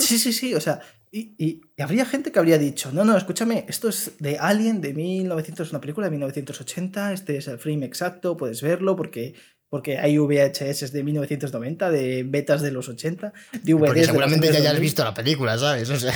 Sí, 0.00 0.18
sí, 0.18 0.32
sí, 0.34 0.54
o 0.54 0.60
sea, 0.60 0.80
y, 1.16 1.34
y- 1.38 1.60
y 1.76 1.82
habría 1.82 2.04
gente 2.04 2.32
que 2.32 2.38
habría 2.38 2.58
dicho, 2.58 2.90
no, 2.92 3.04
no, 3.04 3.16
escúchame, 3.16 3.64
esto 3.68 3.88
es 3.88 4.12
de 4.18 4.36
Alien 4.38 4.80
de 4.80 4.92
1900, 4.94 5.70
una 5.70 5.80
película 5.80 6.06
de 6.06 6.10
1980, 6.12 7.12
este 7.12 7.36
es 7.36 7.46
el 7.48 7.58
frame 7.58 7.86
exacto, 7.86 8.36
puedes 8.36 8.60
verlo 8.62 8.96
porque, 8.96 9.34
porque 9.68 9.98
hay 9.98 10.18
VHS 10.18 10.92
de 10.92 11.02
1990, 11.04 11.90
de 11.90 12.22
betas 12.24 12.62
de 12.62 12.70
los 12.72 12.88
80, 12.88 13.32
DVDs 13.62 13.78
Porque 13.86 14.00
de 14.00 14.06
seguramente 14.06 14.46
ya 14.48 14.52
hayas 14.58 14.72
2000. 14.72 14.80
visto 14.80 15.04
la 15.04 15.14
película, 15.14 15.56
¿sabes? 15.58 15.88
O 15.90 15.96
sea. 15.96 16.12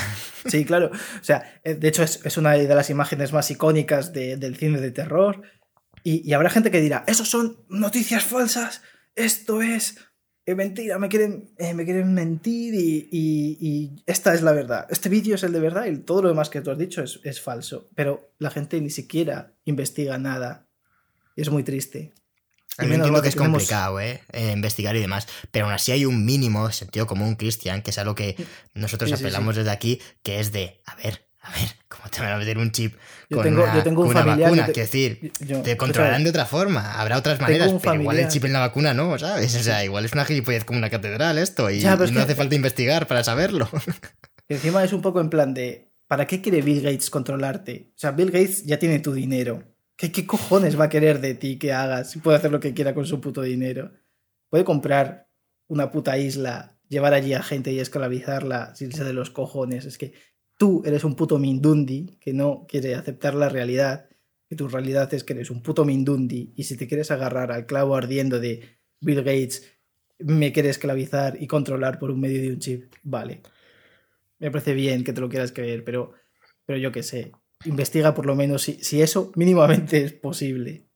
Sí, 0.46 0.64
claro. 0.64 0.90
O 0.92 1.24
sea, 1.24 1.60
eh, 1.64 1.74
de 1.74 1.88
hecho 1.88 2.02
es, 2.02 2.20
es 2.24 2.36
una 2.36 2.52
de 2.52 2.74
las 2.74 2.90
imágenes 2.90 3.32
más 3.32 3.50
icónicas 3.50 4.12
de- 4.12 4.36
del 4.36 4.56
cine 4.56 4.80
de 4.80 4.90
terror. 4.90 5.42
Y, 6.04 6.28
y 6.28 6.32
habrá 6.32 6.50
gente 6.50 6.70
que 6.70 6.80
dirá, 6.80 7.04
esos 7.06 7.28
son 7.28 7.58
noticias 7.68 8.24
falsas, 8.24 8.82
esto 9.16 9.60
es 9.62 9.96
eh, 10.50 10.54
mentira, 10.54 10.98
me 10.98 11.08
quieren, 11.08 11.50
eh, 11.58 11.74
me 11.74 11.84
quieren 11.84 12.14
mentir 12.14 12.74
y, 12.74 13.08
y- 13.10 13.58
y 13.60 14.02
esta 14.06 14.32
es 14.34 14.42
la 14.42 14.52
verdad. 14.52 14.86
Este 14.90 15.08
vídeo 15.08 15.34
es 15.34 15.42
el 15.42 15.52
de 15.52 15.60
verdad 15.60 15.86
y 15.86 15.98
todo 15.98 16.22
lo 16.22 16.28
demás 16.28 16.48
que 16.50 16.60
tú 16.60 16.70
has 16.70 16.78
dicho 16.78 17.02
es, 17.02 17.20
es 17.24 17.40
falso. 17.40 17.88
Pero 17.94 18.32
la 18.38 18.50
gente 18.50 18.80
ni 18.80 18.90
siquiera 18.90 19.52
investiga 19.64 20.16
nada. 20.18 20.66
Y 21.36 21.42
es 21.42 21.50
muy 21.50 21.62
triste. 21.64 22.12
Mí 22.78 22.86
menos 22.86 22.98
entiendo 23.08 23.22
que 23.22 23.28
es 23.28 23.34
tenemos- 23.34 23.58
complicado, 23.62 24.00
¿eh? 24.00 24.22
Eh, 24.32 24.52
Investigar 24.52 24.96
y 24.96 25.00
demás. 25.00 25.26
Pero 25.50 25.66
aún 25.66 25.74
así 25.74 25.92
hay 25.92 26.04
un 26.04 26.24
mínimo 26.24 26.70
sentido 26.70 27.06
común, 27.06 27.34
Cristian, 27.34 27.82
que 27.82 27.90
es 27.90 27.98
a 27.98 28.04
lo 28.04 28.14
que 28.14 28.36
nosotros 28.74 29.10
Sí, 29.10 29.16
sí, 29.16 29.22
apelamos 29.24 29.56
desde 29.56 29.70
aquí, 29.70 30.00
que 30.22 30.40
es 30.40 30.52
de, 30.52 30.80
a 30.86 30.94
ver, 30.96 31.27
a 31.48 31.52
ver, 31.60 31.68
¿cómo 31.88 32.04
te 32.10 32.20
van 32.20 32.32
a 32.32 32.36
meter 32.38 32.58
un 32.58 32.70
chip 32.72 32.94
Yo 33.30 33.36
con 33.38 33.44
tengo- 33.44 33.62
una, 33.64 33.74
yo 33.76 33.82
tengo 33.82 34.02
un 34.02 34.08
una 34.08 34.20
familiar, 34.20 34.50
vacuna? 34.50 34.66
te- 34.66 34.72
Quiero 34.72 34.86
decir, 34.86 35.32
Yo- 35.40 35.62
te 35.62 35.76
controlarán 35.76 36.24
de 36.24 36.30
otra 36.30 36.46
forma. 36.46 37.00
Habrá 37.00 37.16
otras 37.18 37.40
maneras, 37.40 37.72
pero 37.82 37.94
igual 38.00 38.18
el 38.18 38.28
chip 38.28 38.44
en 38.44 38.52
la 38.52 38.60
vacuna 38.60 38.94
no, 38.94 39.18
¿sabes? 39.18 39.54
O 39.56 39.62
sea, 39.62 39.84
igual 39.84 40.04
es 40.04 40.12
una 40.12 40.24
gilipollez 40.24 40.64
como 40.64 40.78
una 40.78 40.90
catedral 40.90 41.38
esto 41.38 41.70
y, 41.70 41.80
Ya, 41.80 41.96
no 41.96 42.04
que- 42.06 42.18
hace 42.20 42.34
falta 42.34 42.54
investigar 42.54 43.06
para 43.06 43.24
saberlo. 43.24 43.68
Encima 44.48 44.82
es 44.84 44.92
un 44.92 45.02
poco 45.02 45.20
en 45.20 45.30
plan 45.30 45.52
de, 45.54 45.90
¿para 46.06 46.26
qué 46.26 46.40
quiere 46.40 46.62
Bill 46.62 46.80
Gates 46.82 47.10
controlarte? 47.10 47.90
O 47.94 47.98
sea, 47.98 48.12
Bill 48.12 48.30
Gates 48.30 48.64
ya 48.64 48.78
tiene 48.78 48.98
tu 49.00 49.12
dinero. 49.12 49.62
¿Qué, 49.96 50.12
qué 50.12 50.26
cojones 50.26 50.78
va 50.78 50.84
a 50.84 50.88
querer 50.88 51.20
de 51.20 51.34
ti 51.34 51.58
que 51.58 51.72
hagas? 51.72 52.10
Si 52.12 52.18
puede 52.20 52.38
hacer 52.38 52.50
lo 52.52 52.60
que 52.60 52.72
quiera 52.72 52.94
con 52.94 53.04
su 53.04 53.20
puto 53.20 53.42
dinero. 53.42 53.90
Puede 54.48 54.64
comprar 54.64 55.28
una 55.66 55.90
puta 55.90 56.16
isla, 56.16 56.78
llevar 56.88 57.12
allí 57.12 57.34
a 57.34 57.42
gente 57.42 57.72
y 57.72 57.80
esclavizarla 57.80 58.74
sin 58.74 58.88
irse 58.88 59.04
de 59.04 59.12
los 59.12 59.28
cojones. 59.30 59.84
Es 59.84 59.98
que 59.98 60.14
tú 60.58 60.82
eres 60.84 61.04
un 61.04 61.14
puto 61.14 61.38
mindundi 61.38 62.18
que 62.20 62.34
no 62.34 62.66
quiere 62.68 62.94
aceptar 62.94 63.34
la 63.34 63.48
realidad. 63.48 64.10
Que 64.48 64.56
tu 64.56 64.68
realidad 64.68 65.12
es 65.14 65.24
que 65.24 65.32
eres 65.32 65.50
un 65.50 65.62
puto 65.62 65.84
mindundi. 65.86 66.52
Y 66.56 66.64
si 66.64 66.76
te 66.76 66.86
quieres 66.86 67.10
agarrar 67.10 67.52
al 67.52 67.64
clavo 67.64 67.96
ardiendo 67.96 68.40
de 68.40 68.78
Bill 69.00 69.22
Gates, 69.22 69.78
me 70.18 70.52
quiere 70.52 70.68
esclavizar 70.68 71.40
y 71.40 71.46
controlar 71.46 71.98
por 71.98 72.10
un 72.10 72.20
medio 72.20 72.42
de 72.42 72.50
un 72.50 72.58
chip, 72.58 72.92
vale. 73.02 73.42
Me 74.38 74.50
parece 74.50 74.74
bien 74.74 75.04
que 75.04 75.12
te 75.12 75.20
lo 75.20 75.28
quieras 75.28 75.52
creer, 75.52 75.84
pero, 75.84 76.12
pero 76.66 76.78
yo 76.78 76.92
qué 76.92 77.02
sé. 77.02 77.32
Investiga 77.64 78.14
por 78.14 78.26
lo 78.26 78.34
menos 78.34 78.62
si, 78.62 78.82
si 78.82 79.00
eso 79.00 79.32
mínimamente 79.36 80.02
es 80.04 80.12
posible. 80.12 80.87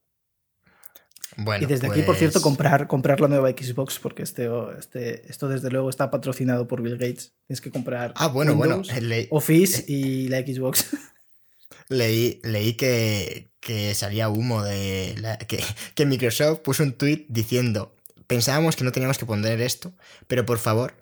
Bueno, 1.36 1.64
y 1.64 1.66
desde 1.66 1.86
aquí, 1.88 2.02
por 2.02 2.16
cierto, 2.16 2.34
pues, 2.34 2.42
comprar, 2.42 2.86
comprar 2.88 3.20
la 3.20 3.28
nueva 3.28 3.50
Xbox, 3.50 3.98
porque 3.98 4.22
este, 4.22 4.48
este, 4.78 5.30
esto 5.30 5.48
desde 5.48 5.70
luego 5.70 5.88
está 5.88 6.10
patrocinado 6.10 6.68
por 6.68 6.82
Bill 6.82 6.98
Gates. 6.98 7.32
Tienes 7.46 7.60
que 7.60 7.70
comprar 7.70 8.12
Ah, 8.16 8.26
bueno, 8.28 8.52
Windows, 8.52 8.88
bueno, 8.88 9.06
leí, 9.06 9.28
Office 9.30 9.84
y 9.88 10.28
la 10.28 10.40
Xbox. 10.40 10.88
leí, 11.88 12.40
leí 12.44 12.74
que, 12.74 13.50
que 13.60 13.94
salía 13.94 14.28
humo 14.28 14.62
de... 14.62 15.14
la- 15.18 15.38
que, 15.38 15.64
que 15.94 16.06
Microsoft 16.06 16.60
puso 16.60 16.82
un 16.82 16.92
tweet 16.92 17.26
diciendo, 17.28 17.94
pensábamos 18.26 18.76
que 18.76 18.84
no 18.84 18.92
teníamos 18.92 19.18
que 19.18 19.26
poner 19.26 19.60
esto, 19.60 19.92
pero 20.26 20.44
por 20.44 20.58
favor, 20.58 20.94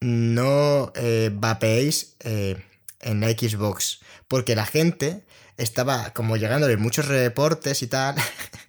no 0.00 0.92
eh, 0.94 1.30
vapeéis 1.32 2.16
eh, 2.20 2.56
en 3.00 3.20
la 3.20 3.28
Xbox. 3.30 4.00
Porque 4.28 4.54
la 4.56 4.66
gente 4.66 5.24
estaba 5.56 6.10
como 6.12 6.36
llegándole 6.36 6.76
muchos 6.76 7.08
reportes 7.08 7.82
y 7.82 7.86
tal 7.86 8.16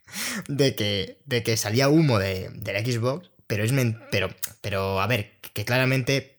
de 0.47 0.75
que, 0.75 1.19
de 1.25 1.43
que 1.43 1.57
salía 1.57 1.89
humo 1.89 2.19
de, 2.19 2.51
la 2.65 2.79
Xbox. 2.79 3.29
Pero 3.47 3.63
es 3.63 3.71
pero, 4.11 4.29
pero 4.61 4.99
a 4.99 5.07
ver, 5.07 5.31
que 5.53 5.63
claramente 5.63 6.37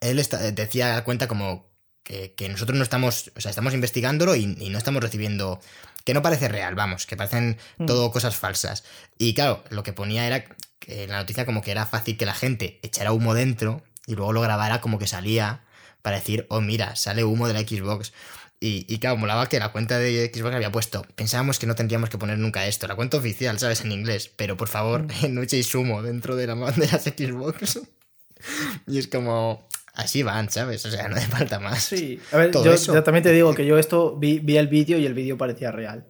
él 0.00 0.20
decía 0.54 1.04
cuenta 1.04 1.28
como 1.28 1.70
que, 2.02 2.48
nosotros 2.48 2.76
no 2.76 2.82
estamos, 2.82 3.30
o 3.36 3.40
sea, 3.40 3.50
estamos 3.50 3.74
investigándolo 3.74 4.34
y, 4.34 4.46
no 4.46 4.78
estamos 4.78 5.02
recibiendo, 5.02 5.60
que 6.04 6.14
no 6.14 6.22
parece 6.22 6.48
real, 6.48 6.74
vamos, 6.74 7.06
que 7.06 7.16
parecen 7.16 7.58
mm. 7.78 7.86
todo 7.86 8.10
cosas 8.10 8.36
falsas. 8.36 8.84
Y 9.18 9.34
claro, 9.34 9.62
lo 9.70 9.82
que 9.82 9.92
ponía 9.92 10.26
era 10.26 10.44
que 10.78 11.04
en 11.04 11.10
la 11.10 11.18
noticia 11.18 11.46
como 11.46 11.62
que 11.62 11.70
era 11.70 11.86
fácil 11.86 12.16
que 12.16 12.26
la 12.26 12.34
gente 12.34 12.80
echara 12.82 13.12
humo 13.12 13.34
dentro 13.34 13.82
y 14.06 14.14
luego 14.14 14.32
lo 14.32 14.40
grabara 14.40 14.80
como 14.80 14.98
que 14.98 15.06
salía 15.06 15.62
para 16.02 16.16
decir, 16.16 16.46
oh 16.48 16.60
mira, 16.60 16.96
sale 16.96 17.24
humo 17.24 17.46
de 17.46 17.54
la 17.54 17.60
Xbox. 17.60 18.12
Y, 18.62 18.84
y 18.92 18.98
claro, 18.98 19.16
molaba 19.16 19.48
que 19.48 19.58
la 19.58 19.72
cuenta 19.72 19.98
de 19.98 20.30
Xbox 20.32 20.54
había 20.54 20.70
puesto, 20.70 21.06
pensábamos 21.14 21.58
que 21.58 21.66
no 21.66 21.74
tendríamos 21.74 22.10
que 22.10 22.18
poner 22.18 22.36
nunca 22.36 22.66
esto, 22.66 22.86
la 22.86 22.94
cuenta 22.94 23.16
oficial, 23.16 23.58
¿sabes? 23.58 23.80
En 23.80 23.90
inglés, 23.90 24.30
pero 24.36 24.58
por 24.58 24.68
favor, 24.68 25.04
mm. 25.04 25.10
no 25.34 25.42
echéis 25.42 25.74
humo 25.74 26.02
dentro 26.02 26.36
de, 26.36 26.46
la, 26.46 26.54
de 26.76 26.86
las 26.86 27.04
Xbox. 27.04 27.80
y 28.86 28.98
es 28.98 29.08
como, 29.08 29.66
así 29.94 30.22
van, 30.22 30.50
¿sabes? 30.50 30.84
O 30.84 30.90
sea, 30.90 31.08
no 31.08 31.16
hace 31.16 31.28
falta 31.28 31.58
más. 31.58 31.84
Sí, 31.84 32.20
a 32.32 32.36
ver, 32.36 32.52
yo, 32.52 33.02
también 33.02 33.22
te 33.22 33.32
digo 33.32 33.54
que 33.54 33.64
yo 33.64 33.78
esto 33.78 34.18
vi, 34.18 34.40
vi 34.40 34.58
el 34.58 34.68
vídeo 34.68 34.98
y 34.98 35.06
el 35.06 35.14
vídeo 35.14 35.38
parecía 35.38 35.72
real. 35.72 36.06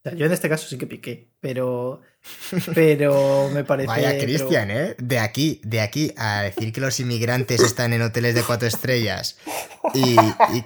O 0.00 0.10
sea, 0.10 0.14
yo 0.14 0.26
en 0.26 0.32
este 0.32 0.50
caso 0.50 0.68
sí 0.68 0.76
que 0.76 0.86
piqué, 0.86 1.30
pero, 1.40 2.02
pero 2.74 3.48
me 3.48 3.64
parece... 3.64 3.88
Vaya, 3.88 4.18
Cristian, 4.18 4.70
¿eh? 4.70 4.94
De 4.98 5.18
aquí, 5.18 5.62
de 5.64 5.80
aquí 5.80 6.12
a 6.18 6.42
decir 6.42 6.70
que 6.70 6.82
los 6.82 7.00
inmigrantes 7.00 7.62
están 7.62 7.94
en 7.94 8.02
hoteles 8.02 8.34
de 8.34 8.42
cuatro 8.42 8.68
estrellas 8.68 9.38
y, 9.94 10.12
y 10.12 10.62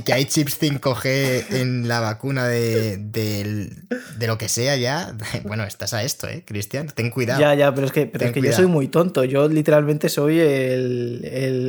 que 0.00 0.12
hay 0.12 0.24
chips 0.26 0.60
5G 0.60 1.56
en 1.56 1.88
la 1.88 1.98
vacuna 1.98 2.46
de, 2.46 2.96
de, 2.96 4.26
lo 4.26 4.38
que 4.38 4.48
sea 4.48 4.76
ya, 4.76 5.16
bueno, 5.44 5.64
estás 5.64 5.92
a 5.92 6.04
esto, 6.04 6.28
¿eh, 6.28 6.44
Cristian? 6.46 6.86
Ten 6.94 7.10
cuidado. 7.10 7.40
Ya, 7.40 7.54
ya, 7.54 7.74
pero 7.74 7.86
es 7.86 7.92
que, 7.92 8.06
pero 8.06 8.26
es 8.26 8.32
que 8.32 8.40
yo 8.40 8.52
soy 8.52 8.66
muy 8.66 8.88
tonto. 8.88 9.24
Yo 9.24 9.48
literalmente 9.48 10.08
soy 10.08 10.38
el, 10.38 11.24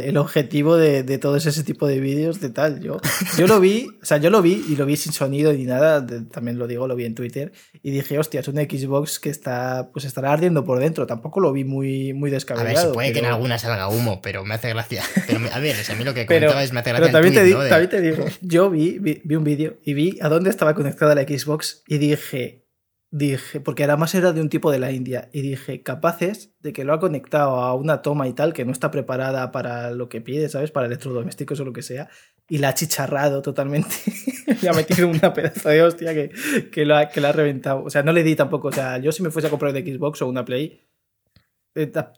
el, 0.05 0.17
objetivo 0.17 0.78
de, 0.78 1.03
de 1.03 1.17
todos 1.17 1.45
ese 1.45 1.63
tipo 1.63 1.88
de 1.88 1.99
vídeos 1.99 2.39
de 2.39 2.49
tal. 2.49 2.82
Yo, 2.82 2.99
yo 3.38 3.47
lo 3.47 3.59
vi, 3.59 3.88
o 4.01 4.05
sea, 4.05 4.17
yo 4.17 4.30
lo 4.30 4.41
vi 4.41 4.63
y 4.69 4.76
lo 4.76 4.86
vi 4.86 4.97
sin 4.97 5.13
sonido 5.13 5.51
ni 5.51 5.63
nada, 5.63 6.05
también 6.32 6.59
lo 6.59 6.67
digo, 6.67 6.88
lo 6.88 6.95
vi 6.95 7.05
en 7.05 7.15
Twitter 7.15 7.51
y 7.84 7.91
dije, 7.91 8.19
hostia, 8.19 8.41
es 8.41 8.47
una 8.47 8.61
Xbox 8.61 9.19
que 9.19 9.30
está, 9.30 9.89
pues 9.91 10.05
estará 10.05 10.32
ardiendo 10.32 10.63
por 10.63 10.80
dentro. 10.80 11.07
Tampoco 11.07 11.39
lo 11.39 11.51
vi 11.51 11.63
muy, 11.63 12.13
muy 12.13 12.30
descabellado. 12.30 12.69
A 12.69 12.82
ver, 12.82 12.88
se 12.89 12.93
puede 12.93 13.13
que 13.13 13.19
en 13.19 13.26
alguna 13.26 13.57
salga 13.57 13.88
humo, 13.88 14.22
pero 14.22 14.45
me 14.45 14.53
hace 14.53 14.69
gracia. 14.69 15.03
Pero, 15.28 15.39
a 15.51 15.59
ver, 15.59 15.76
a 15.89 15.95
mí 15.95 16.03
lo 16.03 16.13
que 16.13 16.26
comentabas 16.26 16.74
me 16.74 16.80
hace 16.80 16.89
gracia. 16.89 17.07
Pero 17.07 17.11
también, 17.11 17.34
te, 17.34 17.43
digo, 17.43 17.65
también 17.65 17.89
te 17.89 18.01
digo 18.01 18.11
yo 18.41 18.70
vi, 18.70 18.99
vi, 18.99 19.36
un 19.36 19.43
vídeo 19.43 19.78
y 19.84 19.93
vi 19.93 20.18
a 20.22 20.30
dónde 20.30 20.49
estaba 20.49 20.74
conectada 20.74 21.16
la 21.16 21.24
Xbox 21.24 21.84
y 21.88 21.97
dije, 21.97 22.62
dije, 23.12 23.59
porque 23.59 23.84
además 23.84 24.16
era 24.16 24.32
de 24.32 24.41
un 24.41 24.49
tipo 24.49 24.72
de 24.72 24.80
la 24.80 24.91
India, 24.91 25.30
y 25.34 25.41
dije, 25.41 25.84
capaces 25.84 26.55
de 26.59 26.72
que 26.72 26.86
lo 26.86 26.93
ha 26.93 26.99
conectado 26.99 27.57
a 27.57 27.76
una 27.76 28.01
toma 28.01 28.28
y 28.28 28.34
tal 28.34 28.53
que 28.53 28.64
no 28.64 28.72
está 28.72 28.89
preparada 28.89 29.51
para 29.51 29.91
lo 29.91 30.07
que 30.07 30.22
pide, 30.22 30.47
¿sabes? 30.47 30.72
Para 30.72 30.88
electrodomésticos 30.88 31.59
o 31.59 31.66
lo 31.66 31.74
que 31.74 31.82
sea, 31.82 32.09
y 32.47 32.59
la 32.59 32.70
ha 32.70 32.74
chicharrado 32.74 33.41
totalmente. 33.41 33.95
y 34.62 34.68
ha 34.68 34.74
metido 34.74 35.09
una 35.09 35.34
pedazo 35.34 35.70
de 35.70 35.84
hostia 35.84 36.14
que, 36.14 36.30
que, 36.30 36.70
que 36.72 36.86
la 36.86 37.30
ha 37.30 37.32
reventado. 37.34 37.84
O 37.84 37.89
sea, 37.89 38.01
no 38.01 38.14
le 38.14 38.24
di 38.24 38.36
tampoco, 38.36 38.70
o 38.70 38.72
sea, 38.72 38.97
yo 38.97 39.12
si 39.12 39.22
me 39.22 39.30
fuese 39.30 39.47
a 39.47 39.51
comprar 39.51 39.74
de 39.74 39.82
Xbox 39.82 40.22
o 40.22 40.28
una 40.28 40.45
Play, 40.45 40.82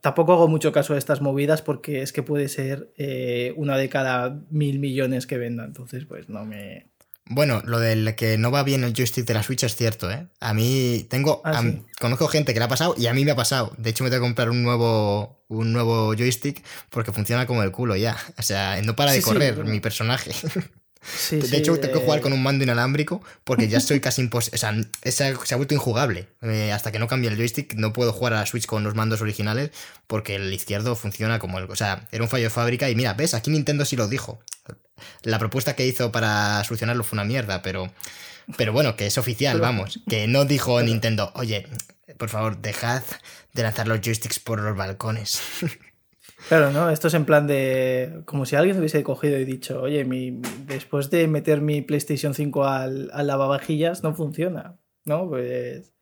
tampoco 0.01 0.33
hago 0.33 0.47
mucho 0.47 0.71
caso 0.71 0.93
de 0.93 0.99
estas 0.99 1.21
movidas 1.21 1.61
porque 1.61 2.01
es 2.01 2.11
que 2.11 2.23
puede 2.23 2.49
ser 2.49 2.91
eh, 2.97 3.53
una 3.55 3.77
de 3.77 3.89
cada 3.89 4.41
mil 4.49 4.79
millones 4.79 5.27
que 5.27 5.37
venda. 5.37 5.65
Entonces, 5.65 6.05
pues 6.05 6.29
no 6.29 6.45
me. 6.45 6.91
Bueno, 7.25 7.61
lo 7.65 7.79
del 7.79 8.15
que 8.15 8.37
no 8.37 8.51
va 8.51 8.63
bien 8.63 8.83
el 8.83 8.93
joystick 8.93 9.25
de 9.25 9.33
la 9.33 9.43
Switch 9.43 9.63
es 9.63 9.75
cierto, 9.75 10.11
¿eh? 10.11 10.27
A 10.41 10.53
mí 10.53 11.05
tengo. 11.09 11.41
Ah, 11.45 11.63
conozco 11.99 12.27
gente 12.27 12.53
que 12.53 12.59
le 12.59 12.65
ha 12.65 12.69
pasado 12.69 12.95
y 12.97 13.07
a 13.07 13.13
mí 13.13 13.23
me 13.23 13.31
ha 13.31 13.35
pasado. 13.35 13.73
De 13.77 13.91
hecho, 13.91 14.03
me 14.03 14.09
tengo 14.09 14.23
que 14.23 14.27
comprar 14.27 14.49
un 14.49 14.61
nuevo, 14.61 15.45
un 15.47 15.71
nuevo 15.71 16.13
joystick 16.15 16.63
porque 16.89 17.11
funciona 17.11 17.45
como 17.47 17.63
el 17.63 17.71
culo 17.71 17.95
ya. 17.95 18.17
O 18.37 18.41
sea, 18.41 18.81
no 18.81 18.95
para 18.95 19.13
de 19.13 19.21
correr 19.21 19.63
mi 19.63 19.79
personaje. 19.79 20.31
de 21.31 21.57
hecho, 21.57 21.77
tengo 21.79 21.99
que 21.99 22.05
jugar 22.05 22.21
con 22.21 22.33
un 22.33 22.41
mando 22.41 22.63
inalámbrico 22.63 23.21
porque 23.43 23.67
ya 23.67 23.77
estoy 23.77 23.99
casi 23.99 24.21
imposible. 24.23 24.55
O 24.55 24.59
sea, 24.59 24.73
se 25.11 25.53
ha, 25.53 25.57
vuelto 25.57 25.73
injugable. 25.73 26.27
Eh, 26.41 26.71
hasta 26.71 26.91
que 26.91 26.99
no 26.99 27.07
cambie 27.07 27.29
el 27.29 27.37
joystick, 27.37 27.75
no 27.75 27.93
puedo 27.93 28.13
jugar 28.13 28.33
a 28.33 28.37
la 28.37 28.45
Switch 28.45 28.65
con 28.65 28.83
los 28.83 28.95
mandos 28.95 29.21
originales 29.21 29.71
porque 30.07 30.35
el 30.35 30.53
izquierdo 30.53 30.95
funciona 30.95 31.39
como 31.39 31.59
el. 31.59 31.69
O 31.69 31.75
sea, 31.75 32.07
era 32.11 32.23
un 32.23 32.29
fallo 32.29 32.45
de 32.45 32.49
fábrica 32.49 32.89
y 32.89 32.95
mira, 32.95 33.13
¿ves? 33.13 33.33
Aquí 33.33 33.51
Nintendo 33.51 33.85
sí 33.85 33.95
lo 33.95 34.07
dijo. 34.07 34.41
La 35.23 35.39
propuesta 35.39 35.75
que 35.75 35.85
hizo 35.85 36.11
para 36.11 36.63
solucionarlo 36.63 37.03
fue 37.03 37.17
una 37.17 37.25
mierda, 37.25 37.61
pero. 37.61 37.91
Pero 38.57 38.73
bueno, 38.73 38.97
que 38.97 39.07
es 39.07 39.17
oficial, 39.17 39.61
vamos. 39.61 40.01
Que 40.09 40.27
no 40.27 40.43
dijo 40.43 40.81
Nintendo, 40.81 41.31
oye, 41.35 41.65
por 42.17 42.27
favor, 42.29 42.57
dejad 42.57 43.03
de 43.53 43.63
lanzar 43.63 43.87
los 43.87 44.01
joysticks 44.01 44.39
por 44.39 44.61
los 44.61 44.75
balcones. 44.75 45.39
Claro, 46.49 46.71
¿no? 46.71 46.89
Esto 46.89 47.07
es 47.07 47.13
en 47.13 47.25
plan 47.25 47.47
de. 47.47 48.21
Como 48.25 48.45
si 48.45 48.55
alguien 48.55 48.77
hubiese 48.77 49.03
cogido 49.03 49.37
y 49.37 49.45
dicho, 49.45 49.81
oye, 49.81 50.05
mi, 50.05 50.41
después 50.65 51.09
de 51.09 51.27
meter 51.27 51.61
mi 51.61 51.81
PlayStation 51.81 52.33
5 52.33 52.65
al, 52.65 53.09
al 53.13 53.27
lavavajillas, 53.27 54.03
no 54.03 54.13
funciona. 54.13 54.77
¿No? 55.05 55.27
Pues. 55.27 55.93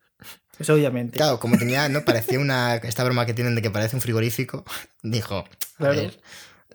Pues 0.58 0.70
obviamente. 0.70 1.18
Claro, 1.18 1.39
como 1.39 1.58
tenía, 1.58 1.89
¿no? 1.89 2.06
Parecía 2.06 2.39
una. 2.39 2.76
Esta 2.76 3.04
broma 3.04 3.26
que 3.26 3.34
tienen 3.34 3.56
de 3.56 3.62
que 3.62 3.72
parece 3.72 3.96
un 3.96 4.02
frigorífico. 4.02 4.64
Dijo. 5.04 5.46
A 5.80 5.89
ver, 5.89 6.20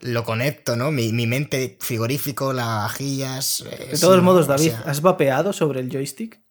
lo 0.01 0.23
conecto, 0.23 0.75
¿no? 0.75 0.91
Mi, 0.91 1.11
mente 1.27 1.77
frigorífico, 1.79 2.53
lavavajillas. 2.53 3.61
Eh, 3.61 3.89
de 3.91 3.97
todos 3.97 4.21
modos, 4.21 4.47
David, 4.47 4.73
¿has 4.85 5.01
vapeado 5.01 5.53
sobre 5.53 5.79
el 5.79 5.89
joystick? 5.89 6.41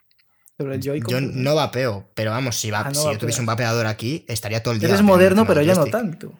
Sobre 0.59 0.77
el 0.77 0.81
Yo 0.81 1.21
no 1.21 1.55
vapeo, 1.55 2.11
pero 2.15 2.31
vamos, 2.31 2.57
si, 2.57 2.71
va, 2.71 2.81
ah, 2.81 2.95
si 2.95 3.05
yo 3.05 3.19
tuviese 3.19 3.41
un 3.41 3.47
vapeador 3.47 3.87
aquí, 3.87 4.25
estaría 4.27 4.63
todo 4.63 4.73
el 4.73 4.81
día. 4.81 4.89
Eres 4.89 5.03
moderno, 5.03 5.47
pero 5.47 5.61
ya 5.61 5.75
no 5.75 5.87
tanto. 5.87 6.33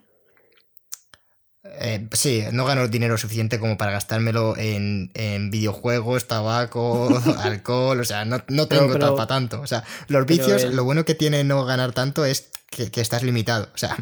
Eh, 1.79 2.09
sí, 2.13 2.45
no 2.53 2.65
gano 2.65 2.89
dinero 2.89 3.19
suficiente 3.19 3.59
como 3.59 3.77
para 3.77 3.93
gastármelo 3.93 4.55
en, 4.57 5.11
videojuegos, 5.51 6.27
tabaco, 6.27 7.09
alcohol, 7.39 8.01
o 8.01 8.05
sea, 8.05 8.25
no, 8.25 8.41
tengo 8.67 8.99
para 8.99 9.27
tanto. 9.27 9.61
O 9.61 9.67
sea, 9.67 9.85
los 10.09 10.27
vicios, 10.27 10.65
lo 10.65 10.85
bueno 10.85 11.05
que 11.05 11.15
tiene 11.15 11.45
no 11.45 11.65
ganar 11.65 11.93
tanto 11.93 12.25
es 12.25 12.51
que, 12.71 13.01
estás 13.01 13.23
limitado. 13.23 13.69
O 13.75 13.79
sea, 13.79 13.97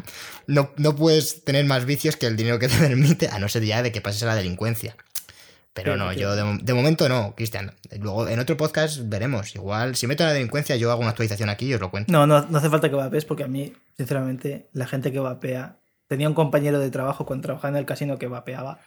no, 0.47 0.71
no, 0.77 0.95
puedes 0.95 1.43
tener 1.43 1.65
más 1.65 1.85
vicios 1.85 2.15
que 2.15 2.27
el 2.27 2.35
dinero 2.35 2.59
que 2.59 2.67
te 2.67 2.77
permite, 2.79 3.29
a 3.29 3.39
no 3.39 3.49
ser 3.49 3.63
ya 3.63 3.81
de 3.83 3.91
que 3.91 4.01
pases 4.01 4.23
a 4.23 4.27
la 4.27 4.35
delincuencia. 4.35 4.95
Pero 5.73 5.97
no, 5.97 6.13
yo 6.13 6.37
de, 6.37 6.73
momento 6.73 7.09
no, 7.09 7.35
Cristian. 7.35 7.73
Luego 7.99 8.29
en 8.29 8.39
otro 8.39 8.55
podcast 8.55 8.97
veremos. 9.03 9.55
Igual, 9.55 9.97
si 9.97 10.07
meto 10.07 10.23
a 10.23 10.27
la 10.27 10.33
delincuencia, 10.33 10.77
yo 10.77 10.89
hago 10.89 11.01
una 11.01 11.09
actualización 11.09 11.49
aquí 11.49 11.65
y 11.65 11.73
os 11.73 11.81
lo 11.81 11.91
cuento. 11.91 12.13
No, 12.13 12.25
no, 12.25 12.45
no 12.45 12.57
hace 12.57 12.69
falta 12.69 12.89
que 12.89 12.95
vapees 12.95 13.25
porque 13.25 13.43
a 13.43 13.49
mí, 13.49 13.73
sinceramente, 13.97 14.69
la 14.71 14.87
gente 14.87 15.11
que 15.11 15.19
vapea 15.19 15.79
Tenía 16.07 16.27
un 16.27 16.35
compañero 16.35 16.79
de 16.79 16.91
trabajo 16.91 17.25
cuando 17.25 17.43
trabajaba 17.43 17.69
en 17.69 17.77
el 17.77 17.85
casino 17.85 18.17
que 18.17 18.27
vapeaba. 18.27 18.79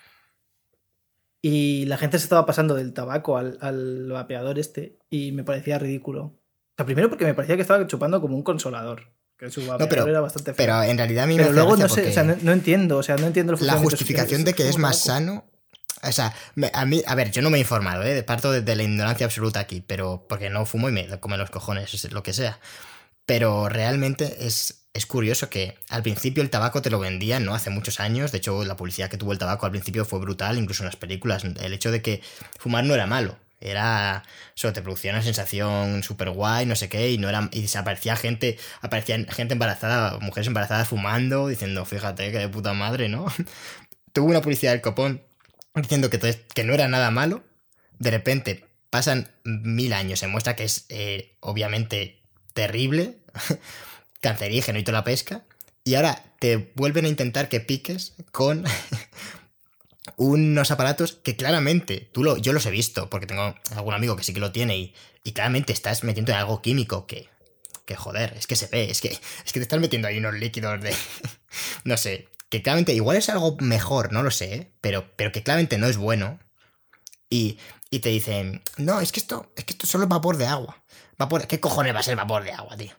Y 1.40 1.86
la 1.86 1.97
gente 1.97 2.18
se 2.18 2.24
estaba 2.24 2.47
pasando 2.47 2.74
del 2.74 2.93
tabaco 2.93 3.36
al, 3.38 4.09
vapeador 4.10 4.59
este 4.59 4.98
y 5.10 5.32
me 5.32 5.44
parecía 5.44 5.78
ridículo. 5.78 6.24
O 6.24 6.74
sea, 6.76 6.86
primero 6.86 7.09
porque 7.09 7.24
me 7.24 7.34
parecía 7.34 7.56
que 7.56 7.62
estaba 7.62 7.86
chupando 7.86 8.20
como 8.20 8.36
un 8.36 8.43
consolador. 8.43 9.12
Que 9.36 9.51
su 9.51 9.60
vapeador 9.60 9.88
pero, 9.88 10.06
era 10.09 10.20
bastante 10.20 10.52
feo. 10.52 10.56
Pero 10.56 10.82
en 10.82 10.98
realidad 10.98 11.24
a 11.24 11.26
mí 11.28 11.36
pero 11.36 11.52
luego 11.52 11.76
no 11.76 11.88
sé, 11.88 12.09
o 12.09 12.12
sea, 12.12 12.24
no, 12.24 12.52
entiendo, 12.52 12.98
o 12.98 13.02
sea, 13.05 13.16
no 13.16 13.26
entiendo 13.26 13.55
La 13.60 13.74
justificación 13.74 14.44
de 14.44 14.52
que 14.52 14.68
es 14.68 14.78
más 14.78 14.98
sano 14.98 15.44
o 16.02 16.12
sea, 16.12 16.34
a 16.72 16.86
mí, 16.86 17.02
a 17.06 17.14
ver, 17.14 17.30
yo 17.30 17.43
no 17.43 17.51
me 17.51 17.59
he 17.59 17.60
informado, 17.60 18.02
¿eh? 18.05 18.22
Parto 18.22 18.52
de, 18.52 18.62
de, 18.62 18.76
la 18.76 18.82
ignorancia 18.82 19.26
absoluta 19.26 19.60
aquí, 19.60 19.82
pero 19.84 20.26
porque 20.28 20.51
no 20.51 20.64
fumo 20.66 20.88
y 20.88 20.93
me 20.93 21.09
como 21.20 21.36
los 21.36 21.51
cojones, 21.51 22.12
lo 22.12 22.22
que 22.22 22.32
sea. 22.32 22.60
Pero 23.26 23.68
realmente 23.68 24.47
es, 24.47 24.77
es 24.94 25.06
curioso 25.06 25.48
que 25.51 25.77
al 25.89 26.02
principio 26.02 26.43
el 26.43 26.51
tabaco 26.51 26.82
te 26.82 26.90
lo 26.90 26.98
vendían, 26.98 27.44
¿no? 27.44 27.55
Hace 27.55 27.70
muchos 27.70 28.01
años. 28.01 28.32
De 28.32 28.39
hecho, 28.39 28.65
la 28.65 28.77
publicidad 28.77 29.10
que 29.10 29.16
tuvo 29.16 29.32
el 29.32 29.39
tabaco 29.39 29.66
al 29.66 29.73
principio 29.73 30.05
fue 30.05 30.19
brutal, 30.19 30.59
incluso 30.59 30.82
en 30.82 30.86
las 30.86 30.97
películas. 30.97 31.44
El 31.44 31.73
hecho 31.73 31.90
de 31.90 32.02
que 32.02 32.23
fumar 32.59 32.85
no 32.85 32.94
era 32.94 33.06
malo. 33.06 33.39
Era. 33.60 34.24
Solo 34.55 34.73
te 34.73 34.82
producía 34.82 35.12
una 35.12 35.23
sensación 35.23 36.02
súper 36.02 36.31
guay, 36.31 36.66
no 36.66 36.77
sé 36.77 36.89
qué, 36.89 37.10
y 37.10 37.19
no 37.19 37.28
era. 37.28 37.48
Y 37.52 37.69
se 37.69 37.78
aparecía 37.78 38.16
gente. 38.16 38.59
Aparecía 38.81 39.19
gente 39.28 39.55
embarazada, 39.55 40.19
mujeres 40.20 40.47
embarazadas 40.47 40.89
fumando, 40.89 41.48
diciendo, 41.48 41.85
fíjate 41.85 42.32
que 42.32 42.39
de 42.39 42.48
puta 42.48 42.73
madre, 42.73 43.09
¿no? 43.09 43.27
tuvo 44.12 44.27
una 44.31 44.40
publicidad 44.43 44.73
del 44.73 44.81
copón 44.81 45.23
diciendo 45.74 46.10
que, 46.10 46.19
que 46.19 46.65
no 46.65 46.74
era 46.74 46.89
nada 46.89 47.10
malo. 47.10 47.44
De 47.98 48.10
repente 48.10 48.65
pasan 48.90 49.28
mil 49.44 49.93
años, 49.93 50.19
se 50.20 50.28
muestra 50.28 50.56
que 50.56 50.65
es 50.65 50.86
eh, 50.89 51.36
obviamente 51.40 52.20
terrible, 52.55 53.19
cancerígeno 54.20 54.78
y 54.78 54.85
toda 54.85 54.99
la 54.99 55.05
pesca, 55.05 55.45
y 55.85 55.95
ahora 55.95 56.23
te 56.39 56.73
vuelven 56.74 57.05
a 57.05 57.09
intentar 57.09 57.49
que 57.49 57.61
piques 57.61 58.15
con 58.32 58.65
unos 60.16 60.70
aparatos 60.70 61.12
que 61.12 61.36
claramente, 61.36 62.09
tú 62.12 62.23
lo, 62.23 62.36
yo 62.36 62.53
los 62.53 62.66
he 62.66 62.70
visto, 62.70 63.09
porque 63.11 63.27
tengo 63.27 63.55
algún 63.74 63.95
amigo 63.95 64.16
que 64.16 64.24
sí 64.24 64.35
que 64.35 64.40
lo 64.40 64.53
tiene, 64.53 64.77
y, 64.77 64.95
y 65.24 65.32
claramente 65.32 65.73
estás 65.73 66.05
metiendo 66.05 66.32
en 66.32 66.39
algo 66.39 66.62
químico 66.62 67.07
que, 67.07 67.28
que 67.85 67.97
joder, 67.97 68.35
es 68.36 68.47
que 68.47 68.57
se 68.57 68.66
ve, 68.66 68.90
es 68.90 69.01
que, 69.01 69.09
es 69.45 69.53
que 69.53 69.61
te 69.61 69.62
estás 69.62 69.81
metiendo 69.81 70.09
ahí 70.09 70.19
unos 70.19 70.35
líquidos 70.35 70.81
de, 70.81 70.95
no 71.85 71.97
sé, 71.97 72.28
que 72.51 72.62
claramente 72.62 72.95
igual 72.95 73.16
es 73.16 73.28
algo 73.28 73.57
mejor, 73.61 74.12
no 74.12 74.23
lo 74.23 74.31
sé, 74.31 74.55
¿eh? 74.55 74.73
pero, 74.81 75.11
pero 75.16 75.32
que 75.32 75.43
claramente 75.43 75.78
no 75.78 75.86
es 75.86 75.97
bueno. 75.97 76.39
Y, 77.31 77.59
y 77.90 77.99
te 77.99 78.09
dicen, 78.09 78.62
no, 78.78 79.01
es 79.01 79.12
que 79.12 79.20
esto, 79.20 79.53
es 79.55 79.65
que 79.65 79.73
esto 79.73 79.86
solo 79.86 80.05
es 80.05 80.09
vapor 80.09 80.39
de 80.39 80.47
agua. 80.47 80.82
Vapor, 81.19 81.47
¿Qué 81.47 81.61
cojones 81.61 81.95
va 81.95 82.01
a 82.01 82.03
ser 82.03 82.16
vapor 82.16 82.45
de 82.45 82.53
agua, 82.53 82.77
tío? 82.77 82.93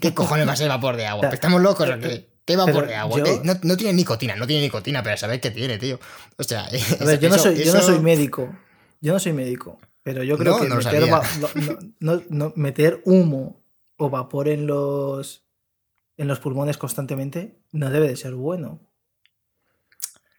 ¿Qué 0.00 0.14
cojones 0.14 0.48
va 0.48 0.52
a 0.52 0.56
ser 0.56 0.68
vapor 0.68 0.96
de 0.96 1.06
agua? 1.06 1.28
¿Estamos 1.28 1.62
locos 1.62 1.88
o 1.88 1.98
qué? 1.98 2.28
¿Qué 2.44 2.56
vapor 2.56 2.86
de 2.86 2.94
agua? 2.94 3.20
No, 3.42 3.54
no, 3.60 3.76
tiene 3.76 3.92
nicotina, 3.92 4.36
no 4.36 4.46
tiene 4.46 4.62
nicotina, 4.62 5.02
pero 5.02 5.14
a 5.14 5.18
saber 5.18 5.40
qué 5.40 5.50
tiene, 5.50 5.78
tío. 5.78 5.98
O 6.36 6.44
sea, 6.44 6.66
a 7.00 7.04
ver, 7.04 7.18
yo, 7.18 7.28
no 7.28 7.38
soy, 7.38 7.64
yo 7.64 7.74
no 7.74 7.82
soy 7.82 7.98
médico. 7.98 8.54
Yo 9.00 9.12
no 9.12 9.18
soy 9.18 9.32
médico. 9.32 9.78
Pero 10.04 10.22
yo 10.22 10.38
creo 10.38 10.60
que 10.60 10.68
meter, 10.68 11.10
meter, 12.54 13.02
humo 13.04 13.60
o 13.96 14.08
vapor 14.08 14.46
en 14.48 14.68
los, 14.68 15.44
en 16.16 16.28
los 16.28 16.38
pulmones 16.38 16.78
constantemente 16.78 17.58
no 17.72 17.90
debe 17.90 18.06
de 18.06 18.16
ser 18.16 18.34
bueno. 18.34 18.85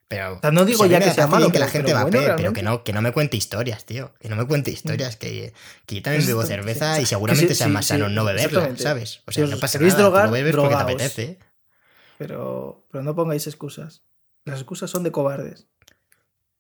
Pero 0.10 0.40
no 0.54 0.64
digo 0.64 0.86
ya 0.86 1.00
que 1.00 1.12
sea 1.12 1.28
malo 1.28 1.52
que 1.52 1.60
la 1.60 1.68
gente 1.68 1.94
va 1.94 2.08
pero 2.10 2.54
que 2.54 2.64
no, 2.64 2.84
que 2.84 2.94
no 2.94 3.02
me 3.02 3.12
cuente 3.12 3.36
historias, 3.36 3.86
tío. 3.86 4.14
Que 4.20 4.30
no 4.30 4.36
me 4.36 4.46
cuente 4.46 4.72
historias. 4.72 5.18
Que, 5.18 5.54
que 5.86 5.96
yo 5.96 6.02
también 6.02 6.26
bebo 6.26 6.44
cerveza 6.44 7.02
y 7.02 7.06
seguramente 7.06 7.56
sea 7.56 7.68
más 7.68 7.88
sano 7.88 8.08
no 8.10 8.24
beberla, 8.24 8.72
¿sabes? 8.78 9.22
O 9.26 9.32
sea, 9.32 9.46
no 9.46 9.58
pasa 9.58 9.80
nada. 9.80 9.96
Drogar, 9.98 10.32
bebes 10.32 10.56
porque 10.56 10.76
te 10.76 10.82
apetece. 10.82 11.40
Pero, 12.18 12.86
pero 12.92 13.04
no 13.04 13.16
pongáis 13.16 13.48
excusas. 13.48 14.02
Las 14.46 14.60
excusas 14.60 14.90
son 14.90 15.04
de 15.04 15.12
cobardes. 15.12 15.68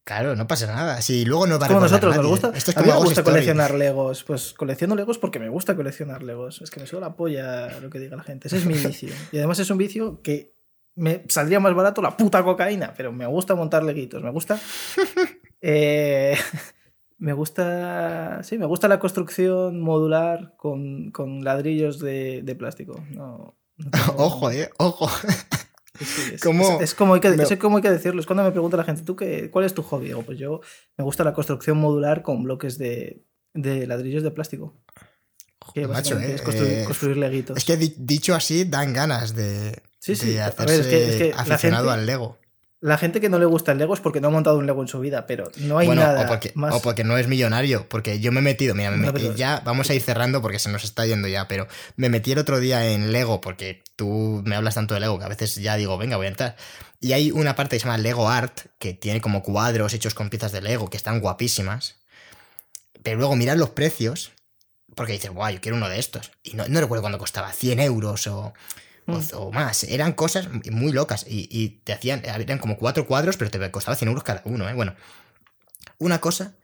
Claro, 0.04 0.36
no 0.36 0.48
pasa 0.48 0.68
nada. 0.68 1.02
Si 1.02 1.26
luego 1.26 1.48
no 1.48 1.60
va 1.60 1.66
a 1.66 1.70
Como 1.70 1.82
nosotros, 1.82 2.16
nos 2.16 2.26
gusta. 2.26 2.52
Esto 2.56 2.72
es 2.72 2.78
a 2.78 2.82
mí 2.82 2.88
me 2.88 2.96
gusta 2.96 3.24
coleccionar 3.24 3.74
Legos. 3.74 4.24
Pues 4.24 4.54
colecciono 4.54 4.96
Legos 4.96 5.18
porque 5.18 5.40
me 5.40 5.50
gusta 5.50 5.76
coleccionar 5.76 6.24
Legos. 6.24 6.62
Es 6.62 6.70
que 6.70 6.80
me 6.80 6.88
suele 6.88 7.06
la 7.06 7.16
polla 7.16 7.80
lo 7.80 7.90
que 7.90 8.00
diga 8.00 8.16
la 8.16 8.24
gente. 8.24 8.48
Ese 8.48 8.58
es 8.58 8.66
mi 8.66 8.74
vicio. 8.78 9.14
Y 9.32 9.38
además 9.38 9.60
es 9.60 9.70
un 9.70 9.78
vicio 9.78 10.22
que 10.22 10.54
me 10.98 11.24
saldría 11.30 11.60
más 11.60 11.74
barato 11.74 12.02
la 12.02 12.18
puta 12.18 12.44
cocaína, 12.44 12.94
pero 12.98 13.12
me 13.12 13.26
gusta 13.26 13.56
montar 13.56 13.84
leguitos. 13.84 14.22
Me 14.24 14.32
gusta. 14.32 14.60
Eh, 15.60 16.38
me 17.18 17.34
gusta. 17.34 18.44
Sí, 18.44 18.60
me 18.60 18.68
gusta 18.68 18.88
la 18.88 19.00
construcción 19.00 19.82
modular 19.82 20.54
con, 20.56 21.10
con 21.10 21.44
ladrillos 21.44 21.98
de, 21.98 22.44
de 22.44 22.56
plástico. 22.56 23.04
No, 23.10 23.56
ojo, 24.18 24.52
eh, 24.52 24.70
ojo 24.78 25.10
es, 26.80 26.94
como 26.94 27.14
hay 27.16 27.20
que, 27.20 27.28
hay 27.28 27.82
que 27.82 27.90
decirlo. 27.90 28.20
Es 28.20 28.28
cuando 28.28 28.44
me 28.44 28.52
pregunta 28.52 28.78
la 28.78 28.84
gente, 28.84 29.04
¿tú 29.04 29.16
qué, 29.16 29.50
cuál 29.50 29.66
es 29.66 29.74
tu 29.74 29.84
hobby? 29.84 30.08
Digo, 30.08 30.24
pues 30.24 30.38
yo 30.38 30.62
me 30.98 31.04
gusta 31.04 31.24
la 31.24 31.34
construcción 31.34 31.78
modular 31.78 32.22
con 32.22 32.44
bloques 32.44 32.78
de, 32.78 33.24
ladrillos 33.54 34.24
de 34.24 34.32
plástico. 34.32 34.76
Que 35.82 35.88
Macho, 35.88 36.18
es 36.18 36.42
eh, 36.42 36.84
construir, 36.86 37.18
leguitos. 37.18 37.56
Es 37.56 37.64
que 37.64 37.78
dicho 37.78 38.34
así, 38.34 38.64
dan 38.64 38.94
ganas 38.94 39.36
de, 39.36 39.80
hacerse 40.42 41.34
aficionado 41.38 41.92
al 41.92 42.08
Lego. 42.08 42.40
La 42.80 42.98
gente 42.98 43.22
que 43.22 43.30
no 43.30 43.38
le 43.38 43.46
gusta 43.46 43.74
el 43.74 43.78
Lego 43.78 43.94
es 43.94 44.00
porque 44.00 44.20
no 44.20 44.30
ha 44.30 44.32
montado 44.32 44.58
un 44.58 44.66
Lego 44.66 44.82
en 44.82 44.88
su 44.88 45.00
vida, 45.00 45.28
pero 45.28 45.52
no 45.58 45.78
hay 45.78 45.88
nada 45.90 46.24
o 46.24 46.28
porque, 46.28 46.52
más. 46.56 46.74
O 46.74 46.82
porque 46.82 47.04
no 47.04 47.16
es 47.20 47.28
millonario, 47.28 47.88
porque 47.90 48.20
yo 48.20 48.32
me 48.32 48.40
he 48.40 48.42
metido, 48.42 48.74
mira, 48.74 48.90
me 48.90 49.12
metí, 49.12 49.30
ya 49.36 49.62
vamos 49.64 49.92
a 49.92 49.94
ir 49.94 50.02
cerrando 50.02 50.42
porque 50.42 50.58
se 50.58 50.72
nos 50.72 50.84
está 50.84 51.06
yendo 51.06 51.28
ya, 51.28 51.48
pero 51.48 51.68
me 51.96 52.10
metí 52.10 52.32
el 52.32 52.40
otro 52.40 52.60
día 52.60 52.90
en 52.90 53.12
Lego 53.12 53.40
porque 53.40 53.84
tú 53.96 54.42
me 54.46 54.56
hablas 54.56 54.74
tanto 54.74 54.96
de 54.96 55.02
Lego 55.02 55.20
que 55.20 55.26
a 55.26 55.30
veces 55.30 55.54
ya 55.58 55.76
digo, 55.76 56.00
venga, 56.00 56.18
voy 56.18 56.26
a 56.26 56.30
entrar. 56.30 56.56
Y 57.00 57.12
hay 57.12 57.30
una 57.30 57.56
parte 57.56 57.76
que 57.76 57.82
se 57.82 57.86
llama 57.86 58.00
Lego 58.00 58.30
Art, 58.30 58.62
que 58.80 58.96
tiene 58.96 59.22
como 59.22 59.44
cuadros 59.44 59.94
hechos 59.94 60.16
con 60.16 60.32
piezas 60.32 60.52
de 60.52 60.62
Lego 60.62 60.90
que 60.90 60.98
están 60.98 61.20
guapísimas. 61.20 61.98
Pero 63.04 63.20
luego 63.20 63.36
mirar 63.36 63.58
los 63.58 63.70
precios, 63.70 64.32
porque 64.98 65.14
dices, 65.14 65.32
guau, 65.32 65.54
yo 65.54 65.62
quiero 65.62 65.78
uno 65.78 65.88
de 65.88 66.00
estos. 66.00 66.32
Y 66.44 66.56
no, 66.56 66.68
no 66.68 66.82
recuerdo 66.82 67.04
cuánto 67.04 67.20
costaba, 67.20 67.54
100 67.54 67.80
euros 67.80 68.28
o 68.28 68.54
Mm. 69.08 69.20
o, 69.34 69.52
más. 69.52 69.84
Eran 69.86 70.12
cosas 70.14 70.50
muy 70.70 70.92
locas 70.92 71.26
y, 71.28 71.80
te 71.84 71.94
hacían, 71.94 72.24
eran 72.26 72.60
como 72.60 72.78
cuatro 72.78 73.08
cuadros, 73.08 73.38
pero 73.38 73.50
te 73.50 73.72
costaba 73.72 73.96
100 73.96 74.10
euros 74.10 74.24
cada 74.24 74.42
uno, 74.46 74.70
¿eh? 74.70 74.74
Bueno, 74.74 74.96
una 75.98 76.20
cosa 76.20 76.56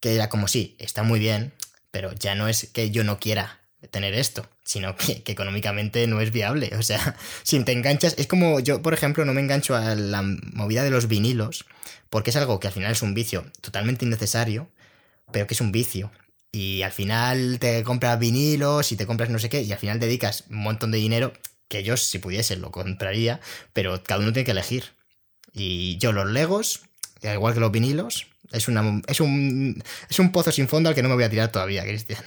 que 0.00 0.14
era 0.14 0.28
como, 0.28 0.48
sí, 0.48 0.76
está 0.78 1.04
muy 1.04 1.20
bien, 1.20 1.52
pero 1.92 2.12
ya 2.12 2.34
no 2.34 2.48
es 2.48 2.68
que 2.72 2.90
yo 2.90 3.04
no 3.04 3.20
quiera 3.20 3.60
tener 3.90 4.14
esto, 4.14 4.48
sino 4.64 4.96
que, 4.96 5.22
económicamente 5.26 6.06
no 6.08 6.20
es 6.20 6.32
viable. 6.32 6.72
O 6.76 6.82
sea, 6.82 7.16
si 7.44 7.62
te 7.62 7.72
enganchas, 7.72 8.14
es 8.18 8.26
como 8.26 8.58
yo, 8.58 8.82
por 8.82 8.94
ejemplo, 8.94 9.24
no 9.24 9.32
me 9.32 9.40
engancho 9.40 9.76
a 9.76 9.94
la 9.94 10.22
movida 10.22 10.82
de 10.82 10.90
los 10.90 11.06
vinilos, 11.06 11.66
porque 12.10 12.30
es 12.30 12.36
algo 12.36 12.58
que 12.58 12.66
al 12.66 12.72
final 12.72 12.92
es 12.92 13.02
un 13.02 13.14
vicio 13.14 13.44
totalmente 13.60 14.04
innecesario, 14.04 14.68
pero 15.30 15.46
que 15.46 15.54
es 15.54 15.60
un 15.60 15.70
vicio. 15.70 16.10
Y 16.52 16.82
al 16.82 16.92
final 16.92 17.58
te 17.58 17.82
compras 17.82 18.18
vinilos 18.18 18.92
y 18.92 18.96
te 18.96 19.06
compras 19.06 19.30
no 19.30 19.38
sé 19.38 19.48
qué, 19.48 19.62
y 19.62 19.72
al 19.72 19.78
final 19.78 19.98
dedicas 19.98 20.44
un 20.50 20.58
montón 20.58 20.90
de 20.90 20.98
dinero 20.98 21.32
que 21.68 21.82
yo 21.82 21.96
si 21.96 22.18
pudiese 22.18 22.56
lo 22.56 22.70
compraría, 22.70 23.40
pero 23.72 24.02
cada 24.02 24.20
uno 24.20 24.32
tiene 24.32 24.44
que 24.44 24.50
elegir. 24.50 24.84
Y 25.54 25.96
yo 25.96 26.12
los 26.12 26.30
Legos, 26.30 26.82
igual 27.22 27.54
que 27.54 27.60
los 27.60 27.72
vinilos, 27.72 28.26
es, 28.52 28.68
una, 28.68 29.00
es, 29.06 29.20
un, 29.20 29.82
es 30.10 30.18
un 30.18 30.32
pozo 30.32 30.52
sin 30.52 30.68
fondo 30.68 30.90
al 30.90 30.94
que 30.94 31.02
no 31.02 31.08
me 31.08 31.14
voy 31.14 31.24
a 31.24 31.30
tirar 31.30 31.50
todavía, 31.50 31.82
Cristian. 31.84 32.22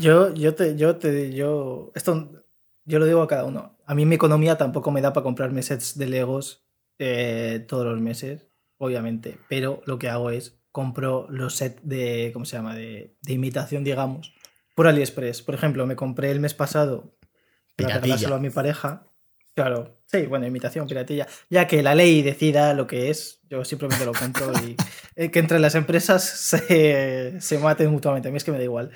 Yo, 0.00 0.32
yo 0.32 0.54
te, 0.54 0.74
yo 0.76 0.96
te, 0.96 1.34
yo, 1.34 1.92
esto, 1.94 2.46
yo 2.86 2.98
lo 2.98 3.04
digo 3.04 3.20
a 3.20 3.28
cada 3.28 3.44
uno. 3.44 3.76
A 3.84 3.94
mí 3.94 4.06
mi 4.06 4.14
economía 4.14 4.56
tampoco 4.56 4.90
me 4.90 5.02
da 5.02 5.12
para 5.12 5.24
comprarme 5.24 5.62
sets 5.62 5.98
de 5.98 6.06
Legos 6.06 6.64
eh, 6.98 7.64
todos 7.68 7.84
los 7.84 8.00
meses, 8.00 8.46
obviamente, 8.78 9.36
pero 9.50 9.82
lo 9.84 9.98
que 9.98 10.08
hago 10.08 10.30
es 10.30 10.61
compro 10.72 11.26
los 11.30 11.54
sets 11.56 11.80
de, 11.82 12.30
¿cómo 12.32 12.44
se 12.44 12.56
llama? 12.56 12.74
De, 12.74 13.14
de 13.20 13.32
imitación, 13.32 13.84
digamos, 13.84 14.34
por 14.74 14.86
AliExpress. 14.86 15.42
Por 15.42 15.54
ejemplo, 15.54 15.86
me 15.86 15.96
compré 15.96 16.30
el 16.30 16.40
mes 16.40 16.54
pasado 16.54 17.14
para 17.76 18.00
regalárselo 18.00 18.34
a 18.34 18.40
mi 18.40 18.50
pareja. 18.50 19.06
Claro, 19.54 19.98
sí, 20.06 20.22
bueno, 20.22 20.46
imitación, 20.46 20.86
piratilla. 20.86 21.26
Ya 21.50 21.66
que 21.66 21.82
la 21.82 21.94
ley 21.94 22.22
decida 22.22 22.72
lo 22.72 22.86
que 22.86 23.10
es, 23.10 23.42
yo 23.50 23.66
simplemente 23.66 24.06
lo 24.06 24.12
compro 24.12 24.50
y 24.64 24.76
eh, 25.16 25.30
que 25.30 25.40
entre 25.40 25.58
las 25.58 25.74
empresas 25.74 26.24
se, 26.24 27.38
se, 27.38 27.58
maten 27.58 27.90
mutuamente. 27.90 28.28
A 28.28 28.30
mí 28.30 28.38
es 28.38 28.44
que 28.44 28.52
me 28.52 28.56
da 28.56 28.64
igual. 28.64 28.92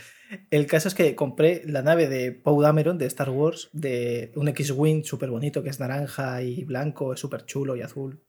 El 0.51 0.67
caso 0.67 0.89
es 0.89 0.95
que 0.95 1.15
compré 1.15 1.63
la 1.67 1.83
nave 1.83 2.09
de 2.09 2.33
Poe 2.33 2.63
Dameron 2.63 2.97
de 2.97 3.05
Star 3.05 3.29
Wars, 3.29 3.69
de 3.73 4.33
un 4.35 4.49
X-Wing 4.49 5.05
súper 5.05 5.31
bonito 5.31 5.63
que 5.63 5.69
es 5.69 5.79
naranja 5.79 6.41
y 6.41 6.65
blanco, 6.65 7.13
es 7.13 7.21
súper 7.21 7.45
chulo 7.45 7.77
y 7.77 7.83
azul. 7.83 8.23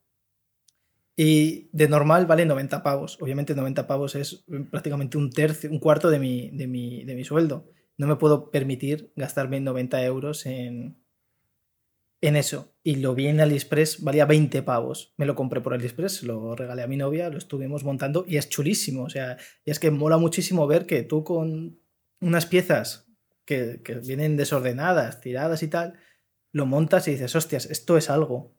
Y 1.18 1.70
de 1.74 1.90
normal 1.90 2.28
vale 2.28 2.46
90 2.46 2.84
pavos. 2.84 3.18
Obviamente 3.20 3.56
90 3.56 3.88
pavos 3.88 4.16
es 4.16 4.46
prácticamente 4.72 5.18
un 5.18 5.32
tercio, 5.32 5.70
un 5.70 5.80
cuarto 5.80 6.10
de 6.10 6.20
mi, 6.20 6.52
de 6.52 6.68
mi, 6.68 7.04
de 7.04 7.16
mi 7.16 7.26
sueldo 7.26 7.66
no 7.98 8.08
me 8.08 8.16
puedo 8.16 8.52
permitir 8.52 9.12
gastarme 9.16 9.60
90 9.60 10.04
euros 10.06 10.46
en, 10.46 10.98
en 12.22 12.36
eso. 12.36 12.76
Y 12.84 12.98
lo 12.98 13.16
vi 13.16 13.28
en 13.28 13.42
AliExpress, 13.42 14.04
valía 14.04 14.26
20 14.26 14.62
pavos. 14.62 15.14
Me 15.18 15.26
lo 15.26 15.36
compré 15.36 15.62
por 15.62 15.74
AliExpress, 15.74 16.24
lo 16.24 16.56
regalé 16.56 16.84
a 16.84 16.88
mi 16.88 16.98
novia, 16.98 17.30
lo 17.30 17.38
estuvimos 17.38 17.84
montando 17.84 18.24
y 18.28 18.38
es 18.38 18.50
chulísimo. 18.50 19.04
O 19.04 19.10
sea, 19.10 19.38
y 19.66 19.72
es 19.72 19.80
que 19.80 19.92
mola 19.92 20.18
muchísimo 20.18 20.68
ver 20.68 20.86
que 20.86 21.04
tú 21.04 21.24
con 21.24 21.80
unas 22.22 22.46
piezas 22.46 23.08
que, 23.46 23.82
vienen 24.06 24.38
desordenadas, 24.38 25.20
tiradas 25.22 25.64
y 25.64 25.68
tal, 25.68 26.00
lo 26.52 26.66
montas 26.66 27.08
y 27.08 27.12
dices, 27.12 27.36
hostias, 27.36 27.66
esto 27.66 27.98
es 27.98 28.10
algo. 28.10 28.57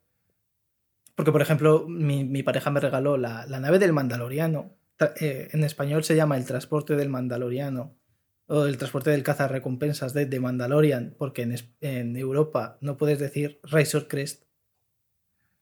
Porque, 1.19 1.32
por 1.32 1.43
ejemplo, 1.43 1.85
mi, 1.89 2.45
pareja 2.45 2.70
me 2.70 2.78
regaló 2.78 3.16
la, 3.16 3.45
nave 3.47 3.81
del 3.81 3.93
Mandaloriano. 3.93 4.77
Eh, 5.20 5.49
en 5.51 5.65
español 5.65 6.05
se 6.05 6.15
llama 6.15 6.36
el 6.36 6.45
transporte 6.45 6.95
del 6.95 7.09
Mandaloriano 7.09 7.99
o 8.47 8.66
el 8.66 8.78
transporte 8.78 9.11
del 9.11 9.24
caza 9.24 9.49
recompensas 9.49 10.15
de 10.15 10.27
The 10.27 10.39
Mandalorian, 10.39 11.16
porque 11.19 11.43
en, 11.81 12.16
Europa 12.16 12.78
no 12.81 12.97
puedes 12.97 13.19
decir 13.19 13.59
Razor 13.65 14.07
Crest 14.07 14.45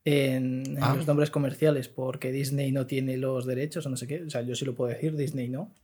en, 0.05 0.77
ah. 0.83 0.95
los 0.95 1.07
nombres 1.07 1.31
comerciales 1.31 1.89
porque 1.89 2.33
Disney 2.33 2.71
no 2.71 2.87
tiene 2.87 3.17
los 3.17 3.47
derechos 3.47 3.87
o 3.87 3.89
no 3.89 3.97
sé 3.97 4.07
qué. 4.07 4.25
O 4.25 4.29
sea, 4.29 4.43
yo 4.43 4.55
sí 4.55 4.67
lo 4.67 4.75
puedo 4.75 4.93
decir, 4.93 5.17
Disney 5.17 5.49
no. 5.49 5.75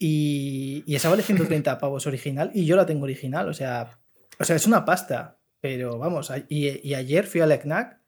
Y, 0.00 0.82
esa 0.92 1.08
vale 1.08 1.22
130 1.22 1.78
pavos 1.78 2.08
original 2.08 2.50
y 2.52 2.66
yo 2.66 2.74
la 2.74 2.84
tengo 2.84 3.04
original. 3.04 3.48
O 3.48 3.54
sea, 3.54 4.00
o 4.40 4.44
sea 4.44 4.56
es 4.56 4.66
una 4.66 4.84
pasta. 4.84 5.38
Pero 5.60 5.96
vamos, 5.96 6.32
y, 6.48 6.92
ayer 6.94 7.24
fui 7.24 7.40
a 7.40 7.46
la 7.46 7.60
CNAC, 7.60 8.01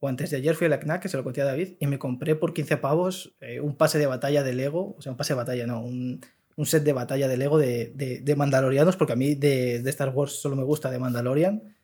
o 0.00 0.08
antes 0.08 0.30
de 0.30 0.38
ayer 0.38 0.54
fui 0.54 0.66
a 0.66 0.70
la 0.70 0.80
CNAC, 0.80 1.02
que 1.02 1.08
se 1.10 1.18
lo 1.18 1.24
conté 1.24 1.42
a 1.42 1.44
David, 1.44 1.74
y 1.78 1.86
me 1.86 1.98
compré 1.98 2.34
por 2.34 2.54
15 2.54 2.78
pavos 2.78 3.34
eh, 3.40 3.60
un 3.60 3.76
pase 3.76 3.98
de 3.98 4.06
batalla 4.06 4.42
de 4.42 4.54
Lego. 4.54 4.96
O 4.98 5.02
sea, 5.02 5.12
un 5.12 5.18
pase 5.18 5.34
de 5.34 5.36
batalla, 5.36 5.66
no, 5.66 5.82
un, 5.82 6.20
un 6.56 6.66
set 6.66 6.82
de 6.82 6.94
batalla 6.94 7.28
de 7.28 7.36
Lego 7.36 7.58
de, 7.58 7.92
de, 7.94 8.36
Mandalorianos, 8.36 8.96
porque 8.96 9.12
a 9.12 9.16
mí 9.16 9.34
de, 9.34 9.76
Star 9.90 10.08
Wars 10.08 10.32
solo 10.32 10.56
me 10.56 10.64
gusta 10.64 10.90
de 10.90 10.98
Mandalorian. 10.98 11.76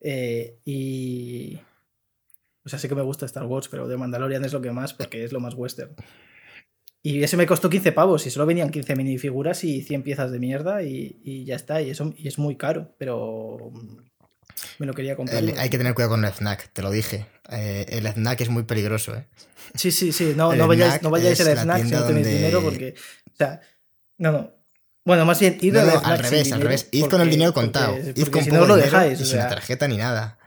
Eh, 0.00 0.58
y. 0.64 1.58
O 2.64 2.68
sea, 2.70 2.78
sí 2.78 2.88
que 2.88 2.94
me 2.94 3.02
gusta 3.02 3.26
Star 3.26 3.44
Wars, 3.44 3.68
pero 3.68 3.86
de 3.86 3.98
Mandalorian 3.98 4.44
es 4.44 4.54
lo 4.54 4.62
que 4.62 4.70
más, 4.70 4.94
porque 4.94 5.22
es 5.22 5.32
lo 5.32 5.40
más 5.40 5.54
western. 5.54 5.94
Y 7.02 7.22
ese 7.22 7.36
me 7.36 7.46
costó 7.46 7.68
15 7.68 7.92
pavos 7.92 8.26
y 8.26 8.30
solo 8.30 8.46
venían 8.46 8.70
15 8.70 8.94
minifiguras 8.96 9.64
y 9.64 9.82
100 9.82 10.04
piezas 10.04 10.30
de 10.30 10.38
mierda 10.38 10.84
y, 10.84 11.44
ya 11.44 11.56
está. 11.56 11.82
Y, 11.82 11.90
eso, 11.90 12.14
y 12.16 12.28
es 12.28 12.38
muy 12.38 12.56
caro, 12.56 12.94
pero 12.96 13.72
me 14.78 14.86
lo 14.86 14.94
quería 14.94 15.16
comprar. 15.16 15.42
hay 15.58 15.70
que 15.70 15.78
tener 15.78 15.94
cuidado 15.94 16.10
con 16.12 16.24
el 16.24 16.32
snack, 16.32 16.70
te 16.72 16.82
lo 16.82 16.90
dije. 16.90 17.26
Eh, 17.50 17.86
el 17.88 18.06
snack 18.06 18.40
es 18.40 18.48
muy 18.48 18.62
peligroso, 18.64 19.14
¿eh? 19.14 19.26
Sí, 19.74 19.90
sí, 19.90 20.12
sí. 20.12 20.32
No, 20.36 20.54
no 20.54 20.66
vayáis, 20.68 21.02
no 21.02 21.10
vayáis 21.10 21.40
al 21.40 21.58
snack 21.58 21.84
si 21.84 21.90
no 21.90 22.04
tenéis 22.04 22.26
dinero 22.26 22.62
porque... 22.62 22.94
O 23.32 23.36
sea, 23.36 23.60
no, 24.18 24.32
no. 24.32 24.50
Bueno, 25.04 25.24
más 25.24 25.40
bien, 25.40 25.58
id 25.60 25.72
no, 25.74 25.84
no, 25.84 25.98
al 25.98 26.18
revés, 26.18 26.52
al 26.52 26.60
revés. 26.60 26.88
Id 26.92 27.06
con 27.06 27.20
el 27.20 27.30
dinero 27.30 27.52
contado. 27.52 27.96
id 27.98 28.28
con 28.28 28.44
si 28.44 28.50
no 28.50 28.66
lo 28.66 28.76
dejáis. 28.76 29.18
sin 29.18 29.38
tarjeta 29.38 29.88
ni 29.88 29.96
nada. 29.96 30.38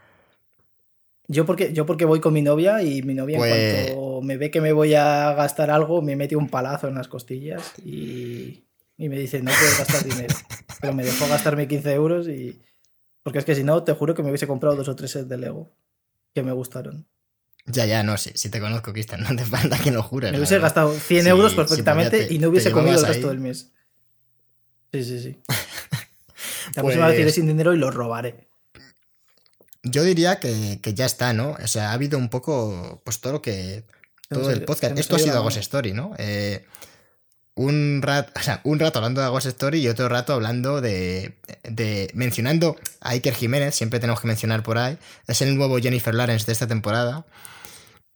Yo 1.27 1.45
porque, 1.45 1.73
yo 1.73 1.86
porque 1.86 2.06
voy 2.06 2.19
con 2.19 2.34
mi 2.34 2.41
novia 2.41 2.82
y 2.84 3.02
mi 3.02 3.15
novia 3.15 3.38
Pues- 3.38 3.52
en 3.52 3.94
cuanto 3.95 4.22
me 4.22 4.38
ve 4.38 4.52
que 4.52 4.61
me 4.61 4.72
voy 4.72 4.94
a 4.94 5.34
gastar 5.34 5.72
algo, 5.72 6.02
me 6.02 6.15
mete 6.15 6.36
un 6.36 6.49
palazo 6.49 6.88
en 6.88 6.95
las 6.95 7.07
costillas 7.07 7.73
y, 7.84 8.64
y 8.98 9.10
me 9.10 9.18
dice, 9.18 9.41
no 9.41 9.52
puedes 9.52 9.77
gastar 9.80 10.03
dinero. 10.03 10.36
Pero 10.82 10.94
me 10.94 11.03
dejó 11.03 11.27
gastarme 11.27 11.68
15 11.68 11.94
euros 11.94 12.27
y... 12.27 12.61
Porque 13.26 13.39
es 13.39 13.45
que 13.45 13.56
si 13.56 13.64
no, 13.64 13.84
te 13.84 13.91
juro 13.93 14.14
que 14.14 14.22
me 14.22 14.30
hubiese 14.30 14.45
comprado 14.45 14.76
dos 14.76 14.88
o 14.88 14.95
tres 14.95 15.10
sets 15.11 15.27
de 15.27 15.38
Lego 15.38 15.76
que 16.35 16.43
me 16.43 16.52
gustaron. 16.52 17.07
Ya, 17.65 17.85
ya, 17.88 18.03
no, 18.03 18.15
si, 18.19 18.30
si 18.35 18.49
te 18.49 18.60
conozco, 18.60 18.93
Cristian, 18.93 19.22
no 19.22 19.35
te 19.35 19.43
falta 19.45 19.80
que 19.80 19.89
lo 19.89 20.03
jures. 20.03 20.31
Me 20.31 20.38
hubiese 20.38 20.60
gastado 20.60 20.93
100 20.93 21.23
Sí, 21.23 21.30
euros 21.30 21.56
perfectamente 21.56 22.18
pues 22.18 22.27
te- 22.27 22.34
y 22.35 22.39
no 22.39 22.49
hubiese 22.49 22.72
comido 22.72 22.99
el 22.99 23.06
resto 23.06 23.27
ahí. 23.27 23.34
del 23.34 23.39
mes. 23.41 23.72
Sí, 24.93 25.03
sí, 25.03 25.19
sí. 25.19 25.39
La 25.47 26.81
Pues- 26.81 26.95
próxima 26.95 27.07
vez 27.07 27.19
iré 27.19 27.31
sin 27.31 27.47
dinero 27.47 27.73
y 27.73 27.77
lo 27.77 27.89
robaré. 27.89 28.47
Yo 29.84 30.03
diría 30.03 30.39
que, 30.39 30.80
que 30.81 30.93
ya 30.93 31.06
está, 31.06 31.34
¿no? 31.34 31.57
O 31.64 31.68
sea, 31.68 31.89
ha 31.89 31.93
habido 31.93 32.18
un 32.18 32.30
poco, 32.30 33.02
pues 33.03 33.19
todo 33.22 33.34
lo 33.34 33.41
que... 33.41 33.84
Todo 34.30 34.49
el 34.49 34.64
podcast. 34.65 34.97
Esto 34.97 35.15
ha 35.15 35.19
ido 35.19 35.27
sido 35.30 35.43
Ghost. 35.43 35.57
Story, 35.57 35.93
¿no? 35.93 36.14
Eh, 36.18 36.65
un 37.56 38.02
rato, 38.02 38.34
o 38.38 38.44
sea, 38.44 38.60
un 38.65 38.80
rato 38.80 38.99
hablando 38.99 39.22
de 39.22 39.30
Ghost 39.30 39.48
Story 39.48 39.80
y 39.80 39.88
otro 39.88 40.10
rato 40.10 40.34
hablando 40.34 40.82
de, 40.82 41.38
de 41.64 42.11
mencionando 42.14 42.76
a 43.02 43.10
Iker 43.11 43.34
Jiménez, 43.34 43.73
siempre 43.76 43.99
tenemos 43.99 44.19
que 44.22 44.27
mencionar 44.27 44.61
por 44.64 44.77
ahí. 44.77 44.98
Es 45.27 45.41
el 45.41 45.56
nuevo 45.57 45.77
Jennifer 45.80 46.14
Lawrence 46.14 46.45
de 46.45 46.52
esta 46.52 46.68
temporada. 46.68 47.26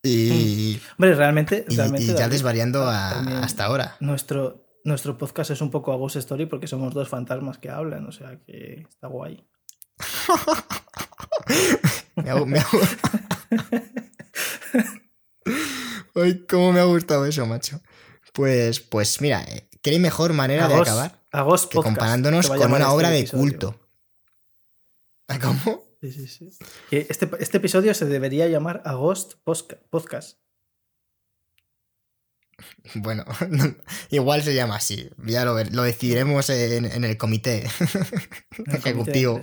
Y, 0.03 0.79
Hombre, 0.97 1.15
realmente, 1.15 1.65
y- 1.67 1.75
realmente 1.75 2.03
y 2.03 2.07
ya 2.07 2.13
David, 2.15 2.31
desvariando 2.31 2.83
a- 2.83 3.41
hasta 3.43 3.65
ahora. 3.65 3.95
Nuestro, 3.99 4.65
nuestro 4.83 5.17
podcast 5.17 5.51
es 5.51 5.61
un 5.61 5.71
poco 5.71 5.91
a 5.93 5.97
Ghost 5.97 6.17
Story 6.17 6.45
porque 6.45 6.67
somos 6.67 6.93
dos 6.93 7.07
fantasmas 7.09 7.57
que 7.57 7.69
hablan, 7.69 8.05
o 8.07 8.11
sea 8.11 8.37
que 8.45 8.85
está 8.89 9.07
guay. 9.07 9.45
Me 12.15 12.29
ha- 12.29 12.45
me 12.45 12.59
Ay, 16.15 16.45
cómo 16.49 16.73
me 16.73 16.79
ha 16.79 16.83
gustado 16.83 17.25
eso, 17.25 17.45
macho. 17.45 17.81
Pues, 18.33 18.79
pues 18.79 19.21
mira, 19.21 19.43
eh, 19.43 19.67
¿qué 19.81 19.91
hay 19.91 19.99
mejor 19.99 20.33
manera 20.33 20.67
de 20.67 20.75
acabar 20.75 21.23
Agos 21.31 21.67
que 21.67 21.75
Podcast, 21.75 21.95
comparándonos 21.95 22.47
con 22.47 22.57
una 22.57 22.77
este 22.77 22.83
obra 22.89 23.09
de 23.09 23.19
episodio. 23.19 23.41
culto? 23.41 23.79
¿Ah, 25.27 25.39
¿Cómo? 25.39 25.83
Sí, 26.01 26.11
sí, 26.11 26.27
sí. 26.27 26.49
Este, 26.91 27.29
este 27.39 27.57
episodio 27.57 27.93
se 27.93 28.05
debería 28.05 28.47
llamar 28.47 28.81
Agost 28.85 29.33
Podcast. 29.43 30.37
Bueno, 32.95 33.23
igual 34.09 34.43
se 34.43 34.53
llama 34.53 34.75
así. 34.77 35.09
Ya 35.25 35.45
lo, 35.45 35.61
lo 35.63 35.83
decidiremos 35.83 36.49
en, 36.49 36.85
en 36.85 37.03
el 37.05 37.17
comité 37.17 37.69
En 38.57 38.71
el 38.71 38.81
comité 38.81 39.11
de 39.21 39.29
ejecutivo 39.31 39.41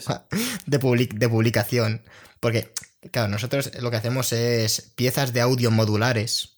de, 0.67 0.79
public- 0.81 1.15
de 1.15 1.29
publicación. 1.29 2.03
Porque, 2.41 2.73
claro, 3.13 3.29
nosotros 3.29 3.71
lo 3.81 3.91
que 3.91 3.97
hacemos 3.97 4.33
es 4.33 4.93
piezas 4.97 5.33
de 5.33 5.41
audio 5.41 5.71
modulares 5.71 6.56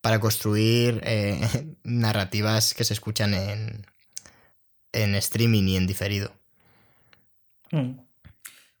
para 0.00 0.18
construir 0.20 1.00
eh, 1.04 1.40
narrativas 1.84 2.74
que 2.74 2.84
se 2.84 2.94
escuchan 2.94 3.34
en, 3.34 3.86
en 4.92 5.14
streaming 5.14 5.64
y 5.68 5.76
en 5.76 5.86
diferido. 5.86 6.32
Mm. 7.72 7.92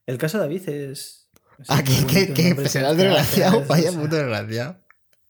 El 0.06 0.18
caso 0.18 0.38
de 0.38 0.44
David 0.44 0.68
es. 0.68 1.28
es 1.58 1.66
Ah, 1.68 1.82
que, 1.84 2.06
que, 2.06 2.48
el 2.48 2.56
que 2.56 2.68
será 2.68 2.90
que- 2.90 2.96
desgraciado, 2.96 3.60
es- 3.62 3.68
vaya 3.68 3.92
puto 3.92 4.16
desgraciado. 4.16 4.76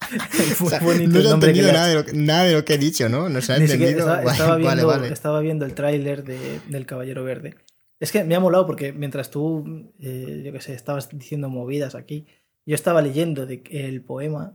O 0.64 0.68
sea, 0.70 0.80
no 0.80 0.90
el 0.92 1.12
se 1.12 1.18
ha 1.18 1.22
nombre 1.30 1.52
que 1.52 1.58
entendido 1.60 1.72
nada 1.72 1.86
de, 1.88 1.94
lo, 1.94 2.04
que- 2.06 2.12
nada 2.14 2.44
de 2.44 2.52
lo 2.54 2.64
que 2.64 2.74
he 2.74 2.78
dicho, 2.78 3.08
¿no? 3.08 3.28
No 3.28 3.40
se 3.42 3.52
ha 3.52 3.56
entendido. 3.58 3.90
estaba, 3.98 4.22
estaba 4.32 4.50
Vale, 4.52 4.62
viendo, 4.64 4.86
vale. 4.86 5.08
estaba 5.12 5.40
viendo 5.40 5.66
el 5.66 5.74
tráiler 5.74 6.24
de- 6.24 6.60
del 6.68 6.86
Caballero 6.86 7.22
Verde. 7.24 7.54
Es 7.98 8.10
que 8.12 8.24
me 8.24 8.34
ha 8.34 8.40
molado 8.40 8.66
porque 8.66 8.92
mientras 8.94 9.30
tú, 9.30 9.92
eh, 10.00 10.42
yo 10.44 10.52
qué 10.52 10.60
sé, 10.62 10.72
estabas 10.74 11.10
diciendo 11.10 11.50
movidas 11.50 11.94
aquí, 11.94 12.26
yo 12.64 12.74
estaba 12.74 13.02
leyendo 13.02 13.44
de, 13.44 13.62
el 13.70 14.00
poema 14.02 14.54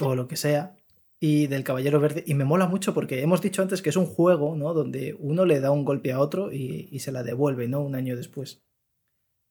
o 0.00 0.14
lo 0.14 0.28
que 0.28 0.36
sea 0.36 0.78
y 1.26 1.46
del 1.46 1.64
Caballero 1.64 2.00
Verde 2.00 2.22
y 2.26 2.34
me 2.34 2.44
mola 2.44 2.66
mucho 2.66 2.92
porque 2.92 3.22
hemos 3.22 3.40
dicho 3.40 3.62
antes 3.62 3.80
que 3.80 3.88
es 3.88 3.96
un 3.96 4.04
juego, 4.04 4.56
¿no? 4.56 4.74
Donde 4.74 5.16
uno 5.18 5.46
le 5.46 5.58
da 5.58 5.70
un 5.70 5.82
golpe 5.82 6.12
a 6.12 6.20
otro 6.20 6.52
y, 6.52 6.98
se 6.98 7.12
la 7.12 7.22
devuelve, 7.22 7.66
¿no? 7.66 7.80
Un 7.80 7.94
año 7.94 8.14
después. 8.14 8.62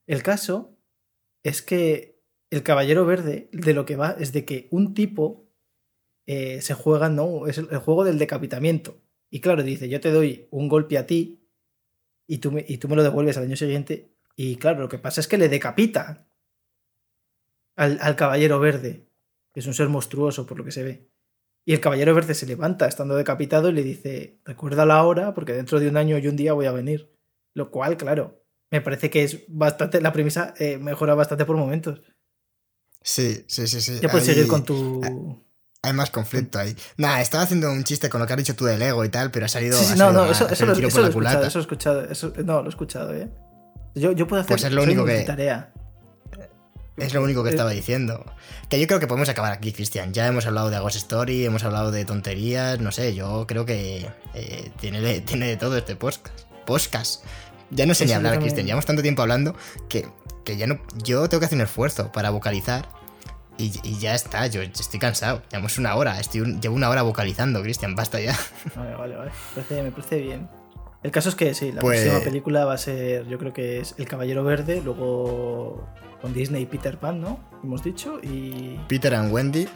El 0.06 0.22
caso 0.22 0.77
es 1.41 1.64
que 1.64 2.22
el 2.52 2.61
Caballero 2.61 3.07
Verde 3.07 3.49
de 3.52 3.73
lo 3.73 3.85
que 3.85 3.95
va 3.95 4.15
es 4.19 4.31
de 4.34 4.45
que 4.45 4.68
un 4.69 4.94
tipo 4.94 5.49
eh, 6.27 6.61
se 6.61 6.76
juega, 6.76 7.10
¿no? 7.10 7.48
Es 7.48 7.57
el, 7.57 7.65
juego 7.77 8.03
del 8.03 8.19
decapitamiento. 8.19 9.02
Y 9.31 9.40
claro, 9.40 9.64
dice, 9.64 9.90
yo 9.90 9.99
te 9.99 10.11
doy 10.11 10.48
un 10.52 10.68
golpe 10.68 10.99
a 10.99 11.07
ti 11.07 11.49
y 12.27 12.38
tú 12.38 12.52
me, 12.52 12.64
y 12.68 12.77
tú 12.77 12.88
me 12.88 12.95
lo 12.95 13.02
devuelves 13.02 13.38
al 13.38 13.45
año 13.45 13.56
siguiente. 13.56 14.14
Y 14.35 14.57
claro, 14.57 14.81
lo 14.81 14.90
que 14.90 14.99
pasa 14.99 15.22
es 15.22 15.27
que 15.27 15.40
le 15.40 15.49
decapita 15.49 16.27
al, 17.76 17.98
al 17.99 18.15
Caballero 18.15 18.60
Verde, 18.60 19.07
es 19.60 19.68
un 19.68 19.74
ser 19.74 19.90
monstruoso 19.90 20.46
por 20.46 20.58
lo 20.58 20.64
que 20.66 20.72
se 20.72 20.84
ve. 20.84 21.10
Y 21.66 21.74
el 21.74 21.80
Caballero 21.80 22.14
Verde 22.14 22.34
se 22.34 22.46
levanta 22.46 22.88
estando 22.88 23.16
decapitado 23.16 23.70
y 23.70 23.74
le 23.74 23.84
dice, 23.84 24.40
recuerda 24.44 24.86
la 24.86 25.04
hora 25.04 25.34
porque 25.34 25.54
dentro 25.54 25.80
de 25.80 25.88
un 25.88 25.96
año 25.98 26.18
y 26.18 26.28
un 26.28 26.36
día 26.36 26.54
voy 26.54 26.66
a 26.66 26.72
venir. 26.72 27.10
Lo 27.56 27.72
cual, 27.72 27.96
claro, 27.98 28.44
me 28.72 28.82
parece 28.82 29.10
que 29.10 29.24
es 29.24 29.44
bastante, 29.48 30.02
la 30.02 30.12
premisa 30.12 30.54
eh, 30.60 30.78
mejora 30.78 31.14
bastante 31.16 31.46
por 31.46 31.56
momentos. 31.56 32.02
Sí, 33.02 33.46
sí, 33.48 33.68
sí, 33.68 33.82
sí. 33.82 34.00
Ya 34.02 34.10
puedes 34.10 34.26
seguir 34.26 34.48
con 34.48 34.64
tu... 34.64 35.02
Hay 35.86 35.92
más 35.94 36.10
conflicto 36.12 36.60
ahí. 36.60 36.74
Nada, 36.98 37.22
estaba 37.22 37.44
haciendo 37.44 37.70
un 37.70 37.84
chiste 37.84 38.10
con 38.10 38.22
lo 38.22 38.26
que 38.28 38.32
has 38.34 38.38
dicho 38.38 38.56
tú 38.56 38.64
del 38.66 38.82
ego 38.82 39.04
y 39.04 39.10
tal, 39.10 39.32
pero 39.32 39.46
ha 39.46 39.50
salido. 39.50 39.78
Sí, 39.78 39.84
sí, 39.86 39.92
ha 39.94 39.96
no, 39.98 40.06
salido 40.06 40.26
no, 40.26 40.32
eso, 40.32 40.44
lo, 40.46 40.50
eso 40.54 40.66
he 40.66 40.72
escuchado, 40.72 41.46
eso 41.46 41.58
lo 41.58 41.60
he 41.60 41.62
escuchado, 41.62 42.02
eso- 42.06 42.34
no, 42.46 42.60
lo 42.62 42.66
he 42.66 42.70
escuchado, 42.70 43.14
¿eh? 43.14 43.30
Yo, 43.96 44.14
yo 44.14 44.26
puedo 44.26 44.42
hacer 44.42 44.56
Pues 44.56 44.64
es 44.64 44.72
lo 44.72 44.82
único 44.84 45.04
que- 45.04 45.12
multitarea. 45.12 45.74
Es 46.98 47.14
lo 47.14 47.24
único 47.24 47.44
que 47.44 47.49
estaba 47.49 47.72
diciendo. 47.72 48.24
Que 48.70 48.80
yo 48.80 48.86
creo 48.88 48.99
que 48.99 49.07
podemos 49.07 49.28
acabar 49.30 49.52
aquí, 49.52 49.74
Cristian. 49.74 50.14
Ya 50.14 50.28
hemos 50.28 50.45
hablado 50.45 50.70
de 50.70 50.78
Ghost 50.80 50.95
Story, 50.98 51.44
hemos 51.45 51.64
hablado 51.64 51.90
de 51.91 52.06
tonterías, 52.06 52.80
no 52.80 52.91
sé, 52.91 53.15
yo 53.15 53.45
creo 53.48 53.65
que 53.65 54.07
eh, 54.36 54.72
tiene, 54.80 55.02
de, 55.02 55.22
tiene 55.22 55.48
de 55.48 55.57
todo 55.57 55.78
este 55.78 55.95
podcast. 55.95 56.41
Podcast. 56.65 57.26
Ya 57.72 57.86
no 57.88 57.94
sé 57.95 58.03
Sí, 58.03 58.10
ni 58.10 58.14
hablar. 58.14 58.40
Cristian. 58.40 58.65
Llevamos 58.68 58.86
tanto 58.86 59.02
tiempo 59.02 59.22
hablando 59.24 59.56
que, 59.90 60.07
que 60.45 60.56
ya 60.57 60.68
no. 60.68 60.80
Yo 61.03 61.28
tengo 61.30 61.40
que 61.40 61.48
hacer 61.48 61.57
un 61.57 61.64
esfuerzo 61.64 62.11
para 62.11 62.30
vocalizar. 62.30 62.88
Y, 63.57 63.72
y 63.84 63.99
ya 63.99 64.14
está, 64.15 64.48
yo 64.48 64.61
estoy 64.61 64.99
cansado. 64.99 65.41
Llevamos 65.52 65.78
una 65.78 65.95
hora. 65.95 66.20
Estoy 66.20 66.41
un- 66.41 66.61
llevo 66.61 66.76
una 66.76 66.90
hora 66.90 67.02
vocalizando, 67.02 67.61
Cristian. 67.64 67.95
Basta 67.95 68.20
ya. 68.20 68.38
Vale, 68.76 68.95
vale, 68.95 69.15
vale. 69.15 69.32
Me 69.32 69.61
parece, 69.64 69.84
me 69.84 69.91
parece 69.91 70.18
bien. 70.20 70.49
El 71.03 71.11
caso 71.11 71.30
es 71.30 71.36
que 71.36 71.53
sí, 71.53 71.72
la 71.72 71.82
Pues- 71.82 72.02
próxima 72.02 72.24
película 72.24 72.65
va 72.65 72.74
a 72.76 72.78
ser, 72.78 73.28
yo 73.28 73.38
creo 73.40 73.52
que 73.53 73.80
es 73.82 73.94
El 73.98 74.07
Caballero 74.07 74.44
Verde, 74.44 74.82
luego 74.84 75.86
con 76.24 76.34
Disney 76.34 76.66
Peter 76.66 76.98
Pan, 76.98 77.20
¿no? 77.20 77.38
Hemos 77.64 77.84
dicho, 77.84 78.18
y 78.24 78.80
Peter 78.88 79.14
and 79.14 79.32
Wendy. 79.34 79.68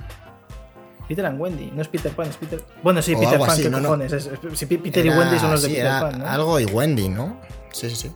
Peter 1.08 1.26
and 1.26 1.40
Wendy. 1.40 1.72
No 1.76 1.82
es 1.82 1.90
Peter 1.90 2.12
Pan, 2.14 2.28
es 2.30 2.38
Peter... 2.38 2.64
Bueno, 2.82 3.02
sí, 3.02 3.14
O 3.14 3.20
Peter 3.20 3.38
Pan, 3.38 3.50
así, 3.50 3.64
¿qué 3.64 3.70
no, 3.70 3.78
no. 3.80 3.84
cojones? 3.90 4.14
Es- 4.14 4.28
es- 4.28 4.58
sí, 4.60 4.66
Peter 4.66 5.06
y 5.06 5.10
Wendy 5.10 5.38
son 5.40 5.52
los 5.52 5.62
de 5.62 5.68
Peter 5.70 5.88
Pan, 6.02 6.20
¿no? 6.20 6.26
Algo 6.28 6.60
y 6.60 6.66
Wendy, 6.66 7.10
¿no? 7.10 7.38
Sí, 7.74 7.90
sí, 7.90 7.96
sí. 7.98 8.12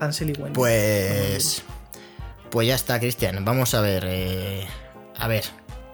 Ansel 0.00 0.30
y 0.30 0.32
Wendy. 0.34 0.52
Pues. 0.54 1.62
Pues 2.50 2.68
ya 2.68 2.74
está, 2.74 2.98
Cristian. 3.00 3.44
Vamos 3.44 3.74
a 3.74 3.80
ver. 3.80 4.04
eh, 4.06 4.66
a 5.18 5.28
ver. 5.28 5.44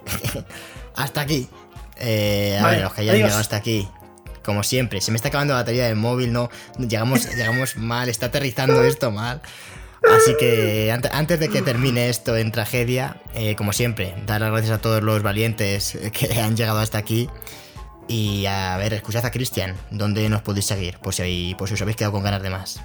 hasta 0.95 1.21
aquí. 1.21 1.47
Eh, 1.97 2.57
a 2.59 2.63
Vale, 2.63 2.75
ver, 2.77 2.83
los 2.85 2.93
que 2.93 3.01
hayan 3.01 3.13
adiós. 3.15 3.25
llegado 3.27 3.41
hasta 3.41 3.55
aquí. 3.57 3.87
Como 4.43 4.61
siempre, 4.63 4.99
se 4.99 5.11
me 5.11 5.15
está 5.15 5.29
acabando 5.29 5.53
la 5.53 5.61
batería 5.61 5.85
del 5.85 5.95
móvil, 5.95 6.33
no. 6.33 6.49
Llegamos, 6.77 7.33
llegamos 7.33 7.77
mal, 7.77 8.09
está 8.09 8.25
aterrizando 8.25 8.83
esto 8.83 9.09
mal. 9.11 9.41
Así 10.11 10.35
que 10.39 10.91
ante- 10.91 11.09
antes 11.11 11.39
de 11.39 11.49
que 11.49 11.61
termine 11.61 12.09
esto 12.09 12.35
en 12.37 12.51
tragedia, 12.51 13.21
eh, 13.33 13.55
como 13.55 13.71
siempre, 13.73 14.13
dar 14.25 14.41
las 14.41 14.51
gracias 14.51 14.71
a 14.71 14.81
todos 14.81 15.01
los 15.01 15.23
valientes 15.23 15.97
que 16.11 16.33
han 16.39 16.55
llegado 16.57 16.79
hasta 16.79 16.97
aquí. 16.97 17.29
Y 18.07 18.45
a 18.47 18.75
ver, 18.77 18.93
escuchad 18.93 19.25
a 19.25 19.31
Cristian, 19.31 19.75
¿dónde 19.89 20.27
nos 20.27 20.41
podéis 20.41 20.65
seguir? 20.65 20.97
Por 20.99 21.13
si, 21.13 21.55
por 21.57 21.67
si 21.69 21.75
os 21.75 21.81
habéis 21.81 21.95
quedado 21.95 22.11
con 22.11 22.23
ganas 22.23 22.43
de 22.43 22.49
más. 22.49 22.81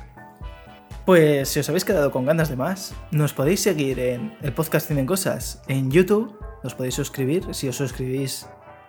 Pues 1.04 1.48
si 1.48 1.58
os 1.60 1.68
habéis 1.68 1.84
quedado 1.84 2.10
con 2.12 2.24
ganas 2.26 2.48
de 2.50 2.56
más, 2.56 2.94
nos 3.10 3.32
podéis 3.32 3.60
seguir 3.62 3.98
en 3.98 4.36
el 4.42 4.52
podcast 4.52 4.86
Tienen 4.86 5.06
Cosas 5.06 5.62
en 5.66 5.90
YouTube, 5.90 6.38
nos 6.62 6.74
podéis 6.74 6.94
suscribir, 6.94 7.46
si 7.54 7.66
os 7.68 7.76
suscribís 7.76 8.46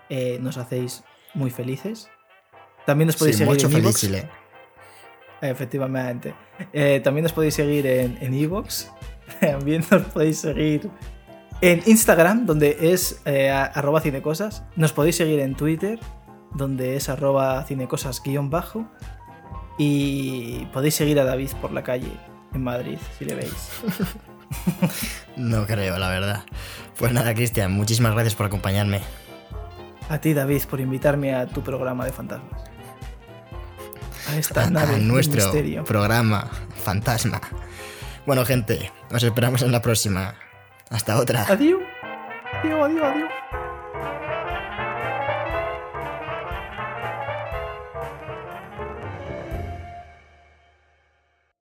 eh, 0.09 0.37
nos 0.41 0.57
hacéis 0.57 1.03
muy 1.33 1.49
felices. 1.49 2.09
También 2.85 3.07
nos 3.07 3.15
podéis 3.15 3.37
Sí, 3.37 3.39
seguir 3.45 3.53
mucho 3.53 3.67
en 3.67 3.73
feliz, 3.73 3.95
Chile. 3.95 4.29
Efectivamente. 5.41 6.33
Eh, 6.73 7.01
también 7.03 7.23
nos 7.23 7.33
podéis 7.33 7.55
seguir 7.55 7.85
en 7.87 8.17
en 8.21 8.33
iVoox, 8.33 8.87
también 9.39 9.83
nos 9.89 10.03
podéis 10.03 10.39
seguir 10.39 10.89
en 11.61 11.81
Instagram, 11.85 12.45
donde 12.45 12.77
es 12.93 13.21
eh, 13.25 13.49
arroba 13.49 14.01
cinecosas. 14.01 14.63
Nos 14.75 14.93
podéis 14.93 15.17
seguir 15.17 15.39
en 15.39 15.55
Twitter, 15.55 15.99
donde 16.53 16.95
es 16.95 17.09
arroba 17.09 17.63
cinecosas 17.65 18.21
guion 18.23 18.49
bajo. 18.49 18.85
Y 19.77 20.65
podéis 20.73 20.95
seguir 20.95 21.19
a 21.19 21.23
David 21.23 21.51
por 21.61 21.71
la 21.71 21.83
calle 21.83 22.11
en 22.53 22.63
Madrid, 22.63 22.97
si 23.17 23.25
le 23.25 23.35
veis. 23.35 23.69
No 25.35 25.67
creo, 25.67 25.97
la 25.99 26.09
verdad. 26.09 26.43
Pues 26.97 27.13
nada, 27.13 27.33
Cristian, 27.35 27.71
muchísimas 27.71 28.13
gracias 28.13 28.33
por 28.33 28.47
acompañarme. 28.47 29.01
A 30.09 30.19
ti, 30.19 30.33
David, 30.33 30.63
por 30.69 30.81
invitarme 30.81 31.35
a 31.35 31.45
tu 31.45 31.61
programa 31.61 32.03
de 32.03 32.11
fantasmas. 32.11 32.63
A 34.29 34.37
esta 34.37 34.63
A, 34.65 34.69
nave 34.69 34.93
a 34.93 34.95
del 34.97 35.07
nuestro 35.07 35.41
misterio. 35.41 35.83
programa 35.83 36.49
Fantasma. 36.83 37.41
Bueno, 38.25 38.45
gente, 38.45 38.91
nos 39.09 39.23
esperamos 39.23 39.61
en 39.61 39.71
la 39.71 39.81
próxima. 39.81 40.35
Hasta 40.89 41.17
otra. 41.17 41.45
Adiós. 41.49 41.81
Adiós, 42.63 42.83
adiós, 42.83 43.03
adiós. 43.03 43.58